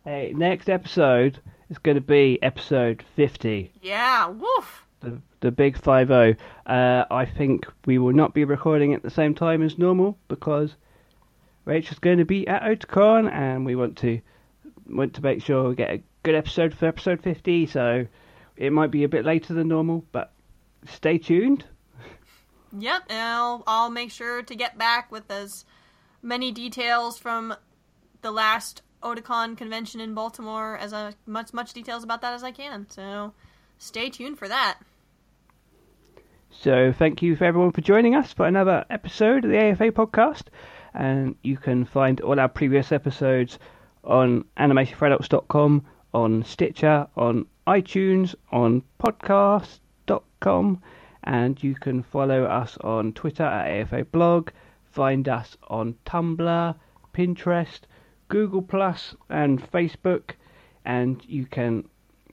Hey, 0.04 0.34
next 0.36 0.70
episode 0.70 1.40
is 1.70 1.78
going 1.78 1.96
to 1.96 2.02
be 2.02 2.40
episode 2.42 3.04
fifty. 3.16 3.72
Yeah, 3.82 4.28
woof. 4.28 4.86
The 5.02 5.22
the 5.40 5.52
big 5.52 5.78
five 5.78 6.08
zero. 6.08 6.36
Uh, 6.66 7.06
I 7.10 7.26
think 7.26 7.66
we 7.86 7.98
will 7.98 8.14
not 8.14 8.34
be 8.34 8.46
recording 8.46 8.94
at 8.94 9.02
the 9.02 9.10
same 9.10 9.34
time 9.34 9.64
as 9.64 9.78
normal 9.78 10.18
because 10.28 10.76
Rachael's 11.66 12.00
going 12.00 12.20
to 12.20 12.26
be 12.26 12.48
at 12.48 12.62
Otakon, 12.62 13.32
and 13.32 13.66
we 13.66 13.76
want 13.76 13.98
to 14.00 14.22
want 14.88 15.16
to 15.16 15.22
make 15.22 15.44
sure 15.44 15.70
we 15.70 15.76
get 15.76 15.90
a 15.90 16.02
good 16.24 16.36
episode 16.36 16.74
for 16.74 16.86
episode 16.86 17.22
fifty. 17.22 17.66
So 17.66 18.06
it 18.58 18.72
might 18.72 18.92
be 18.92 19.04
a 19.04 19.10
bit 19.10 19.26
later 19.26 19.54
than 19.54 19.68
normal, 19.68 20.06
but 20.12 20.32
stay 20.86 21.18
tuned. 21.18 21.66
Yep, 22.78 23.04
and 23.10 23.20
I'll, 23.20 23.64
I'll 23.68 23.90
make 23.90 24.12
sure 24.12 24.44
to 24.44 24.56
get 24.56 24.78
back 24.78 25.12
with 25.12 25.30
as 25.30 25.66
many 26.22 26.52
details 26.52 27.18
from 27.18 27.56
the 28.22 28.32
last 28.32 28.82
Otakon 29.04 29.58
convention 29.58 30.00
in 30.00 30.14
Baltimore 30.14 30.78
as 30.78 30.94
uh, 30.94 31.12
much 31.26 31.54
much 31.54 31.74
details 31.74 32.04
about 32.04 32.22
that 32.22 32.34
as 32.34 32.44
I 32.44 32.52
can. 32.52 32.88
So 32.90 33.34
stay 33.78 34.10
tuned 34.10 34.38
for 34.38 34.48
that. 34.48 34.80
So 36.54 36.92
thank 36.92 37.22
you 37.22 37.36
for 37.36 37.46
everyone 37.46 37.72
for 37.72 37.82
joining 37.82 38.14
us 38.14 38.34
for 38.34 38.46
another 38.46 38.86
episode 38.90 39.46
of 39.46 39.52
the 39.52 39.58
AFA 39.58 39.92
podcast. 39.92 40.44
And 40.94 41.36
you 41.42 41.58
can 41.58 41.86
find 41.86 42.20
all 42.22 42.40
our 42.40 42.50
previous 42.50 42.92
episodes 42.92 43.58
on 44.04 44.46
animationforadults.com, 44.58 45.86
on 46.14 46.44
Stitcher, 46.44 47.08
on 47.16 47.46
iTunes, 47.66 48.36
on 48.52 48.84
podcast.com, 49.00 50.82
and 51.24 51.64
you 51.64 51.74
can 51.76 52.04
follow 52.04 52.44
us 52.44 52.78
on 52.82 53.14
Twitter 53.14 53.44
at 53.44 53.68
AFA 53.68 54.06
blog, 54.06 54.50
find 54.92 55.30
us 55.30 55.56
on 55.70 55.96
Tumblr, 56.06 56.76
Pinterest, 57.14 57.80
Google 58.28 58.62
Plus, 58.62 59.16
and 59.30 59.62
Facebook, 59.72 60.32
and 60.84 61.24
you 61.26 61.46
can 61.46 61.88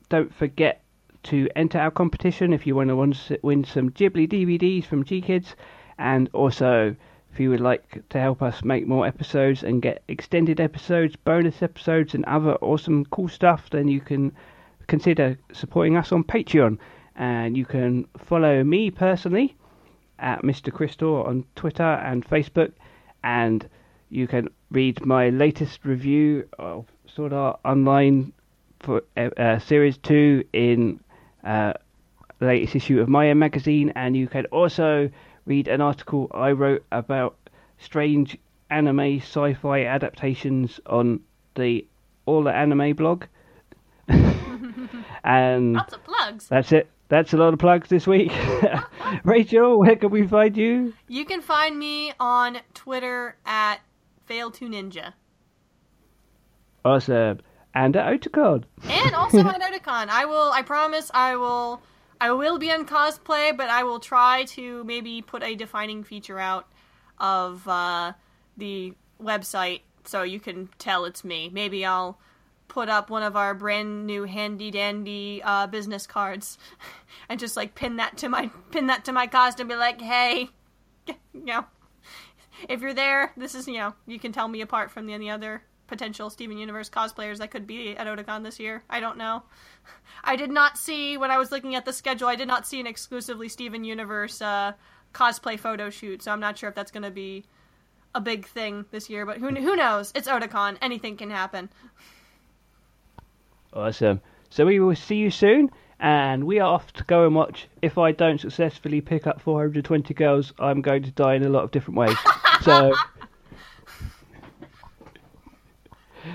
don't 0.08 0.34
forget 0.34 0.82
to 1.28 1.48
enter 1.56 1.78
our 1.78 1.90
competition 1.90 2.52
if 2.52 2.66
you 2.66 2.74
want 2.74 2.88
to 2.88 3.38
win 3.42 3.64
some 3.64 3.90
Ghibli 3.90 4.28
DVDs 4.28 4.84
from 4.84 5.04
GKIDS, 5.04 5.54
and 5.98 6.28
also 6.32 6.94
if 7.32 7.40
you 7.40 7.50
would 7.50 7.60
like 7.60 8.08
to 8.08 8.18
help 8.18 8.42
us 8.42 8.64
make 8.64 8.86
more 8.86 9.06
episodes 9.06 9.62
and 9.62 9.82
get 9.82 10.02
extended 10.08 10.60
episodes, 10.60 11.16
bonus 11.16 11.62
episodes, 11.62 12.14
and 12.14 12.24
other 12.24 12.54
awesome 12.56 13.04
cool 13.06 13.28
stuff, 13.28 13.68
then 13.70 13.88
you 13.88 14.00
can 14.00 14.32
consider 14.86 15.38
supporting 15.52 15.96
us 15.96 16.12
on 16.12 16.24
Patreon. 16.24 16.78
And 17.16 17.56
you 17.56 17.64
can 17.64 18.06
follow 18.16 18.64
me 18.64 18.90
personally 18.90 19.56
at 20.18 20.42
Mr. 20.42 20.72
Crystal 20.72 21.22
on 21.24 21.44
Twitter 21.54 21.82
and 21.82 22.24
Facebook, 22.24 22.72
and 23.22 23.68
you 24.08 24.26
can 24.26 24.48
read 24.70 25.04
my 25.04 25.28
latest 25.28 25.84
review 25.84 26.48
of 26.58 26.86
Sword 27.06 27.32
Art 27.32 27.60
Online 27.64 28.32
for 28.80 29.02
uh, 29.16 29.28
uh, 29.36 29.58
Series 29.58 29.98
2 29.98 30.44
in 30.52 31.00
uh, 31.44 31.72
latest 32.40 32.76
issue 32.76 33.00
of 33.00 33.08
Maya 33.08 33.34
magazine, 33.34 33.92
and 33.96 34.16
you 34.16 34.28
can 34.28 34.46
also 34.46 35.10
read 35.46 35.68
an 35.68 35.80
article 35.80 36.30
I 36.32 36.52
wrote 36.52 36.84
about 36.92 37.36
strange 37.78 38.36
anime 38.70 39.18
sci-fi 39.20 39.84
adaptations 39.84 40.80
on 40.86 41.20
the 41.54 41.86
All 42.26 42.42
the 42.42 42.54
Anime 42.54 42.94
blog. 42.94 43.24
and 44.08 45.74
Lots 45.74 45.94
of 45.94 46.04
plugs. 46.04 46.48
that's 46.48 46.72
it. 46.72 46.88
That's 47.08 47.32
a 47.32 47.38
lot 47.38 47.54
of 47.54 47.58
plugs 47.58 47.88
this 47.88 48.06
week. 48.06 48.32
Rachael, 49.24 49.78
where 49.78 49.96
can 49.96 50.10
we 50.10 50.26
find 50.26 50.54
you? 50.54 50.92
You 51.08 51.24
can 51.24 51.40
find 51.40 51.78
me 51.78 52.12
on 52.20 52.58
Twitter 52.74 53.36
at 53.46 53.78
fail2ninja. 54.28 55.14
Awesome. 56.84 57.40
And 57.74 57.96
at 57.96 58.06
Otakon. 58.20 58.64
and 58.84 59.14
also 59.14 59.38
on 59.46 59.60
Otakon. 59.60 60.08
I 60.08 60.24
will. 60.24 60.50
I 60.52 60.62
promise. 60.62 61.10
I 61.12 61.36
will. 61.36 61.82
I 62.20 62.32
will 62.32 62.58
be 62.58 62.72
on 62.72 62.84
cosplay, 62.86 63.56
but 63.56 63.68
I 63.68 63.84
will 63.84 64.00
try 64.00 64.44
to 64.44 64.82
maybe 64.84 65.22
put 65.22 65.42
a 65.42 65.54
defining 65.54 66.02
feature 66.02 66.38
out 66.38 66.66
of 67.18 67.66
uh, 67.68 68.12
the 68.56 68.94
website 69.22 69.82
so 70.04 70.22
you 70.22 70.40
can 70.40 70.68
tell 70.78 71.04
it's 71.04 71.22
me. 71.22 71.48
Maybe 71.52 71.84
I'll 71.84 72.18
put 72.66 72.88
up 72.88 73.10
one 73.10 73.22
of 73.22 73.36
our 73.36 73.54
brand 73.54 74.06
new 74.06 74.24
handy 74.24 74.70
dandy 74.70 75.42
uh, 75.42 75.66
business 75.66 76.06
cards 76.06 76.58
and 77.28 77.40
just 77.40 77.56
like 77.56 77.74
pin 77.74 77.96
that 77.96 78.16
to 78.18 78.28
my 78.28 78.50
pin 78.70 78.86
that 78.86 79.04
to 79.06 79.12
my 79.12 79.26
costume 79.26 79.70
and 79.70 79.70
be 79.70 79.76
like, 79.76 80.00
hey, 80.00 80.48
you 81.06 81.16
know, 81.44 81.64
if 82.68 82.80
you're 82.80 82.94
there, 82.94 83.32
this 83.36 83.54
is 83.54 83.66
you 83.68 83.78
know 83.78 83.94
you 84.06 84.18
can 84.18 84.32
tell 84.32 84.48
me 84.48 84.60
apart 84.60 84.90
from 84.90 85.06
the, 85.06 85.12
any 85.14 85.30
other 85.30 85.62
potential 85.88 86.30
Steven 86.30 86.58
Universe 86.58 86.88
cosplayers 86.88 87.38
that 87.38 87.50
could 87.50 87.66
be 87.66 87.96
at 87.96 88.06
Otakon 88.06 88.44
this 88.44 88.60
year. 88.60 88.84
I 88.88 89.00
don't 89.00 89.16
know. 89.16 89.42
I 90.22 90.36
did 90.36 90.50
not 90.50 90.78
see 90.78 91.16
when 91.16 91.30
I 91.30 91.38
was 91.38 91.50
looking 91.50 91.74
at 91.74 91.84
the 91.84 91.92
schedule. 91.92 92.28
I 92.28 92.36
did 92.36 92.46
not 92.46 92.66
see 92.66 92.78
an 92.78 92.86
exclusively 92.86 93.48
Steven 93.48 93.82
Universe 93.82 94.40
uh, 94.40 94.72
cosplay 95.12 95.58
photo 95.58 95.90
shoot, 95.90 96.22
so 96.22 96.30
I'm 96.30 96.40
not 96.40 96.58
sure 96.58 96.68
if 96.68 96.74
that's 96.74 96.92
going 96.92 97.02
to 97.02 97.10
be 97.10 97.44
a 98.14 98.20
big 98.20 98.46
thing 98.46 98.84
this 98.90 99.10
year. 99.10 99.26
But 99.26 99.38
who 99.38 99.48
who 99.48 99.74
knows? 99.74 100.12
It's 100.14 100.28
Otakon. 100.28 100.78
Anything 100.80 101.16
can 101.16 101.30
happen. 101.30 101.70
Awesome. 103.72 104.20
So 104.50 104.64
we 104.64 104.80
will 104.80 104.96
see 104.96 105.16
you 105.16 105.30
soon, 105.30 105.70
and 106.00 106.44
we 106.44 106.58
are 106.58 106.72
off 106.72 106.92
to 106.94 107.04
go 107.04 107.26
and 107.26 107.34
watch. 107.34 107.68
If 107.82 107.98
I 107.98 108.12
don't 108.12 108.40
successfully 108.40 109.00
pick 109.00 109.26
up 109.26 109.40
420 109.40 110.14
girls, 110.14 110.52
I'm 110.58 110.80
going 110.80 111.02
to 111.02 111.10
die 111.10 111.34
in 111.34 111.44
a 111.44 111.48
lot 111.48 111.64
of 111.64 111.70
different 111.70 111.98
ways. 111.98 112.16
so, 112.62 112.94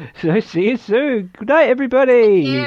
so 0.22 0.40
see 0.40 0.70
you 0.70 0.78
soon. 0.78 1.32
Good 1.38 1.48
night, 1.48 1.70
everybody. 1.70 2.66